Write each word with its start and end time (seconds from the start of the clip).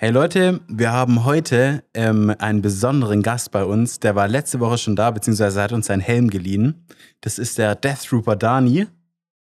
Hey 0.00 0.12
Leute, 0.12 0.60
wir 0.68 0.92
haben 0.92 1.24
heute 1.24 1.82
ähm, 1.92 2.32
einen 2.38 2.62
besonderen 2.62 3.20
Gast 3.20 3.50
bei 3.50 3.64
uns. 3.64 3.98
Der 3.98 4.14
war 4.14 4.28
letzte 4.28 4.60
Woche 4.60 4.78
schon 4.78 4.94
da, 4.94 5.10
beziehungsweise 5.10 5.60
hat 5.60 5.72
uns 5.72 5.86
seinen 5.86 5.98
Helm 5.98 6.30
geliehen. 6.30 6.86
Das 7.20 7.36
ist 7.40 7.58
der 7.58 7.74
Death 7.74 8.04
Trooper 8.04 8.36
Dani, 8.36 8.86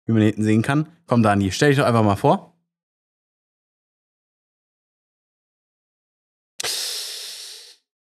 wie 0.06 0.12
man 0.12 0.22
hinten 0.22 0.42
sehen 0.42 0.62
kann. 0.62 0.88
Komm 1.06 1.22
Dani, 1.22 1.53
stell 1.53 1.68
dich 1.68 1.79
doch 1.79 1.84
einfach 1.84 2.03
mal 2.03 2.16
vor. 2.16 2.56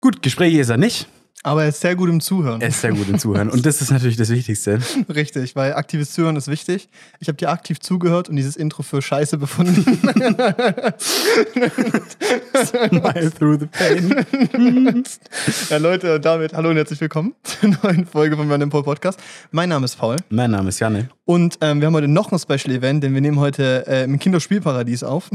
Gut, 0.02 0.20
Gespräche 0.20 0.60
ist 0.60 0.68
er 0.68 0.76
nicht. 0.76 1.08
Aber 1.45 1.62
er 1.62 1.68
ist 1.68 1.80
sehr 1.80 1.95
gut 1.95 2.09
im 2.09 2.20
Zuhören. 2.20 2.61
Er 2.61 2.68
ist 2.68 2.80
sehr 2.80 2.91
gut 2.91 3.09
im 3.09 3.16
Zuhören. 3.16 3.48
Und 3.48 3.64
das 3.64 3.80
ist 3.80 3.93
natürlich 3.93 4.16
das 4.16 4.29
Wichtigste. 4.30 4.80
Richtig, 5.09 5.54
weil 5.54 5.75
aktives 5.75 6.11
Zuhören 6.12 6.34
ist 6.34 6.48
wichtig. 6.48 6.89
Ich 7.21 7.29
habe 7.29 7.36
dir 7.36 7.50
aktiv 7.50 7.79
zugehört 7.79 8.29
und 8.29 8.34
dieses 8.34 8.57
Intro 8.57 8.82
für 8.82 9.00
Scheiße 9.00 9.39
befunden. 9.39 9.85
Smile 12.64 13.30
through 13.30 13.61
the 13.61 13.66
pain. 13.66 14.25
ja, 15.71 15.76
Leute, 15.76 16.18
damit 16.18 16.54
hallo 16.54 16.71
und 16.71 16.76
herzlich 16.76 17.00
willkommen 17.00 17.36
zur 17.45 17.70
neuen 17.84 18.04
Folge 18.04 18.36
von 18.36 18.48
meinem 18.48 18.70
Podcast. 18.70 19.20
Mein 19.53 19.68
Name 19.68 19.84
ist 19.84 19.96
Paul. 19.96 20.17
Mein 20.31 20.50
Name 20.50 20.70
ist 20.70 20.81
Janne. 20.81 21.09
Und 21.25 21.59
ähm, 21.61 21.81
wir 21.81 21.86
haben 21.86 21.95
heute 21.95 22.09
noch 22.09 22.32
ein 22.32 22.39
Special 22.40 22.75
Event, 22.75 23.04
denn 23.04 23.14
wir 23.14 23.20
nehmen 23.20 23.39
heute 23.39 23.86
äh, 23.86 24.03
im 24.03 24.18
Kinderspielparadies 24.18 25.04
auf. 25.04 25.31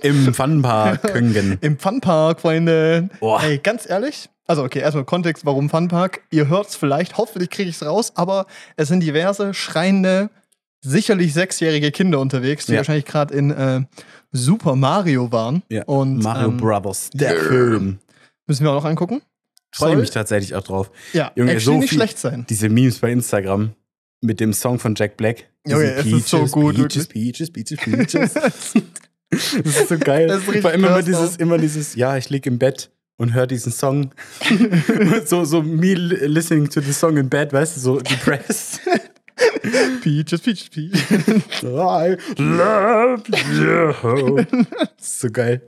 Im 0.00 0.32
Funpark 0.32 1.02
Köngen. 1.02 1.58
Im 1.60 1.78
Funpark, 1.78 2.40
Freunde. 2.40 3.10
Boah. 3.20 3.42
Ey, 3.42 3.58
ganz 3.58 3.90
ehrlich, 3.90 4.30
also 4.46 4.62
okay, 4.64 4.78
erstmal 4.80 5.04
Kontext, 5.04 5.44
warum 5.46 5.68
Funpark. 5.70 6.22
Ihr 6.30 6.48
hört 6.48 6.68
es 6.68 6.76
vielleicht, 6.76 7.16
hoffentlich 7.18 7.50
kriege 7.50 7.68
ich 7.68 7.76
es 7.76 7.84
raus, 7.86 8.12
aber 8.14 8.46
es 8.76 8.88
sind 8.88 9.00
diverse 9.00 9.54
schreiende, 9.54 10.30
sicherlich 10.82 11.32
sechsjährige 11.34 11.90
Kinder 11.90 12.20
unterwegs, 12.20 12.66
die 12.66 12.72
Ja. 12.72 12.78
wahrscheinlich 12.78 13.04
gerade 13.06 13.34
in 13.34 13.50
äh, 13.50 13.82
Super 14.32 14.76
Mario 14.76 15.32
waren. 15.32 15.62
Ja. 15.68 15.84
Und 15.84 16.18
Mario 16.22 16.48
ähm, 16.48 16.56
Brothers, 16.58 17.10
der. 17.12 17.34
Film. 17.36 17.98
müssen 18.46 18.64
wir 18.64 18.70
auch 18.70 18.76
noch 18.82 18.84
angucken. 18.84 19.22
Freue 19.72 19.96
mich 19.96 20.10
tatsächlich 20.10 20.54
auch 20.54 20.62
drauf. 20.62 20.90
Ja, 21.12 21.32
Junge, 21.34 21.58
so 21.60 21.76
nicht 21.78 21.90
viel- 21.90 21.98
schlecht 21.98 22.18
sein. 22.18 22.46
Diese 22.48 22.68
Memes 22.68 22.98
bei 22.98 23.10
Instagram 23.12 23.72
mit 24.22 24.40
dem 24.40 24.52
Song 24.52 24.78
von 24.78 24.94
Jack 24.94 25.16
Black. 25.16 25.48
Junge, 25.66 25.92
es 25.92 26.06
ist 26.06 26.28
so 26.28 26.46
gut, 26.46 26.76
Peaches, 26.76 27.06
Peaches, 27.08 27.50
Peaches, 27.50 27.78
Peaches. 27.78 28.34
Das 29.28 29.52
ist 29.52 29.88
so 29.88 29.98
geil. 29.98 30.28
Das 30.28 30.46
ist 30.46 30.64
allem 30.64 30.76
immer 30.84 30.88
krass 30.94 31.04
dieses, 31.04 31.36
immer 31.36 31.58
dieses, 31.58 31.96
ja, 31.96 32.16
ich 32.16 32.30
lieg 32.30 32.46
im 32.46 32.58
Bett 32.60 32.90
und 33.16 33.34
höre 33.34 33.46
diesen 33.46 33.72
Song. 33.72 34.10
so, 35.24 35.44
so 35.44 35.62
me 35.62 35.94
li- 35.94 36.26
listening 36.26 36.68
to 36.68 36.80
the 36.80 36.92
song 36.92 37.16
in 37.16 37.28
bed, 37.28 37.52
weißt 37.52 37.76
du, 37.76 37.80
so 37.80 38.00
depressed. 38.00 38.80
Peaches, 40.02 40.40
Peaches, 40.40 40.68
Peaches. 40.70 41.62
I 41.62 42.16
love 42.38 43.22
you. 43.52 44.44
So 44.98 45.30
geil. 45.30 45.62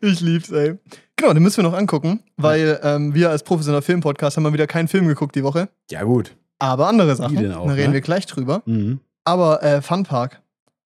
Ich 0.00 0.20
lieb's, 0.20 0.50
ey. 0.50 0.78
Genau, 1.16 1.32
den 1.32 1.42
müssen 1.42 1.58
wir 1.58 1.64
noch 1.64 1.78
angucken, 1.78 2.24
weil 2.36 2.80
ähm, 2.82 3.14
wir 3.14 3.30
als 3.30 3.44
professioneller 3.44 3.82
Filmpodcast 3.82 4.36
haben 4.36 4.42
mal 4.42 4.52
wieder 4.52 4.66
keinen 4.66 4.88
Film 4.88 5.06
geguckt 5.06 5.36
die 5.36 5.44
Woche. 5.44 5.68
Ja, 5.90 6.02
gut. 6.02 6.34
Aber 6.58 6.88
andere 6.88 7.14
Sachen. 7.14 7.36
denn 7.36 7.52
auch, 7.52 7.66
da 7.66 7.74
reden 7.74 7.88
ne? 7.90 7.94
wir 7.94 8.00
gleich 8.00 8.26
drüber. 8.26 8.62
Mhm. 8.66 9.00
Aber 9.24 9.62
äh, 9.62 9.80
Funpark. 9.80 10.40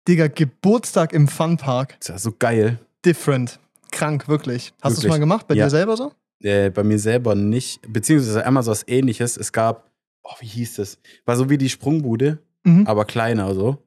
Digga, 0.07 0.27
Geburtstag 0.27 1.13
im 1.13 1.27
Funpark. 1.27 1.97
Ist 1.99 2.09
ja 2.09 2.17
so 2.17 2.33
geil. 2.37 2.79
Different. 3.05 3.59
Krank, 3.91 4.27
wirklich. 4.27 4.73
Hast 4.81 4.97
du 4.97 5.01
es 5.01 5.07
mal 5.07 5.19
gemacht? 5.19 5.47
Bei 5.47 5.55
Ja. 5.55 5.65
dir 5.65 5.69
selber 5.69 5.97
so? 5.97 6.11
Äh, 6.41 6.69
bei 6.69 6.83
mir 6.83 6.99
selber 6.99 7.33
nicht. 7.35 7.81
Beziehungsweise 7.91 8.45
einmal 8.45 8.63
so 8.63 8.71
was 8.71 8.87
ähnliches. 8.87 9.37
Es 9.37 9.51
gab, 9.51 9.89
oh, 10.23 10.33
wie 10.39 10.45
hieß 10.47 10.75
das? 10.75 10.97
War 11.25 11.35
so 11.35 11.49
wie 11.49 11.57
die 11.57 11.69
Sprungbude, 11.69 12.39
Mhm. 12.63 12.85
aber 12.87 13.05
kleiner 13.05 13.53
so. 13.55 13.77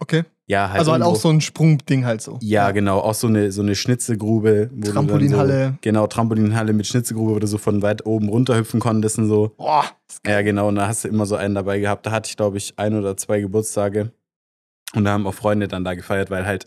Okay. 0.00 0.24
Ja, 0.46 0.68
halt 0.70 0.80
also 0.80 0.92
halt 0.92 1.02
irgendwo- 1.02 1.16
auch 1.16 1.20
so 1.20 1.28
ein 1.28 1.40
Sprungding 1.40 2.04
halt 2.06 2.22
so. 2.22 2.38
Ja, 2.42 2.70
genau. 2.72 2.98
Auch 3.00 3.14
so 3.14 3.26
eine, 3.28 3.52
so 3.52 3.62
eine 3.62 3.74
Schnitzelgrube. 3.76 4.70
Trampolinhalle. 4.82 5.68
So, 5.68 5.78
genau, 5.82 6.06
Trampolinhalle 6.06 6.72
mit 6.72 6.86
Schnitzelgrube, 6.86 7.34
wo 7.34 7.38
du 7.38 7.46
so 7.46 7.58
von 7.58 7.82
weit 7.82 8.04
oben 8.06 8.28
runterhüpfen 8.28 8.80
konntest 8.80 9.18
und 9.18 9.28
so. 9.28 9.52
Boah. 9.58 9.84
Ja, 10.26 10.42
genau. 10.42 10.68
Und 10.68 10.76
da 10.76 10.88
hast 10.88 11.04
du 11.04 11.08
immer 11.08 11.26
so 11.26 11.36
einen 11.36 11.54
dabei 11.54 11.78
gehabt. 11.78 12.06
Da 12.06 12.10
hatte 12.10 12.28
ich, 12.28 12.36
glaube 12.36 12.56
ich, 12.56 12.72
ein 12.78 12.94
oder 12.96 13.16
zwei 13.16 13.40
Geburtstage. 13.40 14.10
Und 14.94 15.04
da 15.04 15.12
haben 15.12 15.26
auch 15.26 15.34
Freunde 15.34 15.68
dann 15.68 15.84
da 15.84 15.94
gefeiert, 15.94 16.30
weil 16.30 16.44
halt 16.46 16.66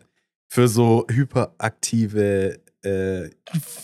für 0.53 0.67
so 0.67 1.07
hyperaktive 1.09 2.59
äh, 2.83 2.89
10- 2.89 3.31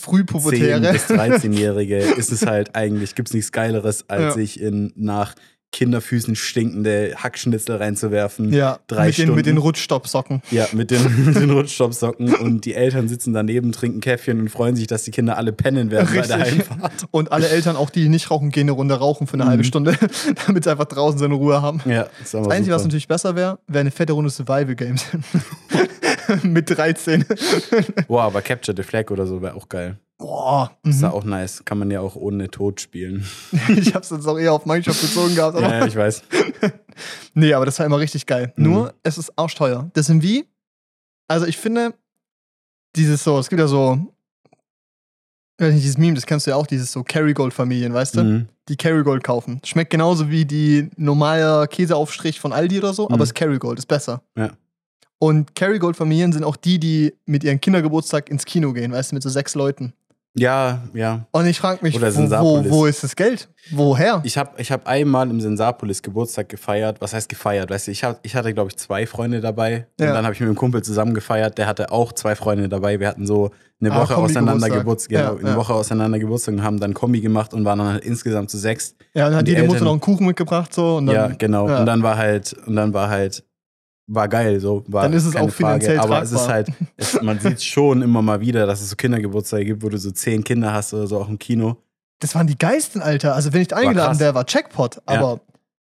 Frühpubertäre. 0.00 0.92
bis 0.92 1.06
13-Jährige 1.06 1.96
ist 2.16 2.30
es 2.30 2.46
halt 2.46 2.76
eigentlich, 2.76 3.16
gibt 3.16 3.28
es 3.28 3.34
nichts 3.34 3.50
Geileres, 3.50 4.04
als 4.08 4.22
Ja. 4.22 4.30
sich 4.32 4.60
in 4.60 4.92
nach 4.94 5.34
Kinderfüßen 5.72 6.36
stinkende 6.36 7.14
Hackschnitzel 7.16 7.76
reinzuwerfen. 7.76 8.52
Ja, 8.52 8.78
Drei 8.88 9.06
mit 9.06 9.18
den, 9.18 9.28
mit 9.34 9.36
den 9.46 9.52
Stunden. 9.52 9.58
Rutschstoppsocken. 9.58 10.42
Ja, 10.52 10.66
mit 10.72 10.90
den, 10.92 11.00
mit 11.26 11.36
den 11.36 11.50
Rutschstoppsocken 11.50 12.34
und 12.34 12.64
die 12.64 12.74
Eltern 12.74 13.08
sitzen 13.08 13.32
daneben, 13.32 13.72
trinken 13.72 14.00
Käffchen 14.00 14.40
und 14.40 14.48
freuen 14.48 14.76
sich, 14.76 14.86
dass 14.86 15.02
die 15.04 15.10
Kinder 15.12 15.36
alle 15.36 15.52
pennen 15.52 15.90
werden 15.90 16.08
bei 16.14 16.22
der 16.26 16.38
Richtig. 16.38 16.68
Heimfahrt. 16.70 17.06
Und 17.10 17.32
alle 17.32 17.48
Eltern, 17.48 17.74
auch 17.76 17.90
die 17.90 18.08
nicht 18.08 18.30
rauchen, 18.30 18.50
gehen 18.50 18.62
eine 18.62 18.72
Runde 18.72 18.94
rauchen 18.96 19.26
für 19.28 19.34
eine 19.34 19.46
halbe 19.46 19.62
Mhm. 19.62 19.66
Stunde, 19.66 19.96
damit 20.46 20.64
sie 20.64 20.70
einfach 20.70 20.86
draußen 20.86 21.18
seine 21.18 21.34
Ruhe 21.34 21.62
haben. 21.62 21.80
Ja, 21.84 22.06
das, 22.20 22.30
Das 22.32 22.48
Einzige, 22.48 22.74
was 22.76 22.82
natürlich 22.84 23.08
besser 23.08 23.34
wäre, 23.34 23.58
wäre 23.66 23.80
eine 23.80 23.90
fette 23.92 24.12
Runde 24.12 24.30
Survival 24.30 24.74
Games. 24.76 25.04
mit 26.42 26.70
13. 26.70 27.24
Boah, 28.08 28.22
aber 28.24 28.42
Capture 28.42 28.76
the 28.76 28.82
Flag 28.82 29.10
oder 29.10 29.26
so 29.26 29.40
wäre 29.42 29.54
auch 29.54 29.68
geil. 29.68 29.98
Boah. 30.18 30.70
Ist 30.84 30.96
Mhm. 30.98 31.02
ja 31.02 31.10
auch 31.12 31.24
nice. 31.24 31.64
Kann 31.64 31.78
man 31.78 31.90
ja 31.90 32.00
auch 32.00 32.14
ohne 32.16 32.50
Tod 32.50 32.80
spielen. 32.80 33.26
Ich 33.68 33.94
hab's 33.94 34.10
jetzt 34.10 34.26
auch 34.26 34.38
eher 34.38 34.52
auf 34.52 34.66
Minecraft 34.66 35.00
bezogen 35.00 35.34
gehabt. 35.34 35.56
Aber 35.56 35.68
Ja, 35.68 35.86
ich 35.86 35.96
weiß. 35.96 36.22
Nee, 37.34 37.54
aber 37.54 37.64
das 37.64 37.78
war 37.78 37.86
immer 37.86 37.98
richtig 37.98 38.26
geil. 38.26 38.52
Mhm. 38.56 38.64
Nur, 38.64 38.94
es 39.02 39.16
ist 39.16 39.32
arschteuer. 39.38 39.90
Das 39.94 40.06
sind 40.06 40.22
wie, 40.22 40.44
also 41.28 41.46
ich 41.46 41.56
finde, 41.56 41.94
dieses 42.96 43.24
so, 43.24 43.38
es 43.38 43.48
gibt 43.48 43.60
ja 43.60 43.68
so, 43.68 43.98
ich 45.58 45.64
weiß 45.66 45.72
nicht, 45.74 45.84
dieses 45.84 45.96
Meme, 45.98 46.14
das 46.14 46.26
kennst 46.26 46.46
du 46.46 46.50
ja 46.50 46.56
auch, 46.56 46.66
dieses 46.66 46.92
so 46.92 47.02
Kerrygold-Familien, 47.02 47.94
weißt 47.94 48.16
du? 48.16 48.24
Mhm. 48.24 48.48
Die 48.68 48.76
Kerrygold 48.76 49.22
kaufen. 49.24 49.60
Schmeckt 49.64 49.90
genauso 49.90 50.28
wie 50.30 50.44
die 50.44 50.90
normale 50.96 51.66
Käseaufstrich 51.68 52.40
von 52.40 52.52
Aldi 52.52 52.78
oder 52.78 52.92
so, 52.92 53.06
Mhm. 53.08 53.14
aber 53.14 53.22
es 53.24 53.30
ist 53.30 53.34
Kerrygold, 53.34 53.78
ist 53.78 53.86
besser. 53.86 54.22
Ja. 54.36 54.50
Und 55.22 55.54
Kerrygold-Familien 55.54 56.32
sind 56.32 56.44
auch 56.44 56.56
die, 56.56 56.80
die 56.80 57.14
mit 57.26 57.44
ihrem 57.44 57.60
Kindergeburtstag 57.60 58.30
ins 58.30 58.44
Kino 58.46 58.72
gehen, 58.72 58.90
weißt 58.90 59.12
du, 59.12 59.16
mit 59.16 59.22
so 59.22 59.28
sechs 59.28 59.54
Leuten. 59.54 59.92
Ja, 60.34 60.82
ja. 60.94 61.26
Und 61.32 61.46
ich 61.46 61.58
frage 61.58 61.80
mich, 61.82 61.96
Oder 61.96 62.14
wo, 62.14 62.64
wo, 62.70 62.86
ist 62.86 63.02
das 63.02 63.16
Geld? 63.16 63.48
Woher? 63.72 64.20
Ich 64.24 64.38
habe 64.38 64.52
ich 64.58 64.70
hab 64.70 64.86
einmal 64.86 65.28
im 65.28 65.40
Sensapolis 65.40 66.02
Geburtstag 66.02 66.48
gefeiert. 66.48 67.00
Was 67.00 67.12
heißt 67.12 67.28
gefeiert? 67.28 67.68
Weißt 67.68 67.88
du, 67.88 67.90
ich, 67.90 68.04
hab, 68.04 68.24
ich 68.24 68.36
hatte, 68.36 68.54
glaube 68.54 68.70
ich, 68.70 68.76
zwei 68.76 69.06
Freunde 69.06 69.40
dabei. 69.40 69.88
Und 69.98 70.06
Ja. 70.06 70.12
dann 70.14 70.24
habe 70.24 70.32
ich 70.32 70.40
mit 70.40 70.48
einem 70.48 70.54
Kumpel 70.56 70.82
zusammen 70.82 71.14
gefeiert. 71.14 71.58
Der 71.58 71.66
hatte 71.66 71.90
auch 71.90 72.12
zwei 72.12 72.36
Freunde 72.36 72.68
dabei. 72.68 73.00
Wir 73.00 73.08
hatten 73.08 73.26
so 73.26 73.50
eine 73.80 73.90
Ah, 73.90 73.96
Woche 73.96 74.14
Kombi-Geburtstag. 74.14 74.42
auseinander 74.42 74.70
Geburtstag. 74.70 75.10
Genau, 75.10 75.32
Ja, 75.34 75.38
eine 75.40 75.48
ja. 75.50 75.56
Woche 75.56 75.74
auseinander 75.74 76.18
Geburtstag 76.20 76.54
und 76.54 76.62
haben 76.62 76.78
dann 76.80 76.94
Kombi 76.94 77.20
gemacht 77.20 77.52
und 77.52 77.64
waren 77.64 77.80
dann 77.80 77.88
halt 77.88 78.04
insgesamt 78.04 78.50
zu 78.50 78.56
sechs. 78.58 78.94
ja, 79.14 79.24
dann 79.24 79.32
hat 79.34 79.40
und 79.40 79.48
die 79.48 79.52
jede 79.52 79.62
Mutter 79.64 79.74
Eltern- 79.74 79.84
noch 79.86 79.92
einen 79.92 80.00
Kuchen 80.00 80.26
mitgebracht, 80.26 80.72
so. 80.72 80.98
Und 80.98 81.06
dann, 81.06 81.14
ja, 81.16 81.26
genau. 81.36 81.68
ja. 81.68 81.80
Und 81.80 81.86
dann 81.86 82.04
war 82.04 82.16
halt, 82.16 82.52
und 82.66 82.76
dann 82.76 82.94
war 82.94 83.10
halt, 83.10 83.42
war 84.12 84.28
geil. 84.28 84.58
So, 84.60 84.84
war 84.88 85.04
Dann 85.04 85.12
ist 85.12 85.24
es 85.24 85.36
auch 85.36 85.50
finanziell 85.50 85.96
Frage. 85.98 86.12
Aber 86.12 86.22
es 86.22 86.32
ist 86.32 86.48
halt, 86.48 86.68
es, 86.96 87.20
man 87.22 87.38
sieht 87.38 87.62
schon 87.62 88.02
immer 88.02 88.22
mal 88.22 88.40
wieder, 88.40 88.66
dass 88.66 88.80
es 88.80 88.90
so 88.90 88.96
Kindergeburtstage 88.96 89.64
gibt, 89.64 89.82
wo 89.82 89.88
du 89.88 89.98
so 89.98 90.10
zehn 90.10 90.42
Kinder 90.44 90.72
hast 90.72 90.92
oder 90.94 91.06
so 91.06 91.18
auch 91.18 91.28
im 91.28 91.38
Kino. 91.38 91.76
Das 92.20 92.34
waren 92.34 92.46
die 92.46 92.58
Geisten, 92.58 93.00
Alter. 93.00 93.34
Also, 93.34 93.52
wenn 93.52 93.62
ich 93.62 93.74
eingeladen 93.74 94.18
wäre, 94.20 94.34
war 94.34 94.44
Jackpot. 94.46 95.00
Aber 95.06 95.40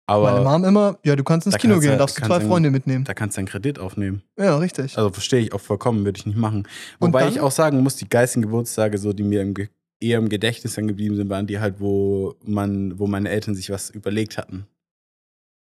Aber 0.07 0.33
meine 0.33 0.45
Mom 0.45 0.65
immer, 0.65 0.99
ja, 1.05 1.15
du 1.17 1.23
kannst 1.25 1.47
ins 1.47 1.55
Da 1.55 1.59
Kino 1.59 1.75
kannst 1.75 1.87
gehen, 1.87 1.93
du- 1.93 1.99
darfst 1.99 2.19
du 2.21 2.27
zwei 2.27 2.41
Freunde 2.41 2.71
mitnehmen. 2.71 3.05
da 3.05 3.15
kannst 3.15 3.37
du 3.37 3.41
einen 3.41 3.49
Kredit 3.49 3.79
aufnehmen. 3.79 4.23
Ja, 4.39 4.57
richtig. 4.59 4.99
Also 4.99 5.11
verstehe 5.11 5.41
ich 5.41 5.53
auch 5.53 5.61
vollkommen, 5.61 6.05
würde 6.05 6.19
ich 6.19 6.27
nicht 6.27 6.37
machen. 6.39 6.67
Wobei 7.01 7.29
ich 7.29 7.41
auch 7.41 7.53
sagen 7.53 7.81
muss, 7.83 7.97
die 7.97 8.09
geilsten 8.09 8.43
Geburtstage, 8.43 8.99
so 8.99 9.13
die 9.13 9.23
mir 9.23 9.43
im 9.43 9.55
Ge 9.55 9.69
eher 10.01 10.19
im 10.19 10.29
Gedächtnis 10.29 10.75
dann 10.75 10.89
geblieben 10.89 11.17
sind, 11.17 11.31
waren 11.31 11.47
die 11.47 11.61
halt, 11.61 11.77
wo 11.81 12.35
man, 12.45 12.99
wo 12.99 13.07
meine 13.07 13.31
Eltern 13.31 13.55
sich 13.55 13.71
was 13.71 13.89
überlegt 13.91 14.37
hatten. 14.37 14.67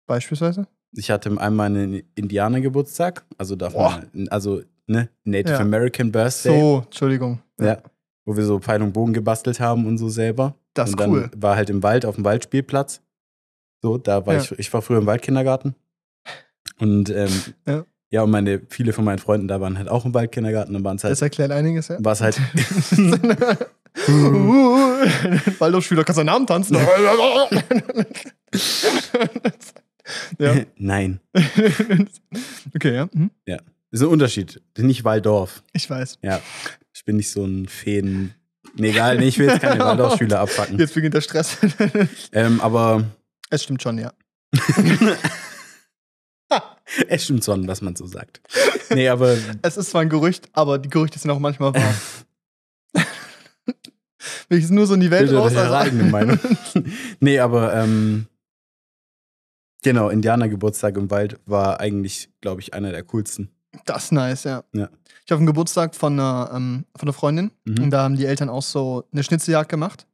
Beispielsweise? 0.07 0.67
Ich 0.93 1.11
hatte 1.11 1.31
einmal 1.41 1.67
einen 1.67 2.03
Indianergeburtstag, 2.15 3.25
also 3.39 3.55
darf 3.57 3.75
man, 3.75 4.29
also 4.31 4.63
ne, 4.87 5.09
Native 5.25 5.55
Ja. 5.55 5.61
American 5.61 6.11
Birthday, 6.11 6.59
So, 6.61 6.83
Entschuldigung. 6.85 7.41
ja, 7.61 7.79
wo 8.25 8.37
wir 8.37 8.45
so 8.45 8.59
Pfeil 8.59 8.83
und 8.83 8.93
Bogen 8.93 9.13
gebastelt 9.13 9.61
haben 9.61 9.87
und 9.87 9.99
so 9.99 10.09
selber. 10.09 10.55
Das 10.75 10.89
ist 10.89 10.95
und 10.95 11.01
dann 11.01 11.11
cool. 11.11 11.31
war 11.37 11.57
halt 11.57 11.71
im 11.71 11.83
Wald, 11.83 12.05
auf 12.05 12.17
dem 12.17 12.25
Waldspielplatz. 12.25 13.01
So, 13.83 13.99
da 13.99 14.27
war 14.27 14.35
Ja. 14.35 14.41
ich, 14.41 14.53
ich 14.59 14.73
war 14.73 14.83
früher 14.83 14.99
im 14.99 15.07
Waldkindergarten. 15.07 15.75
Und 16.81 17.11
ähm, 17.11 17.31
Ja. 17.67 17.85
ja. 18.11 18.23
und 18.23 18.31
meine, 18.31 18.61
viele 18.69 18.93
von 18.93 19.05
meinen 19.05 19.19
Freunden 19.19 19.49
da 19.49 19.61
waren 19.61 19.79
halt 19.79 19.89
auch 19.89 20.05
im 20.05 20.15
Waldkindergarten. 20.15 20.75
Dann 20.75 20.85
waren 20.85 20.97
es 20.97 21.05
halt 21.05 21.13
Das 21.13 21.23
erklärt 21.23 21.51
einiges, 21.53 21.89
ja. 21.89 21.97
war 22.05 22.13
es 22.13 22.21
halt. 22.21 22.37
Waldorfschüler, 25.61 26.05
kannst 26.05 26.19
du 26.21 26.25
Namen 26.25 26.47
tanzen? 26.47 26.77
ja. 30.39 30.55
Nein. 30.77 31.21
Okay, 32.75 32.95
ja. 32.95 33.09
Mhm. 33.13 33.31
Das 33.47 33.59
ist 33.91 34.03
ein 34.03 34.09
Unterschied. 34.09 34.63
Das 34.75 34.85
nicht 34.85 35.05
Waldorf. 35.05 35.63
Ich 35.73 35.89
weiß. 35.91 36.19
Ja. 36.23 36.41
Ich 36.95 37.05
bin 37.05 37.17
nicht 37.17 37.31
so 37.31 37.45
ein 37.45 37.67
Feen. 37.69 38.35
Nee, 38.77 38.91
egal, 38.91 39.19
nee, 39.19 39.27
ich 39.29 39.39
will 39.39 39.49
jetzt 39.49 39.61
keine 39.63 39.81
Waldorfschüler 39.85 40.39
abfacken. 40.41 40.79
Jetzt 40.79 40.95
beginnt 40.95 41.15
der 41.15 41.21
Stress. 41.23 41.57
Ähm, 42.33 42.61
aber 42.61 43.05
es 43.51 43.65
stimmt 43.65 43.83
schon, 43.83 43.99
ja. 43.99 44.13
Es 47.09 47.25
stimmt 47.25 47.45
schon, 47.45 47.67
was 47.69 47.81
man 47.83 47.95
so 47.97 48.07
sagt. 48.07 48.41
Nee, 48.91 49.09
aber 49.09 49.37
Es 49.63 49.77
ist 49.77 49.91
zwar 49.91 50.03
ein 50.03 50.09
Gerücht, 50.09 50.49
aber 50.53 50.79
die 50.79 50.89
Gerüchte 50.91 51.19
sind 51.19 51.31
auch 51.31 51.39
manchmal 51.39 51.75
wahr. 51.75 51.95
Will 54.49 54.59
ich 54.59 54.65
es 54.65 54.71
nur 54.71 54.87
so 54.87 54.95
in 54.95 55.01
die 55.01 55.11
Welt 55.11 55.27
bildet 55.29 55.39
raus? 55.39 55.53
eure 55.53 55.63
Also, 55.63 55.75
eigene 55.77 56.05
Meinung. 56.11 56.39
nee, 57.21 57.39
aber 57.39 57.75
ähm, 57.75 58.27
genau, 59.83 60.09
Indianergeburtstag 60.09 60.97
im 60.97 61.11
Wald 61.11 61.39
war 61.47 61.81
eigentlich, 61.81 62.31
glaube 62.41 62.61
ich, 62.61 62.75
einer 62.75 62.91
der 62.93 63.03
coolsten. 63.05 63.51
das 63.87 64.05
ist 64.05 64.13
nice, 64.13 64.45
ja. 64.45 64.65
Ja. 64.73 64.89
Ich 65.25 65.31
habe 65.33 65.39
einen 65.39 65.47
Geburtstag 65.47 65.95
von 65.95 66.15
einer, 66.15 66.51
ähm, 66.55 66.85
von 66.97 67.09
einer 67.09 67.13
Freundin 67.13 67.51
Mhm. 67.65 67.85
und 67.85 67.91
da 67.91 68.03
haben 68.03 68.17
die 68.17 68.27
Eltern 68.27 68.49
auch 68.49 68.63
so 68.63 69.05
eine 69.13 69.23
Schnitzeljagd 69.23 69.69
gemacht. 69.69 70.07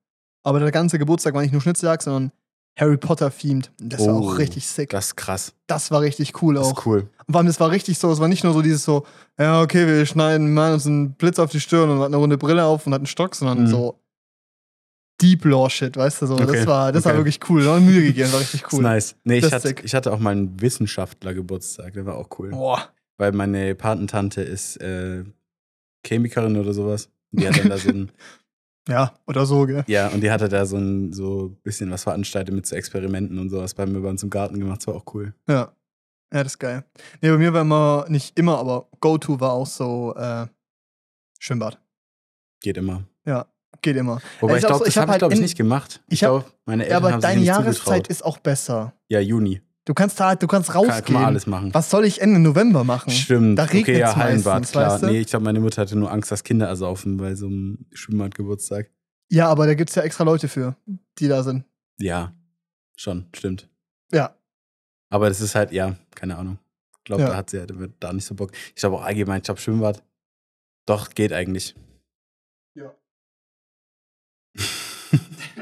Aber 0.43 0.61
der 0.61 0.71
ganze 0.71 0.99
Geburtstag 0.99 1.35
war 1.35 1.43
nicht 1.43 1.53
nur 1.53 1.61
Schnitzeljagd, 1.63 2.03
sondern 2.03 2.33
Harry 2.79 2.99
Potter-themed. 2.99 3.73
Das 3.81 4.07
war 4.07 4.15
Oh, 4.15 4.29
auch 4.33 4.39
richtig 4.39 4.67
sick. 4.67 4.91
Das 4.91 5.07
ist 5.07 5.17
krass. 5.17 5.55
Das 5.67 5.91
war 5.91 6.03
richtig 6.03 6.43
cool 6.43 6.55
Das 6.57 6.67
auch. 6.67 6.79
ist 6.79 6.87
cool. 6.87 7.09
Und 7.27 7.33
vor 7.33 7.39
allem, 7.39 7.47
das 7.47 7.59
war 7.59 7.71
richtig 7.71 7.99
so, 7.99 8.12
es 8.12 8.21
war 8.21 8.29
nicht 8.29 8.45
nur 8.45 8.53
so 8.53 8.61
dieses 8.61 8.85
so, 8.85 9.07
ja, 9.39 9.62
okay, 9.62 9.87
wir 9.87 10.05
schneiden 10.05 10.53
mal 10.53 10.75
uns 10.75 10.87
einen 10.87 11.12
Blitz 11.15 11.39
auf 11.39 11.51
die 11.51 11.61
Stirn 11.61 11.89
und 11.89 11.99
hat 12.01 12.07
eine 12.07 12.17
runde 12.17 12.37
Brille 12.37 12.65
auf 12.65 12.87
und 12.87 12.93
hat 12.93 13.01
einen 13.01 13.07
Stock, 13.07 13.35
sondern 13.35 13.62
Mhm. 13.62 13.67
so 13.69 13.99
Deep 15.21 15.45
Law 15.47 15.69
Shit, 15.71 15.97
weißt 15.97 16.23
du 16.23 16.27
so. 16.27 16.35
Okay, 16.35 16.47
Das 16.47 16.67
war, 16.67 16.93
das 16.93 17.05
war 17.05 17.13
okay. 17.13 17.19
wirklich 17.21 17.41
cool. 17.49 17.65
Da 17.65 17.81
Mühe 17.81 18.03
gegeben, 18.03 18.33
war 18.33 18.41
richtig 18.41 18.71
cool. 18.73 18.83
nice. 18.83 19.17
Nee, 19.25 19.37
ich 19.37 19.43
Das 19.43 19.53
ist 19.65 19.65
hatte, 19.71 19.83
ich 19.85 19.95
hatte 19.95 20.13
auch 20.13 20.19
mal 20.19 20.31
einen 20.33 20.61
Wissenschaftlergeburtstag, 20.61 21.95
der 21.95 22.07
war 22.07 22.17
auch 22.17 22.29
cool. 22.39 22.51
Boah. 22.51 22.91
Weil 23.19 23.33
meine 23.33 23.75
Patentante 23.75 24.43
ist 24.43 24.77
äh, 24.77 25.25
Chemikerin 26.07 26.57
oder 26.57 26.75
sowas. 26.75 27.09
Die 27.33 27.49
hat 27.49 27.59
dann 27.59 27.71
da 27.71 27.79
so 27.79 27.89
ein, 27.91 28.13
Ja, 28.89 29.15
oder 29.27 29.47
so, 29.47 29.65
gell? 29.67 29.85
ja, 29.89 30.09
und 30.09 30.21
die 30.21 30.31
hatte 30.31 30.49
da 30.49 30.65
so 30.65 30.77
ein 30.77 31.13
so 31.13 31.57
bisschen 31.65 31.91
was 31.91 32.05
veranstaltet 32.05 32.55
mit 32.55 32.67
so 32.67 32.77
Experimenten 32.77 33.39
und 33.39 33.51
sowas 33.51 33.75
bei 33.75 33.85
mir 33.85 34.01
bei 34.01 34.09
uns 34.11 34.23
im 34.23 34.31
Garten 34.31 34.61
gemacht. 34.61 34.81
Das 34.83 34.87
war 34.89 34.95
auch 34.95 35.15
cool. 35.15 35.35
Ja. 35.49 35.73
Ja, 36.33 36.43
das 36.43 36.53
ist 36.55 36.59
geil. 36.59 36.85
Nee, 37.21 37.31
bei 37.31 37.39
mir 37.39 37.53
war 37.53 37.61
immer, 37.62 38.05
nicht 38.09 38.37
immer, 38.39 38.59
aber 38.59 38.89
Go-To 39.01 39.39
war 39.41 39.53
auch 39.53 39.67
so 39.67 40.12
äh, 40.17 40.47
Schwimmbad. 41.39 41.81
Geht 42.61 42.77
immer. 42.79 43.05
Geht 43.82 43.96
immer. 43.96 44.20
Wobei 44.40 44.55
Ich 44.55 44.58
ich 44.62 44.67
glaube, 44.67 44.78
so- 44.78 44.84
das 44.84 44.88
ich 44.88 44.96
hab 44.99 45.02
habe 45.02 45.08
ich, 45.08 45.12
halt 45.12 45.19
glaube 45.20 45.34
ich, 45.34 45.38
in- 45.40 45.44
nicht 45.44 45.56
gemacht. 45.56 46.02
ich 46.08 46.25
hab- 46.25 46.31
glaube, 46.31 46.44
meine 46.64 46.84
Eltern 46.84 46.96
aber 46.96 47.12
haben 47.12 47.20
deine 47.20 47.43
Jahreszeit 47.43 47.75
zugetraut. 47.76 48.06
ist 48.08 48.25
auch 48.25 48.38
besser. 48.38 48.94
Ja, 49.08 49.20
Juni. 49.20 49.61
Du 49.84 49.94
kannst 49.94 50.19
halt, 50.19 50.43
du 50.43 50.49
kannst 50.49 50.70
Kann, 50.70 50.84
rausgehen. 50.84 51.05
kann 51.05 51.14
man 51.14 51.25
alles 51.26 51.46
machen. 51.46 51.73
Was 51.73 51.90
soll 51.90 52.05
ich 52.06 52.20
Ende 52.20 52.40
November 52.40 52.82
machen? 52.82 53.11
Stimmt. 53.11 53.56
Da 53.58 53.64
regnet's 53.64 53.88
okay, 53.88 53.99
ja, 54.00 54.17
meistens, 54.17 54.73
klar. 54.73 54.90
weißt 54.94 55.02
du? 55.05 55.06
Nee, 55.06 55.20
ich 55.20 55.28
glaube, 55.28 55.44
meine 55.44 55.61
Mutter 55.61 55.82
hatte 55.82 55.94
nur 55.96 56.11
Angst, 56.11 56.31
dass 56.32 56.43
Kinder 56.43 56.67
ersaufen 56.67 57.17
bei 57.19 57.37
so 57.37 57.46
einem 57.46 57.87
Schwimmbadgeburtstag. 57.93 58.90
Ja, 59.31 59.49
aber 59.49 59.67
da 59.67 59.75
gibt 59.75 59.90
es 59.90 59.96
ja 59.96 60.02
extra 60.02 60.25
Leute 60.25 60.49
für, 60.49 60.76
die 61.20 61.28
da 61.28 61.44
sind. 61.44 61.64
Ja, 62.00 62.32
schon, 62.96 63.26
stimmt. 63.34 63.69
Ja. 64.12 64.34
Aber 65.11 65.28
das 65.28 65.40
ist 65.40 65.55
halt, 65.55 65.70
ja, 65.70 65.94
keine 66.17 66.37
Ahnung. 66.37 66.58
Ich 66.99 67.05
glaube, 67.05 67.23
Ja. 67.23 67.28
da 67.31 67.37
hat 67.37 67.50
sie 67.50 67.61
halt 67.61 67.73
da 68.00 68.12
nicht 68.12 68.25
so 68.25 68.34
Bock. 68.34 68.50
Ich 68.70 68.75
glaube 68.76 68.96
auch 68.96 69.02
allgemein, 69.05 69.38
ich 69.38 69.44
glaube, 69.44 69.61
Schwimmbad. 69.61 70.02
Doch, 70.87 71.11
geht 71.11 71.32
eigentlich. 71.32 71.76
Ja. 72.75 72.93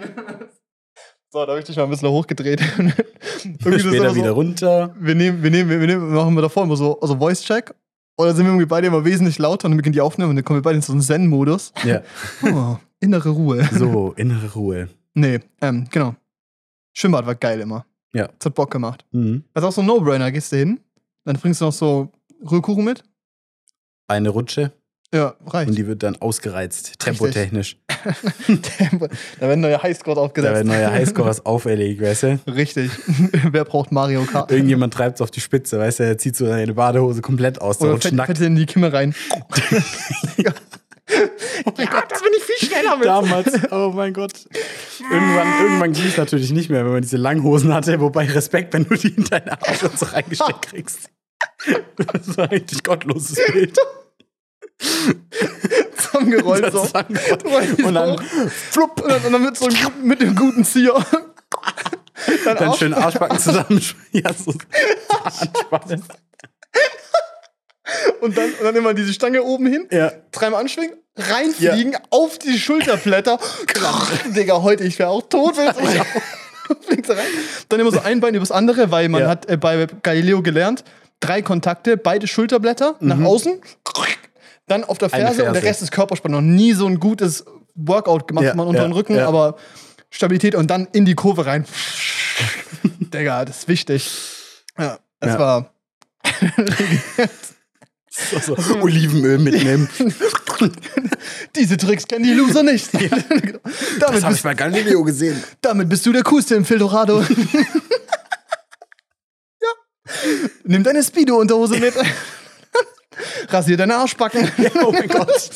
so, 1.31 1.45
da 1.45 1.51
habe 1.53 1.59
ich 1.59 1.65
dich 1.65 1.77
mal 1.77 1.85
ein 1.85 1.91
bisschen 1.91 2.09
hochgedreht. 2.09 2.61
Später 3.61 3.93
immer 3.93 4.15
wieder 4.15 4.29
so, 4.29 4.35
runter. 4.35 4.95
wir 4.99 5.15
nehmen, 5.15 5.43
wir 5.43 5.51
nehmen, 5.51 5.71
wir 5.71 5.87
nehmen, 5.87 6.13
machen 6.13 6.35
wir 6.35 6.43
davor 6.43 6.65
immer 6.65 6.77
so, 6.77 7.01
also 7.01 7.17
Voice-Check. 7.17 7.75
Oder 8.17 8.33
sind 8.33 8.45
wir 8.45 8.53
irgendwie 8.53 8.67
beide 8.67 8.87
immer 8.87 9.05
wesentlich 9.05 9.39
lauter 9.39 9.67
und 9.67 9.73
dann 9.73 9.77
beginnen 9.77 9.95
die 9.95 10.01
Aufnahme 10.01 10.31
und 10.31 10.37
dann 10.37 10.45
kommen 10.45 10.59
wir 10.59 10.63
beide 10.63 10.77
in 10.77 10.83
so 10.83 10.93
einen 10.93 11.03
Zen-Modus. 11.03 11.73
Ja. 11.85 12.03
Oh, 12.45 12.77
innere 13.01 13.31
Ruhe. 13.31 13.69
So, 13.73 14.13
innere 14.17 14.53
Ruhe. 14.53 14.89
Nee, 15.15 15.41
ähm, 15.61 15.87
genau. 15.91 16.15
Schwimmbad 16.93 17.27
war 17.27 17.35
geil 17.35 17.61
immer. 17.61 17.87
Ja. 18.13 18.29
Das 18.39 18.47
hat 18.47 18.55
Bock 18.55 18.71
gemacht. 18.71 19.05
Mhm. 19.11 19.43
Das 19.53 19.65
ist 19.65 19.69
auch 19.69 19.73
so 19.73 19.81
ein 19.81 19.87
No-Brainer. 19.89 20.31
Gehst 20.31 20.53
du 20.53 20.57
hin, 20.57 20.81
dann 21.25 21.37
bringst 21.37 21.61
du 21.61 21.65
noch 21.65 21.73
so 21.73 22.13
Rührkuchen 22.49 22.85
mit. 22.85 23.03
Eine 24.07 24.29
Rutsche 24.29 24.73
Ja, 25.15 25.35
reicht. 25.47 25.69
und 25.71 25.79
die 25.79 25.87
wird 25.87 26.03
dann 26.03 26.17
ausgereizt, 26.17 26.99
tempotechnisch. 26.99 27.77
Tempo. 28.47 29.07
da 29.39 29.49
werden 29.49 29.61
neue 29.61 29.81
Highscore 29.81 30.17
Da 30.17 30.23
aufgesetzt. 30.23 30.55
werden 30.55 30.67
neue 30.69 30.91
Highscores 30.91 31.47
auferlegt, 31.47 32.03
weißt 32.03 32.23
du? 32.25 32.41
Richtig. 32.49 32.91
Wer 33.53 33.65
braucht 33.65 33.93
Mario 33.93 34.25
Kart? 34.25 34.51
Irgendjemand 34.51 34.93
treibt 34.93 35.17
es 35.17 35.21
auf 35.21 35.31
die 35.31 35.41
Spitze, 35.41 35.79
weißt 35.79 36.01
du? 36.01 36.03
Er 36.05 36.19
zieht 36.19 36.35
so 36.37 36.47
seine 36.47 36.75
Badehose 36.75 37.23
komplett 37.23 37.61
aus, 37.61 37.79
der 37.79 37.85
Oder 37.87 37.93
rutscht 37.95 38.09
fett, 38.09 38.15
nackt. 38.15 38.37
fett 38.39 38.47
in 38.47 38.57
die 38.57 38.67
Kimme 38.67 38.93
rein. 38.93 39.15
ja, 40.37 40.53
das 41.07 42.23
bin 42.23 42.33
ich 42.37 42.43
viel 42.43 42.69
schneller 42.69 42.97
mit. 42.97 43.07
Damals, 43.07 43.53
oh 43.71 43.93
mein 43.95 44.13
Gott. 44.13 44.33
Irgendwann, 45.13 45.47
irgendwann 45.63 45.93
ging 45.93 46.07
es 46.07 46.17
natürlich 46.17 46.51
nicht 46.51 46.71
mehr, 46.71 46.85
wenn 46.85 46.93
man 46.93 47.03
diese 47.03 47.19
Langhosen 47.19 47.73
hatte. 47.73 48.01
Wobei 48.01 48.25
Respekt, 48.27 48.73
wenn 48.75 48.85
du 48.85 48.95
die 48.97 49.09
in 49.15 49.25
deine 49.25 49.57
und 49.83 49.99
so 49.99 50.07
reingesteckt 50.07 50.63
kriegst. 50.63 51.11
Das 51.97 52.37
war 52.37 52.45
ein 52.45 52.51
richtig 52.51 52.83
gottloses 52.83 53.39
Bild. 53.53 53.77
Zusammengerollt 55.97 56.73
so. 56.73 56.83
Das 56.83 56.95
angerollt. 56.95 57.83
Und 57.83 57.95
dann, 57.95 58.19
flupp, 58.71 59.01
und 59.03 59.11
dann, 59.11 59.23
und 59.25 59.33
dann 59.33 59.43
mit 59.45 59.57
so 59.57 59.67
einem 59.67 60.07
mit 60.07 60.21
dem 60.21 60.35
guten 60.35 60.65
Zieher. 60.65 60.95
Dann, 62.45 62.57
dann 62.57 62.75
schön 62.75 62.95
Arschbacken 62.95 63.39
zusammen. 63.39 63.81
Ja, 64.13 64.33
so 64.33 64.53
und 68.21 68.37
dann, 68.39 68.51
und 68.55 68.65
dann 68.65 68.77
immer 68.77 68.95
diese 68.95 69.13
Stange 69.13 69.43
oben 69.43 69.67
hin, 69.67 69.87
Ja. 69.91 70.13
dreimal 70.33 70.61
anschwingen, 70.61 70.97
reinfliegen, 71.17 71.97
auf 72.11 72.39
die 72.39 72.59
Schulterblätter. 72.59 73.39
Digga, 74.27 74.63
heute, 74.63 74.85
ich 74.85 74.99
wäre 74.99 75.11
auch 75.11 75.23
tot. 75.29 75.57
du 75.57 75.63
rein. 77.13 77.27
Dann 77.69 77.81
immer 77.81 77.91
so 77.91 78.01
ein 78.01 78.21
Bein 78.21 78.35
übers 78.35 78.51
andere, 78.53 78.91
weil 78.91 79.09
man 79.09 79.23
Ja. 79.23 79.29
hat 79.29 79.49
äh, 79.51 79.57
bei 79.57 79.87
Galileo 80.03 80.41
gelernt, 80.43 80.85
drei 81.21 81.43
Kontakte, 81.43 81.97
beide 81.97 82.27
Schulterblätter 82.27 82.97
nach 83.01 83.21
außen, 83.21 83.61
dann 84.67 84.85
auf 84.85 84.99
der. 84.99 85.13
Eine 85.13 85.25
Ferse, 85.27 85.43
und 85.43 85.53
der 85.53 85.55
Ferse. 85.55 85.67
Rest 85.69 85.83
ist 85.83 85.91
Körperspannung. 85.93 86.45
Noch 86.47 86.55
nie 86.55 86.73
so 86.73 86.87
ein 86.87 86.99
gutes 87.01 87.45
Workout 87.75 88.29
gemacht, 88.29 88.45
Ja, 88.45 88.55
man 88.55 88.67
unter 88.67 88.83
ja, 88.83 88.89
den 88.89 88.93
Rücken, 88.93 89.17
ja. 89.17 89.27
aber 89.29 89.57
Stabilität 90.11 90.55
und 90.55 90.69
dann 90.71 90.87
in 90.93 91.05
die 91.05 91.15
Kurve 91.15 91.47
rein. 91.47 91.65
Digga, 93.01 93.45
das 93.45 93.59
ist 93.59 93.69
wichtig. 93.69 94.11
Ja, 94.79 94.99
das 95.21 95.33
Ja. 95.35 95.39
war. 95.39 95.71
So, 98.41 98.55
so 98.57 98.77
Olivenöl 98.81 99.39
mitnehmen. 99.39 99.89
Diese 101.57 101.77
Tricks 101.77 102.07
kennen 102.07 102.23
die 102.25 102.33
Loser 102.33 102.63
nicht. 102.63 102.95
damit, 102.95 103.59
Das 103.99 104.23
habe 104.23 104.35
ich 104.35 104.43
bei 104.43 104.55
Galileo 104.55 105.03
gesehen. 105.03 105.43
damit 105.61 105.89
bist 105.89 106.07
du 106.07 106.13
der 106.13 106.23
Coolste 106.23 106.55
im 106.55 106.65
Fildorado. 106.65 107.23
ja. 107.23 107.27
Nimm 110.63 110.85
deine 110.85 111.03
Speedo-Unterhose 111.03 111.79
mit. 111.79 111.95
Rasier 113.55 113.77
deine 113.77 113.97
Arschbacken. 113.97 114.49
Oh 114.83 114.93
mein 114.93 115.09
Gott. 115.09 115.51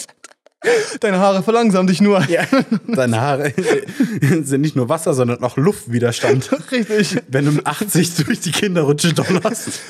Deine 1.00 1.18
Haare 1.18 1.42
verlangsamen 1.44 1.86
dich 1.86 2.00
nur. 2.00 2.20
Ja. 2.28 2.44
Deine 2.88 3.20
Haare 3.20 3.52
sind 4.42 4.60
nicht 4.60 4.74
nur 4.74 4.88
Wasser, 4.88 5.14
sondern 5.14 5.42
auch 5.44 5.56
Luftwiderstand. 5.56 6.50
Richtig. 6.72 7.16
Wenn 7.28 7.44
du 7.44 7.52
mit 7.52 7.66
80 7.66 8.16
durch 8.16 8.40
die 8.40 8.50
Kinderrutsche 8.50 9.12
donnerst. 9.12 9.80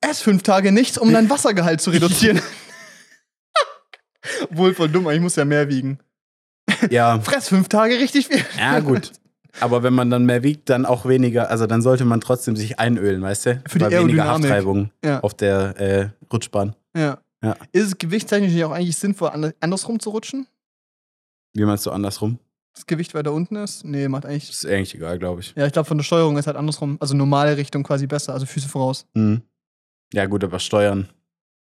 Ess 0.00 0.20
fünf 0.20 0.42
Tage 0.42 0.72
nichts, 0.72 0.98
um 0.98 1.12
dein 1.12 1.30
Wassergehalt 1.30 1.80
zu 1.80 1.90
reduzieren. 1.90 2.40
Wohl 4.50 4.74
voll 4.74 4.88
dumm, 4.88 5.08
ich 5.10 5.20
muss 5.20 5.36
ja 5.36 5.44
mehr 5.44 5.68
wiegen. 5.68 5.98
Ja, 6.90 7.18
Fress 7.20 7.48
fünf 7.48 7.68
Tage 7.68 7.94
richtig 7.98 8.26
viel. 8.26 8.44
ja, 8.58 8.80
gut. 8.80 9.12
Aber 9.60 9.82
wenn 9.82 9.94
man 9.94 10.10
dann 10.10 10.24
mehr 10.26 10.42
wiegt, 10.42 10.68
dann 10.68 10.84
auch 10.86 11.06
weniger. 11.06 11.50
Also 11.50 11.66
dann 11.66 11.82
sollte 11.82 12.04
man 12.04 12.20
trotzdem 12.20 12.56
sich 12.56 12.78
einölen, 12.78 13.22
weißt 13.22 13.46
du? 13.46 13.62
Für 13.68 13.78
die 13.78 13.84
Weil 13.86 13.98
weniger. 14.00 14.24
Haftreibung 14.26 14.90
Ja. 15.04 15.20
auf 15.20 15.34
der 15.34 15.80
äh, 15.80 16.08
Rutschbahn. 16.32 16.74
Ja. 16.96 17.18
Ja. 17.42 17.56
Ist 17.72 17.86
es 17.86 17.98
gewichtstechnisch 17.98 18.52
nicht 18.52 18.64
auch 18.64 18.72
eigentlich 18.72 18.96
sinnvoll, 18.96 19.28
ander- 19.30 19.54
andersrum 19.60 20.00
zu 20.00 20.10
rutschen? 20.10 20.46
Wie 21.54 21.64
meinst 21.64 21.86
du 21.86 21.90
andersrum? 21.90 22.38
Das 22.74 22.86
Gewicht 22.86 23.14
weiter 23.14 23.32
unten 23.32 23.56
ist? 23.56 23.84
Nee, 23.84 24.06
macht 24.08 24.24
eigentlich. 24.26 24.50
Ist 24.50 24.66
eigentlich 24.66 24.94
egal, 24.94 25.18
glaube 25.18 25.40
ich. 25.40 25.52
Ja, 25.56 25.66
ich 25.66 25.72
glaube, 25.72 25.88
von 25.88 25.98
der 25.98 26.04
Steuerung 26.04 26.36
ist 26.38 26.46
halt 26.46 26.56
andersrum. 26.56 26.96
Also 27.00 27.14
normale 27.16 27.56
Richtung 27.56 27.82
quasi 27.82 28.06
besser, 28.06 28.32
also 28.34 28.46
Füße 28.46 28.68
voraus. 28.68 29.06
Mhm. 29.14 29.42
Ja, 30.12 30.26
gut, 30.26 30.44
aber 30.44 30.58
steuern. 30.58 31.08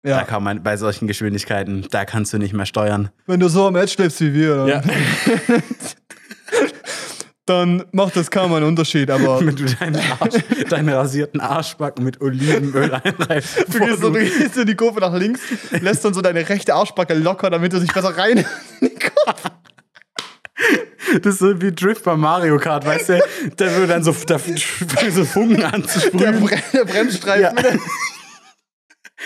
Da 0.03 0.09
Ja. 0.09 0.23
kann 0.25 0.43
man 0.43 0.63
bei 0.63 0.75
solchen 0.75 1.07
Geschwindigkeiten, 1.07 1.87
da 1.91 2.03
kannst 2.05 2.33
du 2.33 2.37
nicht 2.37 2.53
mehr 2.53 2.65
steuern. 2.65 3.09
Wenn 3.25 3.39
du 3.39 3.47
so 3.47 3.67
am 3.67 3.75
Edge 3.75 3.91
schläfst 3.93 4.19
wie 4.21 4.33
wir, 4.33 4.55
dann, 4.55 4.67
Ja. 4.67 4.81
dann 7.45 7.83
macht 7.91 8.15
das 8.15 8.31
kaum 8.31 8.53
einen 8.53 8.65
Unterschied, 8.65 9.09
aber. 9.09 9.39
Wenn 9.45 9.55
du 9.55 9.65
deinen, 9.65 10.01
Arsch, 10.19 10.35
deinen 10.69 10.89
rasierten 10.89 11.41
Arschbacken 11.41 12.05
mit 12.05 12.21
Olivenöl 12.21 12.93
einreibst. 12.93 13.65
Du 13.73 13.79
gehst, 13.79 14.01
so, 14.01 14.11
du 14.11 14.19
gehst 14.19 14.57
in 14.57 14.65
die 14.67 14.75
Kurve 14.75 14.99
nach 15.01 15.13
links, 15.13 15.41
lässt 15.71 16.05
dann 16.05 16.13
so 16.13 16.21
deine 16.21 16.47
rechte 16.47 16.73
Arschbacke 16.73 17.13
locker, 17.13 17.49
damit 17.49 17.73
du 17.73 17.79
dich 17.79 17.91
besser 17.93 18.17
rein. 18.17 18.45
Das 21.21 21.33
ist 21.33 21.39
so 21.39 21.61
wie 21.61 21.71
Drift 21.71 22.03
bei 22.03 22.15
Mario 22.15 22.57
Kart, 22.57 22.85
weißt 22.85 23.09
du? 23.09 23.23
Da 23.57 23.75
wird 23.75 23.89
dann 23.89 24.03
so, 24.03 24.15
da 24.25 24.39
so 24.39 25.25
Funken 25.25 25.57
Der, 25.57 25.73
anzusprühen. 25.73 26.39
Bre 26.39 26.57
der 26.73 26.85
Bremsstreifen. 26.85 27.57
Ja. 27.57 27.79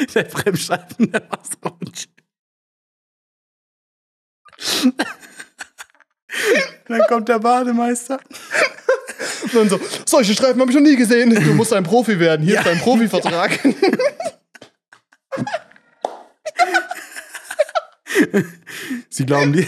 Der 0.13 0.23
Bremsstreifen 0.23 1.11
der 1.11 1.23
Wasserrutsch. 1.29 2.07
Dann 6.87 7.01
kommt 7.07 7.29
der 7.29 7.39
Bademeister. 7.39 8.19
Und 9.43 9.55
dann 9.55 9.69
so, 9.69 9.79
solche 10.05 10.33
Streifen 10.33 10.59
habe 10.61 10.71
ich 10.71 10.77
noch 10.77 10.83
nie 10.83 10.95
gesehen. 10.95 11.33
Du 11.33 11.53
musst 11.53 11.73
ein 11.73 11.83
Profi 11.83 12.19
werden. 12.19 12.45
Hier 12.45 12.55
ja. 12.55 12.61
ist 12.61 12.67
dein 12.67 12.79
Profivertrag. 12.79 13.59
Ja. 13.63 13.73
Sie 19.09 19.25
glauben, 19.25 19.53
die, 19.53 19.67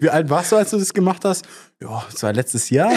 wie 0.00 0.10
alt 0.10 0.28
warst 0.30 0.52
du, 0.52 0.56
als 0.56 0.70
du 0.70 0.78
das 0.78 0.92
gemacht 0.92 1.24
hast? 1.24 1.46
Ja, 1.80 2.04
das 2.10 2.22
war 2.22 2.32
letztes 2.32 2.70
Jahr. 2.70 2.92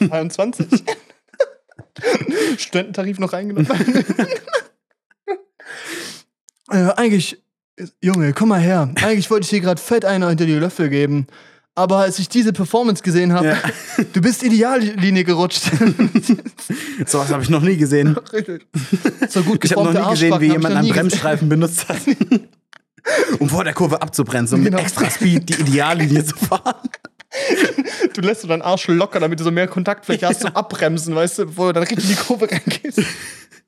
23. 0.00 0.66
Studententarif 2.58 3.18
noch 3.18 3.32
reingenommen. 3.32 3.68
äh, 6.70 6.90
eigentlich, 6.96 7.42
Junge, 8.02 8.32
komm 8.32 8.50
mal 8.50 8.60
her. 8.60 8.92
Eigentlich 9.02 9.30
wollte 9.30 9.44
ich 9.44 9.50
dir 9.50 9.60
gerade 9.60 9.80
fett 9.80 10.04
einer 10.04 10.28
hinter 10.28 10.46
die 10.46 10.54
Löffel 10.54 10.88
geben. 10.88 11.26
Aber 11.78 11.98
als 11.98 12.18
ich 12.18 12.28
diese 12.28 12.52
Performance 12.52 13.02
gesehen 13.04 13.32
habe, 13.32 13.46
Ja. 13.48 13.56
du 14.12 14.20
bist 14.20 14.42
Ideallinie 14.42 15.22
gerutscht. 15.24 15.62
So 17.06 17.20
was 17.20 17.30
habe 17.30 17.42
ich 17.44 17.48
noch 17.50 17.62
nie 17.62 17.76
gesehen. 17.76 18.16
So 19.28 19.42
gut 19.44 19.64
Ich 19.64 19.72
habe 19.72 19.84
noch 19.84 20.04
nie 20.06 20.10
gesehen, 20.10 20.30
wie 20.30 20.32
Arschbacken 20.32 20.32
hab 20.34 20.42
ich 20.42 20.52
jemand 20.52 20.66
einen 20.74 20.88
gesehen. 20.88 20.94
Bremsstreifen 20.94 21.48
benutzt 21.48 21.88
hat. 21.88 21.98
Um 23.38 23.48
vor 23.48 23.62
der 23.64 23.72
Kurve 23.74 24.02
abzubremsen, 24.02 24.58
um 24.58 24.64
Genau. 24.64 24.78
mit 24.78 24.86
extra 24.86 25.08
Speed 25.08 25.48
die 25.48 25.54
Ideallinie 25.60 26.24
zu 26.24 26.36
fahren. 26.36 26.88
Du 28.14 28.20
lässt 28.22 28.40
so 28.42 28.48
deinen 28.48 28.62
Arsch 28.62 28.88
locker, 28.88 29.20
damit 29.20 29.38
du 29.38 29.44
so 29.44 29.50
mehr 29.52 29.68
Kontaktfläche 29.68 30.26
hast 30.26 30.40
zum 30.40 30.56
Abbremsen, 30.56 31.14
weißt 31.14 31.38
du, 31.38 31.46
bevor 31.46 31.68
du 31.68 31.74
dann 31.74 31.82
richtig 31.84 32.02
in 32.10 32.16
die 32.16 32.16
Kurve 32.22 32.50
reingehst. 32.50 33.00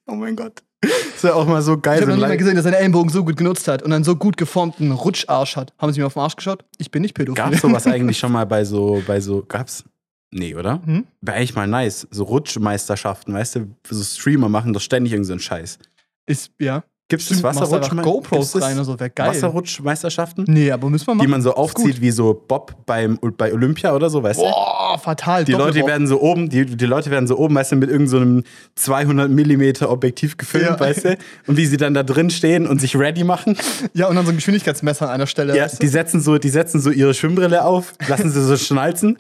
Oh 0.07 0.15
mein 0.15 0.35
Gott. 0.35 0.63
Das 0.81 1.25
wäre 1.25 1.35
auch 1.35 1.47
mal 1.47 1.61
so 1.61 1.79
geil. 1.79 1.97
Ich 1.97 2.03
habe 2.03 2.13
noch 2.13 2.23
nie 2.23 2.29
mal 2.29 2.37
gesehen, 2.37 2.57
dass 2.57 2.65
er 2.65 2.71
den 2.71 2.81
Ellenbogen 2.81 3.11
so 3.11 3.25
gut 3.25 3.37
genutzt 3.37 3.69
hat 3.69 3.83
und 3.83 3.93
einen 3.93 4.05
so 4.05 4.17
gut 4.17 4.37
geformten 4.37 4.93
Rutscharsch 4.93 5.57
hat. 5.57 5.75
Haben 5.79 5.93
Sie 5.93 6.01
mir 6.01 6.07
auf 6.07 6.15
den 6.15 6.23
Arsch 6.23 6.37
geschaut? 6.37 6.65
Ich 6.79 6.91
bin 6.91 7.03
nicht 7.03 7.15
pädophil. 7.15 7.45
Gab's 7.45 7.61
sowas 7.61 7.87
eigentlich 7.87 8.19
schon 8.19 8.33
mal 8.33 8.47
bei 8.47 8.65
so, 8.65 9.03
bei 9.07 9.21
so, 9.21 9.45
gab's? 9.47 9.85
Nee, 10.33 10.55
oder? 10.55 10.81
Hm? 10.85 11.07
Wäre 11.21 11.37
eigentlich 11.37 11.55
mal 11.55 11.67
nice. 11.67 12.07
So 12.11 12.25
Rutschmeisterschaften, 12.25 13.35
weißt 13.35 13.57
du? 13.57 13.67
So 13.89 14.03
Streamer 14.03 14.49
machen 14.49 14.73
doch 14.73 14.81
ständig 14.81 15.13
irgendeinen 15.13 15.41
so 15.41 15.53
einen 15.55 15.63
Scheiß. 15.63 15.79
Ist, 16.27 16.53
ja. 16.59 16.85
Machst 17.11 17.33
einfach 17.33 17.55
Wasserrutschme- 17.55 18.03
GoPros 18.03 18.53
gibt's 18.53 18.67
rein 18.67 18.79
und 18.79 18.85
so, 18.85 18.99
wäre 18.99 19.11
geil. 19.11 19.29
Wasserrutschmeisterschaften? 19.29 20.45
Nee, 20.49 20.71
aber 20.71 20.89
müssen 20.91 21.07
wir 21.07 21.15
machen. 21.15 21.27
Die 21.27 21.31
man 21.31 21.43
so 21.43 21.55
aufzieht 21.55 22.01
wie 22.01 22.11
so 22.11 22.35
Bob 22.47 22.75
beim, 22.87 23.19
bei 23.37 23.53
Olympia 23.53 23.95
oder 23.95 24.11
so, 24.11 24.23
weißt 24.23 24.41
du? 24.41 24.45
Boah, 24.45 24.99
fatal. 25.03 25.45
Die 25.45 25.53
Leute 25.53 25.85
werden 25.87 26.07
so 26.07 26.21
oben, 26.21 26.49
die, 26.49 26.65
die 26.67 26.87
Leute 26.87 27.11
werden 27.11 27.27
so 27.27 27.37
oben, 27.39 27.55
weißt 27.55 27.73
du, 27.73 27.77
mit 27.77 27.91
irgendeinem 27.91 28.39
so 28.77 28.83
200 28.83 29.31
Millimeter 29.31 29.91
Objektiv 29.91 30.37
gefilmt, 30.37 30.67
Ja. 30.69 30.81
weißt 30.81 31.05
du? 31.05 31.19
Und 31.47 31.57
wie 31.57 31.67
sie 31.67 31.77
dann 31.77 31.95
da 31.95 32.03
drin 32.03 32.31
stehen 32.31 32.67
und 32.67 32.81
sich 32.81 32.97
ready 32.97 33.25
machen. 33.25 33.57
Ja, 33.95 34.07
und 34.09 34.17
dann 34.17 34.25
so 34.25 34.31
ein 34.31 34.37
Geschwindigkeitsmesser 34.37 35.07
an 35.09 35.15
einer 35.15 35.27
Stelle. 35.27 35.57
Ja, 35.57 35.65
weißt 35.65 35.75
du? 35.75 35.79
die 35.81 35.89
setzen 35.89 36.21
so, 36.21 36.39
die 36.39 36.49
setzen 36.49 36.81
so 36.81 36.91
ihre 36.91 37.13
Schwimmbrille 37.15 37.65
auf, 37.65 37.93
lassen 38.09 38.31
sie 38.31 38.43
so 38.45 38.57
schnalzen. 38.57 39.17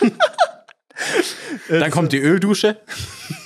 Dann 1.68 1.90
kommt 1.90 2.12
die 2.12 2.18
Öldusche. 2.18 2.78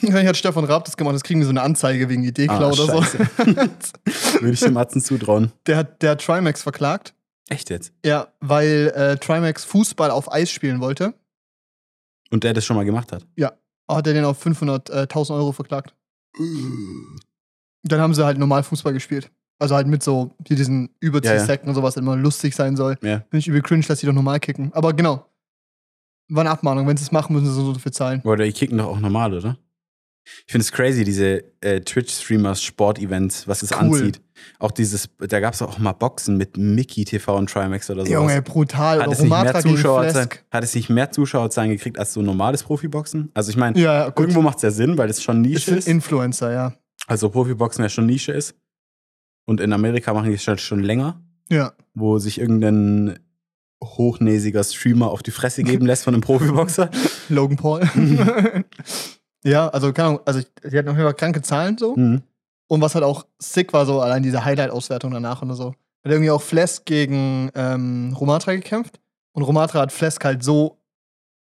Wahrscheinlich 0.03 0.29
hat 0.29 0.37
Stefan 0.37 0.65
Raab 0.65 0.85
das 0.85 0.97
gemacht, 0.97 1.15
das 1.15 1.23
kriegen 1.23 1.41
wir 1.41 1.45
so 1.47 1.51
eine 1.51 1.63
Anzeige 1.63 2.09
wegen 2.09 2.25
Idee-Klau 2.25 2.71
Ah, 2.71 2.73
oder 2.73 2.87
so. 2.87 3.01
Würde 4.41 4.51
ich 4.53 4.61
dem 4.61 4.77
Atzen 4.77 5.01
zutrauen. 5.01 5.53
Der 5.67 5.77
hat, 5.77 6.03
der 6.03 6.13
hat 6.13 6.25
Trimax 6.25 6.63
verklagt. 6.63 7.15
Echt 7.49 7.71
jetzt? 7.71 7.93
Ja, 8.05 8.29
weil 8.41 8.93
äh, 8.95 9.17
Trimax 9.17 9.65
Fußball 9.65 10.11
auf 10.11 10.31
Eis 10.33 10.51
spielen 10.51 10.81
wollte. 10.81 11.15
Und 12.31 12.45
der 12.45 12.53
das 12.53 12.65
schon 12.65 12.77
mal 12.77 12.85
gemacht 12.85 13.13
hat. 13.13 13.27
Hat 13.91 14.07
er 14.07 14.13
den 14.13 14.25
auf 14.27 14.45
500.000 14.45 15.35
Euro 15.35 15.53
verklagt. 15.53 15.95
Dann 17.85 18.01
haben 18.01 18.13
sie 18.15 18.25
halt 18.25 18.37
normal 18.39 18.63
Fußball 18.63 18.93
gespielt. 18.93 19.31
Also 19.59 19.75
halt 19.75 19.87
mit 19.87 20.03
so 20.03 20.37
hier 20.47 20.57
diesen 20.57 20.91
Überziehsäcken 21.01 21.69
und 21.69 21.75
sowas, 21.75 21.97
immer 21.97 22.17
lustig 22.17 22.55
sein 22.55 22.77
soll. 22.77 22.97
Ja. 23.03 23.21
Finde 23.31 23.39
ich 23.39 23.49
übel 23.49 23.63
cringe, 23.63 23.85
dass 23.89 24.01
die 24.01 24.07
doch 24.07 24.13
normal 24.13 24.41
kicken. 24.41 24.73
Aber 24.75 24.93
genau. 24.93 25.25
War 26.29 26.43
eine 26.43 26.51
Abmahnung. 26.51 26.87
Wenn 26.87 26.97
sie 26.97 27.05
es 27.05 27.13
machen, 27.13 27.35
müssen 27.35 27.47
sie 27.47 27.53
so 27.55 27.73
dafür 27.73 27.93
zahlen. 27.93 28.21
Oder 28.25 28.45
die 28.45 28.53
kicken 28.53 28.79
doch 28.79 28.87
auch 28.87 29.01
normal, 29.01 29.35
oder? 29.35 29.57
Ich 30.47 30.53
finde 30.53 30.63
es 30.63 30.73
crazy, 30.73 31.05
diese 31.05 31.43
äh, 31.63 31.81
Twitch-Streamers, 31.81 32.63
Sport-Events, 32.63 33.49
was 33.49 33.63
es 33.63 33.71
Cool. 33.73 33.79
anzieht. 33.79 34.21
Auch 34.59 34.71
dieses, 34.71 35.09
da 35.19 35.41
gab 35.41 35.55
es 35.55 35.63
auch 35.63 35.79
mal 35.79 35.93
Boxen 35.95 36.37
mit 36.37 36.59
Mickey 36.59 37.07
TV 37.07 37.35
und 37.35 37.49
Trimax 37.51 37.89
oder 37.89 38.01
sowas. 38.05 38.13
Junge, 38.13 38.43
brutal. 38.43 39.01
hat, 39.03 39.11
es 39.11 39.21
nicht 39.21 39.31
mehr 39.31 39.55
Zuschauerzahlen, 39.59 40.29
hat 40.51 40.65
es 40.65 40.75
nicht 40.75 40.91
mehr 40.91 41.11
Zuschauerzahlen 41.11 41.71
gekriegt 41.71 41.99
als 41.99 42.13
so 42.13 42.21
normales 42.21 42.63
Profiboxen? 42.63 43.31
Also 43.33 43.49
ich 43.51 43.57
meine, 43.57 43.79
Ja, 43.81 44.05
irgendwo 44.15 44.43
macht 44.43 44.57
es 44.59 44.63
ja 44.65 44.71
Sinn, 44.71 44.99
weil 44.99 45.09
es 45.09 45.23
schon 45.23 45.41
Nische 45.41 45.75
ist. 45.77 45.89
Influencer, 45.89 46.53
ja. 46.53 46.75
Also 47.07 47.31
Profiboxen 47.31 47.83
ja 47.83 47.89
schon 47.89 48.05
Nische 48.05 48.33
ist. 48.33 48.55
Und 49.47 49.63
in 49.63 49.73
Amerika 49.73 50.13
machen 50.13 50.29
die 50.29 50.35
es 50.35 50.43
schon, 50.45 50.59
schon 50.59 50.81
länger, 50.81 51.23
Ja. 51.49 51.73
wo 51.95 52.19
sich 52.19 52.39
irgendein 52.39 53.19
hochnäsiger 53.83 54.65
Streamer 54.65 55.11
auf 55.11 55.23
die 55.23 55.31
Fresse 55.31 55.63
geben 55.63 55.87
lässt 55.87 56.05
von 56.05 56.15
einem 56.15 56.23
Profiboxer. 56.23 56.91
Logan 57.29 57.57
Paul. 57.57 57.83
ja, 59.45 59.69
also, 59.69 59.93
keine 59.93 60.09
Ahnung, 60.09 60.21
also 60.25 60.41
die 60.41 60.79
hatten 60.79 60.89
auf 60.89 60.97
jeden 60.97 61.07
Fall 61.07 61.15
kranke 61.15 61.43
Zahlen 61.43 61.79
so. 61.79 61.97
Mhm. 61.97 62.23
Und 62.69 62.81
was 62.81 62.95
halt 62.95 63.05
auch 63.05 63.27
sick 63.39 63.73
war, 63.73 63.87
so 63.87 64.01
allein 64.01 64.23
diese 64.23 64.45
Highlight-Auswertung 64.45 65.11
danach 65.11 65.43
und 65.43 65.53
so. 65.55 65.69
Hat 66.05 66.13
irgendwie 66.13 66.31
auch 66.31 66.43
Flesk 66.43 66.85
gegen 66.85 67.51
ähm, 67.55 68.15
Romatra 68.19 68.55
gekämpft. 68.55 69.01
Und 69.33 69.43
Romatra 69.43 69.81
hat 69.81 69.93
Flesk 69.93 70.25
halt 70.25 70.43
so, 70.43 70.79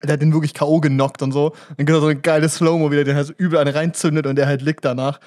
der 0.04 0.14
hat 0.14 0.22
den 0.22 0.34
wirklich 0.34 0.54
K.O. 0.54 0.80
genockt 0.80 1.22
und 1.22 1.32
so. 1.32 1.54
Dann 1.78 1.86
gibt 1.86 1.92
er 1.92 2.02
so 2.02 2.08
ein 2.08 2.22
geiles 2.22 2.56
Slow-Mo 2.56 2.90
wieder, 2.92 3.04
der 3.04 3.16
halt 3.16 3.28
so 3.28 3.34
übel 3.34 3.60
eine 3.60 3.76
reinzündet 3.76 4.26
und 4.26 4.36
der 4.36 4.48
halt 4.48 4.62
liegt 4.62 4.84
danach. 4.84 5.20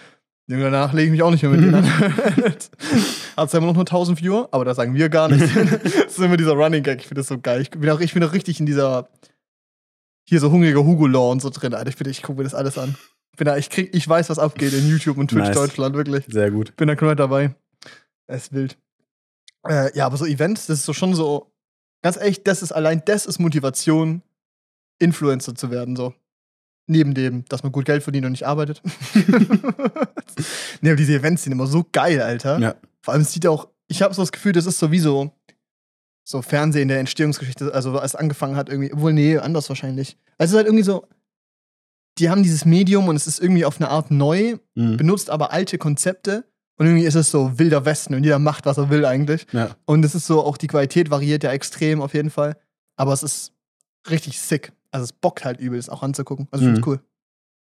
Und 0.46 0.60
danach 0.60 0.92
lege 0.92 1.06
ich 1.06 1.10
mich 1.12 1.22
auch 1.22 1.30
nicht 1.30 1.42
mehr 1.42 1.52
mit 1.52 1.62
denen 1.62 1.74
an. 1.76 1.84
Hat 3.36 3.50
zwar 3.50 3.58
immer 3.58 3.68
noch 3.68 3.74
nur 3.74 3.82
1000 3.82 4.20
Viewer, 4.20 4.48
aber 4.52 4.64
das 4.66 4.76
sagen 4.76 4.94
wir 4.94 5.08
gar 5.08 5.28
nicht. 5.28 5.42
das 5.56 5.94
ist 5.94 6.18
immer 6.18 6.36
dieser 6.36 6.52
Running 6.52 6.82
Gag. 6.82 7.00
Ich 7.00 7.06
finde 7.06 7.20
das 7.20 7.28
so 7.28 7.38
geil. 7.38 7.62
Ich 7.62 7.70
bin 7.70 7.88
auch, 7.88 8.00
ich 8.00 8.12
bin 8.12 8.22
auch 8.22 8.32
richtig 8.34 8.60
in 8.60 8.66
dieser, 8.66 9.08
hier 10.28 10.40
so 10.40 10.50
hungriger 10.50 10.84
Hugo-Law 10.84 11.32
und 11.32 11.40
so 11.40 11.48
drin, 11.50 11.72
Alter. 11.74 11.88
Ich, 11.88 11.96
bin- 11.96 12.10
ich 12.10 12.22
gucke 12.22 12.38
mir 12.38 12.44
das 12.44 12.54
alles 12.54 12.76
an. 12.76 12.94
Ich 13.32 13.38
Bin 13.38 13.46
da, 13.46 13.56
ich, 13.56 13.70
krieg, 13.70 13.94
ich 13.94 14.06
weiß, 14.06 14.28
was 14.28 14.38
abgeht 14.38 14.74
in 14.74 14.86
YouTube 14.88 15.16
und 15.16 15.28
Twitch 15.28 15.46
Nice. 15.46 15.56
Deutschland, 15.56 15.96
wirklich 15.96 16.24
Sehr 16.28 16.50
gut. 16.50 16.76
bin 16.76 16.88
da 16.88 16.94
komplett 16.94 17.18
dabei. 17.20 17.54
Es 18.26 18.44
ist 18.44 18.52
wild. 18.52 18.76
Äh, 19.66 19.96
ja, 19.96 20.04
aber 20.06 20.18
so 20.18 20.26
Events, 20.26 20.66
das 20.66 20.80
ist 20.80 20.84
so 20.84 20.92
schon 20.92 21.14
so, 21.14 21.50
ganz 22.02 22.16
echt, 22.18 22.46
das 22.46 22.62
ist 22.62 22.70
allein, 22.72 23.02
das 23.06 23.24
ist 23.26 23.38
Motivation, 23.38 24.22
Influencer 24.98 25.54
zu 25.54 25.70
werden, 25.70 25.96
so. 25.96 26.14
Neben 26.86 27.14
dem, 27.14 27.44
dass 27.46 27.62
man 27.62 27.72
gut 27.72 27.86
Geld 27.86 28.02
verdient 28.02 28.26
und 28.26 28.32
nicht 28.32 28.46
arbeitet. 28.46 28.82
nee, 30.80 30.90
aber 30.90 30.96
diese 30.96 31.14
Events 31.14 31.42
sind 31.44 31.52
immer 31.52 31.66
so 31.66 31.84
geil, 31.92 32.20
Alter. 32.20 32.58
Ja. 32.58 32.74
Vor 33.02 33.14
allem, 33.14 33.22
es 33.22 33.32
sieht 33.32 33.46
auch, 33.46 33.68
ich 33.86 34.02
habe 34.02 34.14
so 34.14 34.22
das 34.22 34.32
Gefühl, 34.32 34.52
das 34.52 34.66
ist 34.66 34.78
sowieso 34.78 35.32
so 36.26 36.40
Fernsehen 36.42 36.88
der 36.88 37.00
Entstehungsgeschichte, 37.00 37.72
also 37.74 37.98
als 37.98 38.12
es 38.12 38.16
angefangen 38.16 38.56
hat, 38.56 38.68
irgendwie, 38.70 38.92
obwohl, 38.92 39.12
nee, 39.12 39.36
anders 39.36 39.68
wahrscheinlich. 39.68 40.16
Also 40.38 40.44
es 40.44 40.50
ist 40.52 40.56
halt 40.56 40.66
irgendwie 40.66 40.84
so, 40.84 41.06
die 42.18 42.30
haben 42.30 42.42
dieses 42.42 42.64
Medium 42.64 43.08
und 43.08 43.16
es 43.16 43.26
ist 43.26 43.40
irgendwie 43.40 43.64
auf 43.64 43.80
eine 43.80 43.90
Art 43.90 44.10
neu, 44.10 44.56
Mhm. 44.74 44.96
benutzt 44.96 45.28
aber 45.30 45.52
alte 45.52 45.76
Konzepte 45.78 46.44
und 46.76 46.86
irgendwie 46.86 47.04
ist 47.04 47.14
es 47.14 47.30
so 47.30 47.58
wilder 47.58 47.84
Westen 47.84 48.14
und 48.14 48.24
jeder 48.24 48.38
macht, 48.38 48.64
was 48.66 48.78
er 48.78 48.88
will 48.90 49.04
eigentlich. 49.04 49.46
Ja. 49.52 49.76
Und 49.84 50.04
es 50.04 50.14
ist 50.14 50.26
so, 50.26 50.42
auch 50.42 50.56
die 50.56 50.66
Qualität 50.66 51.10
variiert 51.10 51.44
ja 51.44 51.52
extrem 51.52 52.00
auf 52.00 52.14
jeden 52.14 52.30
Fall. 52.30 52.56
Aber 52.96 53.12
es 53.12 53.22
ist 53.22 53.52
richtig 54.08 54.40
sick. 54.40 54.72
Also 54.94 55.04
es 55.04 55.12
bockt 55.12 55.44
halt 55.44 55.58
übel, 55.60 55.76
das 55.78 55.88
auch 55.88 56.02
anzugucken. 56.02 56.46
Also 56.52 56.64
ich 56.64 56.70
Mhm. 56.70 56.74
find's 56.76 56.86
cool. 56.86 57.00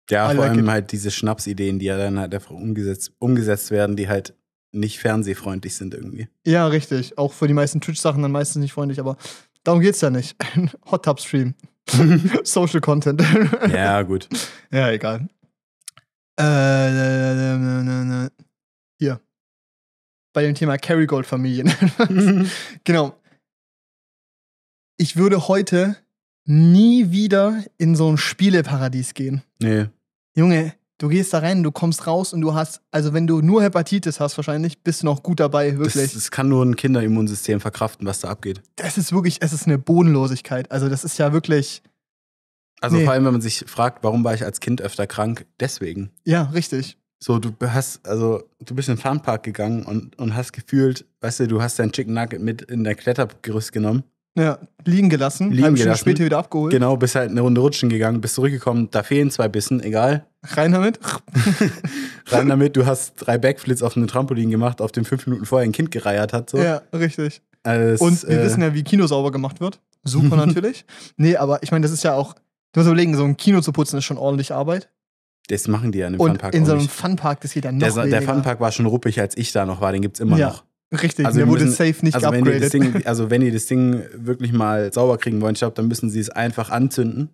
Ja, 0.09 0.31
I 0.31 0.35
vor 0.35 0.43
like 0.45 0.51
allem 0.53 0.65
it. 0.65 0.71
halt 0.71 0.91
diese 0.91 1.11
Schnapsideen, 1.11 1.77
die 1.79 1.85
ja 1.85 1.97
dann 1.97 2.17
halt 2.17 2.33
einfach 2.33 2.51
umgesetzt, 2.51 3.11
umgesetzt 3.19 3.71
werden, 3.71 3.95
die 3.95 4.07
halt 4.07 4.33
nicht 4.71 4.99
fernsehfreundlich 4.99 5.75
sind 5.75 5.93
irgendwie. 5.93 6.29
Ja, 6.45 6.65
richtig. 6.67 7.17
Auch 7.17 7.33
für 7.33 7.47
die 7.47 7.53
meisten 7.53 7.81
Twitch-Sachen 7.81 8.21
dann 8.21 8.31
meistens 8.31 8.61
nicht 8.61 8.73
freundlich, 8.73 8.99
aber 8.99 9.17
darum 9.63 9.81
geht's 9.81 10.01
ja 10.01 10.09
nicht. 10.09 10.35
Hot 10.91 11.03
Tub 11.05 11.19
Stream. 11.19 11.55
Social 12.43 12.81
Content. 12.81 13.21
ja, 13.71 14.01
gut. 14.03 14.29
ja, 14.71 14.89
egal. 14.91 15.27
Äh, 16.39 18.29
hier. 18.99 19.19
Bei 20.33 20.43
dem 20.43 20.55
Thema 20.55 20.77
Kerrygold-Familien. 20.77 21.71
genau. 22.83 23.15
Ich 24.97 25.15
würde 25.17 25.47
heute 25.47 25.97
nie 26.49 27.11
wieder 27.11 27.63
in 27.77 27.95
so 27.95 28.11
ein 28.11 28.17
Spieleparadies 28.17 29.13
gehen. 29.13 29.43
nee. 29.61 29.85
Junge, 30.35 30.73
du 30.99 31.09
gehst 31.09 31.33
da 31.33 31.39
rein, 31.39 31.63
du 31.63 31.71
kommst 31.71 32.07
raus 32.07 32.33
und 32.33 32.41
du 32.41 32.53
hast, 32.53 32.81
also 32.91 33.13
wenn 33.13 33.27
du 33.27 33.41
nur 33.41 33.61
Hepatitis 33.61 34.19
hast 34.19 34.37
wahrscheinlich, 34.37 34.81
bist 34.83 35.01
du 35.01 35.05
noch 35.07 35.21
gut 35.21 35.39
dabei, 35.39 35.71
Das, 35.71 35.79
wirklich. 35.79 36.13
das 36.13 36.31
kann 36.31 36.47
nur 36.49 36.63
ein 36.63 36.75
Kinderimmunsystem 36.75 37.59
verkraften, 37.59 38.07
was 38.07 38.21
da 38.21 38.29
abgeht. 38.29 38.61
Das 38.77 38.97
ist 38.97 39.11
wirklich, 39.11 39.37
es 39.41 39.51
ist 39.53 39.65
eine 39.67 39.77
Bodenlosigkeit. 39.77 40.71
Also 40.71 40.87
das 40.87 41.03
ist 41.03 41.17
ja 41.17 41.33
wirklich, 41.33 41.81
Also 42.81 42.95
Nee. 42.97 43.03
vor 43.03 43.13
allem, 43.13 43.25
wenn 43.25 43.33
man 43.33 43.41
sich 43.41 43.65
fragt, 43.67 44.03
warum 44.03 44.23
war 44.23 44.33
ich 44.33 44.45
als 44.45 44.59
Kind 44.61 44.81
öfter 44.81 45.05
krank? 45.07 45.45
Deswegen. 45.59 46.09
ja, 46.23 46.43
richtig. 46.43 46.97
So, 47.21 47.37
du 47.37 47.51
hast, 47.61 48.07
also, 48.07 48.43
du 48.63 48.73
bist 48.75 48.87
in 48.87 48.95
den 48.95 49.01
Funpark 49.01 49.43
gegangen 49.43 49.83
und, 49.83 50.17
und 50.17 50.35
hast 50.35 50.53
gefühlt, 50.53 51.05
weißt 51.19 51.41
du, 51.41 51.47
du 51.47 51.61
hast 51.61 51.77
dein 51.77 51.91
Chicken 51.91 52.13
Nugget 52.13 52.41
mit 52.41 52.61
in 52.61 52.85
dein 52.85 52.95
Klettergerüst 52.95 53.73
genommen. 53.73 54.03
Ja, 54.37 54.59
liegen 54.85 55.09
gelassen, 55.09 55.51
Liegen 55.51 55.75
gelassen. 55.75 55.99
später 55.99 56.23
wieder 56.23 56.37
abgeholt. 56.37 56.71
Genau, 56.71 56.95
bist 56.95 57.15
halt 57.15 57.31
eine 57.31 57.41
Runde 57.41 57.59
rutschen 57.61 57.89
gegangen, 57.89 58.21
bist 58.21 58.35
zurückgekommen, 58.35 58.87
da 58.91 59.03
fehlen 59.03 59.31
zwei 59.31 59.47
Bissen, 59.49 59.81
egal. 59.83 60.25
Rein 60.43 60.71
damit. 60.71 60.99
Rein 62.27 62.47
damit, 62.47 62.75
du 62.75 62.85
hast 62.85 63.15
drei 63.17 63.37
Backflips 63.37 63.81
auf 63.83 63.97
einem 63.97 64.07
Trampolin 64.07 64.49
gemacht, 64.49 64.81
auf 64.81 64.91
dem 64.91 65.03
fünf 65.05 65.25
Minuten 65.27 65.45
vorher 65.45 65.67
ein 65.67 65.71
Kind 65.71 65.91
gereiert 65.91 66.31
hat. 66.33 66.49
So. 66.49 66.57
Ja, 66.59 66.81
richtig. 66.93 67.41
Als, 67.63 67.99
Und 68.01 68.25
wir 68.27 68.39
äh, 68.39 68.45
wissen 68.45 68.61
ja, 68.61 68.73
wie 68.73 68.83
Kino 68.83 69.05
sauber 69.07 69.31
gemacht 69.31 69.59
wird. 69.59 69.79
Super 70.03 70.35
natürlich. 70.45 70.85
nee, 71.17 71.35
aber 71.35 71.61
ich 71.63 71.71
meine, 71.71 71.83
das 71.83 71.91
ist 71.91 72.03
ja 72.03 72.13
auch, 72.13 72.33
du 72.71 72.79
musst 72.79 72.87
überlegen, 72.87 73.15
so 73.17 73.25
ein 73.25 73.35
Kino 73.35 73.61
zu 73.61 73.71
putzen 73.71 73.97
ist 73.97 74.05
schon 74.05 74.17
ordentlich 74.17 74.53
Arbeit. 74.53 74.89
Das 75.47 75.67
machen 75.67 75.91
die 75.91 75.97
ja 75.99 76.07
in 76.07 76.13
dem 76.13 76.19
Und 76.21 76.29
Funpark 76.33 76.53
in 76.53 76.65
so 76.65 76.73
einem. 76.73 76.87
Funpark, 76.87 77.41
das 77.41 77.53
geht 77.53 77.65
dann 77.65 77.77
noch 77.77 77.93
Der, 77.93 78.05
der. 78.05 78.21
Funpark 78.21 78.59
war 78.59 78.71
schon 78.71 78.85
ruppig, 78.85 79.19
als 79.19 79.35
ich 79.35 79.51
da 79.51 79.65
noch 79.65 79.81
war, 79.81 79.91
den 79.91 80.03
gibt's 80.03 80.19
immer 80.19 80.37
Ja. 80.37 80.49
noch. 80.49 80.63
Richtig, 80.91 81.25
Also 81.25 81.37
der 81.39 81.47
wurde 81.47 81.65
müssen- 81.65 81.75
safe 81.75 82.03
nicht 82.03 82.15
also 82.15 82.31
wenn, 82.31 82.43
geupgradet. 82.43 82.73
Ding, 82.73 83.05
also 83.05 83.29
wenn 83.29 83.41
die 83.41 83.51
das 83.51 83.67
Ding 83.67 84.01
wirklich 84.15 84.51
mal 84.53 84.91
sauber 84.91 85.17
kriegen 85.17 85.39
wollen, 85.41 85.53
ich 85.53 85.59
glaube, 85.59 85.75
dann 85.75 85.87
müssen 85.87 86.09
sie 86.09 86.19
es 86.19 86.29
einfach 86.29 86.71
anzünden 86.71 87.29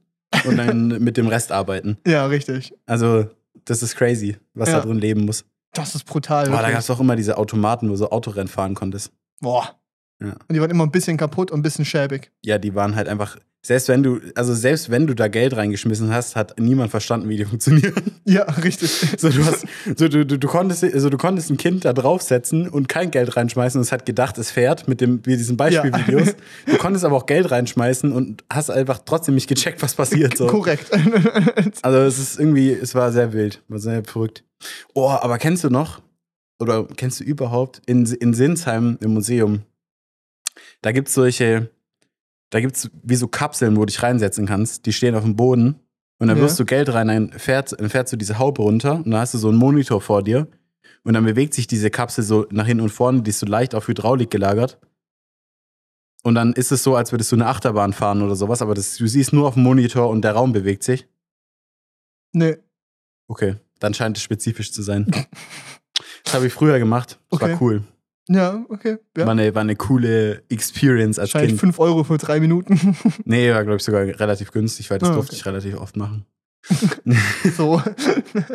und 0.46 0.58
dann 0.58 0.88
mit 1.04 1.16
dem 1.16 1.28
Rest 1.28 1.52
arbeiten. 1.54 1.98
Ja, 2.06 2.26
richtig. 2.26 2.74
Also, 2.86 3.28
das 3.64 3.82
ist 3.82 3.96
crazy, 3.96 4.36
was 4.54 4.70
Ja. 4.70 4.80
da 4.80 4.86
drin 4.86 5.00
leben 5.00 5.26
muss. 5.26 5.46
Das 5.74 5.96
ist 5.96 6.04
brutal. 6.06 6.48
Aber 6.50 6.62
da 6.62 6.72
gab 6.72 6.80
es 6.80 6.90
auch 6.90 7.00
immer 7.00 7.16
diese 7.16 7.38
Automaten, 7.38 7.88
wo 7.88 7.92
du 7.92 7.98
so 7.98 8.10
Autorennen 8.10 8.48
fahren 8.50 8.76
konntest. 8.76 9.12
Boah. 9.42 9.76
Ja. 10.22 10.30
Und 10.30 10.54
die 10.54 10.62
waren 10.62 10.72
immer 10.72 10.86
ein 10.86 10.92
bisschen 10.92 11.18
kaputt 11.18 11.52
und 11.52 11.60
ein 11.60 11.64
bisschen 11.64 11.86
schäbig. 11.86 12.32
Ja, 12.44 12.58
die 12.58 12.74
waren 12.74 12.96
halt 12.96 13.10
einfach, 13.10 13.38
selbst 13.66 13.90
wenn 13.90 14.02
du, 14.02 14.22
also 14.36 14.54
selbst 14.54 14.90
wenn 14.90 15.08
du 15.08 15.14
da 15.14 15.28
Geld 15.28 15.56
reingeschmissen 15.56 16.14
hast, 16.14 16.36
hat 16.36 16.58
niemand 16.60 16.92
verstanden, 16.92 17.28
wie 17.28 17.38
die 17.38 17.46
funktionieren. 17.46 17.94
Ja, 18.24 18.44
richtig. 18.44 18.92
So, 19.18 19.30
du, 19.30 19.46
hast, 19.46 19.66
so, 19.98 20.08
du, 20.08 20.26
du, 20.26 20.38
du, 20.38 20.48
konntest, 20.48 20.84
also 20.84 21.10
du 21.10 21.18
konntest 21.18 21.50
ein 21.50 21.58
Kind 21.58 21.86
da 21.86 21.94
draufsetzen 21.94 22.70
und 22.70 22.88
kein 22.88 23.12
Geld 23.12 23.36
reinschmeißen 23.36 23.80
und 23.80 23.84
es 23.84 23.92
hat 23.92 24.06
gedacht, 24.06 24.38
es 24.38 24.52
fährt 24.52 24.88
mit 24.88 25.02
dem, 25.02 25.26
wie 25.26 25.38
diesen 25.38 25.58
Beispielvideos. 25.58 26.36
Du 26.66 26.78
konntest 26.78 27.06
aber 27.06 27.16
auch 27.16 27.26
Geld 27.26 27.52
reinschmeißen 27.52 28.12
und 28.12 28.44
hast 28.52 28.70
einfach 28.70 29.00
trotzdem 29.06 29.36
nicht 29.36 29.48
gecheckt, 29.48 29.82
was 29.82 29.96
passiert. 29.96 30.38
So. 30.38 30.48
Korrekt. 30.48 30.92
Also 31.82 32.00
es 32.00 32.20
ist 32.20 32.40
irgendwie, 32.40 32.72
es 32.72 32.96
war 32.96 33.12
sehr 33.12 33.34
wild, 33.34 33.62
war 33.68 33.80
sehr 33.80 34.04
verrückt. 34.04 34.44
Oh, 34.94 35.10
aber 35.10 35.38
kennst 35.38 35.64
du 35.64 35.70
noch, 35.70 36.02
oder 36.60 36.88
kennst 36.96 37.20
du 37.20 37.24
überhaupt, 37.24 37.82
in, 37.86 38.06
in 38.06 38.34
Sinsheim 38.34 38.98
im 39.02 39.14
Museum, 39.14 39.62
da 40.86 40.92
gibt's 40.92 41.16
solche, 41.16 41.72
da 42.52 42.60
gibt's 42.60 42.92
wie 43.02 43.16
so 43.16 43.28
Kapseln, 43.28 43.76
wo 43.76 43.80
du 43.82 43.86
dich 43.88 44.04
reinsetzen 44.04 44.46
kannst, 44.46 44.86
die 44.86 44.94
stehen 44.94 45.16
auf 45.16 45.24
dem 45.24 45.36
Boden 45.36 45.80
und 46.20 46.28
dann 46.28 46.38
Ja. 46.38 46.44
wirfst 46.44 46.60
du 46.60 46.66
Geld 46.66 46.94
rein, 46.94 47.08
dann 47.08 47.32
fährt, 47.32 47.80
dann 47.80 47.90
fährst 47.90 48.14
du 48.14 48.18
diese 48.18 48.38
Haube 48.38 48.62
runter 48.62 48.98
und 48.98 49.10
dann 49.10 49.20
hast 49.20 49.34
du 49.34 49.40
so 49.40 49.50
einen 49.50 49.58
Monitor 49.58 50.00
vor 50.00 50.22
dir 50.22 50.48
und 51.04 51.14
dann 51.16 51.26
bewegt 51.26 51.56
sich 51.56 51.66
diese 51.66 51.90
Kapsel 51.90 52.24
so 52.24 52.46
nach 52.52 52.68
hinten 52.68 52.84
und 52.84 52.92
vorne, 52.92 53.24
die 53.24 53.32
ist 53.32 53.40
so 53.40 53.48
leicht 53.48 53.74
auf 53.74 53.88
Hydraulik 53.88 54.30
gelagert. 54.30 54.80
Und 56.24 56.36
dann 56.36 56.54
ist 56.54 56.72
es 56.72 56.82
so, 56.84 56.96
als 56.96 57.12
würdest 57.12 57.32
du 57.32 57.36
eine 57.36 57.48
Achterbahn 57.48 57.94
fahren 57.94 58.22
oder 58.22 58.36
sowas, 58.36 58.62
aber 58.62 58.74
das, 58.76 58.98
du 58.98 59.08
siehst 59.08 59.34
nur 59.34 59.48
auf 59.48 59.54
dem 59.56 59.64
Monitor 59.64 60.10
und 60.10 60.22
der 60.24 60.34
Raum 60.34 60.54
bewegt 60.54 60.84
sich. 60.84 61.08
nee. 62.32 62.58
Okay, 63.28 63.56
dann 63.80 63.96
scheint 63.96 64.18
es 64.18 64.24
spezifisch 64.24 64.72
zu 64.72 64.84
sein. 64.84 65.08
Das 66.26 66.34
habe 66.34 66.48
ich 66.48 66.54
früher 66.54 66.78
gemacht. 66.80 67.20
Das 67.30 67.42
Okay. 67.42 67.52
war 67.54 67.62
cool. 67.62 67.84
Ja, 68.28 68.66
okay. 68.70 68.98
Ja. 69.16 69.26
War, 69.26 69.32
eine, 69.34 69.54
war 69.54 69.62
eine 69.62 69.76
coole 69.76 70.44
Experience 70.50 71.20
als 71.20 71.30
Wahrscheinlich 71.34 71.52
Kind. 71.52 71.76
5 71.76 71.80
Euro 71.80 72.04
für 72.04 72.18
drei 72.18 72.40
Minuten. 72.40 72.96
Nee, 73.26 73.52
war, 73.54 73.64
glaube 73.64 73.78
ich, 73.78 73.84
sogar 73.84 74.02
relativ 74.04 74.52
günstig, 74.52 74.90
weil 74.90 74.98
das 75.00 75.10
Ah, 75.10 75.14
durfte 75.14 75.32
okay. 75.34 75.40
ich 75.40 75.46
relativ 75.46 75.78
oft 75.80 75.96
machen. 75.96 76.26
so. 77.56 77.82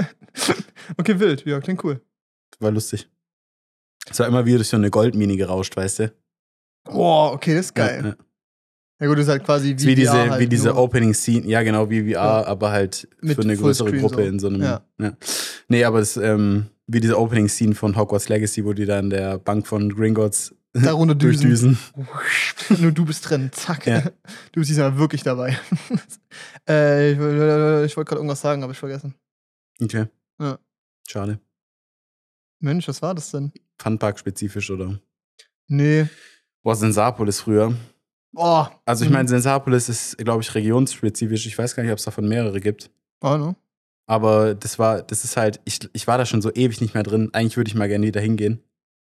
okay, 0.98 1.18
wild. 1.20 1.44
Ja, 1.46 1.60
klingt 1.60 1.82
cool. 1.84 2.00
War 2.58 2.70
lustig. 2.72 3.08
Es 4.10 4.18
war 4.18 4.26
immer 4.26 4.44
wieder 4.44 4.56
durch 4.58 4.68
so 4.68 4.76
eine 4.76 4.90
Goldmine 4.90 5.36
gerauscht, 5.36 5.76
weißt 5.76 5.98
du? 6.00 6.12
Boah, 6.84 7.32
okay, 7.32 7.54
das 7.54 7.66
ist 7.66 7.74
geil. 7.74 8.00
Ja, 8.02 8.08
Ja, 8.10 8.16
ja. 9.02 9.06
gut, 9.06 9.18
das 9.18 9.24
ist 9.26 9.30
halt 9.30 9.44
quasi 9.44 9.72
ist 9.72 9.86
wie 9.86 9.94
diese, 9.94 10.12
halt 10.12 10.40
wie 10.40 10.46
diese 10.48 10.74
Opening 10.76 11.14
Scene, 11.14 11.46
ja 11.46 11.62
genau, 11.62 11.88
wie 11.90 12.02
VR, 12.02 12.10
Ja. 12.12 12.44
aber 12.46 12.70
halt 12.72 13.06
Mit 13.20 13.36
für 13.36 13.42
eine 13.42 13.56
größere 13.56 13.88
Fullscreen 13.90 14.02
Gruppe 14.02 14.22
so. 14.24 14.28
in 14.28 14.38
so 14.40 14.46
einem. 14.48 14.62
Ja. 14.62 14.80
Ja. 14.98 15.12
Nee, 15.68 15.84
aber 15.84 16.00
es 16.00 16.16
ähm, 16.16 16.66
wie 16.92 17.00
diese 17.00 17.18
Opening 17.18 17.48
Scene 17.48 17.74
von 17.74 17.96
Hogwarts 17.96 18.28
Legacy, 18.28 18.64
wo 18.64 18.72
die 18.72 18.86
da 18.86 18.98
in 18.98 19.10
der 19.10 19.38
Bank 19.38 19.66
von 19.66 19.94
Gringotts 19.94 20.54
Darunter 20.72 21.14
düsen. 21.16 21.50
durchdüsen. 21.50 21.78
Nur 22.80 22.92
du 22.92 23.04
bist 23.04 23.28
drin. 23.28 23.50
Zack. 23.52 23.86
Ja. 23.86 24.02
Du 24.52 24.60
bist 24.60 24.70
diesmal 24.70 24.96
wirklich 24.98 25.22
dabei. 25.22 25.58
äh, 26.68 27.12
ich 27.12 27.18
wollte 27.18 27.84
ich 27.86 27.96
wollte 27.96 28.08
gerade 28.08 28.18
irgendwas 28.20 28.40
sagen, 28.40 28.62
aber 28.62 28.72
ich 28.72 28.78
vergessen. 28.78 29.14
Okay. 29.82 30.06
Ja. 30.40 30.58
Schade. 31.08 31.40
Mensch, 32.60 32.86
was 32.88 33.02
war 33.02 33.14
das 33.14 33.30
denn? 33.30 33.52
Funpark-spezifisch, 33.80 34.70
oder? 34.70 35.00
Nee. 35.66 36.06
Boah, 36.62 36.76
Sensapolis 36.76 37.40
früher. 37.40 37.74
Boah. 38.32 38.70
Also 38.84 39.04
ich 39.04 39.10
Mhm. 39.10 39.16
meine, 39.16 39.28
Sensapolis 39.28 39.88
ist, 39.88 40.18
glaube 40.18 40.42
ich, 40.42 40.54
regionsspezifisch. 40.54 41.46
Ich 41.46 41.56
weiß 41.58 41.74
gar 41.74 41.82
nicht, 41.82 41.90
ob 41.92 41.98
es 41.98 42.04
davon 42.04 42.28
mehrere 42.28 42.60
gibt. 42.60 42.90
Oh, 43.22 43.36
no. 43.36 43.56
Aber 44.10 44.54
das 44.54 44.78
war, 44.80 45.02
das 45.02 45.22
ist 45.22 45.36
halt, 45.36 45.60
ich, 45.64 45.78
ich 45.92 46.06
war 46.08 46.18
da 46.18 46.26
schon 46.26 46.42
so 46.42 46.50
ewig 46.52 46.80
nicht 46.80 46.94
mehr 46.94 47.04
drin. 47.04 47.30
Eigentlich 47.32 47.56
würde 47.56 47.68
ich 47.68 47.76
mal 47.76 47.86
gerne 47.88 48.04
wieder 48.06 48.20
hingehen. 48.20 48.60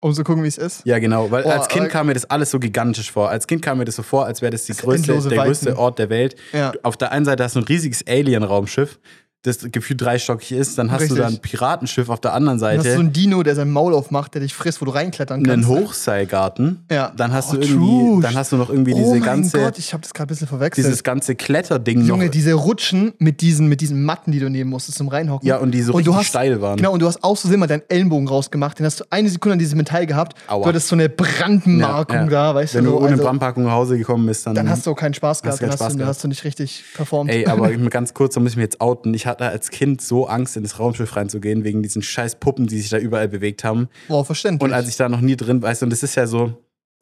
Um 0.01 0.13
zu 0.13 0.23
gucken, 0.25 0.43
wie 0.43 0.47
es 0.47 0.57
ist. 0.57 0.81
Ja, 0.85 0.99
genau. 0.99 1.31
Weil 1.31 1.43
Boah, 1.43 1.53
als 1.53 1.69
Kind 1.69 1.83
aber- 1.83 1.89
kam 1.89 2.07
mir 2.07 2.13
das 2.13 2.25
alles 2.25 2.51
so 2.51 2.59
gigantisch 2.59 3.09
vor. 3.11 3.29
Als 3.29 3.47
Kind 3.47 3.61
kam 3.61 3.77
mir 3.77 3.85
das 3.85 3.95
so 3.95 4.03
vor, 4.03 4.25
als 4.25 4.41
wäre 4.41 4.51
das, 4.51 4.65
die 4.65 4.73
größte, 4.73 5.07
der 5.29 5.43
größte 5.45 5.67
Weiten. 5.71 5.77
Ort 5.77 5.99
der 5.99 6.09
Welt. 6.09 6.35
Ja. 6.51 6.73
Auf 6.83 6.97
der 6.97 7.11
einen 7.13 7.23
Seite 7.25 7.43
hast 7.45 7.55
du 7.55 7.59
ein 7.59 7.65
riesiges 7.65 8.05
Alien-Raumschiff, 8.07 8.99
das 9.43 9.59
gefühlt 9.71 10.01
dreistockig 10.01 10.51
ist. 10.51 10.77
Dann 10.77 10.91
hast 10.91 11.09
du 11.09 11.15
da 11.15 11.23
ein 11.27 11.33
Richtig. 11.33 11.51
Piratenschiff 11.51 12.09
auf 12.09 12.19
der 12.19 12.33
anderen 12.33 12.59
Dann 12.59 12.69
hast 12.77 12.85
du 12.85 12.89
so 12.89 12.89
Seite. 12.89 12.99
einen 12.99 13.13
Dino, 13.13 13.41
der 13.43 13.55
sein 13.55 13.69
Maul 13.71 13.93
aufmacht, 13.93 14.33
der 14.33 14.41
dich 14.41 14.53
frisst, 14.53 14.81
wo 14.81 14.85
du 14.85 14.91
reinklettern 14.91 15.37
Einen 15.45 15.63
kannst. 15.63 15.69
Hochseilgarten. 15.69 16.83
Ja. 16.91 17.11
Dann 17.15 17.31
hast 17.31 17.51
Oh, 17.51 17.55
du 17.55 17.61
irgendwie, 17.61 17.77
true. 17.77 18.21
dann 18.21 18.35
hast 18.35 18.51
du 18.51 18.57
noch 18.57 18.69
irgendwie 18.69 18.93
oh 18.93 18.97
diese 18.97 19.11
mein 19.11 19.21
ganze, 19.21 19.59
Gott, 19.59 19.77
ich 19.77 19.93
habe 19.93 20.01
das 20.01 20.13
gerade 20.13 20.27
ein 20.27 20.33
bisschen 20.33 20.47
verwechselt. 20.47 20.85
dieses 20.85 21.03
ganze 21.03 21.35
Kletterding 21.35 22.01
Junge, 22.05 22.25
noch. 22.25 22.31
diese 22.31 22.53
Rutschen 22.53 23.13
mit 23.17 23.41
diesen, 23.41 23.67
mit 23.67 23.79
diesen 23.81 24.03
Matten, 24.03 24.31
die 24.31 24.39
du 24.39 24.49
nehmen 24.49 24.69
musstest 24.69 24.97
zum 24.97 25.07
Reinhocken. 25.07 25.47
Ja, 25.47 25.57
und 25.57 25.71
die 25.71 25.81
so 25.83 25.93
Und 25.93 26.05
du 26.05 26.11
richtig 26.11 26.19
hast- 26.19 26.27
steil 26.27 26.61
waren. 26.61 26.77
Genau, 26.77 26.91
und 26.93 26.99
du 27.01 27.07
hast 27.07 27.23
aus 27.23 27.41
Versehen 27.41 27.59
mal 27.61 27.67
deinen 27.67 27.83
Ellenbogen 27.87 28.27
rausgemacht, 28.27 28.77
den 28.79 28.85
hast 28.85 28.99
du 28.99 29.05
eine 29.09 29.29
Sekunde 29.29 29.53
an 29.53 29.59
dieses 29.59 29.75
Metall 29.75 30.05
gehabt. 30.05 30.35
Aua. 30.47 30.63
Du 30.63 30.69
hattest 30.69 30.87
so 30.89 30.95
eine 30.95 31.07
Brandmarkung 31.09 32.15
Ja, 32.17 32.23
ja. 32.23 32.29
da, 32.29 32.55
weißt 32.55 32.75
Wenn 32.75 32.83
du. 32.85 32.91
du 32.91 32.97
so, 32.97 33.03
ohne 33.03 33.11
also, 33.13 33.23
Brandpackung 33.23 33.63
nach 33.63 33.71
Hause 33.71 33.97
gekommen 33.97 34.25
bist, 34.25 34.45
dann. 34.45 34.55
dann 34.55 34.69
hast 34.69 34.85
du 34.85 34.91
auch 34.91 34.95
keinen 34.95 35.13
Spaß 35.13 35.41
gehabt, 35.41 35.53
Hast 35.53 35.61
dann 35.61 35.69
hast, 35.71 35.79
Spaß 35.79 35.91
du, 35.93 35.97
gehabt. 35.99 36.09
hast 36.15 36.23
du 36.23 36.27
nicht 36.27 36.43
richtig 36.43 36.83
performt. 36.93 37.29
Ey, 37.31 37.45
aber 37.47 37.71
ich- 37.71 37.79
ganz 37.89 38.13
kurz, 38.13 38.33
da 38.33 38.39
muss 38.41 38.51
ich 38.51 38.57
mir 38.57 38.63
jetzt 38.63 38.81
outen. 38.81 39.13
Ich 39.13 39.25
hatte 39.29 39.47
als 39.47 39.71
Kind 39.71 40.01
so 40.01 40.27
Angst, 40.27 40.57
in 40.57 40.63
das 40.63 40.79
Raumschiff 40.79 41.15
reinzugehen, 41.15 41.63
wegen 41.63 41.81
diesen 41.81 42.01
scheiß 42.01 42.35
Puppen, 42.39 42.67
die 42.67 42.79
sich 42.79 42.89
da 42.89 42.97
überall 42.97 43.29
bewegt 43.29 43.63
haben. 43.63 43.87
Boah, 44.07 44.25
verständlich. 44.25 44.67
Und 44.67 44.73
als 44.73 44.89
ich 44.89 44.97
da 44.97 45.07
noch 45.07 45.21
nie 45.21 45.35
drin, 45.37 45.61
du, 45.61 45.67
und 45.67 45.89
das 45.89 46.03
ist 46.03 46.15
ja 46.15 46.27
so 46.27 46.57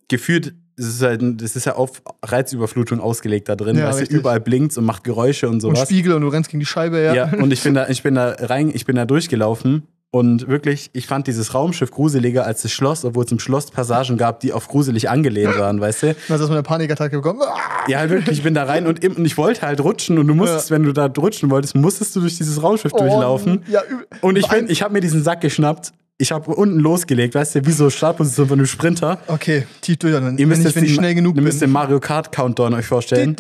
gefühlt, 0.08 0.54
das 0.78 0.86
ist 0.86 1.02
halt, 1.02 1.22
das 1.42 1.56
ist 1.56 1.66
ja 1.66 1.76
auf 1.76 2.04
Reizüberflutung 2.24 3.00
ausgelegt 3.00 3.50
da 3.50 3.56
drin, 3.56 3.78
Ja, 3.78 3.88
weißt 3.88 4.02
richtig. 4.02 4.16
du, 4.16 4.20
überall 4.20 4.40
blinkt 4.40 4.78
und 4.78 4.86
macht 4.86 5.04
Geräusche 5.04 5.48
und 5.48 5.56
und 5.56 5.62
sowas. 5.62 5.82
Spiegel 5.82 6.14
und 6.14 6.22
du 6.22 6.28
rennst 6.28 6.50
gegen 6.52 6.60
die 6.60 6.68
Scheibe, 6.68 7.02
ja. 7.02 7.14
ja. 7.14 7.34
und 7.34 7.52
ich 7.52 7.64
bin 7.64 7.74
da, 7.74 7.90
ich 7.90 8.04
bin 8.04 8.16
da 8.16 8.36
rein, 8.40 8.72
ich 8.74 8.86
bin 8.86 8.96
da 8.96 9.06
durchgelaufen. 9.06 9.84
Und 10.10 10.48
wirklich, 10.48 10.90
ich 10.94 11.06
fand 11.06 11.28
dieses 11.28 11.54
Raumschiff 11.54 11.92
gruseliger 11.92 12.46
als 12.46 12.62
das 12.62 12.72
Schloss, 12.72 13.04
obwohl 13.04 13.26
es 13.26 13.32
im 13.32 13.40
Schloss 13.40 13.70
Passagen 13.72 14.16
gab, 14.18 14.40
die 14.40 14.54
auf 14.54 14.68
gruselig 14.70 15.10
angelehnt 15.10 15.56
waren, 15.60 15.82
weißt 15.82 16.04
du? 16.04 16.08
Dann 16.08 16.16
hast 16.18 16.28
du 16.30 16.34
erstmal 16.36 16.58
eine 16.60 16.64
Panikattacke 16.64 17.18
bekommen. 17.18 17.42
Ja, 17.90 18.10
wirklich, 18.10 18.38
ich 18.38 18.44
bin 18.44 18.54
da 18.54 18.64
rein 18.64 18.88
und, 18.88 19.04
ich 19.04 19.38
wollte 19.38 19.62
halt 19.64 19.82
rutschen 19.82 20.18
und 20.18 20.28
du 20.28 20.34
musstest, 20.34 20.72
wenn 20.72 20.84
du 20.84 20.94
da 20.94 21.06
rutschen 21.08 21.50
wolltest, 21.52 21.76
musstest 21.76 22.16
du 22.16 22.22
durch 22.22 22.38
dieses 22.38 22.64
Raumschiff 22.64 22.94
durchlaufen. 22.94 23.64
Oh, 23.68 23.72
ja, 23.72 23.82
üb- 23.82 24.06
Und 24.22 24.38
ich, 24.38 24.48
bin, 24.48 24.70
ich 24.70 24.82
habe 24.82 24.94
mir 24.94 25.02
diesen 25.02 25.24
Sack 25.24 25.42
geschnappt, 25.42 25.92
ich 26.18 26.32
habe 26.32 26.56
unten 26.56 26.80
losgelegt, 26.80 27.36
weißt 27.36 27.56
du, 27.56 27.66
wie 27.68 27.72
so 27.72 27.90
Startposition 27.90 28.48
von 28.48 28.58
einem 28.60 28.66
Sprinter. 28.66 29.20
Okay, 29.28 29.68
tief 29.82 29.98
durch. 29.98 30.14
Dann, 30.14 30.24
Ihr 30.38 30.40
wenn 30.40 30.48
müsst 30.48 30.62
ich, 30.62 30.66
jetzt 30.68 30.76
wenn 30.78 30.84
ich 30.86 30.96
schnell 30.96 31.14
genug 31.16 31.34
ihr 31.34 31.36
bin. 31.36 31.44
müsst 31.44 31.62
den 31.62 31.70
Mario 31.70 32.00
Kart 32.00 32.32
Countdown 32.32 32.74
euch 32.74 32.86
vorstellen. 32.88 33.36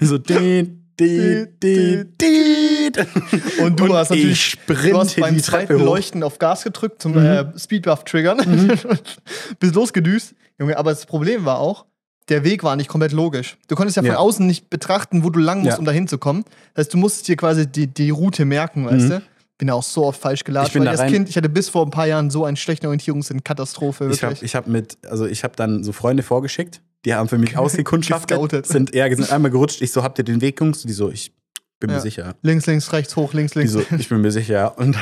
so 0.00 0.18
di, 0.18 0.66
di, 0.98 1.46
di, 1.62 2.04
di. 2.20 2.59
Und 3.62 3.78
du 3.80 3.94
hast 3.94 4.10
natürlich 4.10 4.56
du 4.66 4.98
hast 4.98 5.16
beim 5.20 5.38
zweiten 5.38 5.78
hoch. 5.78 5.84
Leuchten 5.84 6.22
auf 6.22 6.38
Gas 6.38 6.64
gedrückt 6.64 7.02
zum 7.02 7.16
äh, 7.16 7.46
Speedbuff 7.58 8.04
triggern. 8.04 8.38
Bist 9.60 9.74
losgedüst. 9.74 10.34
Junge, 10.58 10.76
aber 10.76 10.90
das 10.90 11.06
Problem 11.06 11.44
war 11.44 11.58
auch, 11.58 11.86
der 12.28 12.44
Weg 12.44 12.62
war 12.62 12.76
nicht 12.76 12.88
komplett 12.88 13.12
logisch. 13.12 13.56
Du 13.68 13.74
konntest 13.74 13.96
ja 13.96 14.02
von 14.02 14.12
Ja. 14.12 14.18
außen 14.18 14.46
nicht 14.46 14.70
betrachten, 14.70 15.24
wo 15.24 15.30
du 15.30 15.40
lang 15.40 15.60
musst, 15.60 15.72
Ja. 15.72 15.78
um 15.78 15.84
da 15.84 15.92
hinzukommen. 15.92 16.44
Das 16.74 16.84
heißt, 16.84 16.94
du 16.94 16.98
musstest 16.98 17.28
dir 17.28 17.36
quasi 17.36 17.66
die, 17.66 17.86
die 17.86 18.10
Route 18.10 18.44
merken, 18.44 18.86
weißt 18.86 19.10
du? 19.10 19.22
Bin 19.58 19.68
ja 19.68 19.74
auch 19.74 19.82
so 19.82 20.06
oft 20.06 20.20
falsch 20.20 20.44
bin 20.44 20.54
weil 20.86 20.94
da 20.96 21.02
als 21.02 21.12
Kind, 21.12 21.28
ich 21.28 21.36
hatte 21.36 21.48
bis 21.50 21.68
vor 21.68 21.84
ein 21.84 21.90
paar 21.90 22.06
Jahren 22.06 22.30
so 22.30 22.44
einen 22.46 22.56
schlechten 22.56 22.86
Orientierungssinn, 22.86 23.44
Katastrophe, 23.44 24.08
Ich 24.10 24.22
habe 24.22 24.32
wirklich. 24.32 24.42
ich 24.50 24.54
hab 24.54 24.66
mit, 24.66 24.96
also 25.06 25.26
ich 25.26 25.44
habe 25.44 25.54
dann 25.56 25.84
so 25.84 25.92
Freunde 25.92 26.22
vorgeschickt, 26.22 26.80
die 27.04 27.14
haben 27.14 27.28
für 27.28 27.36
mich 27.36 27.56
ausgekundschaftet, 27.58 28.66
sind 28.66 28.94
eher 28.94 29.14
sind 29.14 29.30
einmal 29.30 29.50
gerutscht. 29.50 29.82
Ich 29.82 29.92
so, 29.92 30.02
habt 30.02 30.16
ihr 30.18 30.24
den 30.24 30.40
Weg, 30.40 30.60
Jungs? 30.60 30.82
Die 30.82 30.92
so, 30.92 31.10
ich 31.10 31.32
bin 31.80 31.90
Ja. 31.90 31.96
mir 31.96 32.02
sicher. 32.02 32.34
links, 32.42 32.66
links, 32.66 32.92
rechts, 32.92 33.16
hoch, 33.16 33.32
links, 33.32 33.54
links. 33.54 33.72
so, 33.72 33.82
ich 33.98 34.08
bin 34.08 34.20
mir 34.20 34.30
sicher. 34.30 34.78
Und 34.78 34.96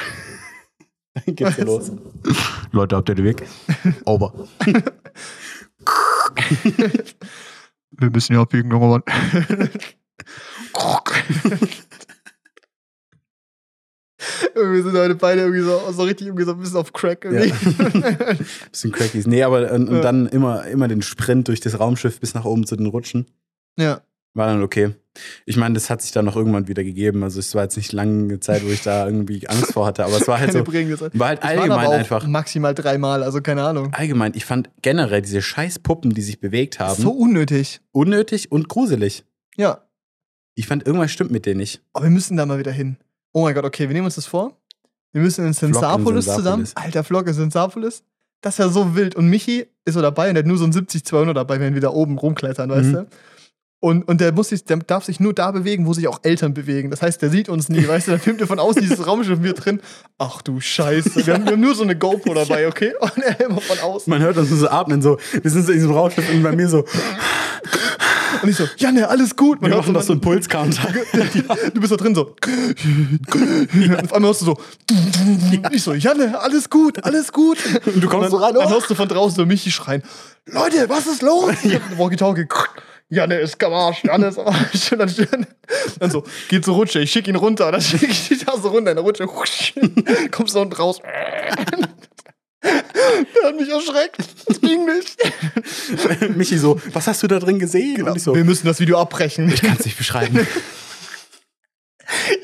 dann 1.14 1.34
geht's 1.34 1.56
hier 1.56 1.64
los. 1.66 1.90
Leute, 2.72 2.96
habt 2.96 3.08
ihr 3.10 3.14
den 3.16 3.24
Weg? 3.24 3.44
Over. 4.04 4.32
Wir 7.90 8.10
müssen 8.10 8.34
ja 8.34 8.40
abbiegen, 8.42 8.70
junger 8.70 8.88
Mann. 8.88 9.02
wir 14.54 14.82
sind 14.82 14.96
heute 14.96 15.14
beide 15.14 15.42
irgendwie 15.42 15.62
so, 15.62 15.92
so 15.92 16.02
richtig 16.02 16.26
irgendwie 16.26 16.44
so 16.44 16.52
ein 16.52 16.58
bisschen 16.58 16.76
auf 16.76 16.92
Crack 16.92 17.24
irgendwie. 17.24 17.52
Bisschen 18.72 18.92
Crackies. 18.92 19.26
Nee, 19.26 19.42
aber 19.44 19.70
und, 19.72 19.88
und 19.88 19.96
Ja. 19.96 20.02
dann 20.02 20.26
immer, 20.26 20.66
immer 20.66 20.88
den 20.88 21.02
Sprint 21.02 21.48
durch 21.48 21.60
das 21.60 21.78
Raumschiff 21.78 22.18
bis 22.20 22.34
nach 22.34 22.44
oben 22.44 22.66
zu 22.66 22.74
den 22.76 22.86
Rutschen. 22.86 23.26
Ja. 23.78 24.00
War 24.34 24.46
dann 24.48 24.62
okay. 24.62 24.94
Ich 25.46 25.56
meine, 25.56 25.74
das 25.74 25.90
hat 25.90 26.02
sich 26.02 26.12
dann 26.12 26.24
noch 26.24 26.36
irgendwann 26.36 26.68
wieder 26.68 26.84
gegeben. 26.84 27.22
Also 27.22 27.40
es 27.40 27.54
war 27.54 27.62
jetzt 27.64 27.76
nicht 27.76 27.92
lange 27.92 28.40
Zeit, 28.40 28.64
wo 28.64 28.68
ich 28.70 28.82
da 28.82 29.06
irgendwie 29.06 29.46
Angst 29.48 29.72
vor 29.72 29.86
hatte, 29.86 30.04
aber 30.04 30.16
es 30.16 30.26
war 30.28 30.38
halt 30.38 30.52
so, 30.52 30.66
war 30.66 31.28
halt 31.28 31.42
war 31.42 31.50
allgemein 31.50 31.86
auch 31.86 31.92
einfach. 31.92 32.26
maximal 32.26 32.74
dreimal, 32.74 33.22
also 33.22 33.40
keine 33.40 33.62
Ahnung. 33.64 33.92
Allgemein, 33.92 34.32
ich 34.34 34.44
fand 34.44 34.70
generell 34.82 35.22
diese 35.22 35.42
scheiß 35.42 35.78
Puppen, 35.80 36.10
die 36.14 36.22
sich 36.22 36.40
bewegt 36.40 36.80
haben, 36.80 37.00
So 37.02 37.10
unnötig. 37.10 37.80
unnötig 37.92 38.50
und 38.52 38.68
gruselig. 38.68 39.24
Ja. 39.56 39.82
Ich 40.54 40.66
fand, 40.66 40.86
irgendwas 40.86 41.10
stimmt 41.10 41.30
mit 41.30 41.46
denen 41.46 41.58
nicht. 41.60 41.80
Aber 41.92 42.04
wir 42.04 42.10
müssen 42.10 42.36
da 42.36 42.44
mal 42.46 42.58
wieder 42.58 42.72
hin. 42.72 42.96
Oh 43.32 43.42
mein 43.42 43.54
Gott, 43.54 43.64
okay, 43.64 43.88
wir 43.88 43.94
nehmen 43.94 44.06
uns 44.06 44.16
das 44.16 44.26
vor. 44.26 44.56
Wir 45.12 45.22
müssen 45.22 45.46
in 45.46 45.52
Sensapolis 45.52 46.24
Sensapolis. 46.26 46.34
zusammen. 46.36 46.68
Alter, 46.74 47.04
Vlog 47.04 47.26
in 47.28 47.34
Sensapolis. 47.34 48.02
Das 48.40 48.54
ist 48.54 48.58
ja 48.58 48.68
so 48.68 48.94
wild. 48.94 49.14
Und 49.16 49.28
Michi 49.28 49.66
ist 49.84 49.94
so 49.94 50.02
dabei 50.02 50.28
und 50.28 50.34
der 50.34 50.42
hat 50.44 50.48
nur 50.48 50.58
so 50.58 50.64
ein 50.64 50.72
70-200 50.72 51.32
dabei, 51.32 51.58
wenn 51.60 51.74
wir 51.74 51.80
da 51.80 51.90
oben 51.90 52.18
rumklettern, 52.18 52.68
weißt 52.70 52.88
Mhm. 52.88 52.92
du? 52.92 53.06
Und, 53.80 54.08
und 54.08 54.20
der, 54.20 54.32
muss 54.32 54.48
sich, 54.48 54.64
der 54.64 54.78
darf 54.78 55.04
sich 55.04 55.20
nur 55.20 55.32
da 55.32 55.52
bewegen, 55.52 55.86
wo 55.86 55.92
sich 55.92 56.08
auch 56.08 56.18
Eltern 56.24 56.52
bewegen. 56.52 56.90
Das 56.90 57.00
heißt, 57.00 57.22
der 57.22 57.30
sieht 57.30 57.48
uns 57.48 57.68
nie, 57.68 57.86
weißt 57.86 58.08
du? 58.08 58.10
Dann 58.10 58.20
filmt 58.20 58.40
er 58.40 58.48
von 58.48 58.58
außen 58.58 58.82
dieses 58.82 59.06
Raumschiff 59.06 59.40
wir 59.40 59.52
drin. 59.52 59.80
Ach 60.18 60.42
du 60.42 60.60
Scheiße. 60.60 61.08
Wir 61.26 61.34
haben, 61.34 61.44
wir 61.44 61.52
haben 61.52 61.60
nur 61.60 61.74
so 61.74 61.84
eine 61.84 61.96
GoPro 61.98 62.34
dabei, 62.34 62.66
okay? 62.66 62.92
Und 63.00 63.18
er 63.18 63.40
immer 63.40 63.60
von 63.60 63.78
außen. 63.78 64.10
Man 64.10 64.20
hört 64.20 64.36
uns 64.36 64.50
so 64.50 64.68
atmen, 64.68 65.00
so, 65.00 65.18
wir 65.42 65.50
sind 65.50 65.64
so 65.64 65.72
in 65.72 65.78
diesem 65.78 65.92
Raumschiff 65.92 66.28
und 66.32 66.42
bei 66.42 66.52
mir 66.52 66.68
so, 66.68 66.84
Und 68.42 68.48
ich 68.48 68.56
so, 68.56 68.64
Janne, 68.76 69.08
alles 69.08 69.36
gut. 69.36 69.60
Man 69.60 69.70
wir 69.70 69.76
hört 69.76 69.86
machen 69.86 69.94
doch 69.94 70.02
so 70.02 70.12
einen 70.12 70.20
Pulscounter. 70.20 70.88
Du 71.74 71.80
bist 71.80 71.92
da 71.92 71.96
drin 71.96 72.14
so. 72.14 72.34
Und 72.44 74.04
auf 74.04 74.12
einmal 74.12 74.28
hörst 74.28 74.42
du 74.42 74.46
so. 74.46 74.56
Ich 75.72 75.82
so, 75.82 75.94
Janne, 75.94 76.38
alles 76.40 76.70
gut, 76.70 77.04
alles 77.04 77.32
gut. 77.32 77.58
Und 77.86 78.02
du 78.02 78.08
kommst 78.08 78.30
so 78.30 78.36
rein, 78.36 78.54
Dann 78.54 78.66
oh. 78.66 78.70
hörst 78.70 78.90
du 78.90 78.94
von 78.94 79.08
draußen 79.08 79.36
so 79.36 79.46
Michi 79.46 79.70
schreien: 79.70 80.02
Leute, 80.46 80.88
was 80.88 81.06
ist 81.06 81.22
los? 81.22 81.52
Walkie-Talkie. 81.96 82.46
Janne 83.10 83.36
ist 83.36 83.62
am 83.64 83.72
Arsch, 83.72 84.04
am 84.04 84.22
Arsch. 84.22 84.92
Und 84.92 84.98
dann, 84.98 85.46
dann 85.98 86.10
so, 86.10 86.24
geht 86.48 86.64
zur 86.64 86.74
Rutsche, 86.74 87.00
ich 87.00 87.10
schick 87.10 87.26
ihn 87.26 87.36
runter. 87.36 87.72
Dann 87.72 87.80
schick 87.80 88.02
ich 88.02 88.28
dich 88.28 88.44
da 88.44 88.56
so 88.56 88.68
runter 88.68 88.90
in 88.90 88.96
der 88.96 89.04
Rutsche. 89.04 89.26
Kommst 90.30 90.54
du 90.54 90.60
unten 90.60 90.74
raus. 90.74 91.00
Der 92.62 93.48
hat 93.48 93.56
mich 93.56 93.68
erschreckt. 93.70 94.18
Das 94.46 94.60
ging 94.60 94.84
nicht. 94.84 95.16
Michi 96.36 96.58
so, 96.58 96.80
was 96.92 97.06
hast 97.06 97.22
du 97.22 97.28
da 97.28 97.38
drin 97.38 97.58
gesehen? 97.58 98.06
Ich 98.14 98.22
so, 98.22 98.34
Wir 98.34 98.44
müssen 98.44 98.66
das 98.66 98.80
Video 98.80 98.98
abbrechen. 98.98 99.48
ich 99.48 99.62
kann 99.62 99.76
es 99.78 99.84
nicht 99.84 99.98
beschreiben. 99.98 100.46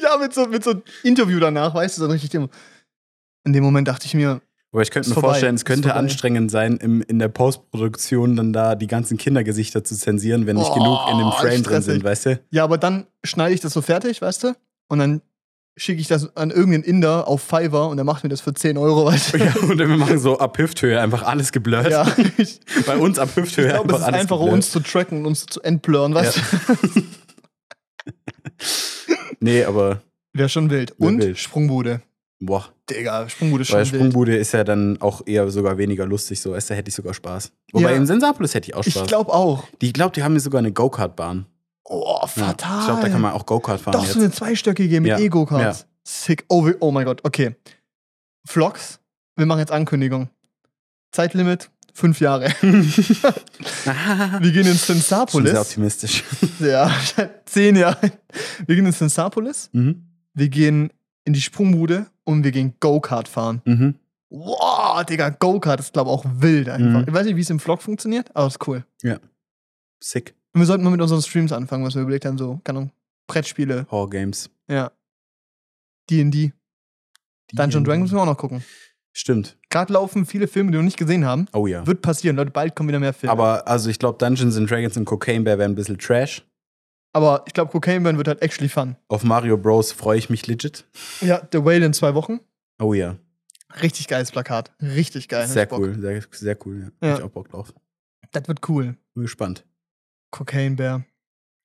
Ja, 0.02 0.18
mit 0.18 0.34
so, 0.34 0.44
mit 0.44 0.62
so 0.62 0.72
einem 0.72 0.82
Interview 1.02 1.40
danach, 1.40 1.74
weißt 1.74 1.96
du, 1.96 2.02
so 2.02 2.08
richtig. 2.08 2.34
In 2.34 3.52
dem 3.54 3.64
Moment 3.64 3.88
dachte 3.88 4.04
ich 4.04 4.12
mir, 4.12 4.42
Aber 4.74 4.82
ich 4.82 4.90
könnte 4.90 5.08
mir 5.08 5.14
vorbei. 5.14 5.28
vorstellen, 5.28 5.54
es 5.54 5.64
könnte 5.64 5.94
anstrengend 5.94 6.50
sein, 6.50 6.76
im, 6.78 7.00
in 7.02 7.18
der 7.20 7.28
Postproduktion 7.28 8.34
dann 8.36 8.52
da 8.52 8.74
die 8.74 8.88
ganzen 8.88 9.16
Kindergesichter 9.18 9.84
zu 9.84 9.96
zensieren, 9.96 10.46
wenn 10.46 10.56
nicht 10.56 10.68
Oh, 10.70 10.74
genug 10.74 10.98
in 11.12 11.18
dem 11.18 11.30
Frame 11.30 11.62
drin 11.62 11.80
sind, 11.82 12.02
weißt 12.04 12.26
du? 12.26 12.40
ja, 12.50 12.64
aber 12.64 12.76
dann 12.76 13.06
schneide 13.22 13.54
ich 13.54 13.60
das 13.60 13.72
so 13.72 13.82
fertig, 13.82 14.20
weißt 14.20 14.42
du? 14.44 14.54
Und 14.88 14.98
dann 14.98 15.22
schicke 15.76 16.00
ich 16.00 16.08
das 16.08 16.36
an 16.36 16.50
irgendeinen 16.50 16.82
Inder 16.84 17.26
auf 17.28 17.40
Fiverr 17.42 17.88
und 17.88 17.96
der 17.98 18.04
macht 18.04 18.24
mir 18.24 18.30
das 18.30 18.40
für 18.40 18.52
10 18.52 18.76
Euro, 18.76 19.06
weißt 19.06 19.34
du? 19.34 19.38
Ja, 19.38 19.54
und 19.62 19.78
wir 19.78 19.86
machen 19.86 20.18
so 20.18 20.38
ab 20.38 20.58
Hüfthöhe 20.58 21.00
einfach 21.00 21.22
alles 21.22 21.52
geblurrt. 21.52 21.90
Ja, 21.90 22.06
Bei 22.86 22.96
uns 22.96 23.18
ab 23.20 23.30
Hüfthöhe 23.34 23.66
ich 23.66 23.72
glaube, 23.72 23.92
es 23.92 23.98
ist 24.00 24.04
alles 24.04 24.20
einfacher, 24.22 24.38
geblurrt. 24.40 24.54
uns 24.54 24.70
zu 24.72 24.80
tracken 24.80 25.18
und 25.20 25.26
uns 25.26 25.46
zu 25.46 25.60
entblurren, 25.62 26.14
weißt 26.14 26.36
du? 26.36 27.02
Nee, 29.40 29.64
aber 29.64 30.02
Wäre 30.32 30.48
schon 30.48 30.70
wild. 30.70 30.94
Wär 30.98 31.08
Und 31.08 31.18
wild. 31.20 31.38
Sprungbude. 31.38 32.02
Boah. 32.46 32.66
Digga, 32.90 33.28
Sprungbude 33.28 33.62
ist 33.62 33.68
schon 33.68 33.78
Weil 33.78 33.84
wild. 33.86 33.94
Sprungbude 33.94 34.36
ist 34.36 34.52
ja 34.52 34.64
dann 34.64 35.00
auch 35.00 35.22
eher 35.26 35.50
sogar 35.50 35.78
weniger 35.78 36.06
lustig, 36.06 36.40
so. 36.40 36.52
Weißt 36.52 36.70
Da 36.70 36.74
hätte 36.74 36.88
ich 36.88 36.94
sogar 36.94 37.14
Spaß. 37.14 37.52
Wobei 37.72 37.90
Ja. 37.92 37.96
im 37.96 38.06
Sensapolis 38.06 38.54
hätte 38.54 38.68
ich 38.70 38.74
auch 38.74 38.84
Ich 38.86 38.94
Spaß. 38.94 39.06
glaube 39.08 39.32
auch. 39.32 39.64
die 39.80 39.92
glaube, 39.92 40.12
die 40.14 40.22
haben 40.22 40.32
hier 40.32 40.40
sogar 40.40 40.58
eine 40.60 40.72
Go-Kart-Bahn. 40.72 41.46
Oh, 41.84 42.18
Ja. 42.20 42.26
fatal. 42.26 42.78
Ich 42.80 42.86
glaube, 42.86 43.02
da 43.02 43.08
kann 43.08 43.20
man 43.20 43.32
auch 43.32 43.44
Go-Kart 43.46 43.80
fahren 43.80 43.92
Doch, 43.92 44.04
jetzt. 44.04 44.14
so 44.14 44.20
eine 44.20 44.30
zweistöckige 44.30 45.00
mit 45.00 45.10
Ja. 45.10 45.18
Ego-Karts. 45.18 45.86
Sick. 46.02 46.44
Oh, 46.48 46.68
oh 46.80 46.90
mein 46.90 47.04
Gott, 47.06 47.20
okay. 47.24 47.56
Vlogs, 48.46 49.00
wir 49.36 49.46
machen 49.46 49.60
jetzt 49.60 49.72
Ankündigung. 49.72 50.28
Zeitlimit, 51.12 51.70
fünf 51.94 52.20
Jahre. 52.20 52.48
Wir 52.62 54.52
gehen 54.52 54.66
in 54.66 54.74
Schon 54.74 54.76
sehr 54.76 54.94
Sensapolis. 54.96 55.54
optimistisch. 55.56 56.24
Ja, 56.60 56.90
zehn 57.46 57.76
Jahre. 57.76 58.12
Wir 58.66 58.76
gehen 58.76 58.86
in 58.86 58.92
Sensapolis, 58.92 59.70
mhm. 59.72 60.06
wir 60.34 60.48
gehen 60.48 60.90
in 61.24 61.32
die 61.32 61.40
Sprungbude 61.40 62.06
und 62.24 62.44
wir 62.44 62.50
gehen 62.52 62.74
Go-Kart 62.80 63.28
fahren. 63.28 63.62
Mhm. 63.64 63.94
Wow, 64.30 65.04
Digga, 65.04 65.30
Go-Kart 65.30 65.80
ist, 65.80 65.92
glaube 65.92 66.10
ich, 66.10 66.16
auch 66.16 66.24
wild 66.26 66.68
einfach. 66.68 67.00
Mhm. 67.02 67.04
Ich 67.08 67.14
weiß 67.14 67.26
nicht, 67.26 67.36
wie 67.36 67.40
es 67.42 67.50
im 67.50 67.60
Vlog 67.60 67.82
funktioniert, 67.82 68.34
aber 68.34 68.46
ist 68.48 68.66
cool. 68.66 68.84
Sick. 70.02 70.34
Und 70.52 70.60
wir 70.60 70.66
sollten 70.66 70.84
mal 70.84 70.90
mit 70.90 71.00
unseren 71.00 71.22
Streams 71.22 71.52
anfangen, 71.52 71.84
was 71.84 71.94
wir 71.94 72.02
überlegt 72.02 72.24
haben, 72.24 72.38
so, 72.38 72.60
keine 72.64 72.78
Ahnung, 72.80 72.90
Brettspiele, 73.28 73.86
Horror 73.90 74.10
Games. 74.10 74.50
ja. 74.68 74.90
D&D. 76.10 76.52
Dungeon 77.52 77.84
Dragons 77.84 78.02
müssen 78.02 78.16
wir 78.16 78.22
auch 78.22 78.26
noch 78.26 78.36
gucken. 78.36 78.62
Stimmt. 79.12 79.56
Gerade 79.70 79.92
laufen 79.92 80.26
viele 80.26 80.48
Filme, 80.48 80.70
die 80.70 80.74
wir 80.74 80.80
noch 80.80 80.84
nicht 80.84 80.98
gesehen 80.98 81.24
haben. 81.24 81.46
Oh 81.52 81.66
ja. 81.66 81.86
Wird 81.86 82.02
passieren, 82.02 82.36
Leute, 82.36 82.50
bald 82.50 82.74
kommen 82.74 82.88
wieder 82.88 82.98
mehr 82.98 83.12
Filme. 83.14 83.32
Aber 83.32 83.66
also 83.68 83.88
ich 83.88 83.98
glaube, 83.98 84.18
Dungeons 84.18 84.56
and 84.56 84.70
Dragons 84.70 84.96
und 84.96 85.04
Cocaine 85.04 85.44
Bear 85.44 85.56
wären 85.58 85.72
ein 85.72 85.74
bisschen 85.76 85.98
Trash. 85.98 86.44
Aber 87.14 87.44
ich 87.46 87.54
glaube, 87.54 87.70
Cocaine 87.70 88.00
Man 88.00 88.16
wird 88.18 88.26
halt 88.28 88.42
actually 88.42 88.68
fun. 88.68 88.96
Auf 89.08 89.22
Mario 89.22 89.56
Bros. 89.56 89.92
freue 89.92 90.18
ich 90.18 90.28
mich 90.28 90.46
legit. 90.46 90.84
Ja, 91.20 91.46
The 91.52 91.64
Whale 91.64 91.86
in 91.86 91.92
zwei 91.92 92.14
Wochen. 92.14 92.40
Oh 92.80 92.92
ja. 92.92 93.16
Richtig 93.80 94.08
geiles 94.08 94.32
Plakat. 94.32 94.72
Richtig 94.82 95.28
geil. 95.28 95.46
Sehr 95.46 95.72
cool. 95.72 95.98
Sehr, 95.98 96.22
sehr 96.32 96.58
cool. 96.66 96.92
Ja. 97.00 97.08
Ja. 97.08 97.12
Hab 97.14 97.18
ich 97.20 97.24
auch 97.24 97.30
Bock 97.30 97.48
drauf. 97.48 97.72
Das 98.32 98.48
wird 98.48 98.68
cool. 98.68 98.96
Bin 99.14 99.22
gespannt. 99.22 99.64
Cocaine 100.32 100.74
Bear. 100.74 101.04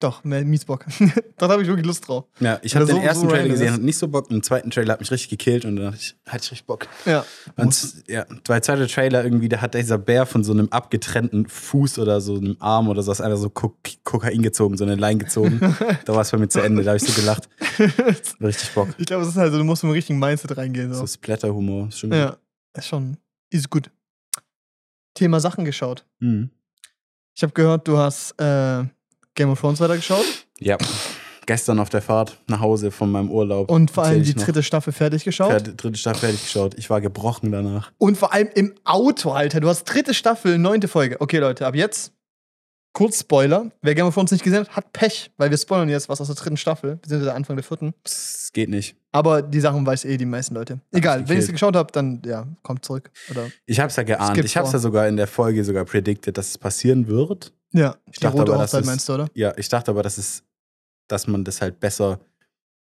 Doch, 0.02 0.24
mehr 0.24 0.46
Miesbock. 0.46 0.86
da 1.38 1.50
habe 1.50 1.62
ich 1.62 1.68
wirklich 1.68 1.86
Lust 1.86 2.08
drauf. 2.08 2.24
Ja, 2.40 2.58
ich 2.62 2.74
habe 2.74 2.86
den 2.86 2.96
so- 2.96 3.02
ersten 3.02 3.24
so 3.26 3.30
Trailer 3.32 3.50
gesehen, 3.50 3.68
ist. 3.68 3.74
hat 3.74 3.82
nicht 3.82 3.98
so 3.98 4.08
Bock. 4.08 4.32
Im 4.32 4.42
zweiten 4.42 4.72
Trailer 4.72 4.94
hat 4.94 5.02
mich 5.02 5.12
richtig 5.12 5.30
gekillt 5.30 5.66
und 5.66 5.76
dann 5.76 5.88
hatte 5.88 5.98
ich, 5.98 6.16
hatte 6.26 6.44
ich 6.46 6.52
richtig 6.52 6.68
Bock. 6.68 6.88
Ja. 7.06 7.26
Und 7.58 8.04
ja, 8.08 8.24
der 8.48 8.62
zweite 8.62 8.88
Trailer 8.88 9.26
irgendwie, 9.26 9.50
da 9.50 9.60
hat 9.60 9.74
dieser 9.74 9.98
Bär 9.98 10.26
von 10.26 10.46
so 10.46 10.54
einem 10.54 10.70
abgetrennten 10.70 11.50
Fuß 11.50 12.00
oder 12.00 12.22
so 12.22 12.38
einem 12.38 12.56
Arm 12.60 12.88
oder 12.88 13.04
so, 13.04 13.12
ist 13.12 13.20
einfach 13.20 13.38
so 13.40 13.50
Kok 13.50 13.76
Kokain 14.06 14.42
gezogen, 14.42 14.78
so 14.78 14.86
eine 14.86 14.96
Line 14.96 15.18
gezogen. 15.18 15.60
da 16.06 16.14
war 16.14 16.22
es 16.22 16.32
bei 16.32 16.38
mir 16.38 16.48
zu 16.48 16.62
Ende, 16.62 16.82
da 16.84 16.92
habe 16.92 16.98
ich 16.98 17.04
so 17.04 17.20
gelacht. 17.20 17.50
Richtig 18.42 18.72
Bock. 18.74 18.88
ich 18.98 19.06
glaube, 19.06 19.24
es 19.24 19.30
ist 19.30 19.36
halt 19.36 19.52
so, 19.52 19.58
du 19.58 19.66
musst 19.66 19.84
mit 19.84 19.90
dem 19.92 19.96
richtigen 19.96 20.20
Mindset 20.20 20.56
reingehen. 20.56 20.94
So. 20.94 21.02
So 21.02 21.08
Splatter-Humor, 21.08 21.90
ist 21.90 22.00
schon 22.00 22.14
Ja, 22.14 22.38
ist 22.74 22.88
schon, 22.88 23.18
ist 23.50 23.70
gut. 23.70 23.92
Thema 25.14 25.42
Sachen 25.42 25.66
geschaut. 25.66 26.06
Mhm. 26.20 26.52
Ich 27.36 27.44
habe 27.44 27.52
gehört, 27.54 27.86
du 27.88 27.98
hast 27.98 28.32
äh, 28.40 28.84
Game 29.40 29.50
of 29.52 29.60
Thrones 29.62 29.80
weitergeschaut 29.80 30.26
Ja. 30.60 30.78
Gestern 31.46 31.80
auf 31.80 31.90
der 31.90 32.02
Fahrt 32.04 32.38
nach 32.48 32.60
Hause 32.60 32.92
von 32.92 33.10
meinem 33.12 33.32
Urlaub. 33.32 33.72
und 33.72 33.90
vor 33.90 34.04
allem 34.04 34.22
die 34.24 34.36
dritte 34.36 34.62
Staffel 34.62 34.94
fertig 34.94 35.24
geschaut. 35.24 35.52
Fer- 35.52 35.62
dritte 35.76 35.98
Staffel 35.98 36.20
fertig 36.20 36.44
geschaut. 36.44 36.76
Ich 36.78 36.90
war 36.92 37.02
gebrochen 37.02 37.52
danach. 37.52 37.92
Und 37.98 38.18
vor 38.18 38.34
allem 38.34 38.50
im 38.54 38.76
Auto, 38.84 39.32
Alter. 39.32 39.60
Du 39.60 39.68
hast 39.68 39.86
dritte 39.86 40.14
Staffel, 40.14 40.60
neunte 40.60 40.88
Folge. 40.88 41.20
Okay, 41.20 41.40
Leute, 41.40 41.66
ab 41.66 41.74
jetzt. 41.74 42.12
Kurz 43.00 43.22
Spoiler. 43.22 43.72
Wer 43.82 43.96
Game 43.96 44.06
of 44.08 44.14
Thrones 44.14 44.30
nicht 44.30 44.44
gesehen 44.44 44.60
hat, 44.60 44.76
hat 44.76 44.92
Pech, 44.92 45.32
weil 45.38 45.50
wir 45.50 45.58
spoilern 45.58 45.88
jetzt 45.88 46.10
was 46.10 46.20
aus 46.20 46.28
der 46.28 46.36
dritten 46.36 46.58
Staffel, 46.58 46.98
beziehungsweise 46.98 47.34
Anfang 47.34 47.56
der 47.56 47.64
vierten. 47.64 47.94
Das 48.04 48.50
geht 48.52 48.68
nicht. 48.68 48.98
Aber 49.14 49.42
die 49.42 49.62
Sachen 49.62 49.86
weiß 49.86 50.04
eh 50.04 50.18
die 50.18 50.26
meisten 50.26 50.54
Leute. 50.54 50.82
Egal, 50.92 51.26
wenn 51.30 51.38
ihr 51.38 51.44
es 51.44 51.48
geschaut 51.50 51.78
habt, 51.78 51.96
dann 51.96 52.22
ja, 52.26 52.46
kommt 52.62 52.84
zurück. 52.84 53.10
Oder 53.32 53.48
Ich 53.66 53.80
hab's 53.80 53.96
ja 53.96 54.04
geahnt. 54.04 54.38
Ich 54.40 54.58
hab's 54.58 54.72
vor. 54.72 54.74
ja 54.74 54.80
sogar 54.80 55.08
in 55.08 55.16
der 55.16 55.28
Folge 55.28 55.64
sogar 55.64 55.86
predicted, 55.86 56.38
dass 56.38 56.50
es 56.50 56.58
passieren 56.58 57.08
wird. 57.08 57.54
ja, 57.72 57.96
die 58.08 58.20
dachte 58.20 58.38
rote 58.38 58.52
aber, 58.52 58.64
Hochzeit 58.64 58.84
meinst 58.84 59.08
du, 59.08 59.14
oder? 59.14 59.30
Ja, 59.34 59.54
ich 59.56 59.70
dachte 59.70 59.92
aber, 59.92 60.04
dass 60.04 60.18
es, 60.18 60.44
dass 61.08 61.26
man 61.26 61.46
das 61.46 61.62
halt 61.62 61.80
besser, 61.80 62.20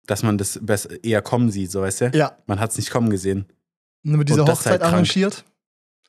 dass 0.08 0.23
man 0.23 0.39
das 0.39 0.58
besser, 0.60 0.89
eher 1.03 1.21
kommen 1.21 1.51
sieht, 1.51 1.69
so 1.69 1.84
weißt 1.84 2.01
du? 2.01 2.12
Ja. 2.15 2.36
Man 2.47 2.60
hat's 2.60 2.75
nicht 2.75 2.89
kommen 2.89 3.12
gesehen. 3.12 3.45
Und 4.03 4.13
dann 4.13 4.17
wird 4.17 4.30
diese 4.30 4.39
Und 4.39 4.49
das 4.49 4.62
ist 4.62 4.65
Hochzeit 4.65 4.82
halt 4.82 4.93
arrangiert. 4.93 5.45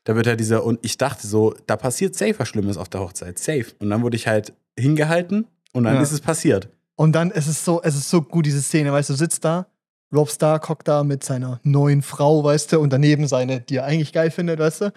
Da 0.08 0.16
wird 0.16 0.26
halt 0.26 0.40
dieser, 0.40 0.64
und 0.64 0.78
ich 0.80 0.96
dachte 0.96 1.26
so, 1.26 1.54
da 1.66 1.76
passiert 1.76 2.14
safe 2.14 2.34
was 2.38 2.48
Schlimmes 2.48 2.78
auf 2.78 2.88
der 2.88 3.02
Hochzeit. 3.02 3.38
Safe. 3.38 3.66
Und 3.78 3.90
dann 3.90 4.02
wurde 4.02 4.16
ich 4.16 4.26
halt 4.26 4.54
hingehalten 4.78 5.46
und 5.74 5.84
dann 5.84 5.96
Ja. 5.96 6.00
ist 6.00 6.12
es 6.12 6.22
passiert. 6.22 6.70
Und 6.96 7.12
dann 7.12 7.30
ist 7.30 7.46
es 7.46 7.62
so, 7.62 7.82
es 7.82 7.94
ist 7.94 8.08
so 8.08 8.22
gut, 8.22 8.46
diese 8.46 8.62
Szene, 8.62 8.90
weißt 8.90 9.10
du, 9.10 9.12
du 9.12 9.18
sitzt 9.18 9.44
da, 9.44 9.66
Rob 10.10 10.30
Stark 10.30 10.70
hockt 10.70 10.88
da 10.88 11.04
mit 11.04 11.24
seiner 11.24 11.60
neuen 11.62 12.00
Frau, 12.00 12.42
weißt 12.42 12.72
du, 12.72 12.80
und 12.80 12.90
daneben 12.90 13.28
seine, 13.28 13.60
die 13.60 13.76
er 13.76 13.84
eigentlich 13.84 14.14
geil 14.14 14.30
findet, 14.30 14.58
weißt 14.60 14.80
du, 14.80 14.92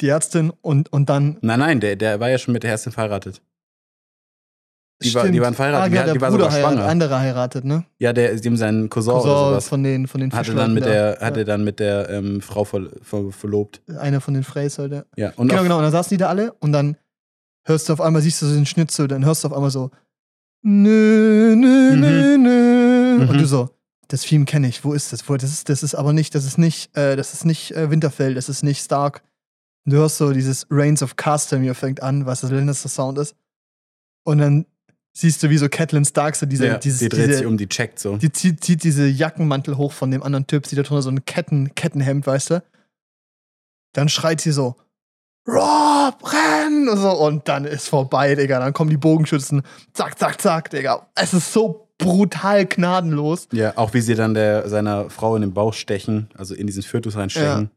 die 0.00 0.06
Ärztin 0.06 0.52
und, 0.62 0.92
und 0.92 1.08
dann. 1.08 1.36
Nein, 1.40 1.58
nein, 1.58 1.80
der, 1.80 1.96
der 1.96 2.20
war 2.20 2.30
ja 2.30 2.38
schon 2.38 2.52
mit 2.52 2.62
der 2.62 2.70
Ersten 2.70 2.92
verheiratet. 2.92 3.42
Die 5.04 5.14
war- 5.14 5.28
die 5.28 5.40
waren 5.40 5.54
verheiratet, 5.54 5.84
Ah, 5.86 5.88
die 5.88 5.94
ja, 6.08 6.12
die 6.14 6.20
war 6.20 6.30
Bruder 6.30 6.50
sogar 6.50 6.70
schwanger. 6.70 6.86
andere 6.86 7.18
heiratet, 7.20 7.64
ne? 7.64 7.84
Ja, 7.98 8.12
der, 8.12 8.34
dem 8.36 8.56
sein 8.56 8.88
Cousin, 8.90 9.12
oder 9.12 9.22
Cousin 9.22 9.48
sowas. 9.50 9.68
von 9.68 9.82
den, 9.82 10.06
von 10.08 10.20
den 10.20 10.32
Hatte 10.32 10.54
dann 10.54 10.74
mit 10.74 10.84
der, 10.84 11.18
hatte 11.20 11.44
dann 11.44 11.62
mit 11.64 11.78
der 11.80 12.08
ähm, 12.10 12.40
Frau 12.40 12.64
ver, 12.64 12.88
ver, 13.02 13.30
verlobt. 13.30 13.82
ja. 13.88 13.98
Einer 13.98 14.20
von 14.20 14.34
den 14.34 14.42
Freys, 14.44 14.76
Leute. 14.78 15.06
Ja. 15.16 15.32
Und 15.36 15.48
Genau, 15.48 15.62
genau. 15.62 15.76
Und 15.78 15.82
dann 15.84 15.92
saßen 15.92 16.10
die 16.10 16.16
da 16.18 16.28
alle 16.28 16.52
und 16.54 16.72
dann 16.72 16.96
hörst 17.66 17.88
du 17.88 17.92
auf 17.92 18.00
einmal, 18.00 18.22
siehst 18.22 18.42
du 18.42 18.46
so 18.46 18.54
den 18.54 18.66
Schnitt 18.66 18.90
so, 18.90 19.06
dann 19.06 19.24
hörst 19.24 19.44
du 19.44 19.48
auf 19.48 19.54
einmal 19.54 19.70
so 19.70 19.90
nö, 20.62 21.54
nö, 21.56 21.96
nö, 21.96 22.38
nö. 22.38 23.18
Mhm. 23.24 23.28
Und 23.28 23.38
du 23.40 23.46
so, 23.46 23.70
das 24.08 24.22
Theme 24.22 24.44
kenne 24.44 24.68
ich, 24.68 24.84
wo 24.84 24.92
ist 24.92 25.12
das? 25.12 25.28
Wo, 25.28 25.36
das 25.36 25.50
ist, 25.50 25.68
das 25.68 25.82
ist 25.82 25.94
aber 25.94 26.12
nicht, 26.12 26.34
das 26.34 26.44
ist 26.44 26.58
nicht, 26.58 26.96
äh, 26.96 27.16
das 27.16 27.32
ist 27.32 27.44
nicht 27.44 27.72
äh, 27.72 27.90
Winterfell, 27.90 28.34
das 28.34 28.48
ist 28.48 28.62
nicht 28.62 28.82
Stark. 28.82 29.22
Und 29.86 29.92
du 29.92 29.98
hörst 29.98 30.16
so 30.16 30.32
dieses 30.32 30.66
Reigns 30.70 31.02
of 31.02 31.16
Castamere 31.16 31.74
fängt 31.74 32.02
an, 32.02 32.24
was 32.26 32.40
das 32.40 32.50
Lannister 32.50 32.88
Sound 32.88 33.18
ist. 33.18 33.34
Und 34.24 34.38
dann 34.38 34.66
siehst 35.14 35.42
du, 35.42 35.48
wie 35.48 35.58
so 35.58 35.68
Catelyn 35.68 36.04
Stark 36.04 36.36
so 36.36 36.44
diese, 36.44 36.66
ja, 36.66 36.78
dieses, 36.78 36.98
die 36.98 37.08
dreht 37.08 37.28
diese, 37.28 37.38
sich 37.38 37.46
um, 37.46 37.56
die 37.56 37.68
checkt 37.68 37.98
so. 37.98 38.16
die 38.16 38.32
zieht, 38.32 38.62
zieht 38.62 38.82
diese 38.82 39.06
Jackenmantel 39.06 39.76
hoch 39.76 39.92
von 39.92 40.10
dem 40.10 40.22
anderen 40.22 40.46
Typ, 40.46 40.66
sieht 40.66 40.78
da 40.78 40.82
drunter 40.82 41.02
so 41.02 41.10
ein 41.10 41.24
Ketten, 41.24 41.74
Kettenhemd, 41.74 42.26
weißt 42.26 42.50
du? 42.50 42.62
Dann 43.92 44.08
schreit 44.08 44.40
sie 44.40 44.50
so, 44.50 44.74
Rob, 45.46 46.32
renn! 46.32 46.88
Und, 46.88 46.98
so, 46.98 47.10
und 47.10 47.48
dann 47.48 47.64
ist 47.64 47.88
vorbei, 47.88 48.34
Digga. 48.34 48.58
Dann 48.58 48.72
kommen 48.72 48.90
die 48.90 48.96
Bogenschützen, 48.96 49.62
zack, 49.92 50.18
zack, 50.18 50.40
zack, 50.40 50.70
Digga. 50.70 51.06
Es 51.14 51.32
ist 51.32 51.52
so 51.52 51.88
brutal 51.98 52.66
gnadenlos. 52.66 53.48
Ja, 53.52 53.76
auch 53.76 53.94
wie 53.94 54.00
sie 54.00 54.14
dann 54.14 54.34
der, 54.34 54.68
seiner 54.68 55.10
Frau 55.10 55.36
in 55.36 55.42
den 55.42 55.52
Bauch 55.52 55.74
stechen, 55.74 56.28
also 56.36 56.54
in 56.54 56.66
diesen 56.66 56.82
Fötus 56.82 57.16
reinstechen. 57.16 57.70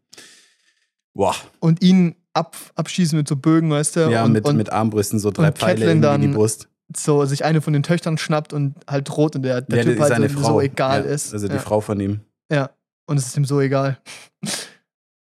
Boah. 1.14 1.36
Und 1.60 1.84
ihn 1.84 2.16
ab, 2.34 2.56
abschießen 2.76 3.18
mit 3.18 3.28
so 3.28 3.36
Bögen, 3.36 3.70
weißt 3.70 3.98
du? 3.98 4.10
Ja, 4.10 4.24
und, 4.24 4.32
mit, 4.32 4.46
und 4.46 4.56
mit 4.56 4.72
Armbrüsten, 4.72 5.20
so 5.20 5.30
drei 5.30 5.52
Pfeile 5.52 5.92
in 5.92 6.22
die 6.22 6.28
Brust. 6.30 6.70
So 6.96 7.26
sich 7.26 7.44
eine 7.46 7.62
von 7.62 7.74
den 7.74 7.84
Töchtern 7.84 8.18
schnappt 8.18 8.54
und 8.54 8.76
halt 8.90 9.10
droht 9.10 9.36
und 9.36 9.42
der, 9.44 9.62
der 9.62 9.78
Ja, 9.80 9.84
Typ 9.84 10.00
halt 10.00 10.10
seine 10.10 10.30
so, 10.30 10.40
Frau. 10.40 10.48
so 10.54 10.62
egal 10.62 11.04
ja, 11.06 11.12
ist. 11.12 11.34
Also 11.34 11.48
die 11.48 11.56
ja. 11.56 11.60
Frau 11.60 11.82
von 11.82 12.00
ihm. 12.00 12.22
ja. 12.52 12.70
Und 13.10 13.16
es 13.18 13.28
ist 13.28 13.38
ihm 13.38 13.46
so 13.46 13.62
egal. 13.62 13.98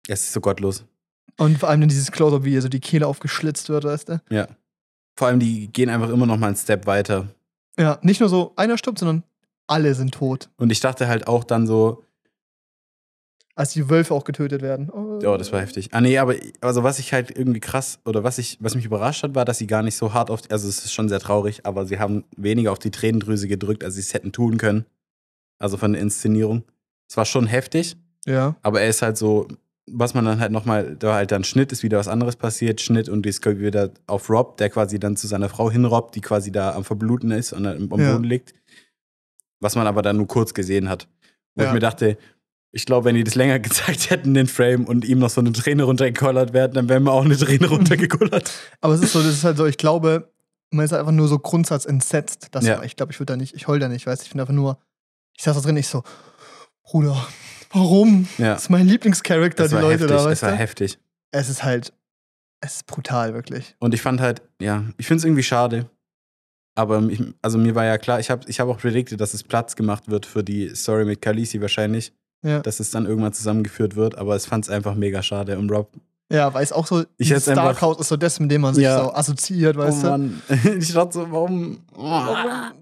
Es 0.06 0.20
ist 0.24 0.32
so 0.34 0.40
gottlos. 0.42 0.84
Und 1.38 1.58
vor 1.58 1.70
allem 1.70 1.80
dann 1.80 1.88
dieses 1.88 2.12
Close-Up, 2.12 2.44
wie 2.44 2.58
so 2.60 2.68
die 2.68 2.78
Kehle 2.80 3.06
aufgeschlitzt 3.06 3.70
wird, 3.70 3.84
weißt 3.84 4.08
du? 4.10 4.20
Ja. 4.28 4.48
Vor 5.18 5.28
allem, 5.28 5.40
die 5.40 5.68
gehen 5.72 5.88
einfach 5.88 6.10
immer 6.10 6.26
noch 6.26 6.36
mal 6.36 6.48
einen 6.48 6.56
Step 6.56 6.86
weiter. 6.86 7.28
Ja, 7.78 7.98
nicht 8.02 8.20
nur 8.20 8.28
so 8.28 8.52
einer 8.56 8.76
stirbt, 8.76 8.98
sondern 8.98 9.22
alle 9.66 9.94
sind 9.94 10.12
tot. 10.12 10.50
Und 10.58 10.70
ich 10.70 10.80
dachte 10.80 11.08
halt 11.08 11.26
auch 11.26 11.42
dann 11.42 11.66
so, 11.66 12.04
Als 13.60 13.74
die 13.74 13.90
Wölfe 13.90 14.14
auch 14.14 14.24
getötet 14.24 14.62
werden. 14.62 14.88
Oh, 14.90 15.18
ja, 15.22 15.36
das 15.36 15.52
war 15.52 15.60
heftig. 15.60 15.88
Ah, 15.92 16.00
nee, 16.00 16.16
aber 16.16 16.34
also 16.62 16.82
was 16.82 16.98
ich 16.98 17.12
halt 17.12 17.36
irgendwie 17.36 17.60
krass 17.60 17.98
oder 18.06 18.24
was 18.24 18.38
ich, 18.38 18.56
was 18.60 18.74
mich 18.74 18.86
überrascht 18.86 19.22
hat, 19.22 19.34
war, 19.34 19.44
dass 19.44 19.58
sie 19.58 19.66
gar 19.66 19.82
nicht 19.82 19.96
so 19.96 20.14
hart 20.14 20.30
auf, 20.30 20.40
also 20.50 20.66
es 20.66 20.84
ist 20.84 20.92
schon 20.94 21.10
sehr 21.10 21.20
traurig, 21.20 21.66
aber 21.66 21.84
sie 21.84 21.98
haben 21.98 22.24
weniger 22.36 22.72
auf 22.72 22.78
die 22.78 22.90
Tränendrüse 22.90 23.48
gedrückt, 23.48 23.84
als 23.84 23.94
sie 23.96 24.00
es 24.00 24.14
hätten 24.14 24.32
tun 24.32 24.56
können. 24.56 24.86
Also 25.58 25.76
von 25.76 25.92
der 25.92 26.00
Inszenierung. 26.00 26.64
Es 27.08 27.18
war 27.18 27.26
schon 27.26 27.46
heftig, 27.46 27.96
Ja. 28.26 28.56
aber 28.62 28.80
er 28.80 28.88
ist 28.88 29.02
halt 29.02 29.18
so, 29.18 29.46
was 29.90 30.14
man 30.14 30.24
dann 30.24 30.40
halt 30.40 30.52
nochmal, 30.52 30.96
da 30.96 31.14
halt 31.14 31.30
dann 31.30 31.44
Schnitt 31.44 31.70
ist 31.70 31.82
wieder 31.82 31.98
was 31.98 32.08
anderes 32.08 32.36
passiert, 32.36 32.80
Schnitt 32.80 33.10
und 33.10 33.26
es 33.26 33.42
kommt 33.42 33.60
wieder 33.60 33.90
auf 34.06 34.30
Rob, 34.30 34.56
der 34.56 34.70
quasi 34.70 34.98
dann 34.98 35.16
zu 35.18 35.26
seiner 35.26 35.50
Frau 35.50 35.70
hinrobbt, 35.70 36.14
die 36.14 36.22
quasi 36.22 36.50
da 36.50 36.72
am 36.74 36.84
Verbluten 36.84 37.30
ist 37.30 37.52
und 37.52 37.64
dann 37.64 37.76
am 37.92 38.00
Ja. 38.00 38.12
Boden 38.12 38.24
liegt. 38.24 38.54
Was 39.60 39.76
man 39.76 39.86
aber 39.86 40.00
dann 40.00 40.16
nur 40.16 40.28
kurz 40.28 40.54
gesehen 40.54 40.88
hat. 40.88 41.08
Wo 41.56 41.62
Ja. 41.62 41.68
ich 41.68 41.74
mir 41.74 41.80
dachte, 41.80 42.16
ich 42.72 42.86
glaube, 42.86 43.06
wenn 43.06 43.14
die 43.14 43.24
das 43.24 43.34
länger 43.34 43.58
gezeigt 43.60 44.10
hätten, 44.10 44.34
den 44.34 44.46
Frame, 44.46 44.84
und 44.84 45.04
ihm 45.04 45.18
noch 45.18 45.30
so 45.30 45.40
eine 45.40 45.52
Träne 45.52 45.84
runtergekollert 45.84 46.52
werden, 46.52 46.72
dann 46.74 46.88
wäre 46.88 47.00
mir 47.00 47.12
auch 47.12 47.24
eine 47.24 47.36
Träne 47.36 47.66
runtergekullert. 47.68 48.50
Aber 48.80 48.94
es 48.94 49.02
ist 49.02 49.12
so, 49.12 49.22
das 49.22 49.32
ist 49.32 49.44
halt 49.44 49.56
so, 49.56 49.66
ich 49.66 49.76
glaube, 49.78 50.32
man 50.70 50.84
ist 50.84 50.92
einfach 50.92 51.12
nur 51.12 51.28
so 51.28 51.38
Grundsatz 51.38 51.84
entsetzt. 51.84 52.48
Das 52.52 52.64
Ja. 52.64 52.82
ich 52.82 52.96
glaube, 52.96 53.12
ich 53.12 53.18
würde 53.18 53.32
da 53.32 53.36
nicht, 53.36 53.54
ich 53.54 53.66
heul 53.66 53.78
da 53.78 53.88
nicht, 53.88 54.06
weißt 54.06 54.22
du, 54.22 54.24
ich 54.26 54.30
bin 54.30 54.40
einfach 54.40 54.54
nur, 54.54 54.78
ich 55.36 55.42
saß 55.42 55.56
da 55.56 55.62
drin, 55.62 55.76
ich 55.76 55.88
so, 55.88 56.02
Bruder, 56.84 57.26
warum? 57.72 58.28
Ja. 58.38 58.54
Das 58.54 58.62
ist 58.62 58.70
mein 58.70 58.86
Lieblingscharakter, 58.86 59.68
die 59.68 59.74
Leute 59.74 60.04
heftig, 60.04 60.08
da, 60.08 60.16
es 60.16 60.24
weißt 60.24 60.42
war 60.42 60.50
du? 60.52 60.56
heftig. 60.56 60.98
Es 61.32 61.48
ist 61.48 61.62
halt, 61.64 61.92
es 62.60 62.76
ist 62.76 62.86
brutal, 62.86 63.34
wirklich. 63.34 63.74
Und 63.78 63.94
ich 63.94 64.02
fand 64.02 64.20
halt, 64.20 64.42
ja, 64.60 64.84
ich 64.96 65.06
finde 65.06 65.18
es 65.18 65.24
irgendwie 65.24 65.42
schade. 65.42 65.88
Aber 66.76 67.02
ich, 67.08 67.22
also 67.42 67.58
mir 67.58 67.74
war 67.74 67.84
ja 67.84 67.98
klar, 67.98 68.20
ich 68.20 68.30
habe 68.30 68.48
ich 68.48 68.60
hab 68.60 68.68
auch 68.68 68.78
predicted, 68.78 69.20
dass 69.20 69.34
es 69.34 69.42
Platz 69.42 69.76
gemacht 69.76 70.08
wird 70.08 70.24
für 70.26 70.44
die 70.44 70.74
Story 70.74 71.04
mit 71.04 71.20
Khaleesi 71.20 71.60
wahrscheinlich. 71.60 72.12
Ja. 72.42 72.60
Dass 72.60 72.80
es 72.80 72.90
dann 72.90 73.06
irgendwann 73.06 73.32
zusammengeführt 73.32 73.96
wird, 73.96 74.16
aber 74.16 74.34
es 74.34 74.46
fand 74.46 74.64
es 74.64 74.70
einfach 74.70 74.94
mega 74.94 75.22
schade. 75.22 75.58
Und 75.58 75.70
Rob, 75.70 75.92
Ja, 76.32 76.54
weil 76.54 76.62
es 76.62 76.72
auch 76.72 76.86
so, 76.86 77.04
Ich 77.18 77.30
hätt's 77.30 77.48
einfach- 77.48 77.64
Starkhouse 77.76 77.98
ist 78.00 78.08
so 78.08 78.16
das, 78.16 78.38
mit 78.40 78.50
dem 78.50 78.60
man 78.62 78.72
sich 78.74 78.84
Ja. 78.84 79.02
so 79.04 79.12
assoziiert, 79.12 79.76
weißt 79.76 80.04
oh 80.04 80.08
Mann, 80.08 80.42
ich 80.78 80.92
dachte 80.92 81.12
so, 81.14 81.30
warum? 81.30 81.80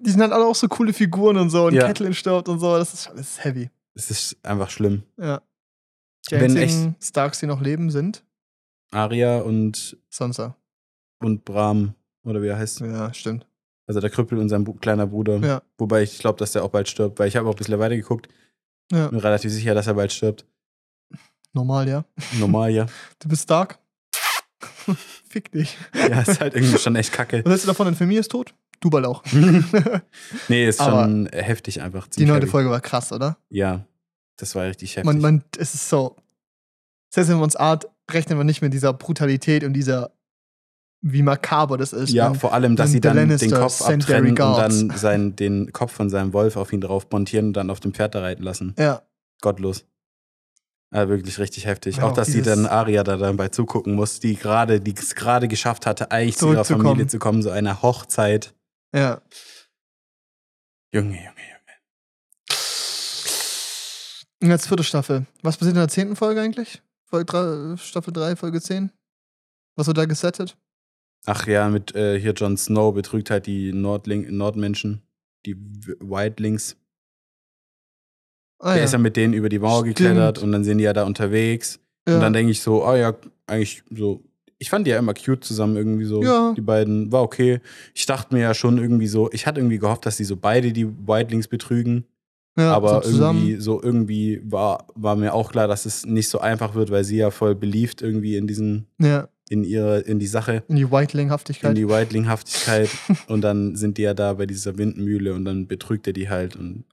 Die 0.05 0.11
sind 0.11 0.21
halt 0.21 0.33
alle 0.33 0.45
auch 0.47 0.55
so 0.55 0.69
coole 0.69 0.93
Figuren 0.93 1.37
und 1.39 1.51
so 1.51 1.67
und 1.67 1.75
Ja. 1.75 1.87
Catelyn 1.87 2.15
stirbt 2.15 2.49
und 2.49 2.61
so, 2.61 2.77
das 2.77 2.93
ist, 2.95 3.07
das 3.09 3.21
ist 3.21 3.45
heavy. 3.45 3.71
Es 3.95 4.11
ist 4.11 4.37
einfach 4.45 4.71
schlimm. 4.71 5.03
Ja. 5.17 5.41
Die 6.31 6.35
Wenn 6.37 6.57
einzigen 6.57 6.95
Starks, 7.03 7.41
die 7.41 7.47
noch 7.47 7.61
leben, 7.63 7.91
sind 7.91 8.23
Arya 8.93 9.41
und, 9.41 9.97
Sansa. 10.11 10.57
und 11.21 11.45
Bram, 11.45 11.95
oder 12.25 12.43
wie 12.43 12.49
er 12.49 12.59
heißt. 12.59 12.81
Ja, 12.81 13.13
stimmt. 13.15 13.47
Also 13.87 14.01
der 14.01 14.11
Krüppel 14.11 14.39
und 14.39 14.51
sein 14.51 14.65
kleiner 14.81 15.07
Bruder. 15.07 15.39
Ja. 15.39 15.63
Wobei 15.79 16.03
ich 16.03 16.19
glaube, 16.19 16.39
dass 16.39 16.53
der 16.53 16.63
auch 16.65 16.69
bald 16.71 16.89
stirbt, 16.89 17.19
weil 17.19 17.29
ich 17.29 17.37
habe 17.37 17.49
auch 17.49 17.55
ein 17.55 17.57
bisschen 17.57 17.79
weitergeguckt. 17.79 18.29
Ja. 18.91 19.09
Bin 19.09 19.19
relativ 19.19 19.53
sicher, 19.53 19.75
dass 19.75 19.87
er 19.87 19.95
bald 19.95 20.13
stirbt. 20.13 20.47
Normal, 21.53 21.89
ja. 21.89 22.05
Normal, 22.39 22.71
ja. 22.71 22.87
Du 23.19 23.29
bist 23.29 23.43
Stark. 23.43 23.79
Fick 25.29 25.53
dich. 25.53 25.77
Ja, 25.95 26.21
ist 26.21 26.41
halt 26.41 26.55
irgendwie 26.55 26.79
schon 26.79 26.97
echt 26.97 27.13
kacke. 27.13 27.45
Was 27.45 27.51
hältst 27.51 27.65
du 27.65 27.69
davon, 27.69 27.87
deine 27.87 27.97
Familie 27.97 28.21
ist 28.21 28.31
tot? 28.31 28.55
Du 28.81 28.91
bald 28.91 29.07
auch. 29.07 29.23
nee, 30.49 30.69
ist 30.69 30.81
Aber 30.81 31.05
schon 31.05 31.29
heftig 31.33 31.83
einfach. 31.83 32.07
Die 32.07 32.25
neunte 32.25 32.43
heavy. 32.43 32.51
Folge 32.51 32.71
war 32.71 32.81
krass, 32.81 33.13
oder? 33.13 33.37
Ja, 33.51 33.85
das 34.37 34.55
war 34.55 34.67
richtig 34.67 34.97
heftig. 34.97 35.05
Man, 35.05 35.21
man, 35.21 35.45
es 35.59 35.75
ist 35.75 35.89
so. 35.89 36.17
Selbst 37.11 37.29
wenn 37.31 37.39
wir 37.39 37.45
uns 37.45 37.57
Art 37.57 37.89
rechnen 38.11 38.39
wir 38.39 38.45
nicht 38.45 38.63
mit 38.63 38.73
dieser 38.73 38.93
Brutalität 38.93 39.65
und 39.65 39.73
dieser, 39.73 40.13
wie 41.01 41.23
makaber 41.23 41.77
das 41.79 41.93
ist. 41.93 42.11
ja, 42.13 42.35
vor 42.35 42.53
allem, 42.53 42.77
dass 42.77 42.91
sie 42.91 43.01
dann 43.01 43.17
den 43.17 43.29
Lannisters 43.29 43.61
Kopf 43.61 43.83
abtrennen 43.83 44.31
und 44.31 44.39
dann 44.39 44.91
sein, 44.97 45.37
den 45.37 45.73
Kopf 45.73 45.93
von 45.93 46.11
seinem 46.11 46.33
Wolf 46.33 46.57
auf 46.57 46.73
ihn 46.73 46.81
drauf 46.81 47.07
montieren 47.11 47.47
und 47.49 47.53
dann 47.53 47.71
auf 47.71 47.81
dem 47.81 47.95
Pferd 47.95 48.15
da 48.15 48.21
reiten 48.21 48.43
lassen. 48.43 48.75
ja, 48.79 49.03
Gottlos. 49.41 49.85
Ja, 50.93 51.09
wirklich 51.09 51.39
richtig 51.39 51.67
heftig. 51.67 51.99
Ja, 51.99 52.05
auch, 52.05 52.13
dass 52.15 52.29
sie 52.29 52.41
dann 52.41 52.67
Aria 52.67 53.05
da 53.05 53.19
dabei 53.19 53.49
zugucken 53.49 53.95
muss, 53.95 54.21
die 54.21 54.37
gerade, 54.37 54.81
die 54.81 54.95
es 54.95 55.15
gerade 55.15 55.47
geschafft 55.47 55.85
hatte, 55.85 56.11
eigentlich 56.11 56.39
zu 56.39 56.51
ihrer. 56.53 56.65
Familie 56.65 57.07
zu 57.07 57.19
kommen, 57.19 57.43
so 57.43 57.51
einer 57.51 57.83
Hochzeit. 57.83 58.55
ja. 58.95 59.21
Junge, 60.91 61.17
Junge, 61.17 61.19
Junge. 61.19 61.59
Und 64.41 64.49
jetzt 64.49 64.67
vierte 64.67 64.83
Staffel. 64.83 65.27
Was 65.43 65.59
passiert 65.59 65.75
in 65.75 65.81
der 65.81 65.89
zehnten 65.89 66.17
Folge 66.17 66.41
eigentlich? 66.41 66.81
Folge 67.05 67.27
drei, 67.27 67.77
Staffel 67.77 68.13
3, 68.13 68.37
Folge 68.37 68.61
10? 68.61 68.91
Was 69.77 69.87
wird 69.87 69.99
da 69.99 70.07
gesettet? 70.07 70.57
Ach 71.31 71.47
ja, 71.47 71.69
mit 71.69 71.95
äh, 71.95 72.19
hier 72.19 72.33
Jon 72.33 72.57
Snow 72.57 72.95
betrügt 72.95 73.31
halt 73.31 73.47
die 73.47 73.73
Nordling 73.73 74.35
Nordmenschen, 74.35 75.03
die 75.45 75.57
W- 75.57 75.95
Wildlings. 76.01 76.77
Ah, 78.61 78.75
Der 78.75 78.85
ist 78.85 78.93
ja 78.93 78.99
mit 78.99 79.17
denen 79.17 79.35
über 79.35 79.49
die 79.49 79.59
Mauer 79.59 79.81
Stimmt. 79.83 79.97
geklettert 79.99 80.39
und 80.39 80.53
dann 80.53 80.65
sind 80.65 80.79
die 80.79 80.85
ja 80.85 80.93
da 80.93 81.05
unterwegs. 81.05 81.79
ja. 82.09 82.15
Und 82.15 82.21
dann 82.23 82.33
denke 82.33 82.51
ich 82.51 82.61
so, 82.63 82.85
oh 82.85 82.95
ja, 82.95 83.15
eigentlich 83.47 83.83
so. 83.91 84.23
Ich 84.61 84.71
fand 84.71 84.87
die 84.87 84.91
ja 84.91 84.99
immer 84.99 85.15
cute 85.15 85.45
zusammen 85.45 85.77
irgendwie 85.77 86.05
so. 86.07 86.23
Ja. 86.25 86.53
Die 86.57 86.61
beiden 86.61 87.13
war 87.13 87.23
okay. 87.23 87.61
Ich 87.95 88.07
dachte 88.07 88.35
mir 88.35 88.41
ja 88.41 88.55
schon 88.55 88.79
irgendwie 88.79 89.07
so, 89.07 89.31
ich 89.33 89.47
hatte 89.47 89.61
irgendwie 89.61 89.79
gehofft, 89.79 90.05
dass 90.07 90.17
die 90.17 90.25
so 90.25 90.37
beide 90.37 90.73
die 90.73 90.89
Wildlings 91.07 91.47
betrügen. 91.47 92.07
ja, 92.59 92.73
aber 92.73 93.03
so 93.05 93.11
irgendwie 93.29 93.57
so 93.61 93.81
irgendwie 93.81 94.41
war, 94.45 94.89
war 94.97 95.15
mir 95.15 95.33
auch 95.35 95.53
klar, 95.53 95.69
dass 95.69 95.87
es 95.87 96.05
nicht 96.07 96.29
so 96.29 96.41
einfach 96.41 96.75
wird, 96.75 96.91
weil 96.91 97.05
sie 97.05 97.19
ja 97.19 97.31
voll 97.31 97.55
beliebt 97.55 98.03
irgendwie 98.03 98.35
in 98.37 98.49
diesen, 98.49 98.87
Ja, 99.01 99.29
in 99.51 99.65
ihre, 99.65 100.01
in 100.01 100.19
die 100.19 100.27
Sache, 100.27 100.63
in 100.69 100.77
die 100.77 100.83
in 100.83 100.91
Whiteling-Haftigkeit. 100.91 101.77
die 101.77 101.89
Wildling-Haftigkeit. 101.89 102.91
und 103.29 103.43
dann 103.43 103.77
sind 103.77 103.99
die 103.99 104.03
ja 104.03 104.15
da 104.15 104.35
bei 104.35 104.47
dieser 104.47 104.79
Windmühle 104.79 105.35
und 105.35 105.45
dann 105.45 105.67
betrügt 105.67 106.07
er 106.07 106.13
die 106.13 106.29
halt 106.29 106.57
und 106.57 106.85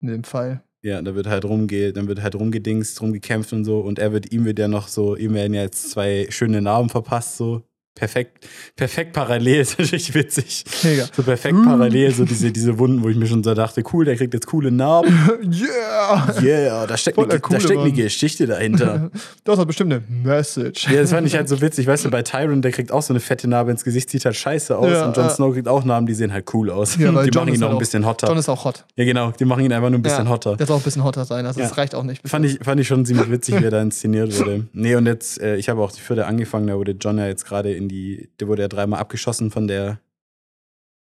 In 0.00 0.08
dem 0.08 0.24
Fall. 0.24 0.62
ja, 0.82 1.00
da 1.02 1.14
wird 1.14 1.26
halt 1.26 1.44
rumge, 1.44 1.92
dann 1.92 2.08
wird 2.08 2.22
halt 2.22 2.34
rumgedingst, 2.34 3.00
rumgekämpft 3.02 3.52
und 3.52 3.64
so. 3.64 3.80
Und 3.80 3.98
er 3.98 4.12
wird, 4.12 4.32
ihm 4.32 4.44
wird 4.44 4.58
ja 4.58 4.68
noch 4.68 4.88
so, 4.88 5.16
ihm 5.16 5.34
werden 5.34 5.54
ja 5.54 5.62
jetzt 5.62 5.90
zwei 5.90 6.26
schöne 6.30 6.62
Narben 6.62 6.88
verpasst, 6.88 7.36
so. 7.36 7.62
Perfekt, 7.94 8.46
perfekt 8.76 9.12
parallel, 9.12 9.60
ist 9.62 9.78
natürlich 9.78 10.14
witzig. 10.14 10.64
Mega. 10.84 11.06
So 11.14 11.22
perfekt 11.22 11.54
Mm. 11.54 11.64
parallel, 11.64 12.14
so 12.14 12.24
diese, 12.24 12.50
diese 12.52 12.78
Wunden, 12.78 13.02
wo 13.02 13.08
ich 13.08 13.16
mir 13.16 13.26
schon 13.26 13.42
so 13.42 13.52
dachte, 13.52 13.82
cool, 13.92 14.04
der 14.04 14.16
kriegt 14.16 14.32
jetzt 14.32 14.46
coole 14.46 14.70
Narben. 14.70 15.12
yeah! 15.52 16.34
Yeah, 16.40 16.86
da 16.86 16.96
steckt, 16.96 17.18
eine, 17.18 17.26
da 17.40 17.60
steckt 17.60 17.80
eine. 17.80 17.92
Geschichte 17.92 18.46
dahinter. 18.46 19.10
Das 19.44 19.58
hat 19.58 19.66
bestimmt 19.66 19.92
eine 19.92 20.02
Message. 20.08 20.86
ja, 20.88 21.00
das 21.00 21.10
fand 21.10 21.26
ich 21.26 21.34
halt 21.34 21.48
so 21.48 21.60
witzig. 21.60 21.86
Weißt 21.86 22.04
du, 22.04 22.10
bei 22.10 22.22
Tyron, 22.22 22.62
der 22.62 22.70
kriegt 22.72 22.92
auch 22.92 23.02
so 23.02 23.12
eine 23.12 23.20
fette 23.20 23.48
Narbe 23.48 23.70
ins 23.72 23.82
Gesicht, 23.84 24.08
sieht 24.10 24.24
halt 24.24 24.36
scheiße 24.36 24.76
aus. 24.78 24.90
Ja, 24.90 25.06
und 25.06 25.16
Jon 25.16 25.26
ja. 25.26 25.30
Snow 25.30 25.52
kriegt 25.52 25.66
auch 25.66 25.84
Narben, 25.84 26.06
die 26.06 26.14
sehen 26.14 26.32
halt 26.32 26.52
cool 26.54 26.70
aus. 26.70 26.96
Ja, 26.96 27.12
weil 27.14 27.24
die 27.24 27.30
Jon 27.30 27.44
machen 27.46 27.54
ihn 27.54 27.60
noch 27.60 27.68
halt 27.68 27.76
ein 27.76 27.80
bisschen 27.80 28.06
hotter. 28.06 28.28
John 28.28 28.38
ist 28.38 28.48
auch 28.48 28.64
hot. 28.64 28.84
ja, 28.96 29.04
genau, 29.04 29.32
die 29.32 29.44
machen 29.44 29.64
ihn 29.64 29.72
einfach 29.72 29.90
nur 29.90 29.98
ein 29.98 30.02
bisschen 30.02 30.26
ja, 30.26 30.30
hotter. 30.30 30.56
Der 30.56 30.66
soll 30.66 30.76
auch 30.76 30.80
ein 30.80 30.84
bisschen 30.84 31.04
hotter 31.04 31.24
sein. 31.24 31.44
Also, 31.46 31.60
das 31.60 31.76
reicht 31.76 31.94
auch 31.94 32.04
nicht. 32.04 32.26
Fand 32.28 32.46
ich, 32.46 32.60
fand 32.62 32.80
ich 32.80 32.86
schon 32.86 33.04
ziemlich 33.04 33.30
witzig, 33.30 33.58
wie 33.60 33.64
er 33.64 33.70
da 33.70 33.82
inszeniert 33.82 34.38
wurde. 34.38 34.66
Nee, 34.72 34.94
und 34.94 35.06
jetzt, 35.06 35.40
äh, 35.40 35.56
ich 35.56 35.68
habe 35.68 35.82
auch 35.82 35.90
die 35.92 36.00
vierte 36.00 36.26
angefangen, 36.26 36.66
da 36.68 36.76
wurde 36.76 36.92
John 36.92 37.18
ja 37.18 37.26
jetzt 37.26 37.44
gerade 37.46 37.74
in 37.80 37.88
die, 37.88 38.30
der 38.38 38.48
wurde 38.48 38.62
ja 38.62 38.68
dreimal 38.68 39.00
abgeschossen 39.00 39.50
von 39.50 39.66
der 39.66 40.00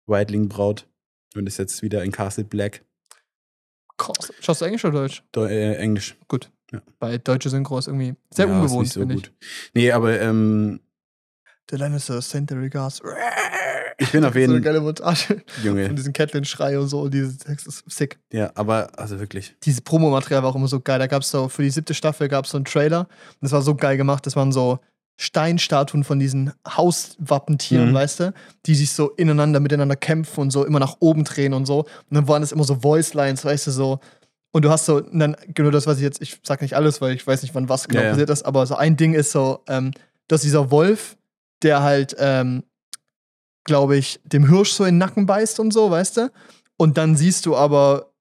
Whiteling-Braut 0.08 0.88
und 1.36 1.48
ist 1.48 1.58
jetzt 1.58 1.82
wieder 1.82 2.04
in 2.04 2.12
Castle 2.12 2.44
Black. 2.44 2.84
Krass. 3.98 4.32
Schaust 4.42 4.62
du 4.62 4.66
Englisch 4.66 4.84
oder 4.86 5.00
Deutsch? 5.02 5.24
Deu 5.32 5.46
äh, 5.48 5.76
Englisch. 5.76 6.18
Gut. 6.28 6.52
Ja. 6.72 6.82
Bei 7.00 7.18
deutsche 7.18 7.50
Synchro 7.50 7.78
ist 7.78 7.88
irgendwie 7.88 8.16
sehr 8.32 8.48
Ja, 8.48 8.52
ist 8.54 8.58
ungewohnt, 8.62 8.84
nicht 8.84 8.94
so 8.94 9.00
finde 9.02 9.16
ich. 9.16 9.22
gut. 9.24 9.34
Nee, 9.74 9.92
aber 9.92 10.20
ähm, 10.20 10.82
The 11.70 11.78
Lannisters 11.78 12.30
send 12.30 12.50
their 12.50 12.60
regards. 12.60 13.02
ich 13.98 14.12
bin 14.12 14.26
auf 14.26 14.34
So 14.34 14.40
eine 14.40 14.48
jeden 14.48 14.62
geile 14.62 14.82
Montage 14.82 15.42
von 15.48 15.64
Junge. 15.64 15.94
diesen 15.94 16.12
Catelyn-Schrei 16.14 16.78
und 16.78 16.88
so. 16.90 17.02
Und 17.02 17.14
dieses 17.14 17.38
Text 17.38 17.68
ist 17.68 17.84
sick. 17.90 18.20
Ja, 18.34 18.52
aber 18.56 18.90
also 19.00 19.20
wirklich. 19.20 19.56
Dieses 19.64 19.82
Promomaterial 19.82 20.44
war 20.44 20.50
auch 20.50 20.56
immer 20.56 20.68
so 20.68 20.80
geil. 20.82 21.00
Da 21.00 21.08
gab 21.08 21.22
es 21.22 21.30
so, 21.32 21.48
für 21.48 21.62
die 21.64 21.70
siebte 21.70 21.94
Staffel 21.94 22.28
gab 22.28 22.46
es 22.46 22.52
so 22.52 22.58
einen 22.58 22.66
Trailer. 22.66 23.02
Und 23.02 23.38
das 23.42 23.52
war 23.54 23.62
so 23.62 23.76
geil 23.76 23.96
gemacht. 23.98 24.26
Das 24.26 24.36
waren 24.36 24.52
so 24.52 24.80
Steinstatuen 25.18 26.04
von 26.04 26.20
diesen 26.20 26.52
Hauswappentieren, 26.68 27.90
Mhm. 27.92 27.94
weißt 27.94 28.20
du, 28.20 28.34
die 28.66 28.76
sich 28.76 28.92
so 28.92 29.12
ineinander, 29.12 29.60
miteinander 29.60 29.96
kämpfen 29.96 30.42
und 30.42 30.52
so 30.52 30.66
immer 30.66 30.80
nach 30.80 30.98
oben 31.00 31.24
drehen 31.24 31.54
und 31.54 31.66
so. 31.66 31.80
Und 31.80 31.88
dann 32.10 32.28
waren 32.28 32.44
es 32.44 32.52
immer 32.52 32.66
so 32.66 32.76
Voice-Lines, 32.76 33.46
weißt 33.46 33.68
du, 33.68 33.72
so. 33.72 34.00
Und 34.52 34.64
du 34.66 34.70
hast 34.70 34.86
so, 34.86 35.02
dann, 35.02 35.36
genau 35.48 35.70
das, 35.72 35.88
was 35.88 35.98
ich 35.98 36.04
jetzt, 36.04 36.22
ich 36.22 36.40
sag 36.44 36.62
nicht 36.62 36.76
alles, 36.76 37.00
weil 37.02 37.14
ich 37.14 37.26
weiß 37.26 37.42
nicht, 37.44 37.56
wann 37.56 37.70
was 37.70 37.88
genau 37.88 38.04
ja. 38.04 38.10
passiert 38.10 38.30
ist, 38.30 38.44
aber 38.46 38.66
so 38.66 38.76
ein 38.76 38.98
Ding 38.98 39.14
ist 39.14 39.32
so, 39.32 39.62
ähm, 39.68 39.92
dass 40.28 40.42
dieser 40.42 40.72
Wolf, 40.72 41.18
der 41.62 41.82
halt, 41.82 42.16
ähm, 42.20 42.64
glaube 43.64 43.98
ich, 43.98 44.20
dem 44.26 44.48
Hirsch 44.50 44.72
so 44.72 44.84
in 44.84 44.96
den 44.96 45.00
Nacken 45.00 45.26
beißt 45.26 45.60
und 45.60 45.72
so, 45.72 45.90
weißt 45.90 46.18
du? 46.18 46.32
Und 46.78 46.98
dann 46.98 47.16
siehst 47.16 47.46
du 47.46 47.56
aber, 47.56 48.12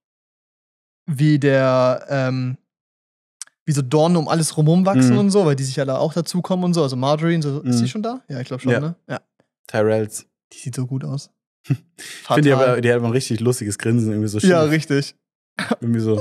wie 1.07 1.39
der, 1.39 2.07
ähm, 2.09 2.57
wie 3.67 3.73
so 3.73 3.83
Dornen 3.83 4.17
um 4.17 4.29
alles 4.29 4.57
rumherum 4.57 4.85
wachsen 4.87 5.13
Mhm. 5.13 5.19
und 5.19 5.31
so, 5.31 5.45
weil 5.47 5.57
die 5.57 5.65
sich 5.65 5.77
ja 5.77 5.85
da 5.85 5.99
auch 5.99 6.13
dazukommen 6.13 6.65
und 6.65 6.75
so. 6.75 6.83
Also 6.83 6.97
Marjorie, 6.97 7.37
und 7.37 7.43
so, 7.43 7.61
ist 7.63 7.77
Mhm. 7.79 7.83
die 7.83 7.89
schon 7.89 8.03
da? 8.03 8.21
Ja, 8.29 8.41
ich 8.41 8.47
glaube 8.49 8.63
schon, 8.63 8.73
Ja. 8.73 8.81
ne? 8.81 8.97
Ja. 9.09 9.21
Tyrells. 9.67 10.27
Die 10.53 10.59
sieht 10.59 10.75
so 10.75 10.87
gut 10.87 11.05
aus. 11.05 11.31
Ich 11.99 12.05
finde 12.27 12.43
die 12.43 12.53
aber, 12.53 12.81
die 12.81 12.91
hat 12.91 12.99
immer 12.99 13.07
ein 13.09 13.13
richtig 13.13 13.41
lustiges 13.41 13.79
Grinsen, 13.79 14.11
irgendwie 14.11 14.29
so 14.29 14.39
Ja, 14.39 14.63
schief. 14.65 14.71
richtig. 14.73 15.15
Irgendwie 15.81 16.01
so. 16.01 16.21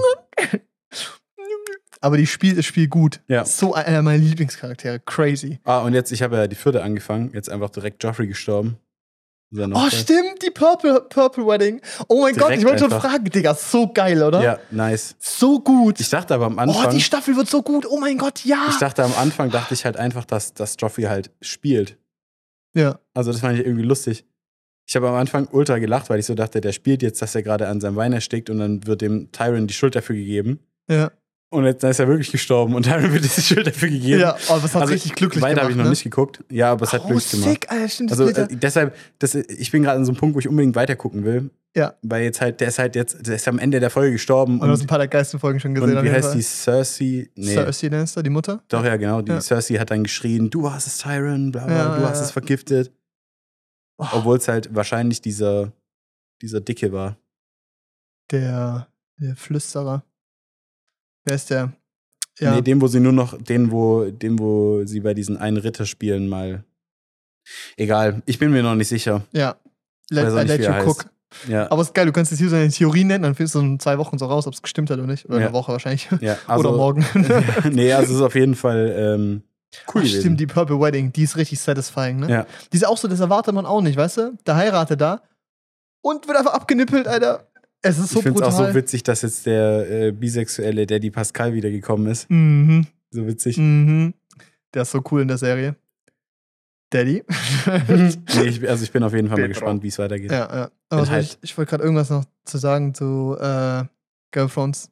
Aber 2.02 2.18
die 2.18 2.28
spielt 2.28 2.58
das 2.58 2.66
Spiel 2.66 2.88
gut. 2.88 3.22
Ja. 3.28 3.46
So 3.46 3.74
einer 3.74 4.02
meiner 4.02 4.22
Lieblingscharaktere. 4.24 5.00
Crazy. 5.00 5.60
Ah, 5.64 5.80
und 5.80 5.94
jetzt, 5.94 6.12
ich 6.12 6.22
habe 6.22 6.36
ja 6.36 6.48
die 6.48 6.56
vierte 6.56 6.84
angefangen, 6.84 7.32
jetzt 7.34 7.50
einfach 7.50 7.70
direkt 7.70 8.04
Joffrey 8.04 8.28
gestorben. 8.28 8.78
Oh, 9.56 9.90
stimmt, 9.90 10.42
die 10.44 10.50
Purple, 10.50 11.02
Purple 11.10 11.46
Wedding. 11.46 11.82
Oh 12.08 12.22
mein 12.22 12.34
Gott, 12.34 12.50
Direkt 12.50 12.60
ich 12.60 12.68
wollte 12.68 12.80
schon 12.90 12.92
fragen, 12.92 13.26
Digga, 13.26 13.54
so 13.54 13.88
geil, 13.88 14.24
oder? 14.24 14.42
Ja, 14.42 14.60
nice. 14.72 15.16
So 15.20 15.60
gut. 15.60 16.00
Ich 16.00 16.10
dachte 16.10 16.34
aber 16.34 16.48
am 16.48 16.58
oh, 16.58 16.62
Anfang, 16.62 16.92
die 16.92 17.02
Staffel 17.02 17.36
wird 17.36 17.48
so 17.48 17.62
gut. 17.62 17.86
Oh 17.88 18.00
mein 18.00 18.18
Gott, 18.18 18.44
ja. 18.46 18.66
ich 18.70 18.78
dachte 18.78 19.04
am 19.04 19.14
Anfang, 19.18 19.52
dachte 19.52 19.74
ich 19.74 19.86
halt 19.86 19.98
einfach, 19.98 20.26
dass, 20.26 20.54
dass 20.54 20.76
Joffrey 20.80 21.04
halt 21.04 21.32
spielt. 21.42 21.98
ja. 22.74 23.00
Also 23.14 23.32
das 23.32 23.42
fand 23.42 23.60
ich 23.60 23.66
irgendwie 23.66 23.86
lustig. 23.86 24.26
Ich 24.86 24.96
habe 24.96 25.08
am 25.08 25.16
Anfang 25.16 25.48
ultra 25.52 25.78
gelacht, 25.78 26.10
weil 26.10 26.20
ich 26.20 26.26
so 26.26 26.36
dachte, 26.36 26.60
der 26.60 26.74
spielt 26.74 27.02
jetzt, 27.02 27.22
dass 27.22 27.36
er 27.36 27.44
gerade 27.44 27.68
an 27.68 27.80
seinem 27.80 27.96
Wein 27.96 28.12
erstickt 28.12 28.50
und 28.50 28.60
dann 28.60 28.86
wird 28.86 29.02
dem 29.02 29.32
Tyron 29.32 29.68
die 29.68 29.74
Schuld 29.74 29.96
dafür 29.96 30.16
gegeben. 30.16 30.60
Ja. 30.90 31.12
Und 31.54 31.66
jetzt 31.66 31.84
dann 31.84 31.92
ist 31.92 32.00
er 32.00 32.08
wirklich 32.08 32.32
gestorben 32.32 32.74
und 32.74 32.84
Tyron 32.84 33.14
wird 33.14 33.24
die 33.24 33.42
Schuld 33.42 33.68
dafür 33.68 33.90
gegeben. 33.90 34.20
Ja, 34.22 34.32
aber 34.50 34.62
das 34.62 34.74
hat 34.74 34.82
also, 34.82 34.94
richtig 34.94 35.14
glücklich 35.14 35.42
Weiter 35.42 35.54
gemacht. 35.56 35.64
habe 35.64 35.72
ich 35.72 35.78
noch 35.78 35.84
ne? 35.84 35.90
nicht 35.92 36.04
geguckt. 36.04 36.44
Ja, 36.50 36.72
aber 36.72 36.84
es 36.86 36.94
hat 36.94 37.02
oh, 37.04 37.08
glücklich 37.10 37.30
gemacht. 37.32 37.50
sick, 37.50 37.72
Alter, 37.72 37.90
stimmt. 37.90 38.12
Also 38.12 38.28
äh, 38.28 38.48
deshalb, 38.52 38.96
das, 39.20 39.36
ich 39.36 39.72
bin 39.72 39.84
gerade 39.84 39.98
an 40.00 40.06
so 40.06 40.12
einem 40.12 40.20
Punkt, 40.20 40.36
wo 40.36 40.40
ich 40.40 40.48
unbedingt 40.48 40.76
weiter 40.76 40.96
gucken 40.96 41.24
will. 41.26 41.52
Ja. 41.76 41.94
Weil 42.02 42.24
jetzt 42.24 42.42
halt, 42.42 42.60
der 42.60 42.68
ist 42.70 42.80
halt 42.80 42.96
jetzt, 42.96 43.26
der 43.28 43.36
ist 43.36 43.48
am 43.48 43.60
Ende 43.60 43.80
der 43.80 43.90
Folge 43.92 44.14
gestorben. 44.14 44.60
und 44.60 44.68
du 44.68 44.72
hast 44.72 44.80
ein 44.80 44.82
Und, 44.84 44.88
paar 44.88 44.98
der 44.98 45.08
Geistenfolgen 45.08 45.60
schon 45.60 45.74
gesehen. 45.76 45.96
und 45.98 46.04
wie 46.04 46.12
heißt 46.12 46.30
Fall. 46.30 46.38
die? 46.38 46.42
Cersei? 46.44 47.30
Nee. 47.36 47.54
Cersei 47.54 47.90
nennst 47.90 48.18
du, 48.18 48.22
die 48.22 48.30
Mutter? 48.32 48.64
Doch, 48.68 48.84
ja, 48.84 48.96
genau. 48.98 49.22
Die 49.22 49.32
Ja. 49.32 49.40
Cersei 49.42 49.76
hat 49.76 49.92
dann 49.92 50.04
geschrien, 50.04 50.50
du 50.50 50.72
hast 50.72 50.88
es, 50.88 50.98
Tyron, 50.98 51.52
bla 51.52 51.66
bla, 51.66 51.76
Ja, 51.76 51.98
du 52.00 52.04
hast 52.08 52.20
es 52.22 52.32
vergiftet. 52.32 52.92
Oh, 53.98 54.06
Obwohl 54.14 54.38
es 54.38 54.48
halt 54.48 54.74
wahrscheinlich 54.74 55.22
dieser, 55.22 55.72
dieser 56.42 56.62
Dicke 56.62 56.92
war. 56.92 57.18
der, 58.32 58.88
der 59.20 59.36
Flüsterer. 59.36 60.04
Wer 61.26 61.36
ist 61.36 61.50
der? 61.50 61.72
Ja. 62.40 62.56
Nee, 62.56 62.62
den, 62.62 62.82
wo 62.82 62.88
sie 62.88 63.00
nur 63.00 63.12
noch, 63.14 63.38
den, 63.42 63.72
wo, 63.72 64.06
den, 64.06 64.40
wo 64.40 64.84
sie 64.86 65.00
bei 65.02 65.14
diesen 65.14 65.38
einen 65.38 65.58
Ritterspielen 65.58 66.28
mal. 66.28 66.64
Egal, 67.78 68.22
ich 68.26 68.40
bin 68.40 68.52
mir 68.52 68.64
noch 68.64 68.76
nicht 68.76 68.88
sicher. 68.88 69.22
ja. 69.32 69.56
Let, 70.10 70.28
I 70.28 70.46
let 70.48 70.62
you 70.62 70.90
cook. 70.90 71.06
Ja, 71.48 71.72
Aber 71.72 71.82
es 71.82 71.88
ist 71.88 71.94
geil, 71.96 72.06
du 72.06 72.12
kannst 72.12 72.30
jetzt 72.30 72.40
hier 72.40 72.50
so 72.50 72.56
eine 72.56 72.70
Theorie 72.70 73.04
nennen, 73.06 73.24
dann 73.24 73.36
findest 73.36 73.56
du 73.56 73.60
in 73.62 73.80
zwei 73.80 73.98
Wochen 73.98 74.18
so 74.20 74.26
raus, 74.26 74.46
ob 74.46 74.54
es 74.54 74.62
gestimmt 74.62 74.90
hat 74.92 75.00
oder 75.00 75.08
nicht. 75.08 75.26
Oder 75.26 75.40
Ja. 75.40 75.46
eine 75.48 75.54
Woche 75.54 75.72
wahrscheinlich. 75.72 76.08
ja 76.22 76.38
also, 76.48 76.68
oder 76.70 76.78
morgen. 76.78 77.06
nee, 77.72 77.92
also 77.94 78.12
es 78.12 78.18
ist 78.20 78.22
auf 78.24 78.36
jeden 78.36 78.54
Fall 78.54 78.94
ähm, 78.96 79.44
cool 79.96 80.04
Ach, 80.04 80.08
stimmt, 80.08 80.40
die 80.40 80.46
Purple 80.46 80.80
Wedding, 80.80 81.12
die 81.14 81.24
ist 81.24 81.38
richtig 81.38 81.60
satisfying, 81.62 82.18
ne? 82.20 82.30
Ja. 82.30 82.46
Die 82.72 82.78
ist 82.78 82.86
auch 82.86 82.98
so, 82.98 83.08
das 83.08 83.20
erwartet 83.22 83.56
man 83.56 83.66
auch 83.66 83.82
nicht, 83.82 83.98
weißt 83.98 84.18
du? 84.18 84.38
Der 84.46 84.56
heiratet 84.56 85.02
da 85.02 85.24
und 86.02 86.28
wird 86.28 86.38
einfach 86.38 86.54
abgenippelt, 86.54 87.08
Alter. 87.08 87.48
Es 87.86 88.00
ist 88.00 88.10
so 88.12 88.20
ich 88.20 88.24
finde 88.24 88.42
es 88.42 88.48
auch 88.48 88.68
so 88.68 88.74
witzig, 88.74 89.04
dass 89.04 89.22
jetzt 89.22 89.46
der 89.46 89.90
äh, 89.90 90.12
bisexuelle 90.12 90.88
Daddy 90.88 91.12
Pascal 91.12 91.54
wiedergekommen 91.54 92.08
ist. 92.08 92.30
Mhm. 92.30 92.88
So 93.12 93.28
witzig. 93.28 93.58
Mhm. 93.58 94.14
Der 94.74 94.84
ist 94.84 94.92
so 94.92 95.04
cool 95.12 95.22
in 95.22 95.28
der 95.28 95.38
Serie. 95.38 95.76
Daddy. 96.90 97.24
nee, 97.88 98.44
ich, 98.46 98.70
also 98.70 98.84
ich 98.84 98.92
bin 98.92 99.04
auf 99.04 99.14
jeden 99.14 99.28
Fall 99.28 99.40
mal 99.40 99.48
gespannt, 99.48 99.84
wie 99.84 99.88
es 99.90 100.00
weitergeht. 100.00 100.32
ja, 100.32 100.56
ja. 100.56 100.72
Aber 100.90 101.10
halt- 101.10 101.26
ich, 101.26 101.38
ich 101.42 101.58
wollte 101.58 101.72
gerade 101.72 101.84
irgendwas 101.84 102.10
noch 102.10 102.24
zu 102.46 102.58
sagen 102.58 102.94
zu 102.94 103.36
äh, 103.40 103.84
Thrones. 104.32 104.90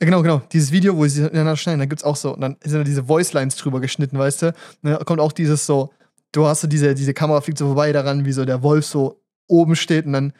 Ja, 0.00 0.06
genau, 0.06 0.22
genau. 0.22 0.42
Dieses 0.52 0.72
Video, 0.72 0.96
wo 0.96 1.06
sie 1.06 1.20
ineinander 1.20 1.56
schneiden, 1.56 1.78
da 1.78 1.84
gibt's 1.86 2.04
auch 2.04 2.16
so, 2.16 2.34
und 2.34 2.40
dann 2.40 2.56
sind 2.64 2.80
da 2.80 2.84
diese 2.84 3.06
Voicelines 3.06 3.56
drüber 3.56 3.80
geschnitten, 3.80 4.18
weißt 4.18 4.42
du? 4.42 4.46
Und 4.48 4.54
dann 4.90 5.04
kommt 5.04 5.20
auch 5.20 5.32
dieses 5.32 5.66
so, 5.66 5.92
du 6.32 6.46
hast 6.46 6.62
so 6.62 6.66
diese, 6.66 6.94
diese 6.94 7.12
Kamera 7.14 7.40
fliegt 7.40 7.58
so 7.58 7.66
vorbei 7.66 7.92
daran, 7.92 8.24
wie 8.24 8.32
so 8.32 8.44
der 8.44 8.62
Wolf 8.62 8.86
so 8.86 9.22
oben 9.46 9.76
steht 9.76 10.06
und 10.06 10.12
dann 10.14 10.32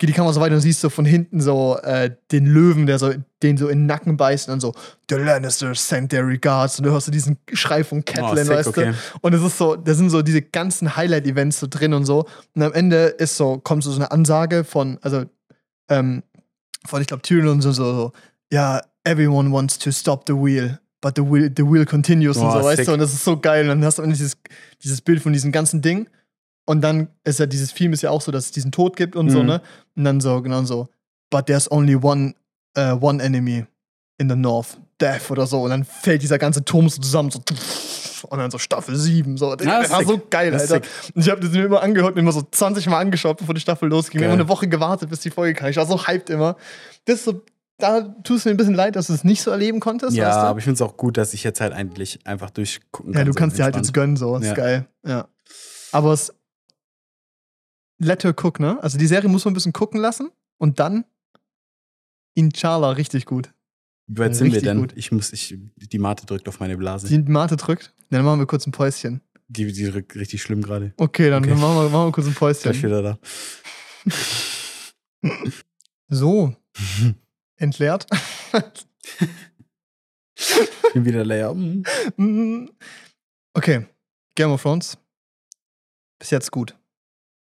geht 0.00 0.08
die 0.08 0.14
Kamera 0.14 0.32
so 0.32 0.40
weiter 0.40 0.54
und 0.54 0.62
siehst 0.62 0.80
so 0.80 0.88
von 0.88 1.04
hinten 1.04 1.42
so 1.42 1.76
äh, 1.82 2.10
den 2.32 2.46
Löwen, 2.46 2.86
der 2.86 2.98
so 2.98 3.12
den 3.42 3.58
so 3.58 3.68
in 3.68 3.80
den 3.80 3.86
Nacken 3.86 4.16
beißt 4.16 4.48
und 4.48 4.52
dann 4.52 4.60
so, 4.60 4.74
The 5.10 5.16
Lannisters 5.16 5.86
send 5.86 6.10
their 6.10 6.26
regards 6.26 6.78
und 6.78 6.86
du 6.86 6.90
hörst 6.90 7.04
so 7.04 7.12
diesen 7.12 7.36
Schrei 7.52 7.84
von 7.84 7.98
Oh, 7.98 8.02
Catelyn, 8.06 8.46
sick, 8.46 8.56
weißt 8.56 8.68
okay. 8.68 8.92
du? 8.92 9.18
Und 9.20 9.34
es 9.34 9.42
ist 9.42 9.58
so, 9.58 9.76
da 9.76 9.92
sind 9.92 10.08
so 10.08 10.22
diese 10.22 10.40
ganzen 10.40 10.96
Highlight-Events 10.96 11.60
so 11.60 11.66
drin 11.68 11.92
und 11.92 12.06
so. 12.06 12.26
Und 12.54 12.62
am 12.62 12.72
Ende 12.72 13.08
ist 13.18 13.36
so, 13.36 13.58
kommt 13.58 13.84
so 13.84 13.92
eine 13.94 14.10
Ansage 14.10 14.64
von, 14.64 14.98
also, 15.02 15.26
ähm, 15.90 16.22
von, 16.86 17.02
ich 17.02 17.06
glaube, 17.06 17.22
Tyrion 17.22 17.48
und 17.48 17.60
so, 17.60 17.72
so, 17.72 17.94
so, 17.94 18.12
ja, 18.50 18.80
everyone 19.04 19.52
wants 19.52 19.78
to 19.78 19.92
stop 19.92 20.24
the 20.26 20.32
wheel, 20.32 20.80
but 21.02 21.12
the 21.14 21.22
wheel, 21.22 21.52
the 21.54 21.62
wheel 21.62 21.84
continues 21.84 22.38
und 22.38 22.46
Oh, 22.46 22.52
so, 22.52 22.64
weißt 22.64 22.76
sick. 22.78 22.86
du? 22.86 22.94
Und 22.94 23.00
das 23.00 23.12
ist 23.12 23.22
so 23.24 23.38
geil. 23.38 23.64
Und 23.64 23.68
dann 23.68 23.84
hast 23.84 23.98
du 23.98 24.06
dieses, 24.06 24.38
dieses 24.82 25.02
Bild 25.02 25.22
von 25.22 25.34
diesem 25.34 25.52
ganzen 25.52 25.82
Ding. 25.82 26.08
Und 26.70 26.82
dann 26.82 27.08
ist 27.24 27.40
ja 27.40 27.46
dieses 27.46 27.72
Film 27.72 27.92
ist 27.92 28.02
ja 28.02 28.10
auch 28.10 28.20
so, 28.20 28.30
dass 28.30 28.44
es 28.46 28.50
diesen 28.52 28.70
Tod 28.70 28.96
gibt 28.96 29.16
und 29.16 29.28
so, 29.30 29.40
Mhm. 29.40 29.46
ne? 29.46 29.62
Und 29.96 30.04
dann 30.04 30.20
so, 30.20 30.40
genau 30.40 30.62
so, 30.62 30.88
but 31.30 31.46
there's 31.46 31.70
only 31.70 31.96
one, 31.96 32.34
uh, 32.78 32.96
one 33.00 33.20
enemy 33.22 33.64
in 34.18 34.28
the 34.28 34.36
north, 34.36 34.78
death 35.00 35.30
oder 35.32 35.46
so. 35.48 35.62
Und 35.62 35.70
dann 35.70 35.84
fällt 35.84 36.22
dieser 36.22 36.38
ganze 36.38 36.64
Turm 36.64 36.88
so 36.88 37.00
zusammen, 37.00 37.30
so 37.32 37.40
und 38.28 38.38
dann 38.38 38.50
so 38.50 38.58
Staffel 38.58 38.94
7. 38.94 39.36
So. 39.36 39.56
Das 39.56 39.66
Ah, 39.66 39.90
war 39.90 39.98
sick. 40.00 40.08
so 40.08 40.20
geil, 40.30 40.50
Das 40.52 40.64
ist 40.64 40.72
Alter. 40.72 40.86
Und 41.14 41.22
ich 41.24 41.30
habe 41.30 41.40
das 41.40 41.50
mir 41.52 41.64
immer 41.64 41.82
angehört 41.82 42.12
und 42.12 42.18
immer 42.18 42.32
so 42.32 42.42
20 42.48 42.86
Mal 42.86 42.98
angeschaut, 43.00 43.38
bevor 43.38 43.54
die 43.54 43.60
Staffel 43.62 43.88
losging. 43.88 44.20
Geil. 44.20 44.28
Immer 44.30 44.34
eine 44.40 44.48
Woche 44.48 44.68
gewartet, 44.68 45.08
bis 45.10 45.20
die 45.20 45.30
Folge 45.30 45.54
kam. 45.58 45.70
Ich 45.70 45.76
war 45.76 45.86
so 45.86 46.06
hyped 46.06 46.28
immer. 46.30 46.56
Das 47.06 47.16
ist 47.16 47.24
so, 47.24 47.42
da 47.78 48.02
tut 48.02 48.36
es 48.36 48.44
mir 48.44 48.50
ein 48.52 48.56
bisschen 48.58 48.74
leid, 48.74 48.94
dass 48.94 49.06
du 49.08 49.14
es 49.14 49.24
nicht 49.24 49.42
so 49.42 49.50
erleben 49.50 49.80
konntest. 49.80 50.14
Ja, 50.16 50.28
weißt 50.28 50.36
du? 50.36 50.40
aber 50.42 50.58
ich 50.58 50.64
finde 50.64 50.74
es 50.74 50.82
auch 50.82 50.96
gut, 50.98 51.16
dass 51.16 51.32
ich 51.34 51.42
jetzt 51.42 51.60
halt 51.62 51.72
eigentlich 51.72 52.20
einfach 52.26 52.50
durchgucken 52.50 53.12
kann. 53.14 53.20
Ja, 53.22 53.24
du 53.24 53.32
so 53.32 53.38
kannst 53.38 53.58
dir 53.58 53.64
halt 53.64 53.74
jetzt 53.74 53.92
gönnen, 53.94 54.16
so. 54.16 54.34
Das 54.36 54.44
Ja. 54.44 54.50
ist 54.52 54.56
geil. 54.56 54.86
Ja. 55.04 55.26
Aber 55.92 56.12
es. 56.12 56.32
Let 58.02 58.24
her 58.24 58.34
cook, 58.36 58.58
ne? 58.60 58.82
Also 58.82 58.96
die 58.98 59.06
Serie 59.06 59.28
muss 59.28 59.44
man 59.44 59.52
ein 59.52 59.54
bisschen 59.54 59.72
gucken 59.72 60.00
lassen 60.00 60.30
und 60.58 60.80
dann 60.80 61.04
Inshallah 62.34 62.90
richtig 62.92 63.26
gut. 63.26 63.52
Wie 64.06 64.18
weit 64.18 64.34
sind 64.34 64.46
wir 64.48 64.54
Richtig 64.54 64.68
denn? 64.68 64.78
gut. 64.78 64.92
Ich 64.96 65.12
muss, 65.12 65.32
ich, 65.32 65.56
die 65.76 65.98
Mate 65.98 66.26
drückt 66.26 66.48
auf 66.48 66.58
meine 66.60 66.76
Blase. 66.76 67.06
Die 67.08 67.18
Mate 67.30 67.56
drückt, 67.56 67.94
dann 68.10 68.24
machen 68.24 68.40
wir 68.40 68.46
kurz 68.46 68.66
ein 68.66 68.72
Päuschen. 68.72 69.20
Die, 69.48 69.70
die 69.72 69.84
drückt 69.84 70.14
richtig 70.16 70.40
schlimm 70.42 70.62
gerade. 70.62 70.94
Okay, 70.96 71.28
dann 71.30 71.44
Okay. 71.44 71.54
Machen, 71.54 71.76
wir, 71.76 71.88
machen 71.90 72.06
wir 72.08 72.12
kurz 72.12 72.26
ein 72.26 72.34
Gleich 72.34 72.62
Päuschen. 72.62 72.82
wieder 72.84 73.02
da. 73.02 73.18
So, 76.08 76.54
entleert. 77.56 78.06
Ich 80.36 80.92
bin 80.94 81.04
wieder 81.04 81.24
leer. 81.24 81.54
Okay, 83.52 83.84
Game 84.36 84.52
of 84.52 84.62
Thrones. 84.62 84.96
Bis 86.20 86.30
jetzt 86.30 86.50
gut. 86.52 86.76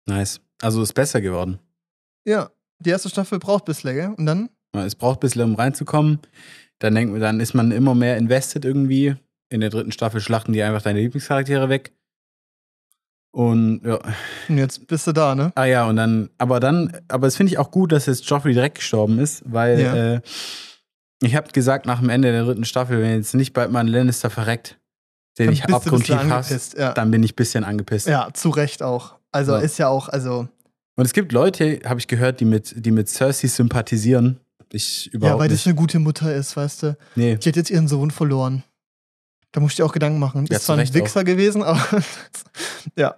Nice. 0.07 0.41
Also 0.63 0.83
ist 0.83 0.95
besser 0.95 1.21
geworden. 1.21 1.59
Ja, 2.27 2.51
die 2.81 2.91
erste 2.91 3.09
Staffel 3.09 3.39
braucht 3.39 3.65
bisschen, 3.65 3.95
gell? 3.95 4.15
Und 4.17 4.27
dann? 4.27 4.49
Es 4.73 4.95
braucht 4.95 5.21
bisschen, 5.21 5.43
um 5.43 5.55
reinzukommen. 5.55 6.21
Dann, 6.79 6.95
denkt, 6.95 7.13
man- 7.13 7.21
dann 7.21 7.41
ist 7.41 7.55
man 7.55 7.71
immer 7.73 7.95
mehr 7.95 8.17
invested 8.17 8.65
irgendwie. 8.65 9.17
In 9.49 9.61
der 9.61 9.71
dritten 9.71 9.93
Staffel 9.93 10.21
schlachten 10.21 10.53
die 10.53 10.63
einfach 10.63 10.83
deine 10.83 11.01
Lieblingscharaktere 11.01 11.69
weg. 11.69 11.93
Und 13.33 13.83
ja. 13.85 13.99
Und 14.49 14.59
jetzt 14.59 14.87
bist 14.87 15.07
du 15.07 15.13
da, 15.13 15.35
ne? 15.35 15.53
Ah 15.55 15.65
ja, 15.67 15.87
und 15.89 15.97
dann, 15.97 16.31
aber 16.39 16.59
dann, 16.59 16.97
aber 17.09 17.27
es 17.27 17.37
finde 17.37 17.53
ich 17.53 17.59
auch 17.59 17.71
gut, 17.71 17.93
dass 17.93 18.07
jetzt 18.07 18.25
Joffrey 18.29 18.55
direkt 18.55 18.77
gestorben 18.77 19.19
ist, 19.19 19.43
weil 19.47 19.81
Ja. 19.81 20.15
äh, 20.15 20.21
ich 21.23 21.35
habe 21.37 21.51
gesagt, 21.53 21.87
nach 21.87 22.01
dem 22.01 22.09
Ende 22.09 22.33
der 22.33 22.45
dritten 22.45 22.65
Staffel, 22.65 23.01
wenn 23.01 23.15
jetzt 23.17 23.35
nicht 23.35 23.53
bald 23.53 23.71
mal 23.71 23.81
ein 23.81 23.89
Lannister 23.89 24.31
verreckt, 24.31 24.79
den 25.39 25.47
Dann 25.47 25.53
ich 25.55 25.65
abgrundtief 25.65 26.17
hasse, 26.17 26.79
ja. 26.79 26.93
dann 26.93 27.11
bin 27.11 27.23
ich 27.23 27.33
ein 27.33 27.37
bisschen 27.37 27.65
angepisst. 27.65 28.07
Ja, 28.07 28.29
zu 28.33 28.51
Recht 28.51 28.83
auch. 28.83 29.17
Also 29.37 29.53
Ja. 29.53 29.59
ist 29.59 29.79
ja 29.79 29.89
auch, 29.89 30.09
also. 30.09 30.49
Und 30.97 31.05
es 31.05 31.13
gibt 31.13 31.33
Leute, 31.33 31.81
habe 31.85 32.01
ich 32.01 32.09
gehört, 32.09 32.41
die 32.41 32.45
mit, 32.47 32.75
die 32.77 32.91
mit 32.91 33.09
Cersei 33.09 33.49
sympathisieren. 33.49 34.41
Ich 34.73 35.13
überhaupt 35.13 35.37
ja, 35.37 35.39
weil 35.39 35.49
das 35.49 35.59
nicht. 35.59 35.67
eine 35.69 35.75
gute 35.77 35.99
Mutter 35.99 36.35
ist, 36.35 36.57
weißt 36.57 36.83
du. 36.83 36.97
Nee, 37.15 37.37
Die 37.37 37.49
hat 37.49 37.57
jetzt 37.57 37.71
ihren 37.71 37.87
Sohn 37.87 38.11
verloren. 38.11 38.65
Da 39.53 39.61
musst 39.61 39.79
du 39.79 39.83
dir 39.83 39.87
auch 39.87 39.93
Gedanken 39.93 40.19
machen. 40.19 40.47
Ja, 40.51 40.57
ist 40.57 40.65
zwar 40.67 40.77
ein 40.77 40.95
Wichser 40.95 41.23
gewesen, 41.25 41.63
aber. 41.63 41.81
ja. 42.97 43.15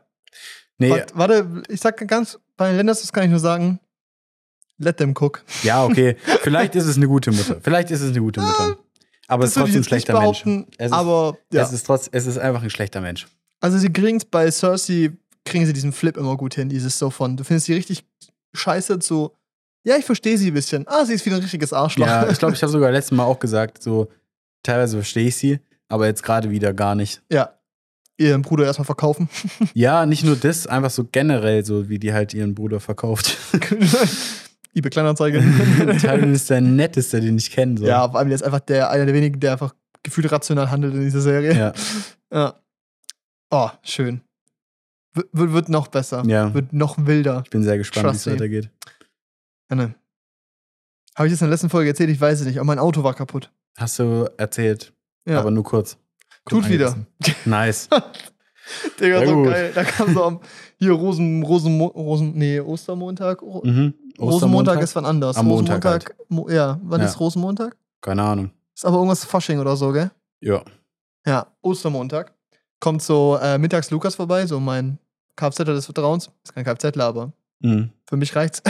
nee, 0.78 0.90
Warte, 0.90 1.14
warte, 1.16 1.62
ich 1.68 1.80
sag 1.80 2.06
ganz, 2.06 2.38
bei 2.56 2.72
Lannisters 2.72 3.12
kann 3.12 3.24
ich 3.24 3.30
nur 3.30 3.38
sagen, 3.40 3.80
let 4.78 4.98
them 4.98 5.14
cook. 5.18 5.42
ja, 5.62 5.84
okay. 5.84 6.16
Vielleicht 6.42 6.74
ist 6.74 6.84
es 6.86 6.96
eine 6.96 7.06
gute 7.08 7.30
Mutter. 7.32 7.58
Vielleicht 7.62 7.90
ist 7.90 8.00
es 8.02 8.10
eine 8.10 8.20
gute 8.20 8.40
Mutter. 8.40 8.76
Aber 9.28 9.44
es 9.44 9.50
ist 9.50 9.56
trotzdem 9.56 9.80
ein 9.80 9.84
schlechter 9.84 10.18
Mensch. 10.20 10.42
Es 10.78 10.86
ist, 10.86 10.92
aber 10.92 11.36
ja. 11.52 11.62
es, 11.62 11.70
ist 11.72 11.84
trotz, 11.84 12.08
es 12.10 12.26
ist 12.26 12.38
einfach 12.38 12.62
ein 12.62 12.70
schlechter 12.70 13.02
Mensch. 13.02 13.26
Also 13.60 13.76
sie 13.76 13.92
kriegen 13.92 14.16
es 14.16 14.24
bei 14.24 14.50
Cersei, 14.50 15.10
kriegen 15.48 15.66
sie 15.66 15.72
diesen 15.72 15.92
Flip 15.92 16.16
immer 16.16 16.36
gut 16.36 16.54
hin, 16.54 16.68
dieses 16.68 16.98
so 16.98 17.10
von, 17.10 17.36
du 17.36 17.44
findest 17.44 17.66
sie 17.66 17.74
richtig 17.74 18.04
scheiße 18.54 18.98
zu, 18.98 19.32
ja, 19.84 19.96
ich 19.96 20.04
verstehe 20.04 20.36
sie 20.38 20.48
ein 20.50 20.54
bisschen. 20.54 20.86
Ah, 20.88 21.04
sie 21.04 21.14
ist 21.14 21.24
wieder 21.26 21.36
ein 21.36 21.42
richtiges 21.42 21.72
Arschloch. 21.72 22.06
Ja, 22.06 22.28
ich 22.28 22.38
glaube, 22.38 22.54
ich 22.54 22.62
habe 22.62 22.72
sogar 22.72 22.90
letztes 22.90 23.16
Mal 23.16 23.24
auch 23.24 23.38
gesagt, 23.38 23.82
so 23.82 24.08
teilweise 24.62 24.96
verstehe 24.96 25.28
ich 25.28 25.36
sie, 25.36 25.60
aber 25.88 26.06
jetzt 26.06 26.22
gerade 26.22 26.50
wieder 26.50 26.72
gar 26.74 26.94
nicht. 26.94 27.22
ja. 27.30 27.54
Ihren 28.20 28.42
Bruder 28.42 28.64
erstmal 28.66 28.84
verkaufen. 28.84 29.28
Ja, 29.74 30.04
nicht 30.04 30.24
nur 30.24 30.34
das, 30.34 30.66
einfach 30.66 30.90
so 30.90 31.04
generell, 31.04 31.64
so 31.64 31.88
wie 31.88 32.00
die 32.00 32.12
halt 32.12 32.34
ihren 32.34 32.52
Bruder 32.52 32.80
verkauft. 32.80 33.36
eBay 34.74 34.90
Kleinanzeige. 34.90 35.38
Tyron 36.00 36.34
ist 36.34 36.50
der 36.50 36.60
netteste, 36.60 37.20
den 37.20 37.36
ich 37.38 37.52
kenne. 37.52 37.78
So. 37.78 37.86
Ja, 37.86 38.08
vor 38.08 38.18
allem 38.18 38.28
der 38.28 38.34
ist 38.34 38.42
einfach 38.42 38.58
der, 38.58 38.90
einer 38.90 39.06
der 39.06 39.14
wenigen, 39.14 39.38
der 39.38 39.52
einfach 39.52 39.72
gefühlt 40.02 40.32
rational 40.32 40.68
handelt 40.68 40.94
in 40.94 41.02
dieser 41.02 41.20
Serie. 41.20 41.54
ja. 41.54 41.72
Ja. 42.32 42.54
Oh, 43.50 43.70
schön. 43.84 44.20
Wird, 45.32 45.68
noch 45.68 45.88
besser. 45.88 46.22
Ja. 46.26 46.52
Wird 46.54 46.72
noch 46.72 46.96
wilder. 46.98 47.42
Ich 47.44 47.50
bin 47.50 47.62
sehr 47.62 47.78
gespannt, 47.78 48.12
wie 48.12 48.16
es 48.16 48.26
weitergeht. 48.26 48.70
Anne. 49.68 49.94
Habe 51.14 51.26
ich 51.28 51.32
das 51.34 51.40
in 51.40 51.46
der 51.46 51.50
letzten 51.52 51.70
Folge 51.70 51.90
erzählt? 51.90 52.10
Ich 52.10 52.20
weiß 52.20 52.40
es 52.40 52.46
nicht, 52.46 52.58
aber 52.58 52.66
mein 52.66 52.78
Auto 52.78 53.02
war 53.02 53.14
kaputt. 53.14 53.50
Hast 53.76 53.98
du 53.98 54.30
erzählt, 54.36 54.92
Ja. 55.26 55.40
aber 55.40 55.50
nur 55.50 55.64
kurz. 55.64 55.96
Tut 56.46 56.62
Gut 56.62 56.68
wieder. 56.70 56.86
angerissen. 56.88 57.06
Nice. 57.44 57.88
Digga, 59.00 59.26
so 59.26 59.42
geil. 59.44 59.72
Da 59.74 59.82
kam 59.84 60.12
so 60.14 60.24
am 60.24 60.40
hier 60.78 60.92
Rosen, 60.92 61.42
Rosen, 61.42 61.80
Rosen, 61.80 62.32
nee, 62.36 62.60
Ostermontag. 62.60 63.42
Mhm. 63.42 63.94
Rosenmontag 64.18 64.80
ist 64.82 64.94
wann 64.94 65.06
anders. 65.06 65.36
Am 65.36 65.46
Montag 65.46 65.84
halt. 65.84 66.04
Mo 66.28 66.48
ja, 66.50 66.78
wann 66.82 67.00
Ja. 67.00 67.06
ist 67.06 67.18
Rosenmontag? 67.18 67.76
Keine 68.00 68.22
Ahnung. 68.22 68.50
Ist 68.74 68.84
aber 68.84 68.96
irgendwas 68.98 69.24
Fasching 69.24 69.58
oder 69.58 69.76
so, 69.76 69.90
gell? 69.92 70.10
Ja. 70.40 70.62
Ja, 71.26 71.46
Ostermontag. 71.62 72.32
Kommt 72.80 73.02
so 73.02 73.38
äh, 73.40 73.58
mittags 73.58 73.90
Lukas 73.90 74.14
vorbei, 74.14 74.46
so 74.46 74.60
mein 74.60 74.98
Kfz 75.38 75.64
des 75.64 75.84
Vertrauens. 75.86 76.30
Ist 76.44 76.54
kein 76.54 76.64
Kfz, 76.64 76.98
aber 76.98 77.32
Mhm. 77.60 77.90
für 78.08 78.16
mich 78.16 78.36
reicht's. 78.36 78.62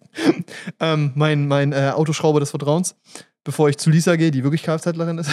ähm, 0.80 1.12
mein 1.14 1.46
mein 1.48 1.72
äh, 1.72 1.92
Autoschrauber 1.94 2.40
des 2.40 2.50
Vertrauens, 2.50 2.96
bevor 3.44 3.68
ich 3.68 3.76
zu 3.76 3.90
Lisa 3.90 4.16
gehe, 4.16 4.30
die 4.30 4.42
wirklich 4.42 4.62
Kfzlerin 4.62 5.18
ist. 5.18 5.30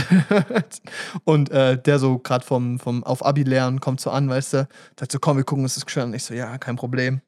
und 1.24 1.50
äh, 1.52 1.82
der 1.82 2.00
so 2.00 2.20
gerade 2.20 2.46
vom, 2.46 2.78
vom 2.80 3.04
auf 3.06 3.26
Abi 3.26 3.44
lernen 3.44 3.80
kommt 3.80 4.02
so 4.02 4.10
an, 4.10 4.28
weißt 4.30 4.54
du, 4.54 4.68
sagt 5.00 5.12
so, 5.12 5.20
komm, 5.20 5.38
wir 5.38 5.46
gucken 5.46 5.64
uns 5.64 5.76
das 5.76 5.86
geschwind 5.86 6.08
an. 6.08 6.14
Ich 6.14 6.24
so, 6.26 6.34
ja, 6.34 6.58
kein 6.58 6.76
Problem. 6.76 7.22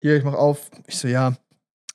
Hier, 0.00 0.16
ich 0.16 0.24
mach 0.24 0.34
auf. 0.34 0.70
Ich 0.86 0.98
so, 0.98 1.08
ja, 1.08 1.34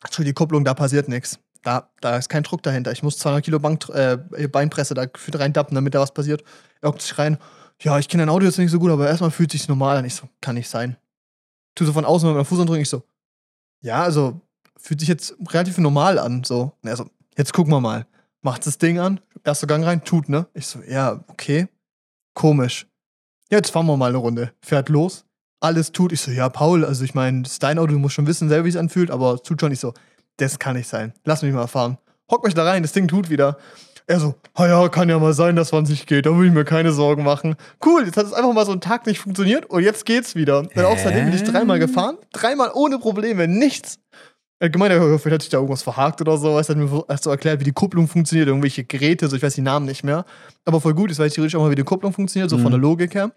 Entschuldigung, 0.03 0.29
die 0.29 0.33
Kupplung, 0.33 0.63
da 0.65 0.73
passiert 0.75 1.07
nichts. 1.07 1.39
Da, 1.63 1.89
da 2.01 2.17
ist 2.17 2.29
kein 2.29 2.43
Druck 2.43 2.61
dahinter. 2.61 2.91
Ich 2.91 3.01
muss 3.01 3.17
200 3.17 3.43
Kilo 3.43 3.59
Bank, 3.59 3.89
äh, 3.89 4.17
Beinpresse 4.47 4.93
da 4.93 5.05
gefühlt 5.05 5.39
reindappen, 5.39 5.73
damit 5.73 5.95
da 5.95 5.99
was 5.99 6.13
passiert. 6.13 6.43
Er 6.81 6.91
guckt 6.91 7.01
sich 7.01 7.17
rein. 7.17 7.39
Ja, 7.81 7.99
ich 7.99 8.07
kenne 8.07 8.21
dein 8.21 8.29
Auto 8.29 8.45
jetzt 8.45 8.57
nicht 8.57 8.71
so 8.71 8.79
gut, 8.79 8.91
aber 8.91 9.07
erstmal 9.07 9.31
fühlt 9.31 9.51
sich's 9.51 9.67
normal 9.67 9.97
an. 9.97 10.05
Ich 10.05 10.15
so, 10.15 10.27
kann 10.41 10.55
nicht 10.55 10.69
sein. 10.69 10.97
Tu 11.75 11.85
so 11.85 11.93
von 11.93 12.05
außen 12.05 12.27
mit 12.27 12.35
meinem 12.35 12.45
Fuß 12.45 12.65
drücken. 12.65 12.81
Ich 12.81 12.89
so, 12.89 13.03
ja, 13.81 14.01
also 14.01 14.41
fühlt 14.77 14.99
sich 14.99 15.09
jetzt 15.09 15.35
relativ 15.49 15.77
normal 15.77 16.17
an. 16.19 16.43
So, 16.43 16.73
und 16.81 16.89
er 16.89 16.95
so, 16.95 17.09
jetzt 17.37 17.53
gucken 17.53 17.71
wir 17.71 17.81
mal. 17.81 18.07
Macht 18.41 18.65
das 18.65 18.77
Ding 18.77 18.99
an, 18.99 19.19
erster 19.43 19.67
Gang 19.67 19.83
rein, 19.85 20.03
tut, 20.03 20.29
ne? 20.29 20.47
Ich 20.53 20.67
so, 20.67 20.79
ja, 20.87 21.23
okay. 21.27 21.67
Komisch. 22.33 22.87
Ja, 23.51 23.57
jetzt 23.57 23.71
fahren 23.71 23.85
wir 23.87 23.97
mal 23.97 24.09
eine 24.09 24.17
Runde. 24.17 24.53
Fährt 24.61 24.89
los, 24.89 25.25
alles 25.59 25.91
tut. 25.91 26.11
Ich 26.11 26.21
so, 26.21 26.31
ja, 26.31 26.49
Paul, 26.49 26.85
also 26.85 27.03
ich 27.03 27.13
meine, 27.13 27.43
das 27.43 27.53
ist 27.53 27.63
dein 27.63 27.79
Auto, 27.79 27.93
du 27.93 27.99
musst 27.99 28.15
schon 28.15 28.27
wissen, 28.27 28.49
selber, 28.49 28.65
wie 28.65 28.69
es 28.69 28.75
anfühlt, 28.75 29.11
aber 29.11 29.35
es 29.35 29.41
tut 29.41 29.59
schon 29.59 29.69
nicht 29.69 29.79
so. 29.79 29.93
Das 30.37 30.59
kann 30.59 30.75
nicht 30.75 30.87
sein. 30.87 31.13
Lass 31.25 31.41
mich 31.41 31.53
mal 31.53 31.67
fahren. 31.67 31.97
Hock 32.29 32.43
mich 32.43 32.53
da 32.53 32.63
rein, 32.63 32.83
das 32.83 32.91
Ding 32.91 33.07
tut 33.07 33.29
wieder. 33.29 33.57
Er 34.09 34.21
so, 34.21 34.35
ah 34.53 34.67
ja, 34.67 34.87
kann 34.87 35.09
ja 35.09 35.19
mal 35.19 35.33
sein, 35.33 35.57
dass 35.57 35.73
was 35.73 35.89
nicht 35.89 36.07
geht, 36.07 36.25
da 36.25 36.37
will 36.37 36.47
ich 36.47 36.53
mir 36.53 36.63
keine 36.63 36.93
Sorgen 36.93 37.23
machen. 37.23 37.55
Cool, 37.85 38.05
jetzt 38.05 38.15
hat 38.15 38.25
es 38.25 38.31
einfach 38.33 38.53
mal 38.53 38.65
so 38.65 38.71
einen 38.71 38.79
Tag 38.79 39.05
nicht 39.05 39.19
funktioniert 39.19 39.65
und 39.69 39.83
jetzt 39.83 40.05
geht's 40.05 40.33
wieder. 40.33 40.63
Dann 40.75 40.85
auch 40.85 40.97
seitdem 40.97 41.25
bin 41.25 41.33
ich 41.33 41.43
dreimal 41.43 41.77
gefahren, 41.77 42.17
dreimal 42.31 42.71
ohne 42.73 42.99
Probleme, 42.99 43.49
nichts. 43.49 43.99
Er 44.59 44.67
hat 44.67 44.73
gemeint, 44.73 44.93
vielleicht 44.93 45.25
hat 45.25 45.41
sich 45.41 45.51
da 45.51 45.57
irgendwas 45.57 45.83
verhakt 45.83 46.21
oder 46.21 46.37
so. 46.37 46.57
Er 46.57 46.63
hat 46.63 46.75
mir 46.75 47.03
erst 47.09 47.25
so 47.25 47.29
erklärt, 47.29 47.59
wie 47.59 47.65
die 47.65 47.73
Kupplung 47.73 48.07
funktioniert, 48.07 48.47
irgendwelche 48.47 48.85
Geräte, 48.85 49.27
so 49.27 49.35
ich 49.35 49.43
weiß 49.43 49.53
die 49.55 49.61
Namen 49.61 49.85
nicht 49.85 50.03
mehr. 50.03 50.25
Aber 50.65 50.79
voll 50.81 50.93
gut, 50.93 51.09
jetzt 51.09 51.19
weiß 51.19 51.27
ich 51.27 51.33
theoretisch 51.35 51.55
auch 51.55 51.61
mal, 51.63 51.69
wie 51.71 51.75
die 51.75 51.83
Kupplung 51.83 52.13
funktioniert, 52.13 52.49
so 52.49 52.57
Mhm. 52.57 52.61
von 52.63 52.71
der 52.71 52.79
Logik 52.79 53.13
her. 53.13 53.31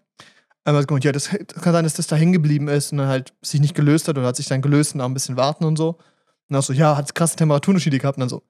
Aber 0.65 0.79
er 0.79 0.81
hat 0.83 0.89
gemeint, 0.89 1.05
ja, 1.05 1.13
das 1.13 1.29
kann 1.29 1.73
sein, 1.73 1.85
dass 1.85 1.95
das 1.95 2.07
da 2.07 2.15
hängen 2.17 2.33
geblieben 2.33 2.69
ist 2.69 2.93
und 2.93 2.99
dann 2.99 3.09
halt 3.09 3.35
sich 3.43 3.61
nicht 3.61 3.75
gelöst 3.75 4.07
hat 4.09 4.17
oder 4.17 4.29
hat 4.29 4.37
sich 4.37 4.47
dann 4.47 4.63
gelöst 4.63 4.95
und 4.95 4.99
nach 4.99 5.07
ein 5.07 5.15
bisschen 5.15 5.37
warten 5.37 5.65
und 5.65 5.77
so. 5.77 5.89
Und 5.91 5.99
dann 6.55 6.63
so, 6.63 6.73
ja, 6.73 6.97
hat 6.97 7.15
krasse 7.15 7.37
Temperaturunterschiede 7.37 7.99
gehabt 7.99 8.17
und 8.17 8.21
dann 8.21 8.29
so, 8.29 8.43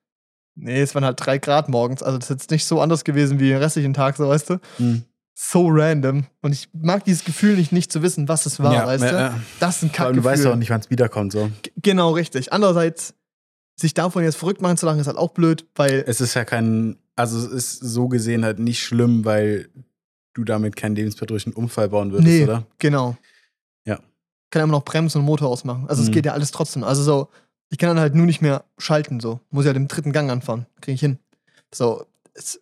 nee, 0.55 0.81
es 0.81 0.95
waren 0.95 1.05
halt 1.05 1.19
drei 1.25 1.39
Grad 1.39 1.69
morgens, 1.69 2.03
also 2.03 2.19
das 2.19 2.27
ist 2.31 2.35
jetzt 2.43 2.51
nicht 2.51 2.65
so 2.65 2.81
anders 2.81 3.05
gewesen 3.05 3.39
wie 3.41 3.49
den 3.49 3.59
restlichen 3.59 3.95
Tag, 3.95 4.17
so 4.17 4.29
weißt 4.29 4.51
du. 4.51 4.61
Mhm. 4.79 5.05
So 5.35 5.69
random. 5.71 6.27
Und 6.43 6.53
ich 6.53 6.69
mag 6.73 7.05
dieses 7.05 7.25
Gefühl 7.25 7.57
nicht, 7.57 7.73
nicht 7.73 7.91
zu 7.91 8.03
wissen, 8.03 8.29
was 8.29 8.45
es 8.45 8.61
war, 8.61 8.75
ja, 8.75 8.87
weißt 8.87 9.03
du. 9.05 9.07
ja, 9.07 9.21
ja. 9.21 9.41
Das 9.59 9.77
ist 9.77 9.83
ein 9.85 9.91
Vor 9.91 10.07
allem, 10.07 10.17
du 10.17 10.25
weißt 10.25 10.43
Kackgefühl. 10.43 10.53
auch 10.53 10.57
nicht, 10.59 10.71
wann 10.71 10.81
es 10.81 10.91
wiederkommt. 10.91 11.33
So. 11.33 11.51
G- 11.63 11.71
Genau, 11.77 12.11
richtig. 12.11 12.53
Andererseits, 12.53 13.15
sich 13.77 13.95
davon 13.95 14.23
jetzt 14.23 14.37
verrückt 14.37 14.61
machen 14.61 14.77
zu 14.77 14.85
lassen, 14.85 14.99
ist 15.01 15.07
halt 15.07 15.17
auch 15.17 15.31
blöd, 15.31 15.67
weil 15.77 16.05
Es 16.07 16.21
ist 16.21 16.35
ja 16.35 16.45
kein, 16.45 16.99
also 17.17 17.39
es 17.39 17.47
ist 17.51 17.79
so 17.81 18.09
gesehen 18.09 18.45
halt 18.45 18.59
nicht 18.59 18.83
schlimm, 18.83 19.25
weil 19.25 19.71
du 20.35 20.45
damit 20.45 20.77
keinen 20.77 20.95
lebensbedrohlichen 20.97 21.55
Unfall 21.55 21.89
bauen 21.89 22.13
würdest, 22.13 22.29
Nee. 22.29 22.45
oder? 22.45 22.67
Genau. 22.79 23.17
Ja. 23.87 23.99
Kann 24.51 24.63
immer 24.65 24.73
noch 24.73 24.85
Bremsen 24.85 25.21
und 25.21 25.25
Motor 25.25 25.49
ausmachen. 25.49 25.87
Also 25.89 26.03
es 26.03 26.09
Mhm. 26.09 26.13
geht 26.13 26.27
ja 26.27 26.35
alles 26.35 26.51
trotzdem. 26.51 26.85
Also 26.85 27.03
so, 27.03 27.29
ich 27.71 27.79
kann 27.79 27.89
dann 27.89 28.01
halt 28.01 28.14
nur 28.14 28.27
nicht 28.27 28.43
mehr 28.43 28.64
schalten, 28.79 29.21
so. 29.21 29.41
Muss 29.51 29.64
ja 29.64 29.73
den 29.73 29.89
dritten 29.89 30.12
Gang 30.12 30.31
anfahren. 30.31 30.66
Kriege 30.81 30.95
ich 30.95 31.01
hin. 31.01 31.18
So, 31.73 32.05
es, 32.35 32.61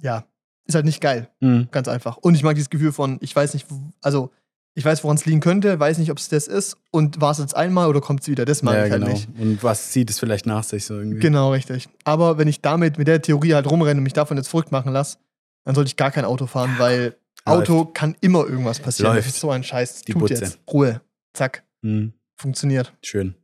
ja, 0.00 0.24
ist 0.66 0.74
halt 0.74 0.84
nicht 0.84 1.00
geil. 1.00 1.28
Mhm. 1.40 1.68
Ganz 1.70 1.88
einfach. 1.88 2.16
Und 2.18 2.34
ich 2.34 2.42
mag 2.42 2.54
dieses 2.54 2.70
Gefühl 2.70 2.92
von, 2.92 3.18
ich 3.20 3.34
weiß 3.34 3.54
nicht, 3.54 3.66
also 4.02 4.30
ich 4.74 4.84
weiß, 4.84 5.02
woran 5.02 5.16
es 5.16 5.26
liegen 5.26 5.40
könnte, 5.40 5.80
weiß 5.80 5.98
nicht, 5.98 6.10
ob 6.12 6.18
es 6.18 6.28
das 6.28 6.46
ist 6.46 6.76
und 6.92 7.20
war 7.20 7.32
es 7.32 7.38
jetzt 7.38 7.56
einmal 7.56 7.88
oder 7.88 8.00
kommt 8.00 8.20
es 8.20 8.28
wieder. 8.28 8.44
Das 8.44 8.62
mag 8.62 8.74
Ja, 8.74 8.84
ich 8.86 8.92
halt 8.92 9.02
genau. 9.02 9.12
nicht. 9.14 9.28
Und 9.38 9.62
was 9.64 9.90
zieht 9.90 10.08
es 10.10 10.18
vielleicht 10.20 10.46
nach 10.46 10.62
sich 10.62 10.84
so 10.84 10.94
irgendwie? 10.96 11.18
Genau, 11.20 11.50
richtig. 11.52 11.88
Aber 12.04 12.38
wenn 12.38 12.46
ich 12.46 12.60
damit, 12.60 12.96
mit 12.96 13.08
der 13.08 13.20
Theorie 13.20 13.54
halt 13.54 13.68
rumrenne 13.68 13.98
und 13.98 14.04
mich 14.04 14.12
davon 14.12 14.36
jetzt 14.36 14.48
verrückt 14.48 14.70
machen 14.70 14.92
lasse, 14.92 15.18
dann 15.64 15.74
sollte 15.74 15.88
ich 15.88 15.96
gar 15.96 16.10
kein 16.12 16.24
Auto 16.24 16.46
fahren, 16.46 16.76
weil 16.78 17.16
Auto 17.44 17.84
kann 17.86 18.14
immer 18.20 18.46
irgendwas 18.46 18.78
passieren. 18.78 19.14
Läuft. 19.14 19.26
Das 19.26 19.34
ist 19.34 19.40
so 19.40 19.50
ein 19.50 19.64
Scheiß. 19.64 20.02
Die 20.02 20.12
Tut 20.12 20.20
Butze. 20.22 20.34
jetzt. 20.34 20.58
Ruhe. 20.72 21.00
Zack. 21.34 21.64
Mhm. 21.82 22.12
Funktioniert. 22.36 22.92
Schön. 23.02 23.34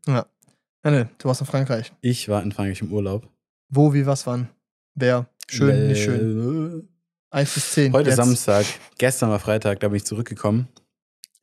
Anne, 0.87 1.11
du 1.19 1.27
warst 1.27 1.41
in 1.41 1.49
Frankreich. 1.49 1.93
Ich 2.01 2.29
war 2.29 2.41
in 2.45 2.53
Frankreich 2.53 2.81
im 2.81 2.93
Urlaub. 2.93 3.29
Wo, 3.69 3.93
wie, 3.93 4.07
was, 4.07 4.25
wann? 4.25 4.51
Wer? 4.95 5.29
Schön, 5.49 5.89
nicht 5.89 6.05
schön. 6.05 6.21
schön. 6.21 6.89
1 7.31 7.55
bis 7.55 7.73
10. 7.73 7.93
Heute 7.93 8.11
jetzt. 8.11 8.17
Samstag, 8.19 8.65
gestern 8.97 9.31
war 9.31 9.41
Freitag, 9.41 9.81
da 9.81 9.89
bin 9.89 9.97
ich 9.97 10.05
zurückgekommen. 10.05 10.69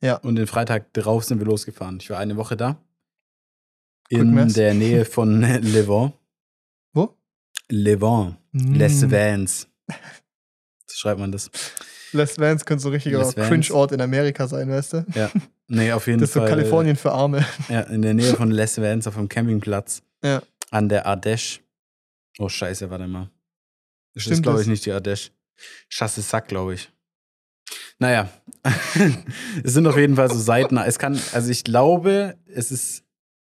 Ja. 0.00 0.16
Und 0.16 0.36
den 0.36 0.46
Freitag 0.46 0.94
drauf 0.94 1.24
sind 1.24 1.40
wir 1.40 1.46
losgefahren. 1.46 1.98
Ich 2.00 2.08
war 2.08 2.18
eine 2.18 2.38
Woche 2.38 2.56
da. 2.56 2.82
In 4.08 4.48
der 4.54 4.72
Nähe 4.72 5.04
von 5.04 5.42
Le 5.62 5.86
Vans. 5.86 6.14
Wo? 6.94 7.14
Le 7.68 8.00
Vans. 8.00 8.36
Mm. 8.52 8.74
Les 8.76 9.10
Vans. 9.10 9.68
So 10.86 10.96
schreibt 10.96 11.20
man 11.20 11.32
das. 11.32 11.50
Les 12.14 12.38
Vans 12.38 12.64
könnte 12.64 12.82
so 12.82 12.88
ein 12.88 12.94
richtiger. 12.94 13.22
Cringe-Ort 13.32 13.92
in 13.92 14.00
Amerika 14.00 14.46
sein, 14.46 14.70
weißt 14.70 14.92
du? 14.94 15.06
Nee, 15.68 15.92
auf 15.92 16.06
jeden 16.06 16.20
Das 16.20 16.30
ist 16.30 16.34
so 16.34 16.40
Fall. 16.40 16.48
Kalifornien 16.48 16.96
für 16.96 17.12
Arme. 17.12 17.44
Ja, 17.68 17.80
in 17.82 18.02
der 18.02 18.14
Nähe 18.14 18.34
von 18.34 18.50
Les 18.50 18.80
Vans 18.80 19.06
auf 19.06 19.14
dem 19.14 19.28
Campingplatz. 19.28 20.02
Ja. 20.22 20.42
An 20.70 20.88
der 20.88 21.06
Ardèche. 21.06 21.60
Oh, 22.38 22.48
scheiße, 22.48 22.90
warte 22.90 23.06
mal. 23.06 23.30
Das 24.14 24.24
Stimmt 24.24 24.38
ist, 24.38 24.42
glaube 24.42 24.62
ich, 24.62 24.66
nicht 24.66 24.84
die 24.86 24.92
Ardèche. 24.92 25.30
Chassesack, 25.88 26.48
glaube 26.48 26.74
ich. 26.74 26.90
Naja. 27.98 28.28
es 29.64 29.72
sind 29.72 29.86
auf 29.86 29.96
jeden 29.96 30.16
Fall 30.16 30.30
so 30.30 30.38
Seiten. 30.38 30.76
Es 30.78 30.98
kann, 30.98 31.18
also 31.32 31.50
ich 31.50 31.64
glaube, 31.64 32.36
es 32.46 32.70
ist, 32.70 33.04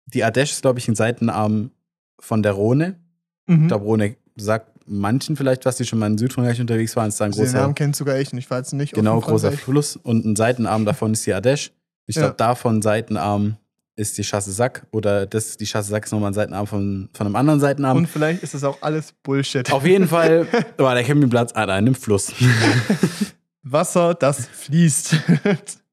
die 0.06 0.24
Ardèche 0.24 0.52
ist, 0.52 0.62
glaube 0.62 0.78
ich, 0.78 0.88
ein 0.88 0.94
Seitenarm 0.96 1.70
von 2.18 2.42
der 2.42 2.52
Rhone. 2.52 2.98
Mhm. 3.46 3.62
Ich 3.62 3.68
glaube, 3.68 3.84
Rhone 3.84 4.16
sagt 4.36 4.69
manchen 4.90 5.36
vielleicht, 5.36 5.64
was 5.64 5.76
die 5.76 5.84
schon 5.84 5.98
mal 6.00 6.06
in 6.08 6.18
Südfrankreich 6.18 6.60
unterwegs 6.60 6.96
waren, 6.96 7.08
ist 7.08 7.20
da 7.20 7.24
ein 7.26 7.30
Den 7.32 7.40
großer, 7.44 7.58
Namen 7.60 7.74
kennt 7.74 7.94
sogar 7.96 8.18
ich 8.18 8.32
und 8.32 8.38
ich 8.38 8.50
war 8.50 8.58
jetzt 8.58 8.72
nicht. 8.72 8.92
genau, 8.92 9.20
großer. 9.20 9.52
Fluss. 9.52 9.96
Und 9.96 10.24
ein 10.24 10.36
Seitenarm 10.36 10.84
davon 10.84 11.12
ist 11.12 11.24
die 11.26 11.34
Ardèche. 11.34 11.70
Ich 12.06 12.16
Ja. 12.16 12.22
glaube, 12.22 12.36
davon 12.36 12.82
Seitenarm 12.82 13.56
ist 13.96 14.18
die 14.18 14.22
Chassesack 14.24 14.86
oder 14.92 15.26
das, 15.26 15.56
die 15.58 15.66
Chassesack 15.66 16.04
ist 16.06 16.12
nochmal 16.12 16.30
ein 16.30 16.34
Seitenarm 16.34 16.66
von, 16.66 17.08
von 17.12 17.26
einem 17.26 17.36
anderen 17.36 17.60
Seitenarm. 17.60 17.98
Und 17.98 18.06
vielleicht 18.08 18.42
ist 18.42 18.54
das 18.54 18.64
auch 18.64 18.78
alles 18.80 19.12
Bullshit. 19.22 19.70
Auf 19.72 19.86
jeden 19.86 20.08
Fall 20.08 20.46
war 20.78 20.94
der 20.94 21.04
Campingplatz 21.04 21.52
an 21.52 21.70
einem 21.70 21.94
Fluss. 21.94 22.32
Wasser, 23.62 24.14
das 24.14 24.46
fließt. 24.46 25.16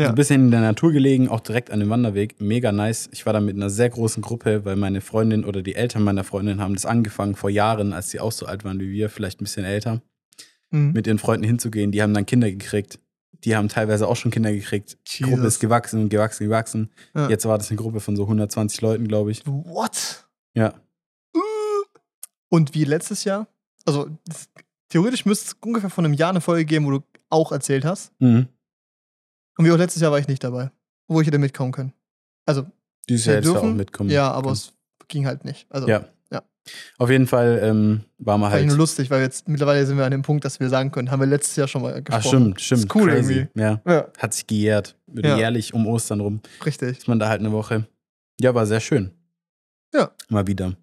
Ja. 0.00 0.08
Ein 0.08 0.14
bisschen 0.14 0.46
in 0.46 0.50
der 0.50 0.60
Natur 0.60 0.92
gelegen, 0.92 1.28
auch 1.28 1.40
direkt 1.40 1.70
an 1.70 1.80
dem 1.80 1.90
Wanderweg. 1.90 2.40
Mega 2.40 2.72
nice. 2.72 3.08
Ich 3.12 3.26
war 3.26 3.32
da 3.32 3.40
mit 3.40 3.54
einer 3.56 3.68
sehr 3.70 3.90
großen 3.90 4.22
Gruppe, 4.22 4.64
weil 4.64 4.76
meine 4.76 5.00
Freundin 5.00 5.44
oder 5.44 5.62
die 5.62 5.74
Eltern 5.74 6.02
meiner 6.02 6.24
Freundin 6.24 6.60
haben 6.60 6.74
das 6.74 6.86
angefangen 6.86 7.34
vor 7.34 7.50
Jahren, 7.50 7.92
als 7.92 8.10
sie 8.10 8.18
auch 8.20 8.32
so 8.32 8.46
alt 8.46 8.64
waren 8.64 8.80
wie 8.80 8.90
wir, 8.90 9.10
vielleicht 9.10 9.40
ein 9.40 9.44
bisschen 9.44 9.64
älter, 9.64 10.00
Mhm. 10.70 10.92
mit 10.92 11.06
ihren 11.06 11.18
Freunden 11.18 11.44
hinzugehen. 11.44 11.92
Die 11.92 12.00
haben 12.02 12.14
dann 12.14 12.24
Kinder 12.26 12.50
gekriegt. 12.50 12.98
Die 13.44 13.56
haben 13.56 13.68
teilweise 13.68 14.06
auch 14.06 14.16
schon 14.16 14.30
Kinder 14.30 14.52
gekriegt. 14.52 14.98
Die 15.18 15.22
Gruppe 15.22 15.46
ist 15.46 15.60
gewachsen 15.60 16.00
und 16.02 16.08
gewachsen, 16.10 16.44
gewachsen. 16.44 16.90
Ja. 17.14 17.28
Jetzt 17.28 17.44
war 17.46 17.58
das 17.58 17.70
eine 17.70 17.76
Gruppe 17.78 18.00
von 18.00 18.14
so 18.16 18.24
120 18.26 18.80
Leuten, 18.82 19.08
glaube 19.08 19.30
ich. 19.30 19.46
What? 19.46 20.26
Ja. 20.54 20.74
Und 22.48 22.74
wie 22.74 22.84
letztes 22.84 23.24
Jahr? 23.24 23.48
Also, 23.86 24.08
theoretisch 24.88 25.24
müsste 25.24 25.46
es 25.48 25.56
ungefähr 25.64 25.90
vor 25.90 26.04
einem 26.04 26.14
Jahr 26.14 26.30
eine 26.30 26.40
Folge 26.40 26.64
geben, 26.64 26.86
wo 26.86 26.90
du 26.90 27.00
auch 27.30 27.52
erzählt 27.52 27.84
hast. 27.84 28.12
Mhm. 28.20 28.48
Und 29.60 29.66
wie 29.66 29.72
auch 29.72 29.76
letztes 29.78 30.00
Jahr 30.02 30.10
war 30.10 30.18
ich 30.18 30.26
nicht 30.28 30.42
dabei, 30.42 30.70
wo 31.08 31.20
ich 31.20 31.26
hätte 31.26 31.38
mitkommen 31.38 31.70
können. 31.72 31.92
Also, 32.46 32.66
Dieses 33.08 33.26
Jahr 33.26 33.36
hättest 33.36 33.54
du 33.54 33.58
auch 33.58 33.64
mitkommen. 33.64 34.10
ja, 34.10 34.30
aber 34.30 34.44
können. 34.48 34.54
es 34.54 34.72
ging 35.08 35.26
halt 35.26 35.44
nicht. 35.44 35.66
Also, 35.70 35.86
Ja. 35.88 36.04
Ja. 36.32 36.42
Auf 36.98 37.10
jeden 37.10 37.26
Fall 37.26 37.58
ähm, 37.62 38.04
war 38.18 38.36
ich 38.38 38.44
halt. 38.44 38.66
nur 38.66 38.76
lustig, 38.76 39.10
weil 39.10 39.22
jetzt 39.22 39.48
mittlerweile 39.48 39.84
sind 39.86 39.96
wir 39.98 40.04
an 40.04 40.10
dem 40.12 40.22
Punkt, 40.22 40.44
dass 40.44 40.60
wir 40.60 40.68
sagen 40.68 40.90
können, 40.92 41.10
haben 41.10 41.20
wir 41.20 41.26
letztes 41.26 41.56
Jahr 41.56 41.66
schon 41.68 41.82
mal 41.82 41.94
Ach, 41.98 42.04
gesprochen. 42.04 42.28
stimmt, 42.56 42.60
stimmt. 42.60 42.84
Ist 42.84 42.94
cool 42.94 43.08
crazy. 43.10 43.32
irgendwie. 43.34 43.60
Ja. 43.60 43.80
Ja, 43.86 44.06
Hat 44.18 44.34
sich 44.34 44.46
gejährt. 44.46 44.96
Ja. 45.12 45.36
jährlich 45.36 45.74
um 45.74 45.86
Ostern 45.86 46.20
rum. 46.20 46.40
richtig. 46.64 46.98
Ist 46.98 47.08
man 47.08 47.18
da 47.18 47.28
halt 47.28 47.40
eine 47.40 47.50
Woche. 47.52 47.86
Ja, 48.40 48.54
war 48.54 48.66
sehr 48.66 48.80
schön. 48.80 49.10
Ja. 49.92 50.10
Mal 50.28 50.46
wieder. 50.46 50.74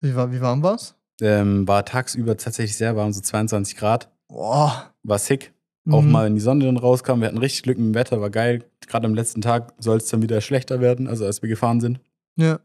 Wie, 0.00 0.14
war, 0.14 0.30
wie 0.32 0.40
warm 0.40 0.62
war's? 0.62 0.94
Ähm, 1.20 1.66
war 1.66 1.84
tagsüber 1.84 2.36
tatsächlich 2.36 2.76
sehr 2.76 2.94
warm, 2.96 3.12
so 3.12 3.20
22 3.20 3.76
Grad. 3.76 4.10
Boah. 4.28 4.92
War 5.04 5.18
sick. 5.18 5.52
Auch 5.90 6.02
Mhm. 6.02 6.12
mal, 6.12 6.26
wenn 6.26 6.34
die 6.34 6.40
Sonne 6.40 6.64
dann 6.66 6.76
rauskam. 6.76 7.20
Wir 7.20 7.26
hatten 7.28 7.38
richtig 7.38 7.64
Glück 7.64 7.76
mit 7.78 7.86
dem 7.88 7.94
Wetter, 7.94 8.20
war 8.20 8.30
geil. 8.30 8.64
Gerade 8.86 9.06
am 9.06 9.14
letzten 9.14 9.40
Tag 9.40 9.72
soll 9.78 9.96
es 9.96 10.06
dann 10.06 10.22
wieder 10.22 10.40
schlechter 10.40 10.80
werden, 10.80 11.08
also 11.08 11.24
als 11.26 11.42
wir 11.42 11.48
gefahren 11.48 11.80
sind. 11.80 12.00
Ja. 12.36 12.60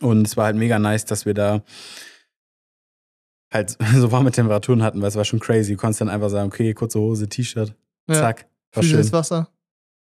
Und 0.00 0.26
es 0.26 0.36
war 0.36 0.46
halt 0.46 0.56
mega 0.56 0.78
nice, 0.78 1.04
dass 1.04 1.26
wir 1.26 1.34
da 1.34 1.62
halt 3.52 3.76
so 3.96 4.12
warme 4.12 4.30
Temperaturen 4.30 4.82
hatten, 4.82 5.00
weil 5.00 5.08
es 5.08 5.16
war 5.16 5.24
schon 5.24 5.40
crazy. 5.40 5.72
Du 5.72 5.78
konntest 5.78 6.00
dann 6.00 6.08
einfach 6.08 6.30
sagen, 6.30 6.48
okay, 6.48 6.74
kurze 6.74 6.98
Hose, 7.00 7.28
T-Shirt, 7.28 7.74
ja. 8.08 8.14
zack, 8.14 8.46
war 8.72 8.82
Fließendes 8.82 9.06
schön. 9.08 9.12
Wasser. 9.12 9.48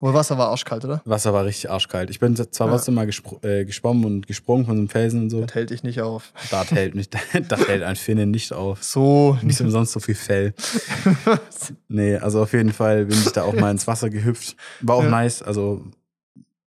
Aber 0.02 0.14
Wasser 0.14 0.36
war 0.36 0.48
arschkalt, 0.48 0.84
oder? 0.84 1.00
Wasser 1.04 1.32
war 1.32 1.44
richtig 1.44 1.70
arschkalt. 1.70 2.10
Ich 2.10 2.18
bin 2.18 2.34
zwar 2.34 2.66
Ja. 2.66 2.72
trotzdem 2.74 2.94
mal 2.94 3.08
äh, 3.42 3.64
geschwommen 3.64 4.04
und 4.04 4.26
gesprungen 4.26 4.66
von 4.66 4.74
so 4.74 4.80
einem 4.80 4.88
Felsen 4.88 5.22
und 5.22 5.30
so. 5.30 5.40
Das 5.42 5.54
hält 5.54 5.70
dich 5.70 5.84
nicht 5.84 6.00
auf. 6.02 6.32
Das 6.50 6.72
hält, 6.72 6.96
nicht, 6.96 7.14
das 7.48 7.68
hält 7.68 7.84
ein 7.84 7.94
Finnen 7.96 8.32
nicht 8.32 8.52
auf. 8.52 8.82
So. 8.82 9.38
Nicht 9.42 9.60
umsonst 9.60 9.92
so 9.92 10.00
viel 10.00 10.16
Fell. 10.16 10.54
Nee, 11.88 12.16
also 12.16 12.42
auf 12.42 12.52
jeden 12.52 12.72
Fall 12.72 13.04
bin 13.06 13.16
ich 13.16 13.30
da 13.32 13.44
auch 13.44 13.52
mal 13.54 13.70
ins 13.70 13.86
Wasser 13.86 14.10
gehüpft. 14.10 14.56
War 14.80 14.96
auch 14.96 15.04
Ja. 15.04 15.10
nice, 15.10 15.42
also 15.42 15.84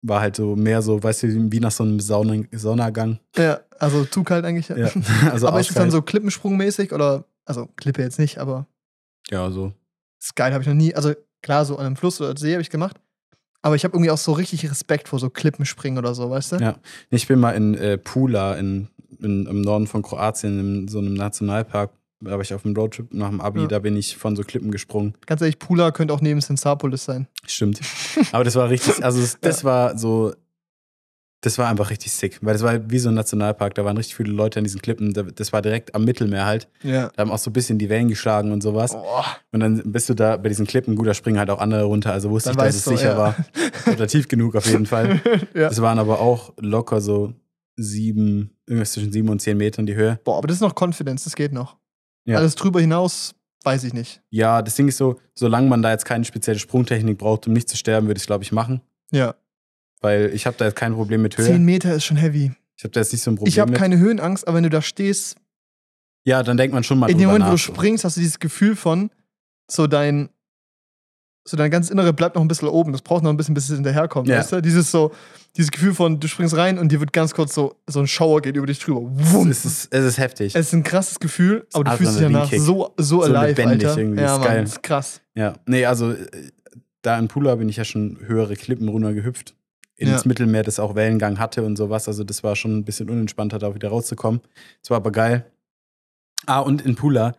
war 0.02 0.20
halt 0.20 0.34
so 0.36 0.56
mehr 0.56 0.82
so, 0.82 1.02
weißt 1.02 1.22
du, 1.24 1.52
wie 1.52 1.60
nach 1.60 1.70
so 1.70 1.84
einem 1.84 2.00
Sauna 2.00 2.42
Saunagang. 2.52 3.18
ja, 3.36 3.60
also 3.78 4.04
zu 4.06 4.24
kalt 4.24 4.44
eigentlich. 4.44 4.68
Ja. 4.68 4.90
Also 5.30 5.46
aber 5.48 5.60
ist 5.60 5.68
es 5.70 5.74
dann 5.76 5.90
so 5.90 6.02
Klippensprungmäßig 6.02 6.92
oder, 6.92 7.24
also 7.44 7.68
Klippe 7.76 8.02
jetzt 8.02 8.18
nicht, 8.18 8.38
aber 8.38 8.66
Ja, 9.30 9.50
so. 9.50 9.72
Sky 10.20 10.50
habe 10.50 10.62
ich 10.62 10.66
noch 10.68 10.74
nie, 10.74 10.94
also 10.94 11.12
klar, 11.42 11.64
so 11.64 11.76
an 11.76 11.86
einem 11.86 11.96
Fluss 11.96 12.20
oder 12.20 12.36
See 12.36 12.52
habe 12.52 12.62
ich 12.62 12.70
gemacht. 12.70 12.96
Aber 13.62 13.74
ich 13.76 13.84
habe 13.84 13.94
irgendwie 13.94 14.10
auch 14.10 14.18
so 14.18 14.32
richtig 14.32 14.70
Respekt 14.70 15.08
vor 15.08 15.18
so 15.18 15.28
Klippenspringen 15.30 15.98
oder 15.98 16.14
so, 16.14 16.30
weißt 16.30 16.52
du? 16.52 16.56
Ja. 16.56 16.76
Ich 17.10 17.26
bin 17.26 17.38
mal 17.40 17.50
in 17.52 17.74
äh, 17.74 17.98
Pula 17.98 18.54
in, 18.54 18.88
in, 19.20 19.46
im 19.46 19.60
Norden 19.60 19.86
von 19.86 20.02
Kroatien 20.02 20.58
in 20.58 20.88
so 20.88 20.98
einem 20.98 21.14
Nationalpark. 21.14 21.90
Da 22.22 22.32
war 22.32 22.40
ich 22.40 22.52
auf 22.52 22.64
einem 22.66 22.76
Roadtrip 22.76 23.12
nach 23.14 23.30
dem 23.30 23.40
Abi, 23.40 23.62
Ja. 23.62 23.66
da 23.66 23.78
bin 23.78 23.96
ich 23.96 24.16
von 24.16 24.36
so 24.36 24.42
Klippen 24.42 24.70
gesprungen. 24.70 25.14
Ganz 25.26 25.40
ehrlich, 25.40 25.58
Pula 25.58 25.90
könnte 25.90 26.12
auch 26.12 26.20
neben 26.20 26.40
Sensapolis 26.42 27.04
sein. 27.06 27.26
Stimmt. 27.46 27.80
Aber 28.32 28.44
das 28.44 28.56
war 28.56 28.68
richtig, 28.68 29.02
also 29.04 29.20
das, 29.20 29.38
das 29.40 29.64
war 29.64 29.96
so, 29.96 30.34
das 31.42 31.56
war 31.56 31.68
einfach 31.68 31.88
richtig 31.90 32.12
sick, 32.12 32.38
weil 32.42 32.52
das 32.52 32.62
war 32.62 32.90
wie 32.90 32.98
so 32.98 33.08
ein 33.08 33.14
Nationalpark, 33.14 33.74
da 33.74 33.84
waren 33.84 33.96
richtig 33.96 34.14
viele 34.14 34.30
Leute 34.32 34.58
an 34.58 34.64
diesen 34.64 34.82
Klippen, 34.82 35.12
Da- 35.14 35.22
das 35.22 35.52
war 35.52 35.62
direkt 35.62 35.94
am 35.94 36.04
Mittelmeer 36.04 36.44
halt. 36.44 36.68
Ja. 36.82 37.10
Da 37.16 37.22
haben 37.22 37.30
auch 37.30 37.38
so 37.38 37.48
ein 37.50 37.54
bisschen 37.54 37.78
die 37.78 37.88
Wellen 37.88 38.08
geschlagen 38.08 38.52
und 38.52 38.62
sowas. 38.62 38.94
Oh, 38.94 39.22
Und 39.52 39.60
dann 39.60 39.82
bist 39.92 40.08
du 40.10 40.14
da 40.14 40.36
bei 40.36 40.48
diesen 40.50 40.66
Klippen, 40.66 40.96
gut, 40.96 41.06
da 41.06 41.14
springen 41.14 41.38
halt 41.38 41.48
auch 41.50 41.58
andere 41.60 41.84
runter, 41.84 42.12
also 42.12 42.28
wusste 42.30 42.50
Dann 42.52 42.58
ich, 42.58 42.64
dass 42.66 42.76
es 42.76 42.84
du, 42.84 42.90
sicher 42.90 43.12
ja. 43.12 43.16
war. 43.18 43.36
Oder 43.90 44.06
tief 44.06 44.28
genug 44.28 44.54
auf 44.54 44.66
jeden 44.66 44.84
Fall. 44.86 45.20
ja. 45.54 45.68
Es 45.68 45.80
waren 45.80 45.98
aber 45.98 46.20
auch 46.20 46.52
locker 46.60 47.00
so 47.00 47.32
sieben, 47.76 48.50
irgendwas 48.66 48.92
zwischen 48.92 49.12
sieben 49.12 49.28
und 49.28 49.40
zehn 49.40 49.56
Metern 49.56 49.86
die 49.86 49.94
Höhe. 49.94 50.20
Boah, 50.24 50.38
aber 50.38 50.48
das 50.48 50.56
ist 50.56 50.60
noch 50.60 50.74
Confidence, 50.78 51.24
das 51.24 51.34
geht 51.34 51.52
noch. 51.52 51.76
Ja. 52.26 52.36
Alles 52.36 52.54
drüber 52.54 52.80
hinaus, 52.80 53.34
weiß 53.64 53.84
ich 53.84 53.94
nicht. 53.94 54.20
Ja, 54.30 54.60
das 54.60 54.74
Ding 54.76 54.88
ist 54.88 54.98
so, 54.98 55.18
solange 55.34 55.68
man 55.68 55.80
da 55.80 55.90
jetzt 55.90 56.04
keine 56.04 56.24
spezielle 56.24 56.58
Sprungtechnik 56.58 57.16
braucht, 57.16 57.46
um 57.46 57.54
nicht 57.54 57.68
zu 57.68 57.76
sterben, 57.78 58.06
würde 58.06 58.18
ich 58.18 58.24
es, 58.24 58.26
glaube 58.26 58.44
ich, 58.44 58.52
machen. 58.52 58.82
Ja. 59.10 59.34
Weil 60.00 60.30
ich 60.34 60.46
habe 60.46 60.56
da 60.56 60.64
jetzt 60.66 60.76
kein 60.76 60.94
Problem 60.94 61.22
mit 61.22 61.36
Höhe. 61.36 61.46
Zehn 61.46 61.64
Meter 61.64 61.94
ist 61.94 62.04
schon 62.04 62.16
heavy. 62.16 62.52
Ich 62.76 62.84
habe 62.84 62.92
da 62.92 63.00
jetzt 63.00 63.12
nicht 63.12 63.22
so 63.22 63.30
ein 63.30 63.36
Problem 63.36 63.48
Ich 63.50 63.58
habe 63.58 63.72
keine 63.72 63.98
Höhenangst, 63.98 64.46
aber 64.48 64.56
wenn 64.56 64.64
du 64.64 64.70
da 64.70 64.80
stehst, 64.80 65.36
ja, 66.24 66.42
dann 66.42 66.56
denkt 66.56 66.72
man 66.74 66.84
schon 66.84 66.98
mal 66.98 67.10
in 67.10 67.18
dem 67.18 67.26
Moment, 67.28 67.44
wo 67.44 67.48
du 67.48 67.52
nach. 67.52 67.58
so. 67.58 67.72
springst, 67.74 68.04
hast 68.04 68.16
du 68.16 68.20
dieses 68.20 68.38
Gefühl 68.38 68.76
von, 68.76 69.10
so 69.70 69.86
dein, 69.86 70.28
so 71.46 71.56
dein 71.56 71.70
ganz 71.70 71.90
Innere 71.90 72.12
bleibt 72.12 72.34
noch 72.36 72.42
ein 72.42 72.48
bisschen 72.48 72.68
oben. 72.68 72.92
Das 72.92 73.02
braucht 73.02 73.22
noch 73.22 73.30
ein 73.30 73.36
bisschen, 73.36 73.54
bis 73.54 73.68
es 73.68 73.74
hinterherkommt, 73.76 74.28
Ja. 74.28 74.38
weißt 74.38 74.52
du? 74.52 74.62
Dieses 74.62 74.90
so, 74.90 75.12
dieses 75.56 75.70
Gefühl 75.70 75.94
von, 75.94 76.20
du 76.20 76.28
springst 76.28 76.56
rein 76.56 76.78
und 76.78 76.92
dir 76.92 77.00
wird 77.00 77.12
ganz 77.12 77.34
kurz 77.34 77.54
so, 77.54 77.76
so 77.86 78.00
ein 78.00 78.06
Schauer 78.06 78.40
geht 78.42 78.56
über 78.56 78.66
dich 78.66 78.78
drüber. 78.78 79.00
Wumm. 79.02 79.50
Es 79.50 79.64
ist, 79.64 79.92
es 79.92 80.04
ist 80.04 80.18
heftig. 80.18 80.54
Es 80.54 80.66
ist 80.68 80.72
ein 80.74 80.82
krasses 80.82 81.18
Gefühl, 81.20 81.66
aber 81.72 81.84
du 81.84 81.90
fühlst 81.96 82.14
dich 82.14 82.22
danach 82.22 82.50
so, 82.52 82.94
so, 82.96 83.22
So 83.22 83.22
alive, 83.22 83.46
lebendig 83.62 83.86
Alter. 83.88 84.00
irgendwie, 84.00 84.20
Ja, 84.22 84.34
ist 84.34 84.38
Mann, 84.40 84.48
geil. 84.48 84.64
ist 84.64 84.82
krass. 84.82 85.20
ja. 85.34 85.54
Nee, 85.66 85.84
also 85.86 86.12
äh, 86.12 86.26
da 87.02 87.18
in 87.18 87.28
Pula 87.28 87.54
bin 87.56 87.68
ich 87.68 87.76
ja 87.76 87.84
schon 87.84 88.18
höhere 88.26 88.56
Klippen 88.56 88.88
runter 88.88 89.12
gehüpft. 89.14 89.54
Ins 90.00 90.22
Ja. 90.24 90.28
Mittelmeer, 90.28 90.62
das 90.62 90.78
auch 90.80 90.94
Wellengang 90.94 91.38
hatte 91.38 91.62
und 91.62 91.76
sowas. 91.76 92.08
Also 92.08 92.24
das 92.24 92.42
war 92.42 92.56
schon 92.56 92.76
ein 92.78 92.84
bisschen 92.84 93.10
unentspannter, 93.10 93.58
da 93.58 93.74
wieder 93.74 93.90
rauszukommen. 93.90 94.40
Es 94.82 94.88
war 94.90 94.96
aber 94.96 95.12
geil. 95.12 95.44
Ah, 96.46 96.60
und 96.60 96.80
in 96.82 96.94
Pula, 96.96 97.34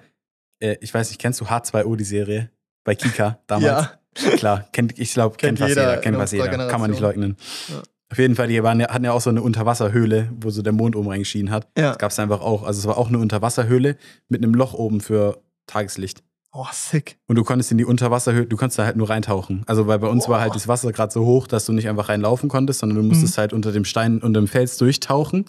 äh, 0.59 0.75
ich 0.79 0.93
weiß 0.93 1.09
nicht, 1.09 1.19
kennst 1.19 1.41
du 1.41 1.45
H2O, 1.45 1.95
die 1.95 2.03
Serie? 2.03 2.51
Bei 2.83 2.93
Kika 2.95 3.39
damals? 3.47 3.65
Ja, 3.65 4.31
Klar, 4.37 4.67
kennt, 4.73 4.99
ich 4.99 5.13
glaube, 5.13 5.37
kennt, 5.37 5.57
Kennt 5.57 5.69
jeder 5.69 5.91
jeder, 5.91 6.01
kennt 6.01 6.17
unserer 6.17 6.51
jeder. 6.51 6.67
Kann 6.67 6.81
man 6.81 6.91
nicht 6.91 6.99
leugnen. 6.99 7.37
Ja. 7.69 7.81
Auf 8.11 8.17
jeden 8.19 8.35
Fall, 8.35 8.49
die 8.49 8.61
waren, 8.61 8.83
hatten 8.83 9.05
ja 9.05 9.13
auch 9.13 9.21
so 9.21 9.29
eine 9.29 9.41
Unterwasserhöhle, 9.41 10.29
wo 10.35 10.49
so 10.49 10.61
der 10.61 10.73
Mond 10.73 10.97
oben 10.97 11.07
reingeschienen 11.09 11.49
hat. 11.51 11.67
ja. 11.77 11.89
Das 11.91 11.97
gab 11.97 12.11
es 12.11 12.19
einfach 12.19 12.41
auch. 12.41 12.63
Also 12.63 12.79
es 12.79 12.85
war 12.85 12.97
auch 12.97 13.07
eine 13.07 13.17
Unterwasserhöhle 13.19 13.95
mit 14.27 14.43
einem 14.43 14.53
Loch 14.53 14.73
oben 14.73 14.99
für 15.01 15.41
Tageslicht. 15.65 16.21
Oh, 16.53 16.65
sick. 16.73 17.17
Und 17.27 17.37
du 17.37 17.43
konntest 17.43 17.71
in 17.71 17.77
die 17.77 17.85
Unterwasserhöhle, 17.85 18.45
du 18.45 18.57
konntest 18.57 18.77
da 18.79 18.85
halt 18.85 18.97
nur 18.97 19.09
reintauchen. 19.09 19.63
Also 19.67 19.87
weil 19.87 19.99
bei 19.99 20.07
uns 20.07 20.27
war 20.27 20.41
halt 20.41 20.53
das 20.53 20.67
Wasser 20.67 20.91
gerade 20.91 21.11
so 21.13 21.25
hoch, 21.25 21.47
dass 21.47 21.65
du 21.65 21.71
nicht 21.71 21.87
einfach 21.87 22.09
reinlaufen 22.09 22.49
konntest, 22.49 22.79
sondern 22.79 22.97
du 22.97 23.03
musstest 23.03 23.37
Mhm. 23.37 23.39
halt 23.41 23.53
unter 23.53 23.71
dem 23.71 23.85
Stein, 23.85 24.21
unter 24.21 24.41
dem 24.41 24.47
Fels 24.47 24.77
durchtauchen. 24.77 25.45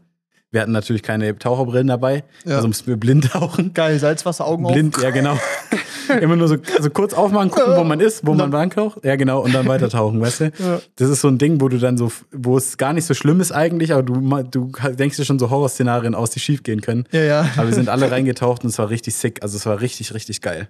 Wir 0.53 0.61
hatten 0.61 0.71
natürlich 0.73 1.03
keine 1.03 1.37
Taucherbrillen 1.39 1.87
dabei, 1.89 2.25
Ja. 2.45 2.57
also 2.57 2.69
mussten 2.69 2.87
wir 2.87 2.99
blind 2.99 3.31
tauchen. 3.33 3.73
Geil, 3.75 3.99
Salzwasser, 3.99 4.47
Augen 4.47 4.65
Blind, 4.71 4.95
auf. 4.97 5.03
ja 5.03 5.11
genau. 5.11 5.39
Immer 6.21 6.37
nur 6.37 6.47
so 6.47 6.57
also 6.77 6.91
kurz 6.91 7.15
aufmachen, 7.15 7.51
gucken, 7.51 7.75
wo 7.77 7.85
man 7.85 7.99
ist, 8.01 8.27
wo 8.27 8.35
man 8.35 8.53
reintaucht. 8.55 9.03
Ja 9.05 9.17
genau, 9.17 9.41
und 9.43 9.55
dann 9.55 9.67
weiter 9.67 9.89
tauchen, 9.89 10.21
weißt 10.21 10.41
du? 10.41 10.45
Ja. 10.59 10.81
Das 10.97 11.09
ist 11.09 11.23
so 11.23 11.29
ein 11.29 11.39
Ding, 11.39 11.61
wo 11.61 11.69
du 11.69 11.79
dann 11.79 11.97
so, 11.97 12.13
wo 12.33 12.57
es 12.59 12.77
gar 12.77 12.93
nicht 12.93 13.07
so 13.07 13.15
schlimm 13.15 13.41
ist 13.41 13.51
eigentlich, 13.51 13.93
aber 13.95 14.03
du, 14.03 14.21
du 14.51 14.71
denkst 14.93 15.17
dir 15.17 15.25
schon 15.25 15.39
so 15.39 15.49
Horrorszenarien 15.49 16.15
aus, 16.15 16.31
die 16.31 16.41
schief 16.41 16.63
gehen 16.65 16.81
können. 16.83 17.07
Ja, 17.13 17.23
ja. 17.23 17.49
Aber 17.57 17.69
wir 17.69 17.75
sind 17.75 17.89
alle 17.89 18.11
reingetaucht 18.11 18.63
und 18.63 18.71
es 18.71 18.79
war 18.79 18.91
richtig 18.91 19.15
sick. 19.15 19.43
Also 19.43 19.57
es 19.57 19.65
war 19.65 19.81
richtig, 19.81 20.13
richtig 20.13 20.43
geil. 20.43 20.69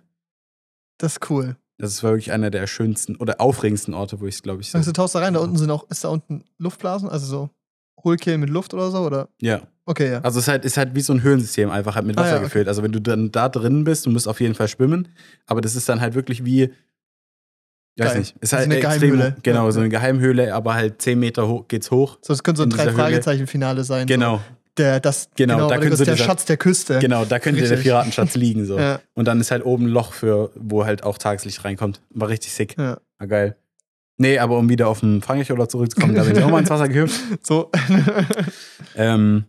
Das 1.03 1.13
ist 1.15 1.31
cool. 1.31 1.57
Das 1.79 2.03
war 2.03 2.13
wirklich 2.13 2.31
einer 2.33 2.51
der 2.51 2.67
schönsten 2.69 3.17
oder 3.17 3.41
aufregendsten 3.41 3.93
Orte, 3.93 4.21
wo 4.21 4.27
ich 4.27 4.37
es, 4.37 4.43
glaube 4.43 4.61
ich, 4.63 4.69
so. 4.71 4.79
Sagst 4.79 4.89
du, 4.89 4.93
tauchst 4.93 5.15
da 5.15 5.19
rein, 5.19 5.35
da 5.35 5.41
unten 5.41 5.57
sind 5.57 5.71
auch, 5.71 5.89
ist 5.91 6.05
da 6.05 6.09
unten 6.09 6.45
Luftblasen, 6.59 7.09
also 7.09 7.27
so 7.27 7.51
Hohlkehlen 8.05 8.41
mit 8.41 8.51
Luft 8.51 8.73
oder 8.73 8.91
so, 8.91 8.99
oder? 9.01 9.29
Ja. 9.41 9.63
Okay, 9.85 10.13
ja. 10.13 10.21
Also 10.21 10.39
es 10.39 10.45
ist 10.45 10.49
halt, 10.49 10.65
ist 10.65 10.77
halt 10.77 10.95
wie 10.95 11.01
so 11.01 11.13
ein 11.13 11.23
Höhlensystem, 11.25 11.71
einfach 11.71 11.97
halt 11.97 12.07
mit 12.07 12.17
Ah, 12.17 12.21
Wasser 12.21 12.31
ja, 12.31 12.37
okay. 12.37 12.45
gefüllt. 12.45 12.69
Also 12.69 12.83
wenn 12.85 12.93
du 12.93 13.01
dann 13.01 13.33
da 13.33 13.49
drin 13.49 13.83
bist, 13.83 14.07
du 14.07 14.11
musst 14.11 14.29
auf 14.29 14.41
jeden 14.41 14.55
Fall 14.55 14.69
schwimmen, 14.69 15.09
aber 15.47 15.61
das 15.61 15.75
ist 15.75 15.89
dann 15.89 16.01
halt 16.01 16.15
wirklich 16.15 16.45
wie, 16.45 16.73
ich 17.97 18.05
weiß 18.05 18.17
nicht, 18.17 18.37
ist 18.41 18.53
halt 18.53 18.65
eine 18.67 18.77
extrem, 18.77 19.01
Geheimhöhle. 19.13 19.37
genau, 19.43 19.65
Ja, 19.67 19.73
so 19.73 19.81
eine 19.81 19.89
Geheimhöhle, 19.89 20.55
aber 20.55 20.75
halt 20.75 21.03
10 21.03 21.19
Meter 21.19 21.49
hoch 21.49 21.67
geht's 21.69 21.91
hoch. 21.91 22.19
So, 22.23 22.33
das 22.33 22.43
könnte 22.45 22.59
so 22.59 22.63
ein 22.63 22.67
in 22.67 22.71
dieser 22.71 22.85
Höhle. 22.85 22.95
Drei-Fragezeichen-Finale 22.95 23.83
sein. 23.85 24.07
Genau, 24.07 24.37
So. 24.37 24.43
Der, 24.79 25.01
das, 25.01 25.29
Genau, 25.37 25.69
da 25.69 25.75
weil 25.75 25.81
könnte 25.81 25.97
so 25.97 26.03
ist 26.03 26.07
der 26.07 26.15
dieser- 26.15 26.25
Schatz 26.27 26.45
der 26.47 26.57
Küste. 26.57 26.99
genau, 26.99 27.25
da 27.27 27.39
könnte 27.39 27.61
der 27.61 27.71
Richtig. 27.71 27.85
Piratenschatz 27.85 28.35
liegen 28.37 28.65
so. 28.65 28.79
Ja, 28.81 29.01
Und 29.15 29.27
dann 29.29 29.41
ist 29.41 29.51
halt 29.51 29.65
oben 29.67 29.85
ein 29.87 29.89
Loch 29.91 30.13
für, 30.15 30.51
wo 30.55 30.85
halt 30.87 31.03
auch 31.05 31.19
Tageslicht 31.19 31.63
reinkommt. 31.65 32.01
War 32.11 32.29
richtig 32.29 32.53
sick. 32.53 32.77
ja. 32.79 32.99
War 33.19 33.27
geil. 33.29 33.57
Nee, 34.19 34.39
aber 34.39 34.57
um 34.59 34.69
wieder 34.69 34.89
auf 34.89 35.01
den 35.01 35.21
Frankreich-Urlaub 35.21 35.71
zurückzukommen, 35.71 36.15
da 36.15 36.23
bin 36.23 36.37
ich 36.37 36.43
auch 36.43 36.51
mal 36.51 36.61
ins 36.61 36.71
Wasser 36.71 36.89
gehüpft. 36.89 37.21
So. 37.43 37.71
Ähm, 38.97 39.45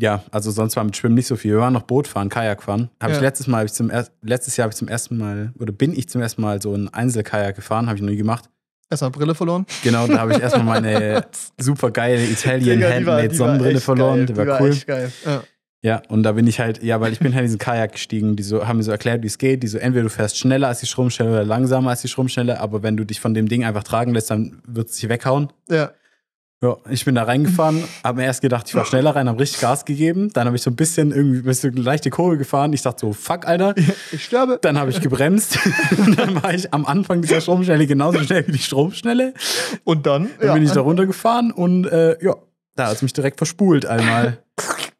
ja, 0.00 0.22
also 0.30 0.50
sonst 0.50 0.76
war 0.76 0.84
mit 0.84 0.96
Schwimmen 0.96 1.14
nicht 1.14 1.26
so 1.26 1.36
viel. 1.36 1.52
Wir 1.52 1.60
waren 1.60 1.72
noch 1.72 1.82
Boot 1.82 2.06
fahren, 2.06 2.28
Kajak 2.28 2.62
fahren. 2.62 2.90
Habe 3.00 3.12
ich 3.12 3.18
Ja. 3.18 3.22
letztes 3.22 3.46
Mal, 3.46 3.58
hab 3.60 3.66
ich 3.66 3.72
zum 3.72 3.88
er 3.88 4.06
letztes 4.22 4.56
Jahr 4.56 4.64
habe 4.64 4.72
ich 4.72 4.76
zum 4.76 4.88
ersten 4.88 5.16
Mal, 5.16 5.52
oder 5.58 5.72
bin 5.72 5.92
ich 5.94 6.08
zum 6.08 6.20
ersten 6.20 6.42
Mal 6.42 6.60
so 6.60 6.74
ein 6.74 6.92
Einzelkajak 6.92 7.56
gefahren, 7.56 7.86
habe 7.86 7.96
ich 7.96 8.02
noch 8.02 8.10
nie 8.10 8.16
gemacht. 8.16 8.50
Erstmal 8.90 9.10
Brille 9.10 9.34
verloren. 9.34 9.66
Genau, 9.82 10.06
da 10.06 10.18
habe 10.20 10.32
ich 10.34 10.40
erstmal 10.40 10.64
meine 10.80 11.26
super 11.58 11.90
geile 11.90 12.24
Italian 12.24 12.78
die 12.78 12.84
war- 12.84 12.92
Handmade 12.92 13.28
die 13.28 13.38
war 13.38 13.46
Sonnenbrille 13.48 13.80
verloren. 13.80 14.26
geil. 14.26 14.26
Die 14.26 14.36
war, 14.36 14.60
cool. 14.60 14.70
echt 14.70 14.86
geil. 14.86 15.12
Ja. 15.24 15.42
Ja, 15.82 16.02
und 16.08 16.22
da 16.24 16.32
bin 16.32 16.46
ich 16.48 16.58
halt, 16.58 16.82
ja, 16.82 17.00
weil 17.00 17.12
ich 17.12 17.18
bin 17.20 17.32
halt 17.34 17.42
in 17.42 17.46
diesen 17.46 17.58
Kajak 17.58 17.92
gestiegen, 17.92 18.34
die 18.34 18.42
so, 18.42 18.66
haben 18.66 18.78
mir 18.78 18.82
so 18.82 18.90
erklärt, 18.90 19.22
wie 19.22 19.26
es 19.28 19.38
geht. 19.38 19.62
Die 19.62 19.68
so, 19.68 19.78
entweder 19.78 20.04
du 20.04 20.08
fährst 20.10 20.36
schneller 20.38 20.68
als 20.68 20.80
die 20.80 20.86
Stromschnelle 20.86 21.30
oder 21.30 21.44
langsamer 21.44 21.90
als 21.90 22.00
die 22.02 22.08
Stromschnelle, 22.08 22.58
aber 22.60 22.82
wenn 22.82 22.96
du 22.96 23.04
dich 23.04 23.20
von 23.20 23.34
dem 23.34 23.48
Ding 23.48 23.64
einfach 23.64 23.84
tragen 23.84 24.12
lässt, 24.14 24.30
dann 24.30 24.60
wird 24.66 24.88
es 24.88 24.96
dich 24.96 25.08
weghauen. 25.08 25.52
ja. 25.68 25.90
Ja, 26.62 26.78
ich 26.88 27.04
bin 27.04 27.14
da 27.14 27.24
reingefahren, 27.24 27.84
habe 28.02 28.20
mir 28.20 28.24
erst 28.24 28.40
gedacht, 28.40 28.66
ich 28.66 28.72
fahr 28.72 28.86
schneller 28.86 29.14
rein, 29.14 29.28
habe 29.28 29.38
richtig 29.38 29.60
Gas 29.60 29.84
gegeben. 29.84 30.30
Dann 30.32 30.46
habe 30.46 30.56
ich 30.56 30.62
so 30.62 30.70
ein 30.70 30.76
bisschen 30.76 31.12
irgendwie 31.12 31.52
so 31.52 31.68
eine 31.68 31.80
leichte 31.82 32.08
Kurve 32.08 32.38
gefahren. 32.38 32.72
Ich 32.72 32.80
dachte 32.80 33.00
so, 33.00 33.12
fuck, 33.12 33.46
Alter. 33.46 33.74
Ich 34.10 34.24
sterbe. 34.24 34.58
Dann 34.62 34.78
habe 34.78 34.90
ich 34.90 35.02
gebremst. 35.02 35.58
Und 35.98 36.18
dann 36.18 36.42
war 36.42 36.54
ich 36.54 36.72
am 36.72 36.86
Anfang 36.86 37.20
dieser 37.20 37.42
Stromschnelle 37.42 37.86
genauso 37.86 38.20
schnell 38.20 38.46
wie 38.46 38.52
die 38.52 38.58
Stromschnelle. 38.58 39.34
Und 39.84 40.06
dann, 40.06 40.30
Dann 40.38 40.48
ja. 40.48 40.54
bin 40.54 40.62
ich 40.62 40.72
da 40.72 40.80
runtergefahren 40.80 41.50
und 41.50 41.86
äh, 41.86 42.16
ja, 42.24 42.34
da 42.74 42.86
hat 42.86 42.96
es 42.96 43.02
mich 43.02 43.12
direkt 43.12 43.36
verspult 43.38 43.84
einmal. 43.84 44.38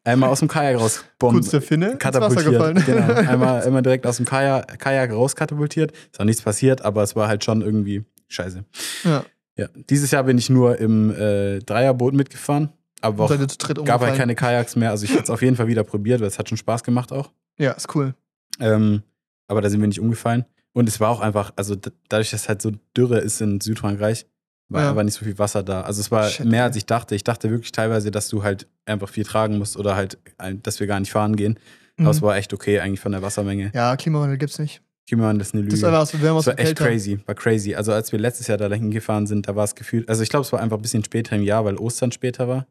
Einmal 0.03 0.29
aus 0.29 0.39
dem 0.39 0.47
Kajak 0.47 0.79
rausbomben. 0.79 1.39
kurz 1.41 1.51
der 1.51 1.61
Finne 1.61 1.91
ins 1.91 2.03
Wasser 2.05 2.11
katapultiert. 2.11 2.53
gefallen. 2.53 2.83
Genau. 2.85 3.13
Einmal, 3.29 3.61
einmal 3.63 3.81
direkt 3.81 4.05
aus 4.05 4.17
dem 4.17 4.25
Kajak, 4.25 4.79
Kajak 4.79 5.11
rauskatapultiert. 5.11 5.91
Ist 5.91 6.19
auch 6.19 6.23
nichts 6.25 6.41
passiert, 6.43 6.83
aber 6.83 7.03
es 7.03 7.15
war 7.15 7.27
halt 7.27 7.43
schon 7.43 7.61
irgendwie 7.61 8.05
scheiße. 8.27 8.63
ja. 9.03 9.23
Ja. 9.57 9.67
Dieses 9.89 10.11
Jahr 10.11 10.23
bin 10.23 10.37
ich 10.37 10.49
nur 10.49 10.77
im 10.77 11.11
äh, 11.11 11.59
Dreierboot 11.59 12.13
mitgefahren. 12.13 12.69
Aber 13.01 13.25
auch 13.25 13.83
gab 13.85 14.01
halt 14.01 14.15
keine 14.15 14.33
Kajaks 14.35 14.75
mehr. 14.75 14.89
Also 14.91 15.05
ich 15.05 15.11
hätte 15.11 15.23
es 15.23 15.29
auf 15.29 15.41
jeden 15.41 15.55
Fall 15.55 15.67
wieder 15.67 15.83
probiert, 15.83 16.19
weil 16.21 16.27
es 16.27 16.39
hat 16.39 16.49
schon 16.49 16.57
Spaß 16.57 16.83
gemacht 16.83 17.11
auch. 17.11 17.31
Ja, 17.59 17.71
ist 17.71 17.93
cool. 17.95 18.15
Ähm, 18.59 19.03
aber 19.47 19.61
da 19.61 19.69
sind 19.69 19.81
wir 19.81 19.87
nicht 19.87 19.99
umgefallen. 19.99 20.45
Und 20.73 20.87
es 20.89 20.99
war 20.99 21.09
auch 21.09 21.19
einfach, 21.21 21.53
also 21.55 21.75
dadurch, 22.09 22.31
dass 22.31 22.49
halt 22.49 22.61
so 22.61 22.71
Dürre 22.95 23.19
ist 23.19 23.41
in 23.41 23.59
Südfrankreich, 23.61 24.25
War 24.69 24.83
Ja. 24.83 24.89
aber 24.89 25.03
nicht 25.03 25.13
so 25.13 25.23
viel 25.25 25.37
Wasser 25.39 25.63
da. 25.63 25.81
Also 25.81 26.01
es 26.01 26.11
war 26.11 26.27
Shit, 26.29 26.45
mehr 26.45 26.63
als 26.65 26.75
ich 26.75 26.85
dachte. 26.85 27.15
Ich 27.15 27.23
dachte 27.23 27.49
wirklich 27.49 27.71
teilweise, 27.71 28.11
dass 28.11 28.27
du 28.29 28.43
halt 28.43 28.67
einfach 28.85 29.07
viel 29.09 29.23
tragen 29.23 29.57
musst 29.59 29.77
oder 29.77 29.95
halt, 29.95 30.17
dass 30.63 30.79
wir 30.81 30.87
gar 30.87 30.99
nicht 30.99 31.11
fahren 31.11 31.35
gehen. 31.37 31.57
Aber 31.99 32.09
es 32.09 32.19
Mhm. 32.21 32.25
war 32.25 32.35
echt 32.37 32.53
okay 32.53 32.79
eigentlich 32.81 32.99
von 32.99 33.11
der 33.13 33.21
Wassermenge. 33.21 33.71
Ja, 33.73 33.95
Klimawandel 33.95 34.37
gibt's 34.37 34.59
nicht. 34.59 34.81
Klimawandel 35.07 35.41
ist 35.41 35.53
eine 35.53 35.63
Lüge. 35.63 35.79
Das 35.79 36.13
wir 36.13 36.21
Das 36.33 36.47
war 36.47 36.59
echt 36.59 36.75
crazy, 36.75 37.19
war 37.25 37.33
crazy. 37.35 37.75
Also 37.75 37.93
als 37.93 38.11
wir 38.11 38.19
letztes 38.19 38.47
Jahr 38.47 38.57
da 38.57 38.67
hingefahren 38.69 39.25
sind, 39.25 39.47
da 39.47 39.55
war 39.55 39.63
es 39.63 39.73
gefühlt, 39.73 40.07
also 40.09 40.21
ich 40.21 40.29
glaube, 40.29 40.45
es 40.45 40.51
war 40.51 40.59
einfach 40.59 40.77
ein 40.77 40.81
bisschen 40.81 41.03
später 41.03 41.35
im 41.35 41.43
Jahr, 41.43 41.63
weil 41.65 41.77
Ostern 41.77 42.11
später 42.11 42.47
war. 42.47 42.67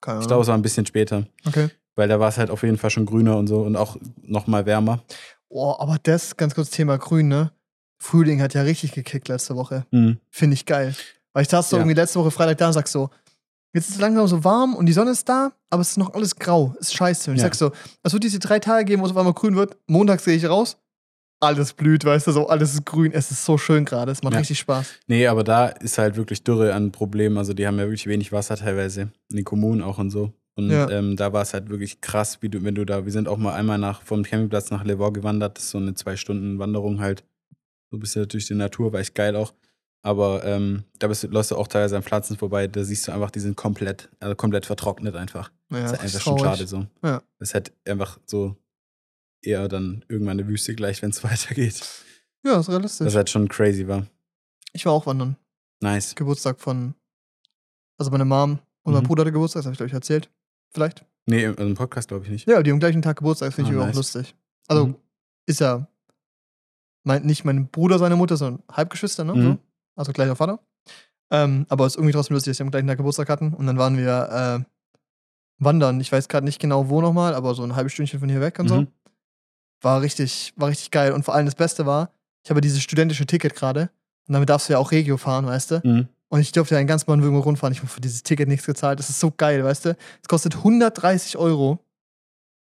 Keine 0.00 0.16
Ich 0.18 0.18
Ahnung. 0.18 0.26
glaube, 0.28 0.42
es 0.42 0.48
war 0.48 0.54
ein 0.56 0.62
bisschen 0.62 0.84
später, 0.84 1.26
okay. 1.46 1.68
weil 1.94 2.08
da 2.08 2.18
war 2.18 2.28
es 2.28 2.38
halt 2.38 2.50
auf 2.50 2.62
jeden 2.64 2.76
Fall 2.76 2.90
schon 2.90 3.06
grüner 3.06 3.36
und 3.38 3.46
so 3.46 3.60
und 3.62 3.76
auch 3.76 3.96
noch 4.22 4.46
mal 4.48 4.66
wärmer. 4.66 5.02
Oh, 5.48 5.74
aber 5.78 5.98
das, 6.02 6.36
ganz 6.36 6.54
kurz 6.56 6.70
Thema 6.70 6.98
Grün, 6.98 7.28
ne? 7.28 7.52
Frühling 7.98 8.42
hat 8.42 8.52
ja 8.54 8.62
richtig 8.62 8.92
gekickt 8.92 9.28
letzte 9.28 9.54
Woche. 9.54 9.86
Mhm. 9.92 10.18
Finde 10.30 10.54
ich 10.54 10.66
geil. 10.66 10.94
Weil 11.32 11.44
ich 11.44 11.48
saß 11.48 11.70
so 11.70 11.76
Ja. 11.76 11.82
irgendwie 11.82 11.94
letzte 11.94 12.18
Woche 12.18 12.32
Freitag 12.32 12.58
da 12.58 12.66
und 12.66 12.72
sag 12.72 12.88
so, 12.88 13.10
jetzt 13.72 13.88
ist 13.88 13.94
es 13.94 14.00
langsam 14.00 14.26
so 14.26 14.42
warm 14.42 14.74
und 14.74 14.86
die 14.86 14.92
Sonne 14.92 15.12
ist 15.12 15.28
da, 15.28 15.52
aber 15.70 15.82
es 15.82 15.90
ist 15.92 15.96
noch 15.98 16.12
alles 16.14 16.34
grau. 16.36 16.74
Ist 16.80 16.94
scheiße. 16.94 17.30
Und 17.30 17.36
ich 17.36 17.42
Ja. 17.42 17.46
sag 17.46 17.54
so, 17.54 17.70
es 18.02 18.12
wird 18.12 18.24
diese 18.24 18.40
drei 18.40 18.58
Tage 18.58 18.84
geben, 18.84 19.02
wo 19.02 19.06
es 19.06 19.12
auf 19.12 19.16
einmal 19.18 19.32
grün 19.32 19.54
wird. 19.54 19.76
Montags 19.86 20.24
gehe 20.24 20.34
ich 20.34 20.44
raus, 20.46 20.76
alles 21.44 21.72
blüht, 21.72 22.04
weißt 22.04 22.26
du, 22.26 22.32
so 22.32 22.48
alles 22.48 22.74
ist 22.74 22.84
grün. 22.86 23.12
Es 23.12 23.30
ist 23.30 23.44
so 23.44 23.56
schön 23.58 23.84
gerade. 23.84 24.10
Es 24.12 24.22
macht 24.22 24.34
Ja. 24.34 24.40
richtig 24.40 24.58
Spaß. 24.58 24.86
Nee, 25.06 25.26
aber 25.26 25.44
da 25.44 25.66
ist 25.68 25.98
halt 25.98 26.16
wirklich 26.16 26.42
Dürre 26.44 26.74
ein 26.74 26.90
Problem. 26.92 27.38
Also 27.38 27.52
die 27.54 27.66
haben 27.66 27.78
ja 27.78 27.84
wirklich 27.84 28.06
wenig 28.06 28.32
Wasser 28.32 28.56
teilweise. 28.56 29.02
In 29.30 29.36
den 29.36 29.44
Kommunen 29.44 29.82
auch 29.82 29.98
und 29.98 30.10
so. 30.10 30.32
Und 30.56 30.70
Ja. 30.70 30.88
ähm, 30.90 31.16
da 31.16 31.32
war 31.32 31.42
es 31.42 31.52
halt 31.54 31.68
wirklich 31.68 32.00
krass, 32.00 32.38
wie 32.40 32.48
du, 32.48 32.62
wenn 32.62 32.74
du 32.74 32.84
da, 32.84 33.04
wir 33.04 33.12
sind 33.12 33.28
auch 33.28 33.38
mal 33.38 33.54
einmal 33.54 33.78
nach 33.78 34.02
vom 34.02 34.22
Campingplatz 34.22 34.70
nach 34.70 34.84
Le 34.84 34.98
Vaux 34.98 35.12
gewandert. 35.12 35.56
Das 35.58 35.64
ist 35.64 35.70
so 35.70 35.78
eine 35.78 35.94
zwei 35.94 36.16
Stunden 36.16 36.58
Wanderung 36.58 37.00
halt. 37.00 37.24
So 37.90 37.96
ein 37.96 38.00
bisschen 38.00 38.26
durch 38.28 38.46
die 38.46 38.54
Natur, 38.54 38.92
war 38.92 39.00
echt 39.00 39.14
geil 39.14 39.34
auch. 39.36 39.52
Aber 40.02 40.44
ähm, 40.44 40.84
da 40.98 41.06
bist 41.08 41.22
du, 41.24 41.28
läufst 41.28 41.50
du 41.50 41.56
auch 41.56 41.66
teilweise 41.66 41.96
an 41.96 42.02
Pflanzen 42.02 42.36
vorbei, 42.36 42.66
da 42.66 42.84
siehst 42.84 43.08
du 43.08 43.12
einfach, 43.12 43.30
die 43.30 43.40
sind 43.40 43.56
komplett, 43.56 44.10
also 44.20 44.34
komplett 44.34 44.66
vertrocknet 44.66 45.16
einfach. 45.16 45.50
Naja, 45.70 45.84
das 45.84 45.92
ist 45.94 46.00
einfach 46.00 46.20
schon 46.20 46.38
schade 46.38 46.66
so. 46.66 46.86
Ja. 47.02 47.22
Das 47.38 47.48
ist 47.48 47.54
halt 47.54 47.72
einfach 47.88 48.18
so 48.26 48.54
eher 49.46 49.68
dann 49.68 50.04
irgendwann 50.08 50.38
eine 50.40 50.48
Wüste 50.48 50.74
gleich, 50.74 51.02
wenn 51.02 51.10
es 51.10 51.22
weitergeht. 51.24 51.82
Ja, 52.44 52.60
ist 52.60 52.68
realistisch. 52.68 53.04
Das 53.04 53.14
halt 53.14 53.30
schon 53.30 53.48
crazy 53.48 53.86
war. 53.88 54.06
ich 54.72 54.84
war 54.86 54.92
auch 54.92 55.06
wandern. 55.06 55.36
Nice. 55.80 56.14
Geburtstag 56.14 56.60
von, 56.60 56.94
also 57.98 58.10
meine 58.10 58.24
Mom 58.24 58.58
und 58.82 58.92
mein 58.92 59.02
Mhm. 59.02 59.06
Bruder 59.06 59.22
hatte 59.22 59.32
Geburtstag, 59.32 59.60
das 59.60 59.66
habe 59.66 59.72
ich 59.74 59.78
glaube 59.78 59.88
ich 59.88 59.94
erzählt. 59.94 60.30
Vielleicht. 60.72 61.04
Nee, 61.26 61.44
im, 61.44 61.54
im 61.56 61.74
Podcast 61.74 62.08
glaube 62.08 62.24
ich 62.24 62.30
nicht. 62.30 62.46
Ja, 62.48 62.62
die 62.62 62.70
am 62.70 62.78
gleichen 62.80 63.00
Tag 63.02 63.16
Geburtstag, 63.18 63.52
finde 63.54 63.70
ich 63.70 63.76
Ah, 63.76 63.78
aber 63.80 63.86
nice. 63.86 63.94
auch 63.94 63.98
lustig. 63.98 64.34
Also 64.68 64.86
Mhm. 64.88 64.96
ist 65.46 65.60
ja 65.60 65.86
mein, 67.04 67.24
nicht 67.24 67.44
mein 67.44 67.68
Bruder, 67.68 67.98
seine 67.98 68.16
Mutter, 68.16 68.36
sondern 68.36 68.62
Halbgeschwister, 68.70 69.24
ne? 69.24 69.34
Mhm. 69.34 69.42
So. 69.42 69.58
Also 69.96 70.12
gleicher 70.12 70.36
Vater. 70.36 70.58
Ähm, 71.30 71.66
aber 71.68 71.86
es 71.86 71.92
ist 71.94 71.96
irgendwie 71.96 72.12
trotzdem 72.12 72.34
lustig, 72.34 72.50
dass 72.50 72.56
sie 72.58 72.62
am 72.62 72.70
gleichen 72.70 72.86
Tag 72.86 72.98
Geburtstag 72.98 73.28
hatten. 73.28 73.54
Und 73.54 73.66
dann 73.66 73.78
waren 73.78 73.96
wir 73.96 74.64
äh, 74.64 74.64
wandern. 75.58 76.00
Ich 76.00 76.10
weiß 76.12 76.28
gerade 76.28 76.44
nicht 76.44 76.60
genau 76.60 76.88
wo 76.88 77.00
nochmal, 77.00 77.34
aber 77.34 77.54
so 77.54 77.62
ein 77.62 77.74
halbes 77.76 77.92
Stündchen 77.92 78.20
von 78.20 78.28
hier 78.28 78.40
weg 78.40 78.58
und 78.58 78.68
so. 78.68 78.86
War 79.84 80.00
richtig, 80.00 80.52
war 80.56 80.68
richtig 80.68 80.90
geil. 80.90 81.12
Und 81.12 81.24
vor 81.24 81.34
allem 81.34 81.44
das 81.44 81.54
Beste 81.54 81.84
war, 81.84 82.10
ich 82.42 82.50
habe 82.50 82.60
dieses 82.60 82.82
studentische 82.82 83.26
Ticket 83.26 83.54
gerade. 83.54 83.90
Und 84.26 84.32
damit 84.32 84.48
darfst 84.48 84.68
du 84.68 84.72
ja 84.72 84.78
auch 84.78 84.90
Regio 84.90 85.18
fahren, 85.18 85.46
weißt 85.46 85.70
du? 85.72 85.80
Mhm. 85.84 86.08
Und 86.28 86.40
ich 86.40 86.52
durfte 86.52 86.74
ja 86.74 86.80
in 86.80 86.86
ganz 86.86 87.04
Baden-Württemberg 87.04 87.44
rundfahren. 87.44 87.72
Ich 87.72 87.78
habe 87.80 87.88
für 87.88 88.00
dieses 88.00 88.22
Ticket 88.22 88.48
nichts 88.48 88.66
gezahlt. 88.66 88.98
Das 88.98 89.10
ist 89.10 89.20
so 89.20 89.30
geil, 89.36 89.62
weißt 89.62 89.84
du? 89.84 89.96
Es 90.22 90.28
kostet 90.28 90.56
130 90.56 91.36
Euro. 91.36 91.78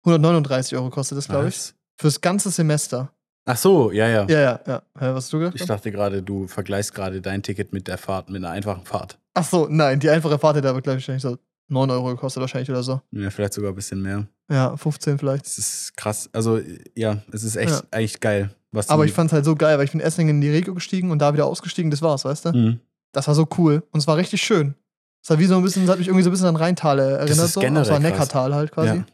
139 0.05 0.77
Euro 0.77 0.91
kostet 0.91 1.19
das, 1.19 1.29
glaube 1.29 1.49
ich. 1.49 1.75
Fürs 2.01 2.21
ganze 2.21 2.51
Semester. 2.51 3.13
Ach 3.45 3.57
so, 3.57 3.93
ja, 3.93 4.09
ja. 4.09 4.27
Ja, 4.27 4.41
ja, 4.41 4.61
ja. 4.67 4.83
Hä, 4.99 5.09
was 5.13 5.25
hast 5.25 5.33
du 5.35 5.39
gedacht? 5.39 5.55
Ich 5.57 5.67
dachte 5.67 5.93
gerade, 5.93 6.23
du 6.23 6.47
vergleichst 6.49 6.95
gerade 6.95 7.21
dein 7.21 7.43
Ticket 7.43 7.73
mit 7.75 7.87
der 7.87 7.99
Fahrt, 7.99 8.31
mit 8.31 8.43
einer 8.43 8.51
einfachen 8.51 8.87
Fahrt. 8.87 9.19
Ach 9.35 9.45
so, 9.45 9.67
nein, 9.69 10.01
die 10.01 10.09
einfache 10.09 10.39
Fahrt 10.39 10.57
hätte 10.57 10.71
aber, 10.71 10.81
glaube 10.81 10.99
ich, 10.99 11.07
wahrscheinlich 11.07 11.23
so 11.23 11.37
9 11.69 11.91
Euro 11.91 12.09
gekostet, 12.09 12.41
wahrscheinlich 12.41 12.71
oder 12.71 12.83
so. 12.83 13.03
Ja, 13.11 13.29
vielleicht 13.31 13.53
sogar 13.53 13.73
ein 13.73 13.75
bisschen 13.75 14.01
mehr. 14.01 14.27
Ja, 14.51 14.77
15 14.77 15.19
vielleicht. 15.19 15.47
Das 15.47 15.59
ist 15.59 15.97
krass. 15.97 16.29
Also, 16.33 16.61
ja, 16.95 17.23
es 17.33 17.43
ist 17.45 17.57
echt 17.57 17.71
Ja. 17.73 17.83
eigentlich 17.91 18.21
geil. 18.21 18.51
Was 18.73 18.91
Aber 18.91 19.05
ich 19.05 19.13
fand's 19.13 19.33
halt 19.33 19.45
so 19.45 19.55
geil, 19.55 19.79
weil 19.79 19.85
ich 19.85 19.93
bin 19.93 20.01
in 20.01 20.07
Esslingen 20.07 20.37
in 20.37 20.41
die 20.41 20.51
Regio 20.51 20.75
gestiegen 20.75 21.11
und 21.11 21.21
da 21.21 21.33
wieder 21.33 21.47
ausgestiegen, 21.47 21.91
das 21.91 22.03
war's, 22.03 22.25
weißt 22.25 22.47
du? 22.47 22.53
Mhm. 22.53 22.81
Das 23.13 23.29
war 23.29 23.35
so 23.35 23.47
cool 23.59 23.83
und 23.93 24.01
es 24.01 24.07
war 24.07 24.17
richtig 24.17 24.43
schön. 24.43 24.75
Es 25.23 25.31
war 25.31 25.39
wie 25.39 25.47
so 25.47 25.57
ein 25.57 25.63
bisschen, 25.63 25.85
es 25.85 25.89
hat 25.89 25.99
mich 25.99 26.09
irgendwie 26.09 26.25
so 26.25 26.31
ein 26.31 26.33
bisschen 26.33 26.49
an 26.49 26.57
Rheintal 26.57 26.99
erinnert. 26.99 27.31
ist 27.31 27.53
so. 27.55 27.61
generell 27.61 27.83
Es 27.85 27.91
war. 27.91 28.01
Neckartal 28.01 28.55
halt 28.55 28.73
quasi. 28.73 28.97
Ja. 28.97 29.07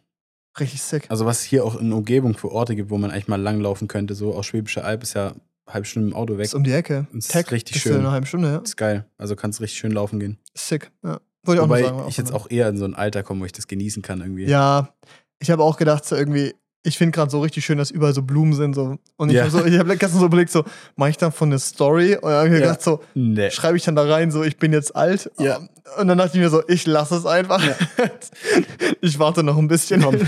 Richtig 0.58 0.82
sick. 0.82 1.06
Also, 1.08 1.26
was 1.26 1.42
hier 1.42 1.64
auch 1.64 1.78
in 1.78 1.92
Umgebung 1.92 2.36
für 2.36 2.50
Orte 2.50 2.74
gibt, 2.74 2.90
wo 2.90 2.98
man 2.98 3.10
eigentlich 3.12 3.28
mal 3.28 3.40
langlaufen 3.40 3.86
könnte, 3.86 4.14
so 4.14 4.34
aus 4.34 4.46
Schwäbische 4.46 4.82
Alb 4.82 5.02
ist 5.04 5.14
ja 5.14 5.34
halbe 5.68 5.86
Stunde 5.86 6.08
im 6.08 6.14
Auto 6.16 6.36
weg. 6.38 6.46
ist 6.46 6.54
um 6.54 6.64
die 6.64 6.72
Ecke. 6.72 7.06
Ist 7.12 7.30
Tech 7.30 7.52
richtig 7.52 7.76
ist 7.76 7.82
schön. 7.82 7.92
ja 7.92 7.98
eine 8.00 8.10
halbe 8.10 8.26
Stunde, 8.26 8.48
ja. 8.48 8.58
ist 8.58 8.76
geil. 8.76 9.04
Also 9.18 9.36
kannst 9.36 9.60
richtig 9.60 9.78
schön 9.78 9.92
laufen 9.92 10.18
gehen. 10.18 10.38
Sick. 10.54 10.90
Ja. 11.04 11.20
Wollte 11.44 11.60
ich 11.60 11.64
auch 11.64 11.68
Wobei 11.68 11.80
noch 11.82 11.88
sagen. 11.98 12.08
ich 12.08 12.16
jetzt 12.16 12.32
auch 12.32 12.50
eher 12.50 12.68
in 12.68 12.76
so 12.76 12.84
ein 12.84 12.94
Alter 12.94 13.22
komme, 13.22 13.42
wo 13.42 13.44
ich 13.44 13.52
das 13.52 13.68
genießen 13.68 14.02
kann 14.02 14.20
irgendwie. 14.20 14.46
Ja, 14.46 14.92
ich 15.40 15.50
habe 15.50 15.62
auch 15.64 15.76
gedacht, 15.76 16.04
so 16.04 16.14
irgendwie, 16.16 16.54
ich 16.82 16.96
finde 16.96 17.12
gerade 17.14 17.30
so 17.30 17.40
richtig 17.40 17.64
schön, 17.64 17.76
dass 17.78 17.90
überall 17.90 18.14
so 18.14 18.22
Blumen 18.22 18.54
sind. 18.54 18.74
So. 18.74 18.96
Und 19.16 19.28
ich 19.30 19.34
Ja. 19.36 19.42
habe 19.42 19.50
so, 19.50 19.64
ich 19.64 19.78
hab 19.78 19.86
gestern 19.98 20.20
so 20.20 20.26
überlegt, 20.26 20.50
so, 20.50 20.64
mache 20.96 21.10
ich 21.10 21.16
davon 21.18 21.48
eine 21.50 21.58
Story? 21.58 22.14
Und 22.14 22.22
dann 22.24 22.32
habe 22.32 22.46
ich 22.46 22.52
mir 22.52 22.58
Ja. 22.60 22.66
gedacht, 22.68 22.82
so, 22.82 23.00
Nee. 23.14 23.50
schreibe 23.50 23.76
ich 23.76 23.84
dann 23.84 23.96
da 23.96 24.04
rein, 24.04 24.30
so, 24.30 24.42
ich 24.44 24.56
bin 24.56 24.72
jetzt 24.72 24.94
alt. 24.96 25.30
Ja. 25.38 25.58
Und 25.98 26.08
dann 26.08 26.16
dachte 26.18 26.36
ich 26.38 26.42
mir 26.42 26.48
so, 26.50 26.62
ich 26.68 26.86
lasse 26.86 27.16
es 27.16 27.26
einfach. 27.26 27.62
ich 29.00 29.18
warte 29.18 29.42
noch 29.42 29.58
ein 29.58 29.68
bisschen. 29.68 30.02
Komm. 30.02 30.16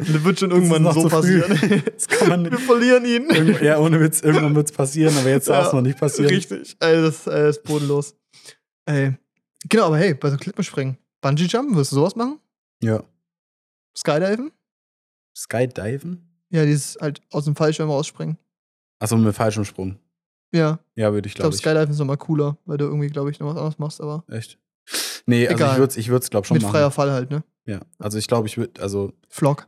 Das 0.00 0.22
wird 0.22 0.38
schon 0.38 0.50
irgendwann 0.52 0.84
so 0.92 1.08
passieren. 1.08 1.58
Kann 2.08 2.28
man 2.28 2.50
Wir 2.50 2.58
verlieren 2.58 3.04
ihn. 3.04 3.28
Irgendw- 3.30 3.64
Ja, 3.64 3.78
ohne 3.78 3.98
Witz, 4.00 4.20
irgendwann 4.20 4.54
wird 4.54 4.66
es 4.70 4.72
passieren, 4.76 5.16
aber 5.18 5.30
jetzt 5.30 5.48
darf 5.48 5.66
es 5.66 5.72
Ja, 5.72 5.76
noch 5.76 5.82
nicht 5.82 5.98
passieren. 5.98 6.28
Richtig. 6.32 6.76
Ey, 6.78 7.00
das, 7.02 7.26
ey, 7.26 7.42
das 7.42 7.56
ist 7.56 7.62
bodenlos. 7.64 8.14
Ey. 8.86 9.14
Genau, 9.68 9.86
aber 9.86 9.96
hey, 9.98 10.14
bei 10.14 10.30
so 10.30 10.36
Klippenspringen. 10.36 10.98
Bungee-Jumpen, 11.22 11.74
wirst 11.74 11.90
du 11.92 11.96
sowas 11.96 12.14
machen? 12.14 12.38
Ja. 12.80 13.02
Skydiven? 13.98 14.52
Skydiven? 15.36 16.24
Ja, 16.50 16.64
dieses 16.64 16.96
halt 17.00 17.20
aus 17.32 17.44
dem 17.46 17.56
Fallschirm 17.56 17.90
rausspringen. 17.90 18.38
Achso, 19.00 19.16
mit 19.16 19.34
Fallschirmsprung. 19.34 19.98
Ja, 20.52 20.78
Ja, 20.94 21.12
würde 21.12 21.26
ich 21.26 21.32
ich 21.32 21.34
glaube, 21.36 21.50
glaube 21.50 21.56
ich. 21.56 21.60
Skydiven 21.60 21.90
ist 21.92 21.98
nochmal 21.98 22.16
cooler, 22.16 22.56
weil 22.64 22.78
du 22.78 22.84
irgendwie, 22.86 23.08
glaube 23.08 23.30
ich, 23.30 23.38
noch 23.40 23.48
was 23.48 23.56
anderes 23.56 23.78
machst, 23.78 24.00
aber 24.00 24.24
Echt? 24.28 24.58
Nee, 25.26 25.46
also 25.46 25.56
Egal. 25.56 25.72
ich 25.72 25.78
würde 25.78 25.90
es 25.90 25.96
ich 25.98 26.08
würd's, 26.08 26.30
glaube 26.30 26.46
schon 26.46 26.54
mit 26.54 26.62
machen. 26.62 26.72
freier 26.72 26.90
Fall 26.90 27.10
halt, 27.12 27.30
ne? 27.30 27.42
Ja, 27.66 27.80
also 27.98 28.16
ich 28.18 28.26
glaube, 28.28 28.46
ich 28.48 28.56
würde, 28.56 28.80
also 28.80 29.12
Vlog. 29.28 29.66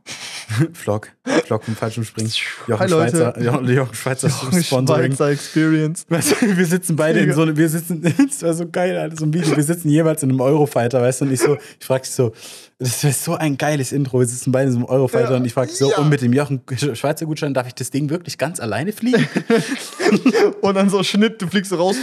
Vlog, 0.73 1.09
Vlog 1.45 1.63
vom 1.63 1.75
Fallschirmspringen. 1.75 2.31
Jochen 2.67 2.79
Hi, 2.79 2.87
Leute. 2.89 3.17
Schweizer, 3.17 3.41
Jochen, 3.41 3.69
Jochen 3.69 3.95
Schweizer 3.95 4.27
Jochen 4.27 4.63
Sponsoring. 4.63 5.11
Schweizer 5.11 5.29
Experience. 5.31 6.05
Weißt 6.09 6.35
du, 6.41 6.57
wir 6.57 6.65
sitzen 6.65 6.95
beide 6.95 7.19
in 7.19 7.33
so 7.33 7.41
einem, 7.43 7.57
wir 7.57 7.69
sitzen, 7.69 8.01
das 8.29 8.41
war 8.43 8.53
so 8.53 8.67
geil, 8.69 8.97
Alter, 8.97 9.15
so 9.17 9.25
ein 9.25 9.33
Video, 9.33 9.55
wir 9.55 9.63
sitzen 9.63 9.89
jeweils 9.89 10.23
in 10.23 10.29
einem 10.29 10.41
Eurofighter, 10.41 11.01
weißt 11.01 11.21
du, 11.21 11.25
und 11.25 11.31
ich 11.33 11.39
so, 11.39 11.57
ich 11.79 11.85
frag 11.85 12.03
dich 12.03 12.11
so, 12.11 12.33
das 12.79 13.03
wäre 13.03 13.13
so 13.13 13.35
ein 13.35 13.57
geiles 13.57 13.91
Intro, 13.91 14.19
wir 14.19 14.25
sitzen 14.25 14.51
beide 14.51 14.67
in 14.67 14.71
so 14.73 14.79
einem 14.79 14.87
Eurofighter 14.89 15.31
Ja. 15.31 15.37
und 15.37 15.45
ich 15.45 15.53
frag 15.53 15.67
dich 15.69 15.77
so, 15.77 15.91
Ja. 15.91 15.97
und 15.97 16.09
mit 16.09 16.21
dem 16.21 16.33
Jochen 16.33 16.61
Schweizer 16.93 17.25
Gutschein 17.27 17.53
darf 17.53 17.67
ich 17.67 17.75
das 17.75 17.91
Ding 17.91 18.09
wirklich 18.09 18.37
ganz 18.37 18.59
alleine 18.59 18.91
fliegen? 18.91 19.27
Und 20.61 20.75
dann 20.75 20.89
so 20.89 21.03
Schnitt, 21.03 21.41
du 21.41 21.47
fliegst 21.47 21.71
raus. 21.73 21.95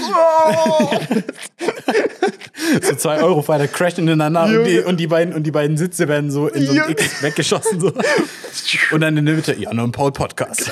So 2.83 2.95
zwei 2.97 3.23
Eurofighter 3.23 3.69
crashen 3.69 4.05
ineinander 4.09 4.45
und 4.45 4.64
die, 4.64 4.79
und, 4.81 4.97
die 4.99 5.07
beiden, 5.07 5.35
und 5.35 5.45
die 5.45 5.51
beiden 5.51 5.77
Sitze 5.77 6.09
werden 6.09 6.31
so 6.31 6.49
in 6.49 6.66
so 6.66 6.73
ein. 6.73 6.91
X 6.91 7.23
weggeschossen, 7.23 7.81
so. 7.81 7.93
Und 8.93 9.01
dann 9.01 9.16
in 9.16 9.27
der 9.27 9.35
Mitte, 9.35 9.55
ja, 9.55 9.73
nur 9.73 9.85
ein 9.85 9.93
Paul 9.93 10.12
Podcast. 10.12 10.71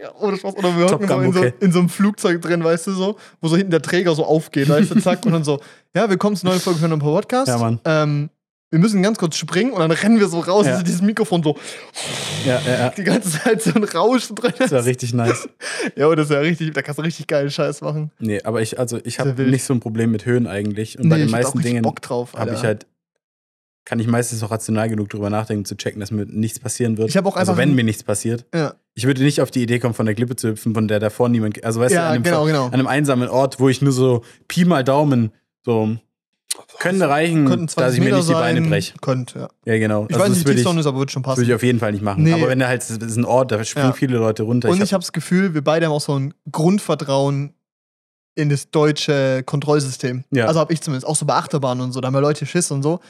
ja, 0.00 0.10
ohne 0.20 0.36
Spaß. 0.36 0.56
Oder 0.56 0.76
wir 0.76 0.86
hocken 0.86 1.08
so 1.08 1.20
in, 1.20 1.32
so 1.32 1.44
in 1.60 1.72
so 1.72 1.78
einem 1.80 1.88
Flugzeug 1.88 2.42
drin, 2.42 2.62
weißt 2.62 2.86
du 2.88 2.92
so, 2.92 3.16
wo 3.40 3.48
so 3.48 3.56
hinten 3.56 3.70
der 3.70 3.82
Träger 3.82 4.14
so 4.14 4.24
aufgeht, 4.24 4.68
weißt 4.68 4.90
du, 4.90 5.00
zack, 5.00 5.24
und 5.26 5.32
dann 5.32 5.44
so, 5.44 5.60
ja, 5.94 6.08
willkommen 6.08 6.36
zur 6.36 6.50
neuen 6.50 6.60
Folge 6.60 6.80
von 6.80 6.92
einem 6.92 7.00
Podcast. 7.00 7.48
Ja, 7.48 7.58
Mann. 7.58 7.80
Ähm, 7.84 8.30
wir 8.76 8.80
müssen 8.80 9.02
ganz 9.02 9.16
kurz 9.18 9.36
springen 9.36 9.72
und 9.72 9.80
dann 9.80 9.90
rennen 9.90 10.20
wir 10.20 10.28
so 10.28 10.40
raus, 10.40 10.66
Ja. 10.66 10.72
also 10.72 10.84
dieses 10.84 11.00
Mikrofon 11.00 11.42
so 11.42 11.56
Ja, 12.44 12.60
ja, 12.66 12.78
ja. 12.78 12.88
die 12.90 13.04
ganze 13.04 13.30
Zeit 13.40 13.62
so 13.62 13.72
ein 13.74 13.84
Rausch 13.84 14.28
drin. 14.28 14.52
Das 14.58 14.70
war 14.70 14.84
richtig 14.84 15.14
nice. 15.14 15.48
Ja, 15.96 16.14
das 16.14 16.26
ist 16.26 16.32
ja 16.32 16.40
richtig, 16.40 16.72
da 16.74 16.82
kannst 16.82 16.98
du 16.98 17.02
richtig 17.02 17.26
geilen 17.26 17.50
Scheiß 17.50 17.80
machen. 17.80 18.10
Nee, 18.18 18.42
aber 18.42 18.60
ich, 18.60 18.78
also 18.78 18.98
ich 19.04 19.18
habe 19.18 19.42
nicht 19.44 19.64
so 19.64 19.72
ein 19.72 19.80
Problem 19.80 20.10
mit 20.10 20.26
Höhen 20.26 20.46
eigentlich. 20.46 20.98
Und 20.98 21.08
bei 21.08 21.16
den 21.18 21.30
meisten 21.30 21.60
Dingen 21.62 21.82
Bock 21.82 22.02
drauf. 22.02 22.34
habe 22.34 22.52
ich 22.52 22.62
halt, 22.62 22.86
kann 23.84 23.98
ich 24.00 24.06
meistens 24.08 24.42
auch 24.42 24.50
rational 24.50 24.88
genug 24.88 25.08
drüber 25.08 25.30
nachdenken, 25.30 25.64
zu 25.64 25.76
checken, 25.76 26.00
dass 26.00 26.10
mir 26.10 26.26
nichts 26.26 26.58
passieren 26.58 26.98
wird. 26.98 27.08
Ich 27.08 27.16
hab 27.16 27.24
auch 27.24 27.36
also 27.36 27.52
einfach 27.52 27.62
wenn 27.62 27.70
ein- 27.70 27.74
mir 27.76 27.84
nichts 27.84 28.02
passiert. 28.02 28.44
Ja, 28.54 28.74
Ich 28.94 29.06
würde 29.06 29.22
nicht 29.22 29.40
auf 29.40 29.50
die 29.50 29.62
Idee 29.62 29.78
kommen, 29.78 29.94
von 29.94 30.06
der 30.06 30.14
Klippe 30.14 30.36
zu 30.36 30.48
hüpfen, 30.48 30.74
von 30.74 30.88
der 30.88 30.98
davor 31.00 31.28
niemand, 31.28 31.62
also 31.64 31.80
weißt 31.80 31.92
du, 31.92 31.96
ja 31.96 32.08
an 32.08 32.14
einem, 32.16 32.22
genau, 32.24 32.44
genau. 32.46 32.66
an 32.66 32.74
einem 32.74 32.86
einsamen 32.88 33.28
Ort, 33.28 33.58
wo 33.60 33.68
ich 33.68 33.80
nur 33.80 33.92
so 33.92 34.22
Pi 34.48 34.64
mal 34.64 34.82
Daumen, 34.84 35.30
so, 35.64 35.96
könnte 36.78 37.08
reichen, 37.08 37.46
Könnten 37.46 37.66
dass 37.66 37.74
20 37.74 37.94
ich 37.94 37.98
mir 38.00 38.04
Meter 38.06 38.16
nicht 38.18 38.28
die 38.28 38.32
Beine 38.32 38.60
sein. 38.60 38.70
breche. 38.70 38.94
Könnte, 39.00 39.38
ja. 39.38 39.48
Ja, 39.64 39.78
genau. 39.78 40.06
Ich 40.08 40.14
Also 40.16 40.24
weiß 40.30 40.36
nicht, 40.36 40.48
wie 40.48 40.54
tief 40.54 40.62
Sonne 40.64 40.80
ist, 40.80 40.86
aber 40.86 40.98
wird 40.98 41.10
schon 41.10 41.22
passen. 41.22 41.38
würde 41.38 41.50
ich 41.50 41.54
auf 41.54 41.62
jeden 41.62 41.78
Fall 41.78 41.92
nicht 41.92 42.02
machen. 42.02 42.22
Nee. 42.22 42.32
Aber 42.32 42.48
wenn 42.48 42.60
er 42.60 42.68
halt, 42.68 42.80
das 42.82 42.90
ist 42.90 43.16
ein 43.16 43.24
Ort, 43.24 43.50
da 43.52 43.62
springen 43.64 43.88
Ja. 43.88 43.92
viele 43.92 44.16
Leute 44.18 44.42
runter. 44.44 44.68
Und 44.70 44.82
Ich 44.82 44.92
habe 44.92 45.02
das 45.02 45.12
Gefühl, 45.12 45.54
wir 45.54 45.62
beide 45.62 45.86
haben 45.86 45.92
auch 45.92 46.00
so 46.00 46.18
ein 46.18 46.32
Grundvertrauen 46.50 47.52
in 48.34 48.48
das 48.50 48.70
deutsche 48.70 49.42
Kontrollsystem. 49.44 50.24
Ja. 50.30 50.46
Also 50.46 50.60
habe 50.60 50.72
ich 50.72 50.80
zumindest. 50.82 51.06
Auch 51.06 51.16
so 51.16 51.24
bei 51.26 51.34
Achterbahnen 51.34 51.82
und 51.84 51.92
so. 51.92 52.00
Da 52.00 52.06
haben 52.08 52.14
ja 52.14 52.20
Leute 52.20 52.44
Schiss 52.46 52.70
und 52.70 52.82
so. 52.82 53.00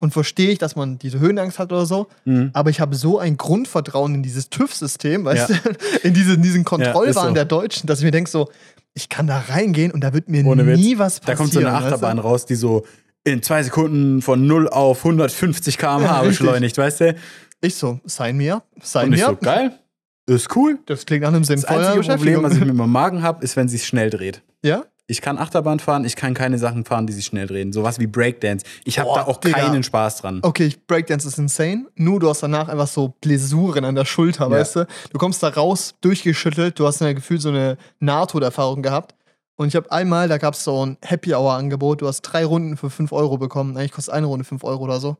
und 0.00 0.10
verstehe 0.12 0.50
ich, 0.50 0.58
dass 0.58 0.76
man 0.76 0.98
diese 0.98 1.18
Höhenangst 1.18 1.58
hat 1.58 1.72
oder 1.72 1.86
so. 1.86 2.08
Mhm. 2.26 2.50
Aber 2.52 2.68
ich 2.68 2.80
habe 2.80 2.94
so 2.94 3.18
ein 3.18 3.38
Grundvertrauen 3.38 4.14
in 4.16 4.22
dieses 4.22 4.50
TÜV-System, 4.50 5.24
weißt 5.24 5.48
Ja. 5.48 5.56
du, 5.56 5.70
in, 6.06 6.12
diese, 6.12 6.34
in 6.34 6.42
diesen 6.42 6.64
Kontrollwahn 6.64 7.28
so. 7.28 7.34
der 7.34 7.46
Deutschen, 7.46 7.86
dass 7.86 8.00
ich 8.00 8.04
mir 8.04 8.10
denke, 8.10 8.28
so, 8.30 8.50
ich 8.94 9.08
kann 9.08 9.26
da 9.26 9.38
reingehen 9.48 9.90
und 9.92 10.02
da 10.02 10.12
wird 10.12 10.28
mir 10.28 10.42
nie 10.42 10.98
was 10.98 11.20
Da 11.20 11.32
passieren. 11.32 11.36
kommt 11.38 11.52
so 11.52 11.58
eine 11.60 11.68
weißt 11.72 11.80
du? 11.82 11.86
Achterbahn 11.86 12.18
raus, 12.18 12.46
die 12.46 12.54
so 12.54 12.84
in 13.24 13.42
zwei 13.42 13.62
Sekunden 13.62 14.22
von 14.22 14.46
0 14.46 14.68
auf 14.68 14.98
150 15.04 15.78
km/h 15.78 16.22
beschleunigt, 16.22 16.76
weißt 16.78 17.00
du? 17.00 17.14
Ich 17.60 17.74
so, 17.76 17.98
sign 18.04 18.36
mir, 18.36 18.62
sign 18.82 19.06
Und 19.08 19.12
ich 19.14 19.20
mir. 19.20 19.26
so, 19.28 19.36
geil, 19.36 19.78
ist 20.26 20.54
cool. 20.56 20.78
Das 20.86 21.06
klingt 21.06 21.22
nach 21.22 21.28
einem 21.30 21.40
Das 21.40 21.48
sinnvollen 21.48 21.84
einzige 21.84 22.14
Problem, 22.14 22.42
was 22.42 22.54
ich 22.54 22.64
mit 22.64 22.74
meinem 22.74 22.90
Magen 22.92 23.22
habe, 23.22 23.42
ist, 23.42 23.56
wenn 23.56 23.68
sie 23.68 23.78
schnell 23.78 24.10
dreht. 24.10 24.42
Ja? 24.62 24.84
Ich 25.06 25.20
kann 25.20 25.36
Achterbahn 25.36 25.80
fahren, 25.80 26.04
ich 26.06 26.16
kann 26.16 26.32
keine 26.32 26.58
Sachen 26.58 26.86
fahren, 26.86 27.06
die 27.06 27.12
sich 27.12 27.26
schnell 27.26 27.46
drehen. 27.46 27.72
Sowas 27.74 27.98
wie 27.98 28.06
Breakdance. 28.06 28.64
Ich 28.84 28.98
habe 28.98 29.10
da 29.14 29.24
auch 29.26 29.36
Digga. 29.38 29.58
keinen 29.58 29.82
Spaß 29.82 30.18
dran. 30.22 30.38
Okay, 30.42 30.74
Breakdance 30.86 31.28
ist 31.28 31.38
insane. 31.38 31.86
Nur 31.94 32.20
du 32.20 32.28
hast 32.30 32.42
danach 32.42 32.68
einfach 32.68 32.86
so 32.86 33.08
Blessuren 33.20 33.84
an 33.84 33.94
der 33.94 34.06
Schulter, 34.06 34.44
Ja. 34.44 34.50
weißt 34.50 34.76
du? 34.76 34.86
Du 35.12 35.18
kommst 35.18 35.42
da 35.42 35.48
raus, 35.48 35.94
durchgeschüttelt, 36.00 36.78
du 36.78 36.86
hast 36.86 37.02
ein 37.02 37.14
Gefühl 37.14 37.38
so 37.38 37.50
eine 37.50 37.76
Nahtoderfahrung 38.00 38.82
gehabt. 38.82 39.14
Und 39.56 39.68
ich 39.68 39.76
habe 39.76 39.92
einmal, 39.92 40.26
da 40.26 40.38
gab 40.38 40.54
es 40.54 40.64
so 40.64 40.84
ein 40.86 40.96
Happy 41.02 41.34
Hour 41.34 41.52
Angebot, 41.52 42.00
du 42.00 42.08
hast 42.08 42.22
drei 42.22 42.44
Runden 42.44 42.76
für 42.78 42.88
5 42.90 43.12
Euro 43.12 43.36
bekommen. 43.36 43.76
Eigentlich 43.76 43.92
kostet 43.92 44.14
eine 44.14 44.26
Runde 44.26 44.44
5 44.44 44.64
Euro 44.64 44.84
oder 44.84 45.00
so. 45.00 45.18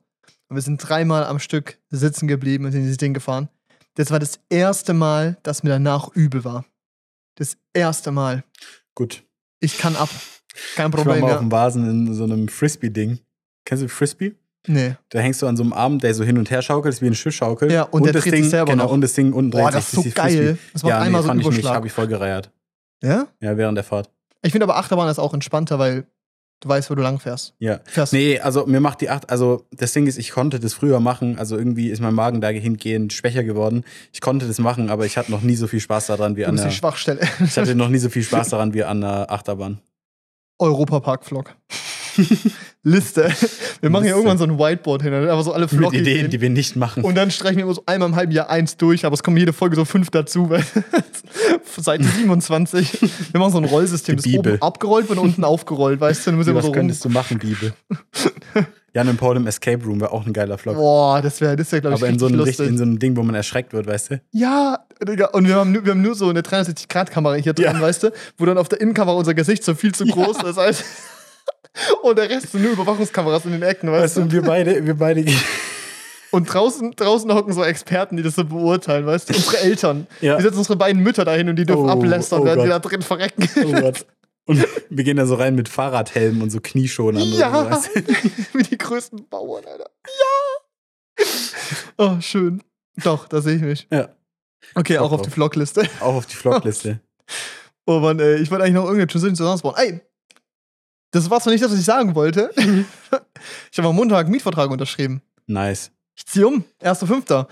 Und 0.49 0.57
wir 0.57 0.63
sind 0.63 0.79
dreimal 0.79 1.25
am 1.25 1.39
Stück 1.39 1.79
sitzen 1.91 2.27
geblieben 2.27 2.65
und 2.65 2.73
sind 2.73 2.83
dieses 2.83 2.97
Ding 2.97 3.13
gefahren. 3.15 3.49
Das 3.97 4.11
war 4.11 4.19
das 4.19 4.41
erste 4.49 4.95
Mal, 4.95 5.37
dass 5.43 5.63
mir 5.63 5.71
danach 5.71 6.09
übel 6.15 6.43
war. 6.43 6.65
Das 7.37 7.57
erste 7.75 8.11
Mal. 8.13 8.45
Gut. 8.95 9.23
Ich 9.65 9.79
kann 9.79 9.97
ab. 9.97 10.11
Kein 10.77 10.91
Ich 10.91 10.93
war 10.93 11.05
Problem, 11.05 11.21
mal 11.21 11.27
auf 11.27 11.33
ja. 11.33 11.39
dem 11.39 11.51
Vasen 11.51 11.89
in 11.89 12.15
so 12.15 12.25
einem 12.25 12.49
Frisbee-Ding. 12.49 13.19
Kennst 13.65 13.83
du 13.83 13.89
Frisbee? 13.89 14.35
Nee. 14.67 14.97
Da 15.11 15.19
hängst 15.19 15.43
du 15.43 15.47
an 15.47 15.57
so 15.57 15.63
einem 15.63 15.73
Arm, 15.73 15.99
der 15.99 16.15
so 16.15 16.25
hin 16.25 16.39
und 16.39 16.51
her 16.51 16.63
schaukelt, 16.63 16.95
ist 16.95 17.03
wie 17.03 17.07
eine 17.07 17.15
Schiffschaukel. 17.15 17.71
Ja, 17.71 17.83
und 17.83 18.05
der 18.05 18.13
das 18.13 18.23
dreht 18.23 18.33
sich 18.33 18.43
Ding, 18.43 18.51
selber 18.51 18.73
genau, 18.73 18.85
noch. 18.85 18.93
Und 18.93 19.01
das 19.01 19.13
Ding 19.15 19.33
unten 19.33 19.51
Boah, 19.51 19.65
dreht 19.65 19.75
das 19.75 19.91
sich, 19.91 19.99
ist 19.99 20.05
so 20.05 20.09
ist 20.09 20.17
wie 20.17 20.21
geil. 20.21 20.31
Frisbee. 20.31 20.59
Das 20.73 20.83
macht 20.83 20.91
ja, 20.91 21.01
einmal 21.01 21.21
nee, 21.21 21.27
so 21.27 21.31
einen 21.31 21.41
fand 21.41 21.41
ich 21.41 21.47
nicht, 21.47 21.59
Überschlag. 21.59 21.77
habe 21.77 21.87
ich 21.87 21.93
voll 21.93 22.07
gereiert. 22.07 22.51
Ja? 23.03 23.27
Ja, 23.41 23.57
während 23.57 23.77
der 23.77 23.85
Fahrt. 23.85 24.11
Ich 24.43 24.53
finde 24.53 24.65
aber 24.65 24.77
Achterbahn 24.77 25.09
ist 25.09 25.19
auch 25.19 25.35
entspannter, 25.35 25.79
weil 25.79 26.07
du 26.65 26.69
weißt, 26.69 26.91
wo 26.91 26.95
du 26.95 27.03
lang 27.03 27.21
fährst. 27.21 27.55
Ja. 27.59 27.81
Fährst 27.85 28.13
Nee, 28.13 28.41
also 28.41 28.67
mir 28.67 28.81
macht 28.81 29.01
die 29.01 29.11
Acht, 29.11 29.31
also 29.31 29.67
das 29.73 29.93
Ding 29.93 30.07
ist, 30.07 30.19
ich 30.19 30.31
konnte 30.31 30.59
das 30.59 30.75
früher 30.75 31.01
machen, 31.01 31.39
also 31.39 31.57
irgendwie 31.57 31.91
ist 31.91 32.01
mein 32.01 32.15
Magen 32.15 32.41
dahingehend 32.41 33.13
schwächer 33.13 33.45
geworden. 33.45 33.85
Ich 34.13 34.21
konnte 34.21 34.47
das 34.47 34.59
machen, 34.59 34.91
aber 34.91 35.07
ich 35.07 35.17
hatte 35.17 35.31
noch 35.31 35.43
nie 35.43 35.57
so 35.57 35.67
viel 35.67 35.81
Spaß 35.81 36.07
daran 36.07 36.37
wie 36.37 36.47
an 36.47 36.57
der, 36.57 36.71
Schwachstelle. 36.71 37.21
ich 37.45 37.57
hatte 37.57 37.75
noch 37.75 37.89
nie 37.89 37.99
so 37.99 38.09
viel 38.09 38.23
Spaß 38.23 38.49
daran 38.51 38.75
wie 38.75 38.85
an 38.85 39.01
der 39.01 39.31
Achterbahn. 39.31 39.81
Europapark-Vlog. 40.59 41.55
Liste. 42.85 43.31
Wir 43.81 43.91
machen 43.91 44.05
hier 44.05 44.15
Liste. 44.15 44.29
irgendwann 44.29 44.39
so 44.39 44.45
ein 44.45 44.59
Whiteboard 44.59 45.03
hin, 45.03 45.13
aber 45.15 45.43
so 45.43 45.53
alle 45.53 45.63
Mit 45.65 45.71
Vlog 45.71 45.95
Ideen, 45.95 46.31
die 46.31 46.41
wir 46.41 46.51
nicht 46.51 46.77
machen. 46.77 47.03
Und 47.03 47.15
dann 47.17 47.31
streichen 47.31 47.57
wir 47.57 47.65
immer 47.65 47.75
so 47.75 47.83
einmal 47.87 48.09
im 48.11 48.17
halben 48.17 48.33
Jahr 48.33 48.49
eins 48.51 48.77
durch, 48.77 49.05
aber 49.05 49.15
es 49.15 49.23
kommen 49.23 49.37
jede 49.37 49.53
Folge 49.53 49.75
so 49.77 49.85
fünf 49.85 50.11
dazu, 50.11 50.49
weil 50.51 50.63
Seite 51.77 52.05
27. 52.19 53.01
Wir 53.33 53.41
machen 53.41 53.53
so 53.53 53.59
ein 53.59 53.65
Rollsystem, 53.65 54.17
Die 54.17 54.23
das 54.23 54.33
Bibel. 54.33 54.53
oben 54.55 54.63
abgerollt 54.63 55.09
wird 55.09 55.19
und 55.19 55.25
unten 55.27 55.45
aufgerollt, 55.45 56.01
weißt 56.01 56.27
du? 56.27 56.31
Dann 56.31 56.39
müssen 56.39 56.49
wir 56.51 56.55
Was 56.57 56.63
so 56.65 56.69
rum. 56.69 56.75
könntest 56.77 57.05
du 57.05 57.09
machen, 57.09 57.39
Bibel? 57.39 57.73
Jan 58.95 59.09
und 59.09 59.17
Paul 59.17 59.37
im 59.39 59.47
Escape 59.49 59.85
Room 59.85 60.01
wäre 60.01 60.13
auch 60.13 60.25
ein 60.25 60.33
geiler 60.33 60.57
Vlog. 60.57 60.77
Boah, 60.77 61.21
das 61.21 61.41
wäre, 61.41 61.57
das 61.57 61.73
wär, 61.73 61.81
glaube 61.81 61.97
ich, 61.97 62.03
aber 62.03 62.11
in 62.13 62.19
so, 62.19 62.27
einem, 62.27 62.39
richtig- 62.41 62.69
in 62.69 62.77
so 62.79 62.85
einem 62.85 62.99
Ding, 63.01 63.17
wo 63.17 63.23
man 63.25 63.35
erschreckt 63.35 63.73
wird, 63.73 63.89
weißt 63.89 64.13
du? 64.13 64.21
Ja, 64.31 64.79
Digga. 65.07 65.27
Und 65.33 65.49
wir 65.49 65.57
haben, 65.57 65.73
nur, 65.73 65.85
wir 65.85 65.91
haben 65.93 66.03
nur 66.03 66.15
so 66.15 66.29
eine 66.29 66.43
360-Grad-Kamera 66.43 67.35
hier 67.35 67.55
drin, 67.55 67.65
Ja. 67.75 67.81
weißt 67.81 68.05
du? 68.05 68.13
Wo 68.39 68.45
dann 68.47 68.57
auf 68.57 68.69
der 68.69 68.81
Innenkamera 68.81 69.17
unser 69.17 69.35
Gesicht 69.35 69.65
so 69.65 69.75
viel 69.75 69.93
zu 69.93 70.05
groß 70.07 70.45
ist. 70.45 70.59
Als 70.59 70.85
und 72.03 72.19
der 72.19 72.31
Rest 72.31 72.53
sind 72.53 72.63
nur 72.63 72.73
Überwachungskameras 72.73 73.45
in 73.47 73.53
den 73.53 73.63
Ecken, 73.63 73.91
weißt 73.91 74.03
Weißt 74.03 74.17
du, 74.17 74.21
und 74.23 74.33
wir 74.33 74.43
beide, 74.43 74.85
wir 74.87 74.95
beide 74.95 75.25
Und 76.31 76.53
draußen, 76.53 76.93
draußen 76.93 77.33
hocken 77.33 77.53
so 77.53 77.65
Experten, 77.65 78.17
die 78.17 78.23
das 78.23 78.35
so 78.37 78.45
beurteilen, 78.45 79.07
weißt 79.07 79.31
du? 79.31 79.35
Unsere 79.35 79.59
Eltern. 79.59 80.07
Ja. 80.21 80.37
Wir 80.37 80.43
setzen 80.43 80.59
unsere 80.59 80.77
beiden 80.77 81.03
Mütter 81.03 81.25
dahin 81.25 81.49
und 81.49 81.57
die 81.57 81.65
dürfen 81.65 81.87
Oh, 81.87 81.93
ablästern, 81.93 82.43
oh 82.43 82.45
während 82.45 82.65
die 82.65 82.69
da 82.69 82.79
drin 82.79 83.03
verrecken. 83.03 83.49
Oh 83.65 83.73
Gott. 83.73 84.07
Und 84.47 84.67
wir 84.91 85.05
gehen 85.05 85.17
da 85.17 85.27
so 85.27 85.37
rein 85.37 85.55
mit 85.55 85.69
Fahrradhelmen 85.69 86.43
und 86.43 86.51
so 86.51 86.61
Knieschonern. 86.61 87.23
Ja, 87.23 87.65
so, 87.65 87.71
weißt 87.71 87.97
du? 87.97 88.01
wie 88.59 88.63
die 88.63 88.77
größten 88.77 89.27
Bauern, 89.29 89.65
Alter. 89.65 89.91
Ja! 90.07 91.25
Oh, 91.97 92.21
schön. 92.21 92.63
Doch, 93.03 93.27
da 93.27 93.41
sehe 93.41 93.57
ich 93.57 93.63
mich. 93.63 93.87
Ja. 93.91 94.11
Okay, 94.75 94.99
auch 94.99 95.11
Bock 95.11 95.21
auf 95.21 95.27
die. 95.27 95.31
Vlogliste. 95.31 95.89
Auch 96.01 96.15
auf 96.15 96.27
die 96.27 96.37
Vlogliste. 96.37 97.01
Oh 97.87 97.99
Mann, 97.99 98.19
ey, 98.19 98.37
ich 98.37 98.51
wollte 98.51 98.65
eigentlich 98.65 98.77
noch 98.77 98.85
irgendeine 98.85 99.09
Transition 99.09 99.37
zusammenbauen. 99.37 99.75
Ey, 99.77 100.01
das 101.15 101.31
war 101.31 101.41
zwar 101.41 101.53
nicht 101.53 101.63
das, 101.63 101.71
was 101.71 101.79
ich 101.79 101.85
sagen 101.85 102.15
wollte. 102.15 102.51
ich 103.73 103.79
habe 103.79 103.89
am 103.89 103.95
Montag 103.95 104.25
einen 104.25 104.33
Mietvertrag 104.33 104.71
unterschrieben. 104.71 105.23
Nice. 105.47 105.93
Ich 106.17 106.27
ziehe 106.27 106.47
um, 106.47 106.65
1.5. 106.83 107.47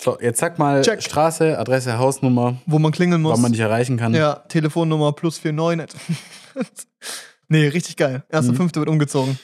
So, 0.00 0.18
jetzt 0.20 0.40
sag 0.40 0.58
mal 0.58 0.82
Check. 0.82 1.02
Straße, 1.02 1.58
Adresse, 1.58 1.98
Hausnummer, 1.98 2.60
Wo 2.66 2.78
man 2.78 2.92
klingeln 2.92 3.22
muss. 3.22 3.34
wann 3.34 3.42
man 3.42 3.52
dich 3.52 3.60
erreichen 3.60 3.96
kann. 3.96 4.14
ja, 4.14 4.34
Telefonnummer 4.48 5.12
plus 5.12 5.40
49. 5.44 6.00
nee, 7.48 7.68
richtig 7.68 7.96
geil. 7.96 8.24
1.5. 8.32 8.52
Mhm. 8.52 8.74
wird 8.74 8.88
umgezogen. 8.88 9.38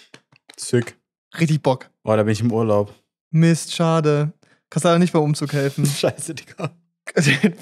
Sick. 0.56 0.96
Richtig 1.38 1.62
Bock. 1.62 1.90
Boah, 2.02 2.16
da 2.16 2.22
bin 2.22 2.32
ich 2.32 2.40
im 2.40 2.52
Urlaub. 2.52 2.94
Mist, 3.30 3.74
schade. 3.74 4.32
Kannst 4.70 4.84
leider 4.84 4.98
nicht 4.98 5.12
beim 5.12 5.22
Umzug 5.22 5.52
helfen. 5.52 5.86
Scheiße, 6.00 6.34
Digga. 6.34 6.70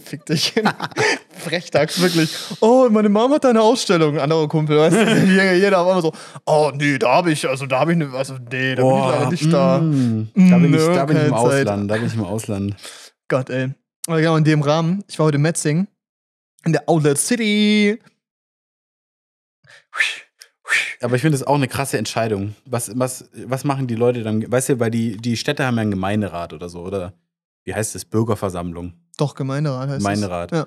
Fick 0.04 0.24
dich. 0.26 0.54
Frechdachs, 1.38 2.00
wirklich. 2.00 2.34
Oh, 2.60 2.88
meine 2.90 3.08
Mom 3.08 3.32
hat 3.32 3.44
da 3.44 3.50
eine 3.50 3.62
Ausstellung, 3.62 4.14
ein 4.14 4.20
anderer 4.20 4.48
Kumpel, 4.48 4.78
weißt 4.78 4.96
du? 4.96 5.26
Jeder 5.54 5.80
auf 5.80 5.88
einmal 5.88 6.02
so, 6.02 6.12
oh, 6.46 6.70
nee, 6.74 6.98
da 6.98 7.12
habe 7.16 7.32
ich, 7.32 7.48
also 7.48 7.66
da 7.66 7.80
habe 7.80 7.92
ich 7.92 7.96
eine, 8.00 8.12
also 8.14 8.34
nee, 8.50 8.74
da 8.74 8.82
bin 8.82 8.96
ich 8.96 9.04
leider 9.06 9.30
nicht 9.30 9.52
da. 9.52 9.78
mm, 9.78 10.30
da 10.34 10.58
bin 10.58 10.74
ich, 10.74 10.80
da 10.86 11.04
bin 11.04 11.16
ich 11.16 11.22
im 11.24 11.28
Zeit. 11.30 11.36
Ausland. 11.68 11.90
Da 11.90 11.94
bin 11.96 12.06
ich 12.06 12.14
im 12.14 12.24
Ausland. 12.24 12.76
Gott, 13.28 13.50
ey. 13.50 13.70
Aber 14.06 14.20
genau 14.20 14.36
in 14.36 14.44
dem 14.44 14.62
Rahmen, 14.62 15.02
ich 15.08 15.18
war 15.18 15.26
heute 15.26 15.36
in 15.36 15.42
Metzing, 15.42 15.86
in 16.64 16.72
der 16.72 16.88
Outlet 16.88 17.18
City. 17.18 17.98
Aber 21.00 21.16
ich 21.16 21.22
finde 21.22 21.38
das 21.38 21.46
auch 21.46 21.54
eine 21.54 21.68
krasse 21.68 21.98
Entscheidung. 21.98 22.54
Was, 22.64 22.90
was, 22.98 23.28
was 23.46 23.64
machen 23.64 23.86
die 23.86 23.94
Leute 23.94 24.22
dann? 24.22 24.50
Weißt 24.50 24.70
du, 24.70 24.80
weil 24.80 24.90
die, 24.90 25.16
die 25.16 25.36
Städte 25.36 25.64
haben 25.66 25.76
ja 25.76 25.82
einen 25.82 25.90
Gemeinderat 25.90 26.52
oder 26.52 26.68
so, 26.68 26.80
oder? 26.80 27.12
Wie 27.64 27.74
heißt 27.74 27.94
das? 27.94 28.04
Bürgerversammlung. 28.04 28.94
Doch, 29.16 29.34
Gemeinderat 29.34 29.88
heißt 29.88 29.98
Gemeinderat. 29.98 30.52
es. 30.52 30.58
Ja. 30.58 30.66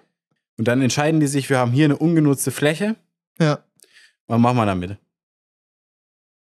Und 0.58 0.68
dann 0.68 0.82
entscheiden 0.82 1.20
die 1.20 1.28
sich, 1.28 1.49
wir 1.49 1.60
haben 1.60 1.72
hier 1.72 1.86
eine 1.86 1.97
ungenutzte 1.97 2.51
Fläche. 2.51 2.95
ja. 3.39 3.60
Was 4.30 4.39
machen 4.41 4.58
wir 4.58 4.66
damit? 4.66 4.97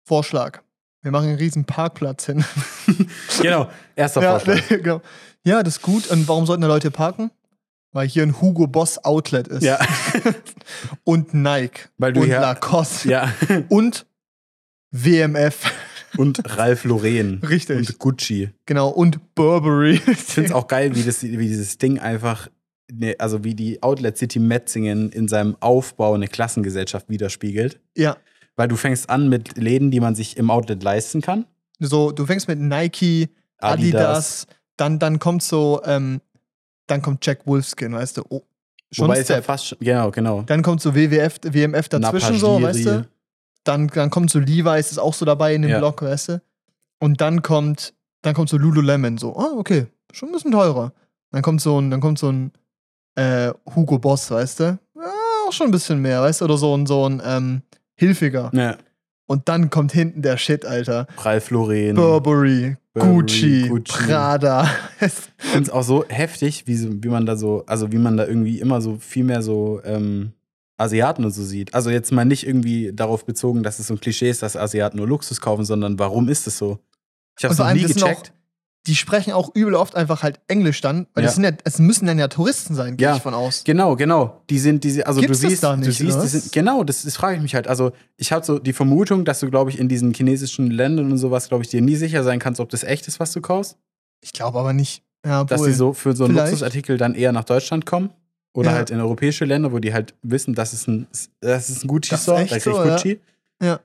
Vorschlag. 0.04 0.62
Wir 1.02 1.10
machen 1.12 1.28
einen 1.28 1.38
riesen 1.38 1.64
Parkplatz 1.64 2.26
hin. 2.26 2.44
Genau, 3.42 3.68
erster 3.96 4.22
ja, 4.22 4.38
Vorschlag. 4.38 4.66
genau. 4.82 5.02
ja, 5.44 5.62
das 5.62 5.76
ist 5.76 5.82
gut. 5.82 6.06
Und 6.10 6.26
warum 6.26 6.46
sollten 6.46 6.62
da 6.62 6.68
Leute 6.68 6.90
parken? 6.90 7.30
Weil 7.92 8.08
hier 8.08 8.22
ein 8.22 8.40
Hugo 8.40 8.66
Boss 8.66 8.96
Outlet 9.04 9.46
ist. 9.48 9.62
Ja, 9.62 9.78
Und 11.04 11.34
Nike. 11.34 11.88
Weil 11.98 12.12
du 12.14 12.20
und 12.20 12.26
hier- 12.28 12.40
Lacoste. 12.40 13.08
ja. 13.10 13.32
Und 13.68 14.06
WMF. 14.90 15.70
Und 16.16 16.40
Ralf 16.56 16.84
Lauren. 16.84 17.42
Richtig. 17.46 17.76
Und 17.90 17.98
Gucci. 17.98 18.50
Genau. 18.64 18.88
Und 18.88 19.34
Burberry. 19.34 20.00
Ich 20.06 20.16
finde 20.18 20.48
es 20.50 20.54
auch 20.54 20.66
geil, 20.68 20.94
wie, 20.94 21.02
das, 21.02 21.22
wie 21.22 21.36
dieses 21.36 21.76
Ding 21.76 21.98
einfach, 21.98 22.48
ne, 22.92 23.16
also 23.18 23.44
wie 23.44 23.54
die 23.54 23.82
Outlet 23.82 24.16
City 24.18 24.38
Metzingen 24.38 25.10
in 25.10 25.28
seinem 25.28 25.56
Aufbau 25.60 26.14
eine 26.14 26.28
Klassengesellschaft 26.28 27.08
widerspiegelt. 27.08 27.80
Ja. 27.96 28.16
Weil 28.56 28.68
du 28.68 28.76
fängst 28.76 29.10
an 29.10 29.28
mit 29.28 29.56
Läden, 29.56 29.90
die 29.90 30.00
man 30.00 30.14
sich 30.14 30.36
im 30.36 30.50
Outlet 30.50 30.82
leisten 30.82 31.20
kann. 31.20 31.46
So, 31.78 32.10
du 32.10 32.24
fängst 32.24 32.48
mit 32.48 32.58
Nike, 32.58 33.28
Adidas, 33.58 34.46
dann, 34.76 34.98
dann 34.98 35.18
kommt 35.18 35.42
so, 35.42 35.82
ähm, 35.84 36.20
dann 36.86 37.02
kommt 37.02 37.24
Jack 37.24 37.46
Wolfskin, 37.46 37.92
weißt 37.92 38.18
du. 38.18 38.22
Oh, 38.28 38.42
schon 38.90 39.08
Wobei 39.08 39.18
es 39.18 39.28
ja 39.28 39.42
fast 39.42 39.66
schon, 39.66 39.78
genau, 39.80 40.10
genau. 40.10 40.42
Dann 40.42 40.62
kommt 40.62 40.80
so 40.80 40.94
WWF, 40.94 41.38
WMF 41.42 41.88
dazwischen 41.88 42.38
so, 42.38 42.60
weißt 42.62 42.86
du. 42.86 43.06
Dann, 43.64 43.88
dann 43.88 44.10
kommt 44.10 44.30
so 44.30 44.38
Levi's, 44.38 44.92
ist 44.92 44.98
auch 44.98 45.14
so 45.14 45.24
dabei 45.24 45.54
in 45.54 45.62
dem 45.62 45.70
Ja. 45.72 45.78
Block, 45.78 46.00
weißt 46.02 46.28
du. 46.28 46.42
Und 47.00 47.20
dann 47.20 47.42
kommt, 47.42 47.94
dann 48.22 48.34
kommt 48.34 48.48
so 48.48 48.56
Lululemon, 48.56 49.18
so, 49.18 49.36
ah, 49.36 49.52
okay, 49.56 49.86
schon 50.12 50.30
ein 50.30 50.32
bisschen 50.32 50.52
teurer. 50.52 50.92
Dann 51.32 51.42
kommt 51.42 51.60
so 51.60 51.78
ein, 51.80 51.90
dann 51.90 52.00
kommt 52.00 52.18
so 52.18 52.30
ein 52.30 52.52
äh, 53.16 53.52
Hugo 53.74 53.98
Boss, 53.98 54.30
weißt 54.30 54.60
du. 54.60 54.64
Ja, 54.94 55.02
auch 55.48 55.52
schon 55.52 55.66
ein 55.68 55.72
bisschen 55.72 56.00
mehr, 56.00 56.22
weißt 56.22 56.40
du, 56.40 56.44
oder 56.46 56.56
so 56.56 56.76
ein, 56.76 56.86
so 56.86 57.08
ein 57.08 57.20
ähm, 57.24 57.62
Hilfiger. 57.96 58.50
Ja, 58.54 58.76
Und 59.26 59.48
dann 59.48 59.70
kommt 59.70 59.92
hinten 59.92 60.22
der 60.22 60.36
Shit, 60.36 60.64
Alter. 60.64 61.06
Ralf 61.18 61.50
Lauren. 61.50 61.94
Burberry, 61.96 62.76
Burberry, 62.94 63.12
Gucci, 63.16 63.68
Gucci. 63.68 63.92
Prada. 64.06 64.68
Es- 65.00 65.28
Ich 65.38 65.44
finde 65.50 65.62
es 65.64 65.70
auch 65.70 65.82
so 65.82 66.04
heftig, 66.08 66.66
wie, 66.66 66.76
so, 66.76 66.88
wie 67.02 67.08
man 67.08 67.26
da 67.26 67.36
so, 67.36 67.64
also 67.66 67.90
wie 67.92 67.98
man 67.98 68.16
da 68.16 68.26
irgendwie 68.26 68.60
immer 68.60 68.80
so 68.80 68.96
viel 68.98 69.24
mehr 69.24 69.42
so 69.42 69.80
ähm, 69.84 70.32
Asiaten 70.78 71.24
und 71.24 71.30
so 71.32 71.42
sieht. 71.42 71.72
Also 71.74 71.90
jetzt 71.90 72.12
mal 72.12 72.24
nicht 72.24 72.46
irgendwie 72.46 72.92
darauf 72.94 73.24
bezogen, 73.24 73.62
dass 73.62 73.78
es 73.78 73.86
so 73.88 73.94
ein 73.94 74.00
Klischee 74.00 74.28
ist, 74.30 74.42
dass 74.42 74.56
Asiaten 74.56 74.98
nur 74.98 75.06
Luxus 75.08 75.40
kaufen, 75.40 75.64
sondern 75.64 75.98
warum 75.98 76.28
ist 76.28 76.46
es 76.46 76.58
so? 76.58 76.78
Ich 77.38 77.44
habe 77.44 77.52
es 77.52 77.58
noch 77.58 77.72
nie 77.72 77.82
gecheckt. 77.82 78.32
Die 78.86 78.94
sprechen 78.94 79.32
auch 79.32 79.54
übel 79.54 79.74
oft 79.74 79.96
einfach 79.96 80.22
halt 80.22 80.40
Englisch 80.48 80.80
dann, 80.80 81.06
weil 81.14 81.24
Ja. 81.24 81.28
das 81.28 81.34
sind 81.34 81.44
ja, 81.44 81.50
es 81.64 81.78
müssen 81.78 82.06
dann 82.06 82.18
ja 82.18 82.28
Touristen 82.28 82.74
sein, 82.74 82.96
gehe 82.96 83.08
Ja. 83.08 83.16
ich 83.16 83.22
von 83.22 83.34
aus. 83.34 83.64
Genau, 83.64 83.96
genau. 83.96 84.42
Die 84.48 84.58
sind 84.58 84.84
diese, 84.84 85.06
also 85.06 85.20
Gibt's 85.20 85.40
du 85.40 85.48
siehst, 85.48 85.62
da 85.62 85.74
du 85.74 85.80
nicht, 85.80 85.98
siehst, 85.98 86.14
oder 86.16 86.22
die 86.22 86.28
sind, 86.28 86.52
genau, 86.52 86.84
das, 86.84 87.02
das 87.02 87.16
frage 87.16 87.36
ich 87.36 87.42
mich 87.42 87.54
halt. 87.54 87.66
Also 87.68 87.92
ich 88.16 88.32
habe 88.32 88.44
so 88.44 88.58
die 88.58 88.72
Vermutung, 88.72 89.24
dass 89.24 89.40
du, 89.40 89.50
glaube 89.50 89.70
ich, 89.70 89.78
in 89.78 89.88
diesen 89.88 90.14
chinesischen 90.14 90.70
Ländern 90.70 91.10
und 91.10 91.18
sowas, 91.18 91.48
glaube 91.48 91.64
ich, 91.64 91.70
dir 91.70 91.80
nie 91.82 91.96
sicher 91.96 92.22
sein 92.22 92.38
kannst, 92.38 92.60
ob 92.60 92.68
das 92.70 92.84
echt 92.84 93.08
ist, 93.08 93.18
was 93.20 93.32
du 93.32 93.40
kaufst. 93.40 93.76
Ich 94.22 94.32
glaube 94.32 94.58
aber 94.58 94.72
nicht. 94.72 95.02
Ja, 95.24 95.42
Dass 95.44 95.62
die 95.62 95.72
so 95.72 95.92
für 95.92 96.14
so 96.14 96.24
einen 96.24 96.34
Vielleicht. 96.34 96.52
Luxusartikel 96.52 96.96
dann 96.98 97.14
eher 97.14 97.32
nach 97.32 97.44
Deutschland 97.44 97.84
kommen. 97.86 98.10
Oder 98.54 98.72
halt 98.72 98.88
in 98.90 99.00
europäische 99.00 99.44
Länder, 99.44 99.70
wo 99.72 99.80
die 99.80 99.92
halt 99.92 100.14
wissen, 100.22 100.54
das 100.54 100.72
ist 100.72 100.88
ein, 100.88 101.06
das 101.40 101.68
ist 101.68 101.84
ein 101.84 101.88
Gucci-Store, 101.88 102.38
da 102.40 102.44
krieg 102.46 102.56
ich 102.56 102.62
so. 102.62 102.72
Gucci. 102.72 103.20
Ja. 103.62 103.80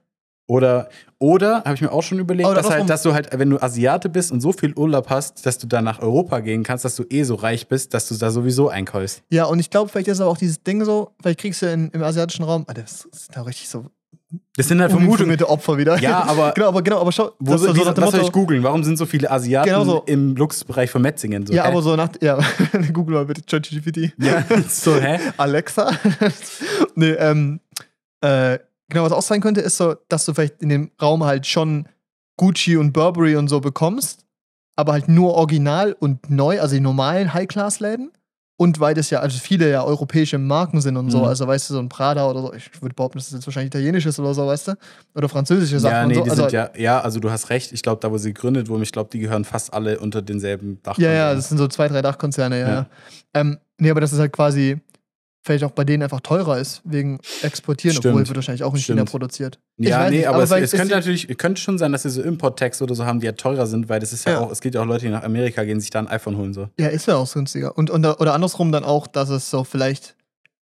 Oder, 0.47 0.89
oder 1.17 1.63
habe 1.63 1.75
ich 1.75 1.81
mir 1.81 1.91
auch 1.91 2.03
schon 2.03 2.19
überlegt, 2.19 2.49
dass, 2.49 2.69
halt, 2.69 2.89
dass 2.89 3.03
du 3.03 3.13
halt, 3.13 3.29
wenn 3.37 3.49
du 3.49 3.61
Asiate 3.61 4.09
bist 4.09 4.31
und 4.31 4.41
so 4.41 4.51
viel 4.51 4.73
Urlaub 4.73 5.09
hast, 5.09 5.45
dass 5.45 5.57
du 5.57 5.67
dann 5.67 5.85
nach 5.85 6.01
Europa 6.01 6.39
gehen 6.39 6.63
kannst, 6.63 6.83
dass 6.83 6.95
du 6.95 7.03
eh 7.09 7.23
so 7.23 7.35
reich 7.35 7.67
bist, 7.67 7.93
dass 7.93 8.09
du 8.09 8.15
da 8.15 8.31
sowieso 8.31 8.67
einkaufst. 8.67 9.23
Ja, 9.29 9.45
und 9.45 9.59
ich 9.59 9.69
glaube, 9.69 9.89
vielleicht 9.89 10.09
ist 10.09 10.19
aber 10.19 10.29
auch 10.29 10.37
dieses 10.37 10.61
Ding 10.63 10.83
so, 10.83 11.11
vielleicht 11.21 11.39
kriegst 11.39 11.61
du 11.61 11.67
in, 11.71 11.89
im 11.91 12.03
asiatischen 12.03 12.43
Raum, 12.43 12.65
Alter, 12.67 12.81
das 12.81 13.05
ist 13.05 13.29
da 13.33 13.43
richtig 13.43 13.69
so 13.69 13.85
Das 14.57 14.67
sind 14.67 14.81
halt 14.81 14.91
Vermutungen. 14.91 15.41
Opfer 15.43 15.77
wieder. 15.77 15.97
Ja, 15.99 16.23
aber 16.23 16.51
genau, 16.53 16.67
aber 16.67 16.81
genau, 16.81 16.99
aber 16.99 17.11
schau, 17.13 17.31
Wo 17.39 17.55
so 17.55 17.71
nach 17.71 17.93
dem 17.93 18.03
was 18.03 18.11
soll 18.11 18.21
ich 18.21 18.31
googeln? 18.31 18.63
Warum 18.63 18.83
sind 18.83 18.97
so 18.97 19.05
viele 19.05 19.31
Asiaten 19.31 19.69
Genau 19.69 19.85
so. 19.85 20.03
im 20.05 20.35
Luxusbereich 20.35 20.89
von 20.89 21.01
Metzingen? 21.01 21.45
So, 21.45 21.53
ja, 21.53 21.63
hä? 21.63 21.69
aber 21.69 21.81
so 21.81 21.95
nach, 21.95 22.09
ja, 22.19 22.37
google 22.93 23.15
mal 23.15 23.25
bitte 23.25 23.41
ChatGPT. 23.43 24.13
Ja, 24.17 24.43
so, 24.67 24.95
hä? 24.95 25.17
Alexa. 25.37 25.91
nee, 26.95 27.11
ähm, 27.11 27.61
äh, 28.21 28.59
genau, 28.91 29.03
was 29.05 29.11
auch 29.11 29.21
sein 29.21 29.41
könnte, 29.41 29.61
ist 29.61 29.77
so, 29.77 29.95
dass 30.09 30.25
du 30.25 30.33
vielleicht 30.33 30.61
in 30.61 30.69
dem 30.69 30.91
Raum 31.01 31.23
halt 31.23 31.47
schon 31.47 31.87
Gucci 32.37 32.77
und 32.77 32.93
Burberry 32.93 33.35
und 33.35 33.47
so 33.47 33.59
bekommst, 33.59 34.25
aber 34.75 34.93
halt 34.93 35.07
nur 35.07 35.33
original 35.33 35.93
und 35.99 36.29
neu, 36.29 36.59
also 36.61 36.75
die 36.75 36.81
normalen 36.81 37.33
High-Class-Läden. 37.33 38.11
Und 38.57 38.79
weil 38.79 38.93
das 38.93 39.09
ja, 39.09 39.21
also 39.21 39.39
viele 39.39 39.71
ja 39.71 39.83
europäische 39.83 40.37
Marken 40.37 40.81
sind 40.81 40.95
und 40.95 41.09
so, 41.09 41.19
Mhm. 41.19 41.23
also 41.25 41.47
weißt 41.47 41.69
du, 41.71 41.73
so 41.73 41.79
ein 41.79 41.89
Prada 41.89 42.29
oder 42.29 42.41
so, 42.41 42.53
ich 42.53 42.69
würde 42.79 42.93
behaupten, 42.93 43.17
dass 43.17 43.25
das 43.29 43.33
jetzt 43.39 43.47
wahrscheinlich 43.47 43.69
italienisch 43.69 44.05
ist 44.05 44.19
oder 44.19 44.35
so, 44.35 44.45
weißt 44.45 44.67
du? 44.67 44.73
Oder 45.15 45.27
französische 45.29 45.79
Sachen 45.79 45.93
Ja, 45.95 46.01
und 46.03 46.07
nee, 46.09 46.13
so. 46.15 46.23
die 46.23 46.29
Also, 46.29 46.41
sind 46.43 46.51
ja, 46.51 46.69
ja, 46.77 46.99
also 47.01 47.19
du 47.19 47.31
hast 47.31 47.49
recht. 47.49 47.71
Ich 47.71 47.81
glaube, 47.81 47.99
da, 48.01 48.11
wo 48.11 48.19
sie 48.19 48.33
gegründet 48.33 48.69
wurden, 48.69 48.83
ich 48.83 48.91
glaube, 48.91 49.09
die 49.11 49.17
gehören 49.17 49.45
fast 49.45 49.73
alle 49.73 49.99
unter 49.99 50.21
denselben 50.21 50.79
Dach. 50.83 50.99
Ja, 50.99 51.11
ja, 51.11 51.33
das 51.33 51.49
sind 51.49 51.57
so 51.57 51.67
zwei, 51.69 51.87
drei 51.87 52.03
Dachkonzerne, 52.03 52.59
ja. 52.59 52.69
Ja. 52.69 52.85
Ähm, 53.33 53.57
nee, 53.79 53.89
aber 53.89 53.99
dass 53.99 54.11
es 54.13 54.19
halt 54.19 54.31
quasi 54.31 54.79
vielleicht 55.43 55.63
auch 55.63 55.71
bei 55.71 55.83
denen 55.83 56.03
einfach 56.03 56.21
teurer 56.21 56.57
ist, 56.59 56.81
wegen 56.83 57.19
Exportieren, 57.41 57.95
Stimmt. 57.97 58.13
obwohl 58.13 58.27
wird 58.27 58.35
wahrscheinlich 58.37 58.63
auch 58.63 58.73
in 58.73 58.79
China 58.79 58.97
Stimmt. 58.99 59.09
produziert. 59.11 59.59
Ich 59.77 59.87
Ja, 59.89 60.09
nee, 60.09 60.17
nicht, 60.17 60.27
aber, 60.27 60.43
aber 60.43 60.57
es, 60.61 60.71
es 60.73 60.79
könnte 60.79 60.93
natürlich, 60.93 61.27
könnte 61.37 61.59
schon 61.61 61.77
sein, 61.77 61.91
dass 61.91 62.03
sie 62.03 62.09
so 62.11 62.21
Import-Tags 62.21 62.81
oder 62.81 62.93
so 62.95 63.05
haben, 63.05 63.19
die 63.19 63.25
ja 63.25 63.31
teurer 63.31 63.65
sind, 63.65 63.89
weil 63.89 63.99
das 63.99 64.13
ist 64.13 64.25
ja, 64.25 64.33
Ja. 64.33 64.39
auch, 64.41 64.51
es 64.51 64.61
gibt 64.61 64.75
ja 64.75 64.81
auch 64.81 64.85
Leute, 64.85 65.05
die 65.05 65.11
nach 65.11 65.23
Amerika 65.23 65.63
gehen, 65.63 65.79
sich 65.79 65.89
da 65.89 65.99
ein 65.99 66.07
iPhone 66.07 66.37
holen. 66.37 66.53
So. 66.53 66.69
Ja, 66.79 66.87
ist 66.87 67.07
ja 67.07 67.15
auch 67.15 67.31
günstiger. 67.33 67.77
Und, 67.77 67.89
und, 67.89 68.05
oder 68.05 68.33
andersrum 68.33 68.71
dann 68.71 68.83
auch, 68.83 69.07
dass 69.07 69.29
es 69.29 69.49
so 69.49 69.63
vielleicht 69.63 70.15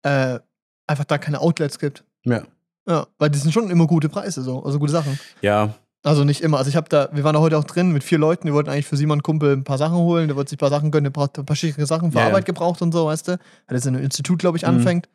äh, 0.03 0.39
einfach 0.85 1.05
da 1.05 1.17
keine 1.17 1.41
Outlets 1.41 1.79
gibt. 1.79 2.03
Ja. 2.25 2.43
Ja, 2.87 3.07
weil 3.17 3.29
die 3.29 3.39
sind 3.39 3.51
schon 3.53 3.69
immer 3.69 3.85
gute 3.87 4.07
Preise, 4.09 4.41
so, 4.43 4.63
also 4.63 4.79
gute 4.79 4.93
Sachen. 4.93 5.19
Ja, 5.41 5.73
Also 6.03 6.23
nicht 6.23 6.41
immer. 6.41 6.57
Also 6.57 6.69
ich 6.69 6.75
habe 6.75 6.87
da, 6.89 7.09
wir 7.11 7.23
waren 7.23 7.33
da 7.33 7.39
heute 7.39 7.57
auch 7.57 7.63
drin 7.65 7.91
mit 7.91 8.03
vier 8.03 8.17
Leuten, 8.17 8.47
die 8.47 8.53
wollten 8.53 8.69
eigentlich 8.69 8.85
für 8.85 8.95
Simon 8.97 9.23
Kumpel 9.23 9.53
ein 9.53 9.63
paar 9.63 9.77
Sachen 9.77 9.97
holen, 9.97 10.27
der 10.27 10.37
wollte 10.37 10.49
sich 10.51 10.57
ein 10.57 10.59
paar 10.59 10.69
Sachen 10.69 10.91
gönnen, 10.91 11.05
der 11.05 11.11
braucht 11.11 11.37
ein 11.37 11.45
paar 11.45 11.55
schicke 11.55 11.85
Sachen 11.85 12.11
für 12.11 12.17
Ja, 12.19 12.23
ja. 12.25 12.29
Arbeit 12.29 12.45
gebraucht 12.45 12.81
und 12.81 12.91
so, 12.93 13.07
weißt 13.07 13.27
du. 13.29 13.31
Weil 13.31 13.77
das 13.77 13.85
in 13.85 13.95
einem 13.95 14.03
Institut, 14.05 14.39
glaube 14.39 14.57
ich, 14.57 14.63
Mhm. 14.63 14.69
anfängt. 14.69 15.09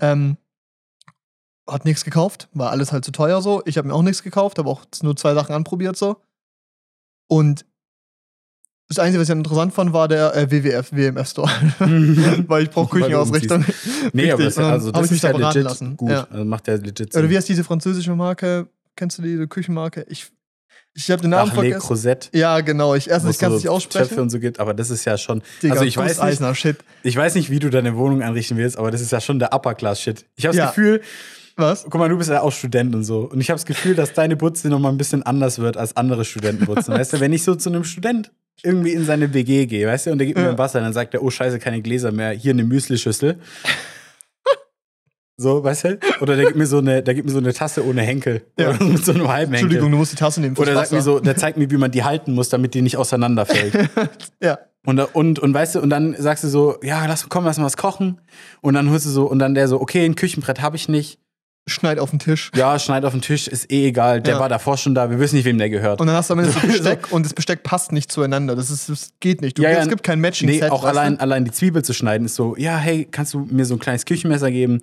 Ähm, 0.00 0.36
hat 1.66 1.84
nichts 1.86 2.04
gekauft, 2.04 2.48
war 2.52 2.70
alles 2.72 2.92
halt 2.92 3.04
zu 3.06 3.10
teuer 3.12 3.40
so. 3.40 3.62
Ich 3.64 3.78
habe 3.78 3.88
mir 3.88 3.94
auch 3.94 4.02
nichts 4.02 4.22
gekauft, 4.22 4.58
habe 4.58 4.68
auch 4.68 4.84
nur 5.02 5.16
zwei 5.16 5.32
Sachen 5.34 5.54
anprobiert 5.54 5.96
so. 5.96 6.16
Und 7.26 7.64
das 8.88 8.98
Einzige, 8.98 9.22
was 9.22 9.30
ich 9.30 9.34
interessant 9.34 9.72
fand, 9.72 9.94
war 9.94 10.08
der 10.08 10.36
äh, 10.36 10.50
WWF, 10.50 10.92
WMF 10.92 11.26
Store. 11.26 11.48
Weil 12.48 12.64
ich 12.64 12.70
brauche 12.70 12.90
Küchenausrichtung. 12.98 13.64
nee, 14.12 14.30
aber 14.30 14.44
das, 14.44 14.58
also, 14.58 14.90
das 14.92 15.06
ich 15.06 15.10
mich 15.12 15.16
ist 15.18 15.24
da 15.24 15.28
ja 15.28 15.36
beraten 15.38 15.58
legit 15.58 15.70
lassen. 15.70 15.96
gut. 15.96 16.10
Ja. 16.10 16.26
Also 16.30 16.44
macht 16.44 16.68
ja 16.68 16.74
legit 16.74 17.14
Oder 17.14 17.22
Sinn. 17.22 17.30
wie 17.30 17.36
heißt 17.38 17.48
diese 17.48 17.64
französische 17.64 18.14
Marke? 18.14 18.68
Kennst 18.96 19.18
du 19.18 19.22
die, 19.22 19.36
die 19.36 19.46
Küchenmarke? 19.46 20.04
Ich, 20.08 20.26
ich 20.94 21.10
habe 21.10 21.22
den 21.22 21.30
Namen 21.30 21.50
Ach, 21.50 21.54
vergessen. 21.54 21.80
Creuset. 21.86 22.30
Ja, 22.32 22.60
genau. 22.60 22.94
Ich 22.94 23.10
erstens 23.10 23.38
kann 23.38 23.52
es 23.52 23.62
so 23.62 23.66
nicht 23.66 23.68
aussprechen. 23.68 24.08
Töpfe 24.08 24.22
und 24.22 24.30
so 24.30 24.38
gibt, 24.38 24.60
aber 24.60 24.74
das 24.74 24.90
ist 24.90 25.04
ja 25.04 25.18
schon. 25.18 25.42
Digga, 25.62 25.74
also 25.74 25.84
ich 25.84 25.96
weiß 25.96 26.06
nicht, 26.10 26.16
Gusseisner, 26.20 26.54
shit. 26.54 26.76
ich 27.02 27.16
weiß 27.16 27.34
nicht, 27.34 27.50
wie 27.50 27.58
du 27.58 27.70
deine 27.70 27.96
Wohnung 27.96 28.22
einrichten 28.22 28.56
willst, 28.56 28.78
aber 28.78 28.90
das 28.90 29.00
ist 29.00 29.10
ja 29.12 29.20
schon 29.20 29.38
der 29.38 29.52
Upper 29.52 29.74
Class 29.74 30.00
Shit. 30.00 30.24
Ich 30.36 30.46
habe 30.46 30.56
das 30.56 30.64
Ja. 30.64 30.68
Gefühl, 30.68 31.00
Was? 31.56 31.82
guck 31.84 31.94
mal, 31.96 32.08
du 32.08 32.16
bist 32.18 32.30
ja 32.30 32.40
auch 32.42 32.52
Student 32.52 32.94
und 32.94 33.04
so, 33.04 33.20
und 33.30 33.40
ich 33.40 33.50
habe 33.50 33.56
das 33.58 33.66
Gefühl, 33.66 33.94
dass 33.94 34.12
deine 34.12 34.36
Butze 34.36 34.68
noch 34.68 34.78
mal 34.78 34.90
ein 34.90 34.96
bisschen 34.98 35.22
anders 35.24 35.58
wird 35.58 35.76
als 35.76 35.96
andere 35.96 36.24
Studentenbutzen. 36.24 36.94
weißt 36.94 37.14
du, 37.14 37.20
wenn 37.20 37.32
ich 37.32 37.42
so 37.42 37.54
zu 37.56 37.70
einem 37.70 37.82
Student 37.84 38.30
irgendwie 38.62 38.92
in 38.92 39.04
seine 39.04 39.34
WG 39.34 39.66
gehe, 39.66 39.86
weißt 39.88 40.06
du, 40.06 40.10
und 40.12 40.18
der 40.18 40.26
gibt 40.28 40.38
mir 40.38 40.44
Ja. 40.44 40.50
ein 40.52 40.58
Wasser, 40.58 40.80
dann 40.80 40.92
sagt 40.92 41.12
er, 41.14 41.22
oh 41.24 41.30
Scheiße, 41.30 41.58
keine 41.58 41.82
Gläser 41.82 42.12
mehr, 42.12 42.30
hier 42.30 42.52
eine 42.52 42.62
Müslischüssel. 42.64 43.38
So, 45.36 45.64
weißt 45.64 45.84
du? 45.84 45.98
Oder 46.20 46.36
der 46.36 46.46
gibt 46.46 46.56
mir 46.56 46.66
so 46.66 46.78
eine, 46.78 47.02
der 47.02 47.14
gibt 47.14 47.26
mir 47.26 47.32
so 47.32 47.38
eine 47.38 47.52
Tasse 47.52 47.84
ohne 47.84 48.02
Henkel. 48.02 48.42
Ja. 48.58 48.70
Oder 48.70 48.84
mit 48.84 49.04
so 49.04 49.12
einem 49.12 49.28
halben 49.28 49.52
Henkel. 49.52 49.54
Entschuldigung, 49.64 49.90
du 49.90 49.96
musst 49.98 50.12
die 50.12 50.16
Tasse 50.16 50.40
nehmen. 50.40 50.56
Oder 50.56 50.74
sagt 50.74 50.92
mir 50.92 51.02
so, 51.02 51.18
der 51.18 51.36
zeigt 51.36 51.58
mir, 51.58 51.70
wie 51.70 51.76
man 51.76 51.90
die 51.90 52.04
halten 52.04 52.34
muss, 52.34 52.48
damit 52.50 52.74
die 52.74 52.82
nicht 52.82 52.96
auseinanderfällt. 52.96 53.74
Ja. 54.42 54.58
Und, 54.86 55.00
und, 55.00 55.38
und 55.38 55.54
weißt 55.54 55.76
du, 55.76 55.80
und 55.80 55.88
dann 55.88 56.14
sagst 56.18 56.44
du 56.44 56.48
so, 56.48 56.76
ja, 56.82 57.06
lass, 57.06 57.26
komm, 57.30 57.46
lass 57.46 57.56
mal 57.56 57.64
was 57.64 57.78
kochen. 57.78 58.20
Und 58.60 58.74
dann 58.74 58.90
holst 58.90 59.06
du 59.06 59.10
so, 59.10 59.24
und 59.24 59.38
dann 59.38 59.54
der 59.54 59.66
so, 59.66 59.80
okay, 59.80 60.04
ein 60.04 60.14
Küchenbrett 60.14 60.60
habe 60.60 60.76
ich 60.76 60.88
nicht. 60.90 61.18
Schneid 61.66 61.98
auf 61.98 62.10
den 62.10 62.18
Tisch. 62.18 62.50
Ja, 62.54 62.78
schneid 62.78 63.06
auf 63.06 63.12
den 63.12 63.22
Tisch, 63.22 63.48
ist 63.48 63.72
eh 63.72 63.86
egal. 63.88 64.20
Der 64.20 64.34
Ja. 64.34 64.40
war 64.40 64.50
davor 64.50 64.76
schon 64.76 64.94
da, 64.94 65.08
wir 65.08 65.18
wissen 65.18 65.36
nicht, 65.36 65.46
wem 65.46 65.56
der 65.56 65.70
gehört. 65.70 65.98
Und 66.02 66.06
dann 66.08 66.16
hast 66.16 66.28
du 66.28 66.34
am 66.34 66.40
Ende 66.40 66.52
so. 66.52 66.60
Besteck 66.66 67.10
und 67.10 67.24
das 67.24 67.32
Besteck 67.32 67.62
passt 67.62 67.92
nicht 67.92 68.12
zueinander. 68.12 68.54
Das, 68.54 68.68
ist, 68.70 68.90
das 68.90 69.12
geht 69.20 69.40
nicht. 69.40 69.56
Du, 69.56 69.62
Ja, 69.62 69.70
ja, 69.70 69.78
es 69.78 69.88
gibt 69.88 70.02
kein 70.02 70.20
Matching 70.20 70.50
nee, 70.50 70.62
auch 70.64 70.82
du? 70.82 70.86
allein, 70.88 71.18
allein 71.18 71.46
die 71.46 71.50
Zwiebel 71.52 71.82
zu 71.82 71.94
schneiden 71.94 72.26
ist 72.26 72.34
so, 72.34 72.54
ja, 72.58 72.76
hey, 72.76 73.08
kannst 73.10 73.32
du 73.32 73.48
mir 73.50 73.64
so 73.64 73.74
ein 73.74 73.78
kleines 73.80 74.04
Küchenmesser 74.04 74.50
geben? 74.50 74.82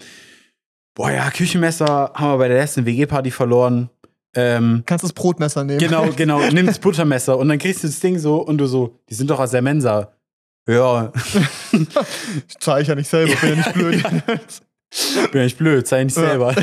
Boah, 0.95 1.11
ja, 1.11 1.29
Küchenmesser 1.31 2.11
haben 2.13 2.33
wir 2.33 2.37
bei 2.37 2.47
der 2.47 2.57
letzten 2.57 2.85
WG-Party 2.85 3.31
verloren. 3.31 3.89
Ähm, 4.35 4.83
Kannst 4.85 5.03
das 5.03 5.13
Brotmesser 5.13 5.63
nehmen. 5.63 5.79
genau, 5.79 6.07
genau, 6.15 6.39
nimm 6.51 6.65
das 6.65 6.79
Buttermesser 6.79 7.37
und 7.37 7.49
dann 7.49 7.57
kriegst 7.59 7.83
du 7.83 7.87
das 7.87 7.99
Ding 7.99 8.17
so 8.19 8.37
und 8.37 8.57
du 8.57 8.65
so, 8.65 8.99
die 9.09 9.13
sind 9.13 9.29
doch 9.29 9.39
aus 9.39 9.51
der 9.51 9.61
Mensa. 9.61 10.13
Ja, 10.69 11.11
Ich 12.47 12.57
zahle 12.59 12.81
ich 12.83 12.87
ja 12.87 12.95
nicht 12.95 13.09
selber, 13.09 13.33
bin 13.41 13.49
ja 13.49 13.55
nicht 13.55 13.73
blöd. 13.73 14.03
bin 15.31 15.39
ja 15.39 15.43
nicht 15.43 15.57
blöd, 15.57 15.87
sei 15.87 16.03
nicht 16.03 16.15
Ja. 16.17 16.23
selber. 16.23 16.55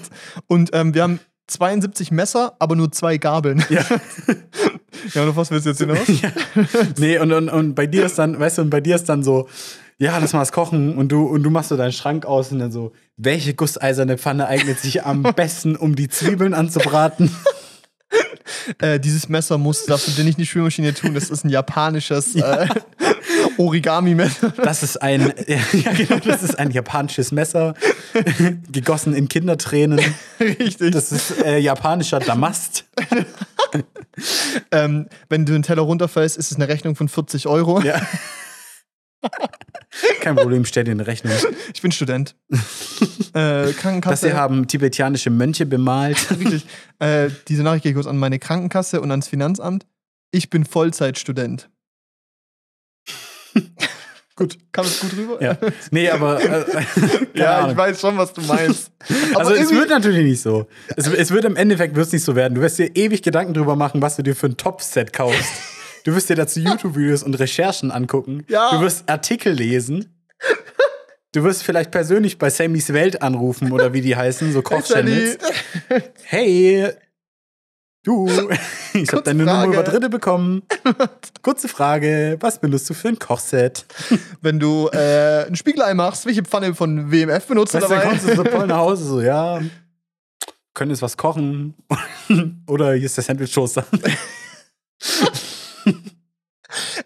Und 0.46 0.70
ähm, 0.72 0.94
wir 0.94 1.02
haben 1.02 1.20
72 1.48 2.10
Messer, 2.10 2.54
aber 2.58 2.76
nur 2.76 2.92
zwei 2.92 3.16
Gabeln. 3.18 3.64
ja. 3.70 3.84
Ja, 5.14 5.22
und 5.22 5.28
auf 5.28 5.36
was 5.36 5.50
willst 5.52 5.66
du 5.66 5.70
jetzt 5.70 5.78
hinaus? 5.78 5.98
ja. 6.20 6.30
Nee, 6.98 7.18
und, 7.18 7.30
und, 7.32 7.48
und 7.48 7.74
bei 7.74 7.86
dir 7.86 8.06
ist 8.06 8.18
dann, 8.18 8.38
weißt 8.40 8.58
du, 8.58 8.62
und 8.62 8.70
bei 8.70 8.80
dir 8.80 8.96
ist 8.96 9.08
dann 9.08 9.22
so, 9.22 9.46
ja, 9.98 10.18
lass 10.18 10.32
mal 10.32 10.40
was 10.40 10.52
kochen 10.52 10.96
und 10.96 11.10
du, 11.10 11.24
und 11.24 11.42
du 11.42 11.50
machst 11.50 11.70
so 11.70 11.76
deinen 11.76 11.92
Schrank 11.92 12.26
aus 12.26 12.52
und 12.52 12.58
dann 12.58 12.70
so, 12.70 12.92
welche 13.16 13.54
gusseiserne 13.54 14.18
Pfanne 14.18 14.46
eignet 14.46 14.78
sich 14.78 15.04
am 15.04 15.22
besten, 15.36 15.76
um 15.76 15.96
die 15.96 16.08
Zwiebeln 16.08 16.52
anzubraten? 16.52 17.34
äh, 18.80 19.00
dieses 19.00 19.30
Messer 19.30 19.56
musst, 19.56 19.88
darfst 19.88 20.08
du 20.08 20.12
dir 20.12 20.24
nicht 20.24 20.36
in 20.36 20.42
die 20.42 20.46
Spülmaschine 20.46 20.92
tun. 20.92 21.14
Das 21.14 21.30
ist 21.30 21.44
ein 21.44 21.48
japanisches 21.48 22.34
äh, 22.36 22.68
Origami-Messer. 23.56 24.52
Das 24.62 24.82
ist 24.82 25.00
ein, 25.00 25.32
ja, 25.46 25.92
genau, 25.92 26.18
das 26.18 26.42
ist 26.42 26.58
ein 26.58 26.70
japanisches 26.70 27.32
Messer, 27.32 27.74
gegossen 28.70 29.14
in 29.14 29.28
Kindertränen. 29.28 30.00
Richtig. 30.40 30.92
Das 30.92 31.10
ist 31.10 31.42
äh, 31.42 31.58
japanischer 31.58 32.18
Damast. 32.18 32.84
ähm, 34.72 35.08
wenn 35.30 35.46
du 35.46 35.54
den 35.54 35.62
Teller 35.62 35.82
runterfällst, 35.82 36.36
ist 36.36 36.50
es 36.50 36.56
eine 36.56 36.68
Rechnung 36.68 36.96
von 36.96 37.08
40 37.08 37.46
Euro. 37.46 37.80
Ja. 37.80 38.02
Kein 40.20 40.36
Problem, 40.36 40.64
stell 40.64 40.84
dir 40.84 40.90
eine 40.92 41.06
Rechnung. 41.06 41.32
Ich 41.74 41.82
bin 41.82 41.92
Student. 41.92 42.34
äh, 42.50 42.56
Das 43.32 43.76
Krankenkasse. 43.76 44.26
hier 44.28 44.36
haben 44.36 44.66
tibetianische 44.66 45.30
Mönche 45.30 45.66
bemalt. 45.66 46.18
Richtig. 46.38 46.66
Äh, 46.98 47.30
diese 47.48 47.62
Nachricht 47.62 47.82
gehe 47.82 47.92
ich 47.92 47.96
kurz 47.96 48.06
an 48.06 48.18
meine 48.18 48.38
Krankenkasse 48.38 49.00
und 49.00 49.10
ans 49.10 49.28
Finanzamt. 49.28 49.86
Ich 50.30 50.50
bin 50.50 50.64
Vollzeitstudent. 50.64 51.68
Gut. 54.36 54.58
Kam 54.70 54.84
es 54.84 55.00
gut 55.00 55.16
rüber? 55.16 55.42
Ja. 55.42 55.56
Nee, 55.90 56.10
aber. 56.10 56.38
Äh, 56.42 56.64
ja 57.34 57.56
Ahnung. 57.58 57.70
ich 57.70 57.76
weiß 57.76 57.98
schon, 58.00 58.18
was 58.18 58.34
du 58.34 58.42
meinst. 58.42 58.90
Aber 59.34 59.40
Also 59.40 59.54
es 59.54 59.70
wird 59.70 59.88
natürlich 59.88 60.24
nicht 60.24 60.42
so. 60.42 60.66
Es, 60.94 61.06
es 61.06 61.30
wird 61.30 61.46
im 61.46 61.56
Endeffekt 61.56 61.96
wird's 61.96 62.12
nicht 62.12 62.22
so 62.24 62.36
werden. 62.36 62.54
Du 62.54 62.60
wirst 62.60 62.78
dir 62.78 62.94
ewig 62.94 63.22
Gedanken 63.22 63.54
drüber 63.54 63.76
machen, 63.76 64.02
was 64.02 64.16
du 64.16 64.22
dir 64.22 64.36
für 64.36 64.46
ein 64.48 64.58
Top-Set 64.58 65.14
kaufst. 65.14 65.44
Du 66.06 66.14
wirst 66.14 66.30
dir 66.30 66.36
dazu 66.36 66.60
YouTube-Videos 66.60 67.24
und 67.24 67.34
Recherchen 67.34 67.90
angucken. 67.90 68.44
Ja. 68.48 68.70
Du 68.70 68.80
wirst 68.80 69.10
Artikel 69.10 69.52
lesen. 69.52 70.14
Du 71.32 71.42
wirst 71.42 71.64
vielleicht 71.64 71.90
persönlich 71.90 72.38
bei 72.38 72.48
Sammys 72.48 72.92
Welt 72.92 73.22
anrufen 73.22 73.72
oder 73.72 73.92
wie 73.92 74.02
die 74.02 74.14
heißen, 74.14 74.52
so 74.52 74.62
Kochchannels. 74.62 75.38
Hey, 76.22 76.88
du, 78.04 78.28
ich 78.94 79.10
habe 79.10 79.22
deine 79.22 79.44
Nummer 79.44 79.66
über 79.66 79.82
Dritte 79.82 80.08
bekommen. 80.08 80.62
Kurze 81.42 81.66
Frage, 81.66 82.36
was 82.38 82.60
benutzt 82.60 82.88
du 82.88 82.94
für 82.94 83.08
ein 83.08 83.18
Kochset? 83.18 83.84
Wenn 84.40 84.60
du 84.60 84.88
äh, 84.92 85.46
ein 85.48 85.56
Spiegelei 85.56 85.92
machst, 85.94 86.24
welche 86.24 86.42
Pfanne 86.42 86.72
von 86.76 87.10
WMF 87.10 87.46
benutzt 87.46 87.74
du 87.74 87.78
Weißt 87.78 87.90
du, 87.90 87.94
dann 87.94 87.98
dabei? 87.98 88.10
kommst 88.10 88.28
du 88.28 88.36
so 88.36 88.44
voll 88.44 88.68
nach 88.68 88.78
Hause, 88.78 89.04
so, 89.04 89.20
ja, 89.20 89.60
können 90.72 90.92
jetzt 90.92 91.02
was 91.02 91.16
kochen. 91.16 91.74
Oder 92.68 92.92
hier 92.92 93.06
ist 93.06 93.16
der 93.16 93.24
Sandwich-Toaster. 93.24 93.84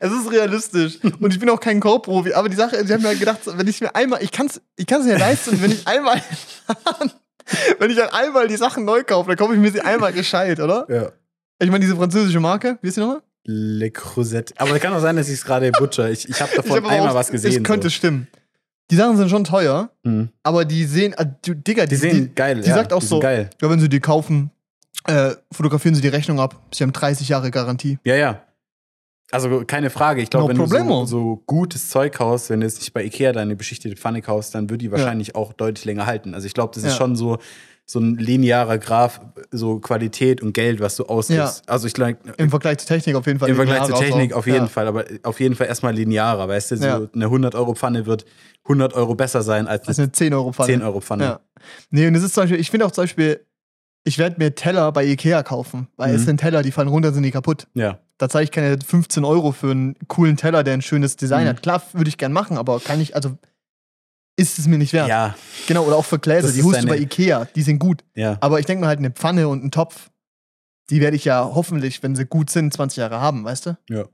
Es 0.01 0.11
ist 0.11 0.31
realistisch. 0.33 0.99
Und 1.21 1.35
ich 1.35 1.39
bin 1.39 1.51
auch 1.51 1.61
kein 1.61 1.81
Kochprofi. 1.81 2.33
Aber 2.33 2.49
die 2.49 2.57
Sache, 2.57 2.77
ich 2.83 2.91
habe 2.91 3.03
mir 3.03 3.15
gedacht, 3.15 3.41
wenn 3.45 3.69
ich 3.69 3.81
mir 3.83 3.95
einmal, 3.95 4.23
ich 4.23 4.33
kann 4.33 4.47
es 4.47 4.61
ich 4.77 4.87
kann's 4.87 5.05
mir 5.05 5.19
leisten, 5.19 5.61
wenn 5.63 5.71
ich 5.71 5.87
einmal, 5.87 6.21
wenn 7.79 7.91
ich 7.91 7.97
dann 7.97 8.09
einmal 8.09 8.49
die 8.49 8.57
Sachen 8.57 8.87
neu 8.87 9.05
kaufe, 9.05 9.29
dann 9.29 9.37
kaufe 9.37 9.53
ich 9.55 9.61
mir 9.61 9.71
sie 9.71 9.83
einmal 9.83 10.13
gescheit, 10.15 10.61
oder? 10.61 10.87
Ja. 10.89 11.13
Ich 11.63 11.71
meine, 11.71 11.85
diese 11.85 11.95
französische 11.95 12.41
Marke, 12.41 12.79
wie 12.81 12.89
ist 12.89 12.97
die 12.97 13.01
nochmal? 13.01 13.21
Le 13.45 13.91
Creuset. 13.91 14.55
Aber 14.59 14.79
kann 14.79 14.95
auch 14.95 15.01
sein, 15.01 15.17
dass 15.17 15.29
ich 15.29 15.35
es 15.35 15.45
gerade 15.45 15.71
butcher. 15.73 16.11
Ich, 16.11 16.27
ich 16.29 16.41
habe 16.41 16.57
davon 16.57 16.71
hab 16.73 16.79
aber 16.85 16.89
einmal 16.91 17.11
auch- 17.11 17.15
was 17.15 17.31
gesehen. 17.31 17.59
Es 17.59 17.63
könnte 17.63 17.89
so. 17.89 17.95
stimmen. 17.95 18.29
Die 18.91 18.97
Sachen 18.97 19.17
sind 19.19 19.29
schon 19.29 19.45
teuer, 19.45 19.91
Mhm. 20.05 20.31
aber 20.43 20.65
die 20.65 20.85
sehen, 20.85 21.13
äh, 21.13 21.27
Digga, 21.47 21.85
Die 21.87 21.97
sehen 21.97 22.33
geil. 22.35 22.61
die 22.63 22.69
ja, 22.69 22.75
sagt 22.77 22.93
auch 22.95 23.01
die 23.01 23.07
so, 23.07 23.21
geil. 23.21 23.51
ja, 23.61 23.71
wenn 23.71 23.79
sie 23.79 23.89
die 23.91 24.01
kaufen, 24.01 24.51
äh, 25.07 25.33
fotografieren 25.53 25.95
sie 25.95 26.01
die 26.01 26.09
Rechnung 26.09 26.41
ab. 26.41 26.57
Sie 26.73 26.83
haben 26.83 26.93
30 26.93 27.29
Jahre 27.29 27.51
Garantie. 27.51 27.99
Ja, 28.05 28.17
ja. 28.17 28.43
Also 29.33 29.65
keine 29.67 29.91
Frage. 29.91 30.21
Ich 30.23 30.31
glaube, 30.31 30.45
No 30.45 30.49
wenn 30.51 30.57
du 30.57 30.63
problemo. 30.65 31.05
so, 31.07 31.19
so 31.37 31.43
gutes 31.47 31.89
Zeug 31.89 32.13
kaufst, 32.15 32.51
wenn 32.51 32.61
du 32.61 32.67
jetzt 32.67 32.79
nicht 32.81 32.93
bei 32.93 33.05
Ikea 33.05 33.33
deine 33.33 33.55
beschichtete 33.57 33.97
Pfanne 33.97 34.23
kaufst, 34.23 34.55
dann 34.55 34.69
wird 34.71 34.83
die 34.83 34.91
wahrscheinlich 34.91 35.35
auch 35.37 35.53
deutlich 35.53 35.85
länger 35.85 36.07
halten. 36.07 36.35
Also 36.35 36.47
ich 36.47 36.55
glaube, 36.55 36.73
das 36.75 36.83
ist 36.85 36.93
Ja. 36.93 36.97
schon 36.97 37.15
so, 37.17 37.39
so 37.87 37.99
ein 38.01 38.17
linearer 38.17 38.79
Graph, 38.79 39.21
so 39.51 39.79
Qualität 39.81 40.43
und 40.43 40.53
Geld, 40.53 40.81
was 40.81 40.95
du 40.97 41.05
ausgibst. 41.07 41.69
Also 41.69 41.87
ich 41.89 41.93
glaube, 41.95 42.19
Im 42.37 42.51
Vergleich 42.51 42.79
zur 42.79 42.87
Technik 42.89 43.17
auf 43.17 43.27
jeden 43.27 43.39
Fall. 43.41 43.49
im 43.49 43.57
Vergleich 43.57 43.85
zur 43.85 43.97
Technik 43.99 44.33
auch. 44.33 44.39
auf 44.39 44.47
jeden 44.47 44.59
ja. 44.59 44.67
Fall, 44.67 44.87
aber 44.87 45.05
auf 45.25 45.41
jeden 45.41 45.55
Fall 45.57 45.67
erstmal 45.67 45.95
linearer, 45.95 46.49
weißt 46.49 46.71
du? 46.73 46.77
So 46.77 46.85
Ja. 46.87 47.01
eine 47.15 47.27
100-Euro-Pfanne 47.31 48.07
wird 48.07 48.25
100 48.69 48.95
Euro 48.95 49.15
besser 49.17 49.43
sein 49.43 49.67
als 49.67 49.89
eine 49.89 49.97
eine 49.97 50.13
10 50.13 50.35
Euro 50.35 50.53
Pfanne. 50.53 50.73
10-Euro-Pfanne. 50.75 51.25
Ja. 51.25 51.41
Nee, 51.91 52.07
und 52.07 52.15
das 52.15 52.23
ist 52.23 52.35
zum 52.35 52.45
Beispiel, 52.45 52.61
ich 52.61 52.71
finde 52.71 52.87
auch 52.87 52.93
zum 52.93 53.05
Beispiel, 53.05 53.45
ich 54.05 54.19
werde 54.19 54.37
mir 54.39 54.55
Teller 54.55 54.93
bei 54.93 55.05
Ikea 55.05 55.43
kaufen, 55.43 55.89
weil 55.97 56.11
Mhm. 56.11 56.15
es 56.17 56.25
sind 56.27 56.37
Teller, 56.39 56.63
die 56.63 56.71
fallen 56.73 56.89
runter, 56.89 57.13
sind 57.13 57.23
die 57.25 57.31
kaputt. 57.33 57.67
Ja. 57.75 57.99
Da 58.21 58.29
zahle 58.29 58.45
ich 58.45 58.51
keine 58.51 58.79
15 58.79 59.25
Euro 59.25 59.51
für 59.51 59.71
einen 59.71 59.97
coolen 60.07 60.37
Teller, 60.37 60.63
der 60.63 60.75
ein 60.75 60.83
schönes 60.83 61.17
Design 61.17 61.45
Mhm. 61.45 61.49
hat. 61.49 61.63
Klar, 61.63 61.83
würde 61.95 62.09
ich 62.11 62.19
gern 62.19 62.33
machen, 62.35 62.59
aber 62.59 62.79
kann 62.79 63.01
ich, 63.01 63.15
also 63.15 63.39
ist 64.37 64.59
es 64.59 64.67
mir 64.67 64.77
nicht 64.77 64.93
wert. 64.93 65.09
Ja, 65.09 65.35
Genau, 65.67 65.85
oder 65.85 65.97
auch 65.97 66.05
für 66.05 66.19
Gläser, 66.19 66.49
Das 66.49 66.55
die 66.55 66.63
holst 66.63 66.83
du 66.83 66.87
bei 66.87 66.99
Ikea, 66.99 67.47
die 67.55 67.63
sind 67.63 67.79
gut. 67.79 68.05
ja. 68.15 68.37
Aber 68.43 68.61
ich 68.61 68.67
denke 68.67 68.83
mir 68.83 68.89
halt, 68.89 68.99
eine 68.99 69.11
Pfanne 69.11 69.49
und 69.49 69.61
einen 69.63 69.71
Topf, 69.71 70.11
die 70.91 71.01
werde 71.01 71.17
ich 71.17 71.25
ja 71.25 71.45
hoffentlich, 71.55 72.03
wenn 72.03 72.15
sie 72.15 72.27
gut 72.27 72.51
sind, 72.51 72.75
20 72.75 72.99
Jahre 72.99 73.21
haben, 73.21 73.43
weißt 73.45 73.67
du? 73.67 73.79
Ja. 73.89 74.05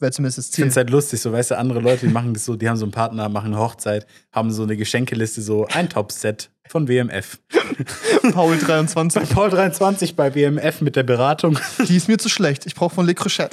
Wäre 0.00 0.10
zumindest 0.12 0.38
das 0.38 0.48
Ich 0.48 0.54
finde 0.56 0.66
Ziel. 0.66 0.70
es 0.72 0.76
halt 0.76 0.90
lustig, 0.90 1.20
so 1.20 1.32
weißt 1.32 1.52
du, 1.52 1.58
andere 1.58 1.80
Leute, 1.80 2.06
die 2.06 2.12
machen 2.12 2.34
das 2.34 2.44
so, 2.44 2.56
die 2.56 2.68
haben 2.68 2.76
so 2.76 2.84
einen 2.84 2.92
Partner, 2.92 3.28
machen 3.28 3.52
eine 3.52 3.58
Hochzeit, 3.58 4.06
haben 4.32 4.50
so 4.50 4.64
eine 4.64 4.76
Geschenkeliste, 4.76 5.40
so 5.40 5.66
ein 5.68 5.88
Top-Set 5.88 6.50
von 6.66 6.88
WMF. 6.88 7.38
Paul 8.32 8.58
23, 8.58 9.28
Paul 9.30 9.50
23 9.50 10.16
bei 10.16 10.34
WMF 10.34 10.80
mit 10.80 10.96
der 10.96 11.04
Beratung. 11.04 11.58
die 11.88 11.96
ist 11.96 12.08
mir 12.08 12.18
zu 12.18 12.28
schlecht. 12.28 12.66
Ich 12.66 12.74
brauche 12.74 12.94
von 12.94 13.06
Le 13.06 13.14
Crochet. 13.14 13.50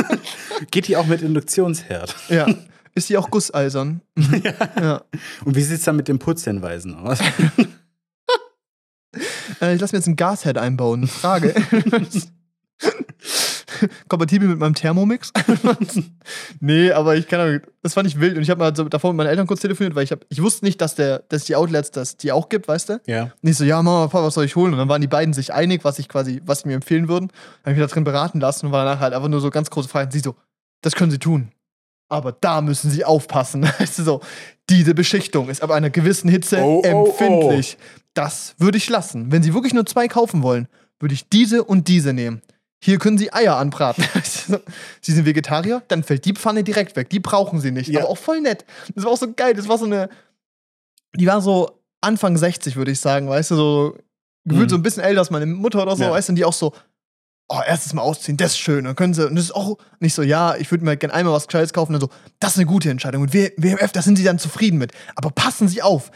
Geht 0.72 0.88
die 0.88 0.96
auch 0.96 1.06
mit 1.06 1.22
Induktionsherd? 1.22 2.14
ja. 2.28 2.46
Ist 2.94 3.08
die 3.10 3.16
auch 3.16 3.30
gusseisern? 3.30 4.00
ja. 4.42 5.02
Und 5.44 5.54
wie 5.54 5.62
sieht 5.62 5.78
es 5.78 5.84
dann 5.84 5.94
mit 5.94 6.08
den 6.08 6.18
Putzhinweisen 6.18 6.96
aus? 6.96 7.20
Äh, 9.60 9.74
ich 9.74 9.80
lasse 9.80 9.94
mir 9.94 9.98
jetzt 10.00 10.08
ein 10.08 10.16
Gasherd 10.16 10.58
einbauen. 10.58 11.06
Frage. 11.06 11.54
Kompatibel 14.08 14.48
mit 14.48 14.58
meinem 14.58 14.74
Thermomix? 14.74 15.32
nee, 16.60 16.90
aber 16.92 17.16
ich 17.16 17.28
kann 17.28 17.60
das 17.82 17.94
fand 17.94 18.08
ich 18.08 18.20
wild 18.20 18.36
und 18.36 18.42
ich 18.42 18.50
habe 18.50 18.58
mal 18.58 18.74
so 18.74 18.84
davor 18.84 19.12
mit 19.12 19.18
meinen 19.18 19.28
Eltern 19.28 19.46
kurz 19.46 19.60
telefoniert, 19.60 19.94
weil 19.94 20.04
ich 20.04 20.12
hab, 20.12 20.24
ich 20.28 20.42
wusste 20.42 20.64
nicht, 20.64 20.80
dass 20.80 20.94
der 20.94 21.20
dass 21.28 21.44
die 21.44 21.56
Outlets 21.56 21.90
das 21.90 22.16
die 22.16 22.32
auch 22.32 22.48
gibt, 22.48 22.68
weißt 22.68 22.88
du? 22.88 23.00
Ja. 23.06 23.32
Und 23.42 23.48
ich 23.48 23.56
so, 23.56 23.64
ja, 23.64 23.82
Mama, 23.82 24.08
Papa, 24.08 24.26
was 24.26 24.34
soll 24.34 24.44
ich 24.44 24.56
holen? 24.56 24.72
Und 24.72 24.78
dann 24.78 24.88
waren 24.88 25.00
die 25.00 25.06
beiden 25.06 25.32
sich 25.32 25.52
einig, 25.52 25.84
was 25.84 25.98
ich 25.98 26.08
quasi, 26.08 26.42
was 26.44 26.60
sie 26.60 26.68
mir 26.68 26.74
empfehlen 26.74 27.08
würden. 27.08 27.28
Dann 27.28 27.36
habe 27.64 27.72
ich 27.72 27.78
mich 27.78 27.88
da 27.88 27.94
drin 27.94 28.04
beraten 28.04 28.40
lassen 28.40 28.66
und 28.66 28.72
war 28.72 28.84
danach 28.84 29.00
halt 29.00 29.14
einfach 29.14 29.28
nur 29.28 29.40
so 29.40 29.50
ganz 29.50 29.70
große 29.70 29.88
Fragen. 29.88 30.10
Sie 30.10 30.20
so, 30.20 30.34
das 30.82 30.94
können 30.94 31.10
sie 31.10 31.18
tun. 31.18 31.52
Aber 32.08 32.32
da 32.32 32.60
müssen 32.60 32.90
sie 32.90 33.04
aufpassen. 33.04 33.62
Weißt 33.78 33.98
du 33.98 34.02
so, 34.02 34.20
diese 34.70 34.94
Beschichtung 34.94 35.48
ist 35.48 35.62
ab 35.62 35.70
einer 35.70 35.90
gewissen 35.90 36.28
Hitze 36.28 36.58
Oh, 36.58 36.82
oh, 36.84 37.06
empfindlich. 37.06 37.78
Das 38.14 38.54
würde 38.58 38.78
ich 38.78 38.88
lassen. 38.88 39.30
Wenn 39.30 39.42
sie 39.42 39.54
wirklich 39.54 39.74
nur 39.74 39.86
zwei 39.86 40.08
kaufen 40.08 40.42
wollen, 40.42 40.68
würde 40.98 41.14
ich 41.14 41.28
diese 41.28 41.64
und 41.64 41.88
diese 41.88 42.12
nehmen. 42.12 42.42
Hier 42.82 42.98
können 42.98 43.18
sie 43.18 43.32
Eier 43.32 43.56
anbraten. 43.56 44.04
Sie 45.00 45.12
sind 45.12 45.24
Vegetarier, 45.26 45.82
dann 45.88 46.02
fällt 46.04 46.24
die 46.24 46.32
Pfanne 46.34 46.62
direkt 46.64 46.94
weg. 46.96 47.10
Die 47.10 47.20
brauchen 47.20 47.60
sie 47.60 47.70
nicht. 47.72 47.88
Ja. 47.88 48.00
Aber 48.00 48.10
auch 48.10 48.18
voll 48.18 48.40
nett. 48.40 48.64
Das 48.94 49.04
war 49.04 49.12
auch 49.12 49.16
so 49.18 49.32
geil. 49.32 49.54
Das 49.54 49.68
war 49.68 49.78
so 49.78 49.84
eine. 49.86 50.08
Die 51.16 51.26
war 51.26 51.40
so 51.40 51.80
Anfang 52.00 52.36
60, 52.36 52.76
würde 52.76 52.92
ich 52.92 53.00
sagen, 53.00 53.28
weißt 53.28 53.50
du, 53.50 53.56
so 53.56 53.98
gefühlt 54.44 54.66
Mhm. 54.66 54.70
so 54.70 54.76
ein 54.76 54.82
bisschen 54.82 55.02
älter 55.02 55.20
als 55.20 55.30
meine 55.30 55.46
Mutter 55.46 55.82
oder 55.82 55.96
so, 55.96 56.04
Ja. 56.04 56.10
weißt 56.12 56.28
du, 56.28 56.32
und 56.32 56.36
die 56.36 56.44
auch 56.44 56.52
so, 56.52 56.72
oh, 57.48 57.60
erstes 57.66 57.92
Mal 57.94 58.02
ausziehen, 58.02 58.36
das 58.36 58.52
ist 58.52 58.58
schön. 58.58 58.84
Dann 58.84 58.94
können 58.94 59.14
sie, 59.14 59.26
und 59.26 59.34
das 59.34 59.46
ist 59.46 59.54
auch 59.54 59.78
nicht 59.98 60.14
so, 60.14 60.22
ja, 60.22 60.54
ich 60.56 60.70
würde 60.70 60.84
mir 60.84 60.96
gerne 60.96 61.12
einmal 61.14 61.34
was 61.34 61.46
Gescheites 61.48 61.72
kaufen, 61.72 61.92
dann 61.92 62.00
so, 62.00 62.08
das 62.38 62.52
ist 62.52 62.58
eine 62.58 62.66
gute 62.66 62.90
Entscheidung. 62.90 63.22
Und 63.22 63.34
WMF, 63.34 63.90
da 63.92 64.00
sind 64.02 64.16
sie 64.16 64.24
dann 64.24 64.38
zufrieden 64.38 64.78
mit. 64.78 64.92
Aber 65.16 65.30
passen 65.30 65.66
Sie 65.66 65.82
auf, 65.82 66.10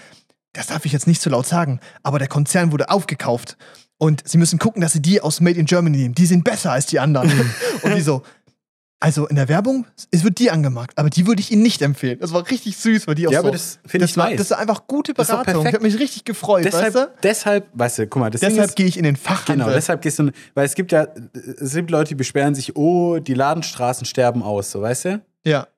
das 0.52 0.66
darf 0.68 0.84
ich 0.84 0.92
jetzt 0.92 1.06
nicht 1.06 1.20
so 1.20 1.30
laut 1.30 1.46
sagen, 1.46 1.80
aber 2.02 2.18
der 2.18 2.28
Konzern 2.28 2.70
wurde 2.70 2.90
aufgekauft. 2.90 3.56
Und 4.02 4.28
sie 4.28 4.36
müssen 4.36 4.58
gucken, 4.58 4.82
dass 4.82 4.94
sie 4.94 5.00
die 5.00 5.20
aus 5.20 5.40
Made 5.40 5.56
in 5.56 5.64
Germany 5.64 5.96
nehmen. 5.96 6.14
Die 6.16 6.26
sind 6.26 6.42
besser 6.42 6.72
als 6.72 6.86
die 6.86 6.98
anderen. 6.98 7.30
und 7.82 7.94
die 7.94 8.00
so, 8.00 8.22
also 8.98 9.28
in 9.28 9.36
der 9.36 9.46
Werbung, 9.48 9.86
es 10.10 10.24
wird 10.24 10.40
die 10.40 10.50
angemarkt, 10.50 10.98
aber 10.98 11.08
die 11.08 11.24
würde 11.28 11.38
ich 11.38 11.52
Ihnen 11.52 11.62
nicht 11.62 11.82
empfehlen. 11.82 12.18
Das 12.18 12.32
war 12.32 12.50
richtig 12.50 12.76
süß, 12.78 13.06
weil 13.06 13.14
die 13.14 13.28
auch 13.28 13.30
Ja, 13.30 13.42
so. 13.42 13.46
aber 13.46 13.52
das 13.52 13.78
finde 13.86 14.06
ich 14.06 14.16
war, 14.16 14.30
nice. 14.30 14.38
Das 14.38 14.50
war 14.50 14.58
einfach 14.58 14.88
gute 14.88 15.12
ist 15.12 15.16
Beratung. 15.18 15.64
Ich 15.64 15.72
habe 15.72 15.84
mich 15.84 16.00
richtig 16.00 16.24
gefreut, 16.24 16.64
deshalb, 16.64 16.94
weißt 16.94 16.96
du? 16.96 17.12
deshalb, 17.22 17.68
weißt 17.74 17.98
du, 18.00 18.06
guck 18.08 18.18
mal, 18.18 18.30
Deshalb 18.30 18.56
ist, 18.58 18.74
gehe 18.74 18.86
ich 18.86 18.96
in 18.96 19.04
den 19.04 19.14
Fachhandel. 19.14 19.66
Genau, 19.66 19.76
deshalb 19.76 20.02
gehst 20.02 20.18
du, 20.18 20.32
weil 20.54 20.66
es 20.66 20.74
gibt 20.74 20.90
ja, 20.90 21.06
es 21.60 21.72
gibt 21.72 21.92
Leute, 21.92 22.08
die 22.08 22.14
beschweren 22.16 22.56
sich, 22.56 22.74
oh, 22.74 23.20
die 23.20 23.34
Ladenstraßen 23.34 24.04
sterben 24.04 24.42
aus, 24.42 24.72
so, 24.72 24.82
weißt 24.82 25.04
du? 25.04 25.22
ja. 25.44 25.68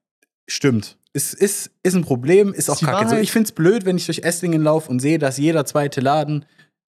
Stimmt. 0.47 0.97
Es 1.14 1.33
ist, 1.33 1.70
ist 1.83 1.95
ein 1.95 2.05
Problem, 2.05 2.53
ist 2.53 2.68
auch 2.68 2.77
die 2.77 2.85
kacke. 2.85 3.05
So, 3.05 3.11
Wahrheit. 3.11 3.22
ich 3.22 3.33
find's 3.33 3.53
blöd, 3.53 3.87
wenn 3.87 3.97
ich 3.97 4.05
durch 4.05 4.25
Esslingen 4.25 4.62
laufe 4.62 4.91
und 4.91 5.01
sehe, 5.01 5.18
dass 5.18 5.39
jeder 5.39 5.64
zweite 5.64 6.01
Laden 6.01 6.45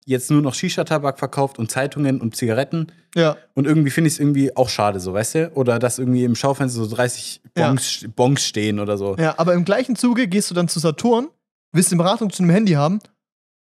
jetzt 0.06 0.30
nur 0.32 0.42
noch 0.42 0.54
Shisha-Tabak 0.54 1.18
verkauft 1.20 1.58
und 1.60 1.72
Zeitungen 1.72 2.22
und 2.22 2.36
Zigaretten. 2.36 2.92
Ja. 3.16 3.38
Und 3.56 3.66
irgendwie 3.66 3.90
finde 3.90 4.08
ich 4.08 4.14
es 4.16 4.20
irgendwie 4.20 4.56
auch 4.56 4.70
schade, 4.70 5.00
so, 5.00 5.14
weißt 5.14 5.36
du? 5.36 5.52
Oder 5.56 5.80
dass 5.80 5.98
irgendwie 6.00 6.24
im 6.24 6.36
Schaufenster 6.36 6.84
so 6.84 6.96
30 6.96 7.42
Ja. 7.58 7.68
Bonks, 7.70 8.06
Bonks 8.16 8.46
stehen 8.46 8.80
oder 8.80 8.98
so. 8.98 9.16
Ja, 9.18 9.34
aber 9.38 9.54
im 9.54 9.66
gleichen 9.66 9.96
Zuge 9.96 10.28
gehst 10.28 10.50
du 10.52 10.54
dann 10.56 10.68
zu 10.68 10.80
Saturn, 10.80 11.28
willst 11.74 11.92
eine 11.92 12.02
Beratung 12.04 12.30
zu 12.32 12.44
einem 12.44 12.52
Handy 12.52 12.74
haben. 12.74 13.00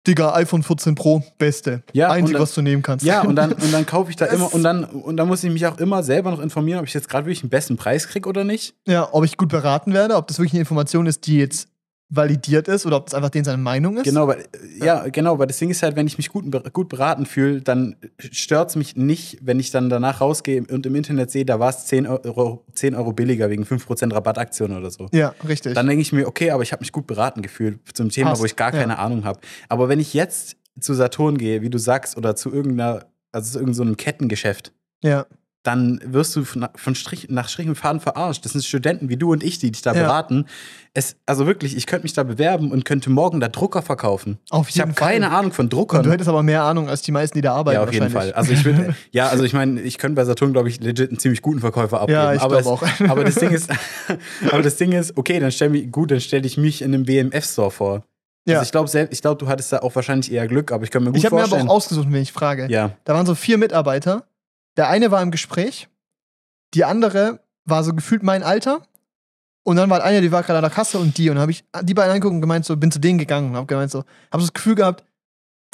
Digga, 0.06 0.34
iPhone 0.34 0.64
14 0.64 0.96
Pro, 0.96 1.22
beste. 1.38 1.84
Ja, 1.92 2.08
dann- 2.12 2.34
was 2.34 2.54
du 2.54 2.62
nehmen 2.62 2.82
kannst. 2.82 3.04
Ja, 3.06 3.22
und 3.22 3.36
dann, 3.36 3.52
und 3.52 3.72
dann 3.72 3.86
kaufe 3.86 4.10
ich 4.10 4.16
da 4.16 4.26
immer, 4.32 4.52
und 4.52 4.64
dann, 4.64 4.82
und 4.84 5.16
dann 5.16 5.28
muss 5.28 5.44
ich 5.44 5.52
mich 5.52 5.64
auch 5.66 5.78
immer 5.78 6.02
selber 6.02 6.32
noch 6.32 6.40
informieren, 6.40 6.80
ob 6.80 6.86
ich 6.88 6.94
jetzt 6.94 7.08
gerade 7.08 7.26
wirklich 7.26 7.42
den 7.42 7.50
besten 7.50 7.76
Preis 7.76 8.08
kriege 8.08 8.28
oder 8.28 8.42
nicht. 8.42 8.74
ja, 8.88 9.08
ob 9.12 9.24
ich 9.24 9.36
gut 9.36 9.50
beraten 9.50 9.92
werde, 9.92 10.16
ob 10.16 10.26
das 10.26 10.38
wirklich 10.38 10.54
eine 10.54 10.60
Information 10.60 11.06
ist, 11.06 11.26
die 11.28 11.36
jetzt 11.38 11.68
validiert 12.14 12.68
ist 12.68 12.84
oder 12.84 12.98
ob 12.98 13.06
das 13.06 13.14
einfach 13.14 13.30
den 13.30 13.42
seine 13.42 13.62
Meinung 13.62 13.96
ist. 13.96 14.04
Genau, 14.04 14.28
weil, 14.28 14.44
ja, 14.78 15.08
genau, 15.08 15.38
weil 15.38 15.46
das 15.46 15.56
Ding 15.58 15.70
ist 15.70 15.82
halt, 15.82 15.96
wenn 15.96 16.06
ich 16.06 16.18
mich 16.18 16.28
gut, 16.28 16.44
gut 16.74 16.90
beraten 16.90 17.24
fühle, 17.24 17.62
dann 17.62 17.96
stört 18.18 18.68
es 18.68 18.76
mich 18.76 18.96
nicht, 18.96 19.38
wenn 19.40 19.58
ich 19.58 19.70
dann 19.70 19.88
danach 19.88 20.20
rausgehe 20.20 20.62
und 20.70 20.84
im 20.84 20.94
Internet 20.94 21.30
sehe, 21.30 21.46
da 21.46 21.58
war 21.58 21.70
es 21.70 21.86
10 21.86 22.06
Euro, 22.06 22.66
10 22.74 22.94
Euro 22.94 23.14
billiger 23.14 23.48
wegen 23.48 23.64
5% 23.64 24.12
Rabattaktion 24.12 24.76
oder 24.76 24.90
so. 24.90 25.08
Ja, 25.12 25.34
richtig. 25.48 25.72
Dann 25.74 25.86
denke 25.86 26.02
ich 26.02 26.12
mir, 26.12 26.28
okay, 26.28 26.50
aber 26.50 26.62
ich 26.62 26.72
habe 26.72 26.80
mich 26.80 26.92
gut 26.92 27.06
beraten 27.06 27.40
gefühlt 27.40 27.80
zum 27.94 28.10
Thema, 28.10 28.30
Passt, 28.30 28.42
wo 28.42 28.46
ich 28.46 28.56
gar 28.56 28.74
ja. 28.74 28.80
keine 28.80 28.98
Ahnung 28.98 29.24
habe. 29.24 29.40
Aber 29.70 29.88
wenn 29.88 29.98
ich 29.98 30.12
jetzt 30.12 30.56
zu 30.78 30.92
Saturn 30.92 31.38
gehe, 31.38 31.62
wie 31.62 31.70
du 31.70 31.78
sagst, 31.78 32.18
oder 32.18 32.36
zu 32.36 32.52
irgendeiner, 32.52 33.06
also 33.32 33.52
zu 33.52 33.58
irgendeinem 33.58 33.88
so 33.88 33.96
Kettengeschäft, 33.96 34.72
ja. 35.02 35.26
Dann 35.64 36.00
wirst 36.04 36.34
du 36.34 36.44
von, 36.44 36.66
von 36.74 36.94
Strich, 36.96 37.28
nach 37.30 37.48
Strich 37.48 37.68
und 37.68 37.76
Faden 37.76 38.00
verarscht. 38.00 38.44
Das 38.44 38.52
sind 38.52 38.64
Studenten 38.64 39.08
wie 39.08 39.16
du 39.16 39.30
und 39.32 39.44
ich, 39.44 39.58
die 39.60 39.70
dich 39.70 39.82
da 39.82 39.94
Ja. 39.94 40.02
beraten. 40.02 40.46
Es, 40.92 41.14
also 41.24 41.46
wirklich, 41.46 41.76
ich 41.76 41.86
könnte 41.86 42.02
mich 42.02 42.12
da 42.14 42.22
bewerben 42.24 42.72
und 42.72 42.84
könnte 42.84 43.10
morgen 43.10 43.38
da 43.40 43.48
Drucker 43.48 43.80
verkaufen. 43.80 44.38
Auf 44.50 44.68
Ich 44.68 44.80
habe 44.80 44.88
jeden 44.90 44.96
keine 44.96 45.30
Ahnung 45.30 45.52
von 45.52 45.66
Und 45.66 45.72
Druckern. 45.72 46.02
du 46.02 46.10
hättest 46.10 46.28
aber 46.28 46.42
mehr 46.42 46.64
Ahnung 46.64 46.88
als 46.88 47.02
die 47.02 47.12
meisten, 47.12 47.38
die 47.38 47.42
da 47.42 47.54
arbeiten. 47.54 47.76
ja, 47.76 47.84
auf 47.84 47.92
jeden 47.92 48.10
Fall. 48.10 48.32
Also 48.32 48.52
ich 48.52 48.64
würde, 48.64 48.94
ja, 49.12 49.28
also 49.28 49.44
ich 49.44 49.52
meine, 49.52 49.80
ich 49.80 49.98
könnte 49.98 50.16
bei 50.16 50.24
Saturn, 50.24 50.52
glaube 50.52 50.68
ich, 50.68 50.80
legit 50.80 51.10
einen 51.10 51.18
ziemlich 51.20 51.42
guten 51.42 51.60
Verkäufer 51.60 52.00
abgeben. 52.00 52.18
Ja, 52.18 52.34
ich 52.34 52.40
aber, 52.42 52.58
es- 52.58 52.66
auch. 52.66 52.82
aber 53.08 53.22
das 53.24 53.36
Ding 53.36 53.50
ist, 53.52 53.70
aber 54.50 54.62
das 54.62 54.76
Ding 54.76 54.92
ist, 54.92 55.16
okay, 55.16 55.38
dann 55.38 55.52
stell 55.52 55.68
mich, 55.70 55.90
gut, 55.92 56.10
dann 56.10 56.20
stelle 56.20 56.44
ich 56.46 56.56
mich 56.56 56.82
in 56.82 56.92
einem 56.92 57.06
WMF-Store 57.08 57.70
vor. 57.70 58.04
Ja. 58.46 58.58
Also 58.58 58.64
ich 58.66 58.72
glaube, 58.72 59.08
ich 59.12 59.22
glaube, 59.22 59.38
du 59.38 59.48
hattest 59.48 59.72
da 59.72 59.78
auch 59.78 59.94
wahrscheinlich 59.94 60.32
eher 60.32 60.48
Glück, 60.48 60.72
aber 60.72 60.82
ich 60.82 60.90
kann 60.90 61.04
mir 61.04 61.10
gut 61.10 61.18
Ich 61.18 61.24
habe 61.24 61.36
mir 61.36 61.42
aber 61.42 61.50
vorstellen. 61.50 61.68
auch 61.70 61.74
ausgesucht, 61.76 62.08
wenn 62.10 62.20
ich 62.22 62.32
frage. 62.32 62.66
ja, 62.68 62.90
Da 63.04 63.14
waren 63.14 63.24
so 63.24 63.36
vier 63.36 63.56
Mitarbeiter. 63.56 64.24
Der 64.76 64.88
eine 64.88 65.10
war 65.10 65.22
im 65.22 65.30
Gespräch, 65.30 65.88
die 66.74 66.84
andere 66.84 67.40
war 67.64 67.84
so 67.84 67.94
gefühlt 67.94 68.22
mein 68.22 68.42
Alter. 68.42 68.86
Und 69.64 69.76
dann 69.76 69.88
war 69.90 70.02
eine, 70.02 70.20
die 70.20 70.32
war 70.32 70.42
gerade 70.42 70.58
an 70.58 70.64
der 70.64 70.70
Kasse 70.72 70.98
und 70.98 71.16
die. 71.18 71.28
Und 71.30 71.36
dann 71.36 71.42
habe 71.42 71.52
ich 71.52 71.64
die 71.82 71.94
beiden 71.94 72.10
angeguckt 72.10 72.34
und 72.34 72.40
gemeint, 72.40 72.64
so, 72.64 72.76
bin 72.76 72.90
zu 72.90 72.98
denen 72.98 73.18
gegangen 73.18 73.50
und 73.50 73.56
habe 73.56 73.66
gemeint, 73.66 73.92
so, 73.92 74.04
habe 74.32 74.42
das 74.42 74.52
Gefühl 74.52 74.74
gehabt, 74.74 75.04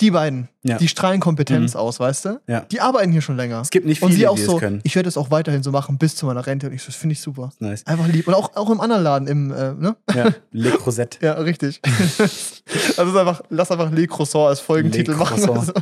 Die 0.00 0.10
beiden, 0.12 0.48
Ja. 0.62 0.78
die 0.78 0.86
strahlen 0.86 1.18
Kompetenz 1.20 1.74
Mhm. 1.74 1.80
aus, 1.80 1.98
weißt 1.98 2.24
du? 2.26 2.40
Ja. 2.46 2.60
Die 2.60 2.80
arbeiten 2.80 3.10
hier 3.10 3.20
schon 3.22 3.36
länger. 3.36 3.60
Es 3.60 3.70
gibt 3.70 3.84
nicht 3.86 4.00
Und 4.02 4.10
viele, 4.10 4.18
sie 4.20 4.26
auch 4.28 4.36
die 4.36 4.42
so, 4.42 4.54
es 4.54 4.60
können. 4.60 4.80
ich 4.84 4.94
werde 4.94 5.08
es 5.08 5.16
auch 5.16 5.30
weiterhin 5.30 5.62
so 5.62 5.72
machen 5.72 5.98
bis 5.98 6.14
zu 6.14 6.26
meiner 6.26 6.46
Rente. 6.46 6.68
Und 6.68 6.72
ich 6.74 6.82
so, 6.82 6.86
das 6.86 6.96
finde 6.96 7.14
ich 7.14 7.20
super. 7.20 7.50
Nice. 7.58 7.84
Einfach 7.86 8.06
lieb. 8.08 8.28
Und 8.28 8.34
auch, 8.34 8.54
auch 8.56 8.70
im 8.70 8.80
anderen 8.80 9.02
Laden, 9.02 9.26
im, 9.28 9.50
äh, 9.52 9.72
ne? 9.74 9.96
Ja. 10.14 10.28
Le 10.52 10.70
Crozette. 10.70 11.18
Ja, 11.24 11.32
richtig. 11.34 11.80
also 12.96 13.18
einfach, 13.18 13.42
lass 13.50 13.70
einfach 13.70 13.90
Le 13.90 14.06
Croissant 14.06 14.48
als 14.48 14.60
Folgentitel 14.60 15.12
Le 15.12 15.16
machen. 15.16 15.48
Also, 15.50 15.72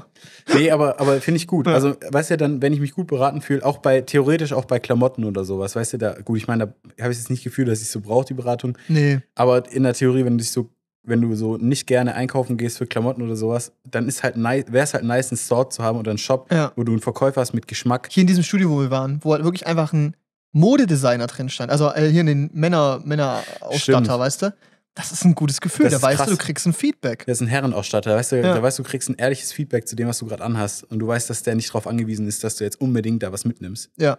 Nee, 0.54 0.70
aber, 0.70 1.00
aber 1.00 1.20
finde 1.20 1.36
ich 1.36 1.46
gut. 1.46 1.66
Ja. 1.66 1.74
Also, 1.74 1.94
weißt 2.10 2.30
du, 2.30 2.36
dann, 2.36 2.62
wenn 2.62 2.72
ich 2.72 2.80
mich 2.80 2.92
gut 2.92 3.08
beraten 3.08 3.42
fühle, 3.42 3.64
auch 3.64 3.78
bei, 3.78 4.00
theoretisch 4.00 4.52
auch 4.52 4.64
bei 4.64 4.78
Klamotten 4.78 5.24
oder 5.24 5.44
sowas, 5.44 5.74
weißt 5.76 5.94
du, 5.94 5.98
da, 5.98 6.12
gut, 6.24 6.38
ich 6.38 6.46
meine, 6.46 6.72
da 6.96 7.02
habe 7.04 7.12
ich 7.12 7.18
jetzt 7.18 7.30
nicht 7.30 7.42
Gefühl, 7.44 7.64
dass 7.66 7.82
ich 7.82 7.88
so 7.90 8.00
brauche, 8.00 8.24
die 8.26 8.34
Beratung. 8.34 8.78
nee. 8.88 9.20
Aber 9.34 9.70
in 9.70 9.82
der 9.82 9.92
Theorie, 9.94 10.24
wenn 10.24 10.38
du 10.38 10.42
dich 10.42 10.50
so, 10.50 10.70
wenn 11.06 11.20
du 11.20 11.34
so 11.34 11.56
nicht 11.56 11.86
gerne 11.86 12.14
einkaufen 12.14 12.56
gehst 12.56 12.78
für 12.78 12.86
Klamotten 12.86 13.22
oder 13.22 13.36
sowas, 13.36 13.72
dann 13.84 14.08
ist 14.08 14.22
halt 14.22 14.36
nice, 14.36 14.64
wäre 14.68 14.84
es 14.84 14.94
halt 14.94 15.04
nice, 15.04 15.30
einen 15.30 15.38
Store 15.38 15.68
zu 15.68 15.82
haben 15.82 15.98
oder 15.98 16.10
einen 16.10 16.18
Shop, 16.18 16.50
Ja. 16.52 16.72
wo 16.76 16.84
du 16.84 16.92
einen 16.92 17.00
Verkäufer 17.00 17.40
hast 17.40 17.54
mit 17.54 17.66
Geschmack. 17.68 18.08
Hier 18.10 18.22
in 18.22 18.26
diesem 18.26 18.42
Studio, 18.42 18.70
wo 18.70 18.80
wir 18.80 18.90
waren, 18.90 19.20
wo 19.22 19.32
halt 19.32 19.44
wirklich 19.44 19.66
einfach 19.66 19.92
ein 19.92 20.14
Modedesigner 20.52 21.26
drin 21.26 21.48
stand. 21.48 21.70
Also 21.70 21.90
äh, 21.92 22.08
hier 22.10 22.22
in 22.22 22.26
den 22.26 22.50
Männer, 22.54 23.00
Männer-Ausstatter, 23.04 24.18
weißt 24.18 24.42
du? 24.42 24.54
Das 24.94 25.12
ist 25.12 25.24
ein 25.24 25.34
gutes 25.34 25.60
Gefühl. 25.60 25.90
Das 25.90 26.00
Da 26.00 26.06
weißt 26.06 26.16
krass. 26.16 26.28
du, 26.28 26.36
du 26.36 26.42
kriegst 26.42 26.66
ein 26.66 26.72
Feedback. 26.72 27.26
Der 27.26 27.32
ist 27.32 27.42
ein 27.42 27.46
Herrenausstatter, 27.48 28.16
weißt 28.16 28.32
du, 28.32 28.36
Ja. 28.36 28.54
da 28.54 28.62
weißt 28.62 28.78
du, 28.78 28.82
du 28.82 28.88
kriegst 28.88 29.10
ein 29.10 29.16
ehrliches 29.16 29.52
Feedback 29.52 29.86
zu 29.86 29.94
dem, 29.94 30.08
was 30.08 30.18
du 30.18 30.26
gerade 30.26 30.42
anhast. 30.42 30.84
Und 30.84 30.98
du 31.00 31.06
weißt, 31.06 31.28
dass 31.28 31.42
der 31.42 31.54
nicht 31.54 31.68
darauf 31.68 31.86
angewiesen 31.86 32.26
ist, 32.26 32.42
dass 32.42 32.56
du 32.56 32.64
jetzt 32.64 32.80
unbedingt 32.80 33.22
da 33.22 33.30
was 33.30 33.44
mitnimmst. 33.44 33.90
Ja. 33.98 34.18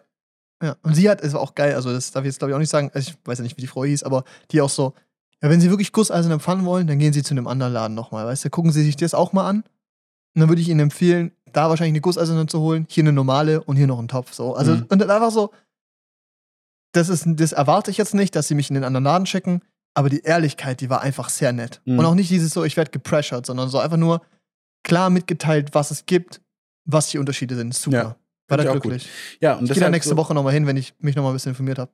Ja. 0.61 0.75
Und 0.83 0.95
sie 0.95 1.09
hat, 1.09 1.21
es 1.21 1.33
war 1.33 1.41
auch 1.41 1.53
geil, 1.55 1.73
also 1.75 1.91
das 1.91 2.11
darf 2.11 2.23
ich 2.23 2.27
jetzt 2.29 2.39
glaube 2.39 2.51
ich 2.51 2.55
auch 2.55 2.59
nicht 2.59 2.69
sagen, 2.69 2.89
also 2.93 3.09
ich 3.11 3.17
weiß 3.25 3.38
ja 3.39 3.43
nicht, 3.43 3.57
wie 3.57 3.61
die 3.61 3.67
Frau 3.67 3.85
hieß, 3.85 4.01
aber 4.03 4.23
die 4.51 4.61
auch 4.61 4.69
so, 4.69 4.93
ja, 5.43 5.49
wenn 5.49 5.61
sie 5.61 5.69
wirklich 5.69 5.91
Gusseisen 5.91 6.31
empfangen 6.31 6.65
wollen, 6.65 6.88
dann 6.88 6.99
gehen 6.99 7.13
sie 7.13 7.23
zu 7.23 7.33
einem 7.33 7.47
anderen 7.47 7.73
Laden 7.73 7.93
nochmal, 7.95 8.25
weißt 8.25 8.45
du, 8.45 8.49
gucken 8.49 8.71
sie 8.71 8.83
sich 8.83 8.95
das 8.95 9.13
auch 9.13 9.33
mal 9.33 9.47
an. 9.47 9.57
Und 10.35 10.41
dann 10.41 10.49
würde 10.49 10.61
ich 10.61 10.69
ihnen 10.69 10.79
empfehlen, 10.79 11.31
da 11.53 11.69
wahrscheinlich 11.69 11.93
eine 11.93 12.01
Gusseiserne 12.01 12.45
zu 12.47 12.59
holen, 12.59 12.85
hier 12.89 13.03
eine 13.03 13.13
normale 13.13 13.63
und 13.63 13.75
hier 13.77 13.88
noch 13.88 13.99
einen 13.99 14.07
Topf. 14.07 14.33
So. 14.33 14.55
Also, 14.55 14.73
Mhm. 14.75 14.85
und 14.89 14.99
dann 14.99 15.09
einfach 15.09 15.31
so, 15.31 15.51
das, 16.93 17.09
ist, 17.09 17.25
das 17.27 17.51
erwarte 17.51 17.91
ich 17.91 17.97
jetzt 17.97 18.13
nicht, 18.13 18.35
dass 18.35 18.47
sie 18.47 18.55
mich 18.55 18.69
in 18.69 18.75
den 18.75 18.83
anderen 18.83 19.03
Laden 19.03 19.25
schicken, 19.25 19.61
aber 19.93 20.09
die 20.09 20.21
Ehrlichkeit, 20.21 20.81
die 20.81 20.89
war 20.89 21.01
einfach 21.01 21.29
sehr 21.29 21.53
nett. 21.53 21.81
Mhm. 21.85 21.99
Und 21.99 22.05
auch 22.05 22.15
nicht 22.15 22.29
dieses 22.29 22.53
so, 22.53 22.63
ich 22.63 22.77
werde 22.77 22.91
gepressured, 22.91 23.45
sondern 23.45 23.69
so 23.69 23.79
einfach 23.79 23.97
nur 23.97 24.21
klar 24.83 25.09
mitgeteilt, 25.09 25.73
was 25.73 25.91
es 25.91 26.05
gibt, 26.05 26.41
was 26.85 27.09
die 27.09 27.17
Unterschiede 27.17 27.55
sind. 27.55 27.73
Super. 27.73 27.97
Ja. 27.97 28.15
War 28.49 28.57
da 28.57 28.71
glücklich. 28.71 29.09
Ja, 29.41 29.55
und 29.55 29.65
Ich 29.65 29.73
gehe 29.73 29.81
da 29.81 29.89
nächste 29.89 30.11
so, 30.11 30.17
Woche 30.17 30.33
nochmal 30.33 30.53
hin, 30.53 30.65
wenn 30.67 30.77
ich 30.77 30.93
mich 30.99 31.15
nochmal 31.17 31.33
ein 31.33 31.35
bisschen 31.35 31.51
informiert 31.51 31.79
habe. 31.79 31.91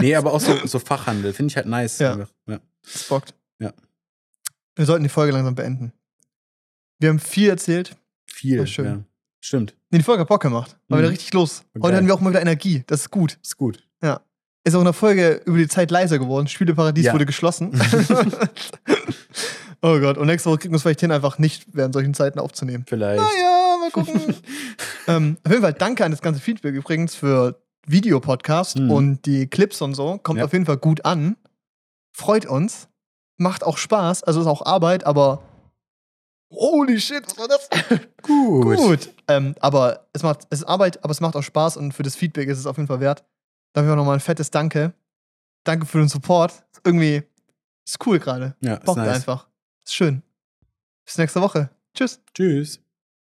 Nee, 0.00 0.14
aber 0.16 0.32
auch 0.34 0.40
so, 0.40 0.54
so 0.66 0.78
Fachhandel, 0.78 1.32
finde 1.32 1.52
ich 1.52 1.56
halt 1.56 1.66
nice. 1.66 1.98
Ja. 1.98 2.26
ja. 2.46 2.58
Das 2.92 3.04
bockt. 3.08 3.34
Ja. 3.58 3.72
Wir 4.74 4.86
sollten 4.86 5.02
die 5.04 5.08
Folge 5.08 5.32
langsam 5.32 5.54
beenden. 5.54 5.92
Wir 6.98 7.10
haben 7.10 7.18
viel 7.18 7.48
erzählt. 7.50 7.96
Viel. 8.26 8.58
Voll 8.58 8.66
schön. 8.66 8.84
Ja. 8.86 9.04
Stimmt. 9.40 9.76
Nee, 9.90 9.98
die 9.98 10.04
Folge 10.04 10.22
hat 10.22 10.28
Bock 10.28 10.42
gemacht. 10.42 10.76
War 10.88 10.98
Mhm. 10.98 11.02
wieder 11.02 11.10
richtig 11.12 11.32
los. 11.32 11.60
War 11.74 11.82
Heute 11.82 11.82
geil. 11.82 11.96
hatten 11.96 12.06
wir 12.06 12.14
auch 12.14 12.20
mal 12.20 12.30
wieder 12.30 12.40
Energie. 12.42 12.84
Das 12.86 13.00
ist 13.02 13.10
gut. 13.10 13.38
Ist 13.42 13.56
gut. 13.56 13.82
Ist 14.64 14.74
auch 14.74 14.80
in 14.80 14.84
der 14.86 14.94
Folge 14.94 15.42
über 15.44 15.58
die 15.58 15.68
Zeit 15.68 15.92
leiser 15.92 16.18
geworden. 16.18 16.48
Spieleparadies 16.48 17.04
Ja. 17.04 17.12
wurde 17.12 17.24
geschlossen. 17.24 17.70
oh 19.82 19.98
Gott. 20.00 20.18
Und 20.18 20.26
nächste 20.26 20.50
Woche 20.50 20.58
kriegen 20.58 20.72
wir 20.72 20.76
es 20.76 20.82
vielleicht 20.82 21.00
hin, 21.00 21.12
einfach 21.12 21.38
nicht 21.38 21.66
während 21.72 21.94
solchen 21.94 22.14
Zeiten 22.14 22.38
aufzunehmen. 22.38 22.84
Vielleicht. 22.88 23.20
Naja, 23.22 23.76
mal 23.80 23.90
gucken. 23.92 24.34
ähm, 25.06 25.36
auf 25.44 25.50
jeden 25.52 25.62
Fall 25.62 25.72
danke 25.72 26.04
an 26.04 26.10
das 26.10 26.20
ganze 26.20 26.40
Feedback 26.40 26.74
übrigens 26.74 27.14
für 27.14 27.60
Videopodcast 27.86 28.78
Mhm. 28.80 28.90
und 28.90 29.26
die 29.26 29.46
Clips 29.46 29.80
und 29.82 29.94
so. 29.94 30.18
Kommt 30.18 30.38
Ja. 30.40 30.44
auf 30.46 30.52
jeden 30.52 30.66
Fall 30.66 30.78
gut 30.78 31.04
an. 31.04 31.36
Freut 32.16 32.46
uns. 32.46 32.88
Macht 33.36 33.62
auch 33.62 33.76
Spaß. 33.76 34.22
Also 34.22 34.40
ist 34.40 34.46
auch 34.46 34.64
Arbeit, 34.64 35.04
aber. 35.04 35.42
Holy 36.50 36.98
shit, 36.98 37.22
was 37.26 37.36
war 37.36 37.46
das? 37.46 37.68
Gut. 38.22 38.76
Gut. 38.78 39.14
Ähm, 39.28 39.54
aber 39.60 40.08
es 40.14 40.22
macht, 40.22 40.46
es 40.48 40.60
ist 40.60 40.64
Arbeit, 40.64 41.04
aber 41.04 41.10
es 41.10 41.20
macht 41.20 41.36
auch 41.36 41.42
Spaß 41.42 41.76
und 41.76 41.92
für 41.92 42.02
das 42.04 42.16
Feedback 42.16 42.48
ist 42.48 42.58
es 42.58 42.64
auf 42.64 42.78
jeden 42.78 42.86
Fall 42.86 43.00
wert. 43.00 43.26
Dafür 43.74 43.96
nochmal 43.96 44.14
ein 44.14 44.20
fettes 44.20 44.50
Danke. 44.50 44.94
Danke 45.64 45.84
für 45.84 45.98
den 45.98 46.08
Support. 46.08 46.64
Irgendwie 46.84 47.22
ist 47.84 48.06
cool 48.06 48.18
gerade. 48.18 48.56
Ja, 48.60 48.76
ist 48.76 48.84
Bockt 48.84 48.96
nice. 48.96 49.16
einfach. 49.16 49.48
Ist 49.84 49.94
schön. 49.94 50.22
Bis 51.04 51.18
nächste 51.18 51.42
Woche. 51.42 51.68
Tschüss. 51.94 52.22
Tschüss. 52.32 52.80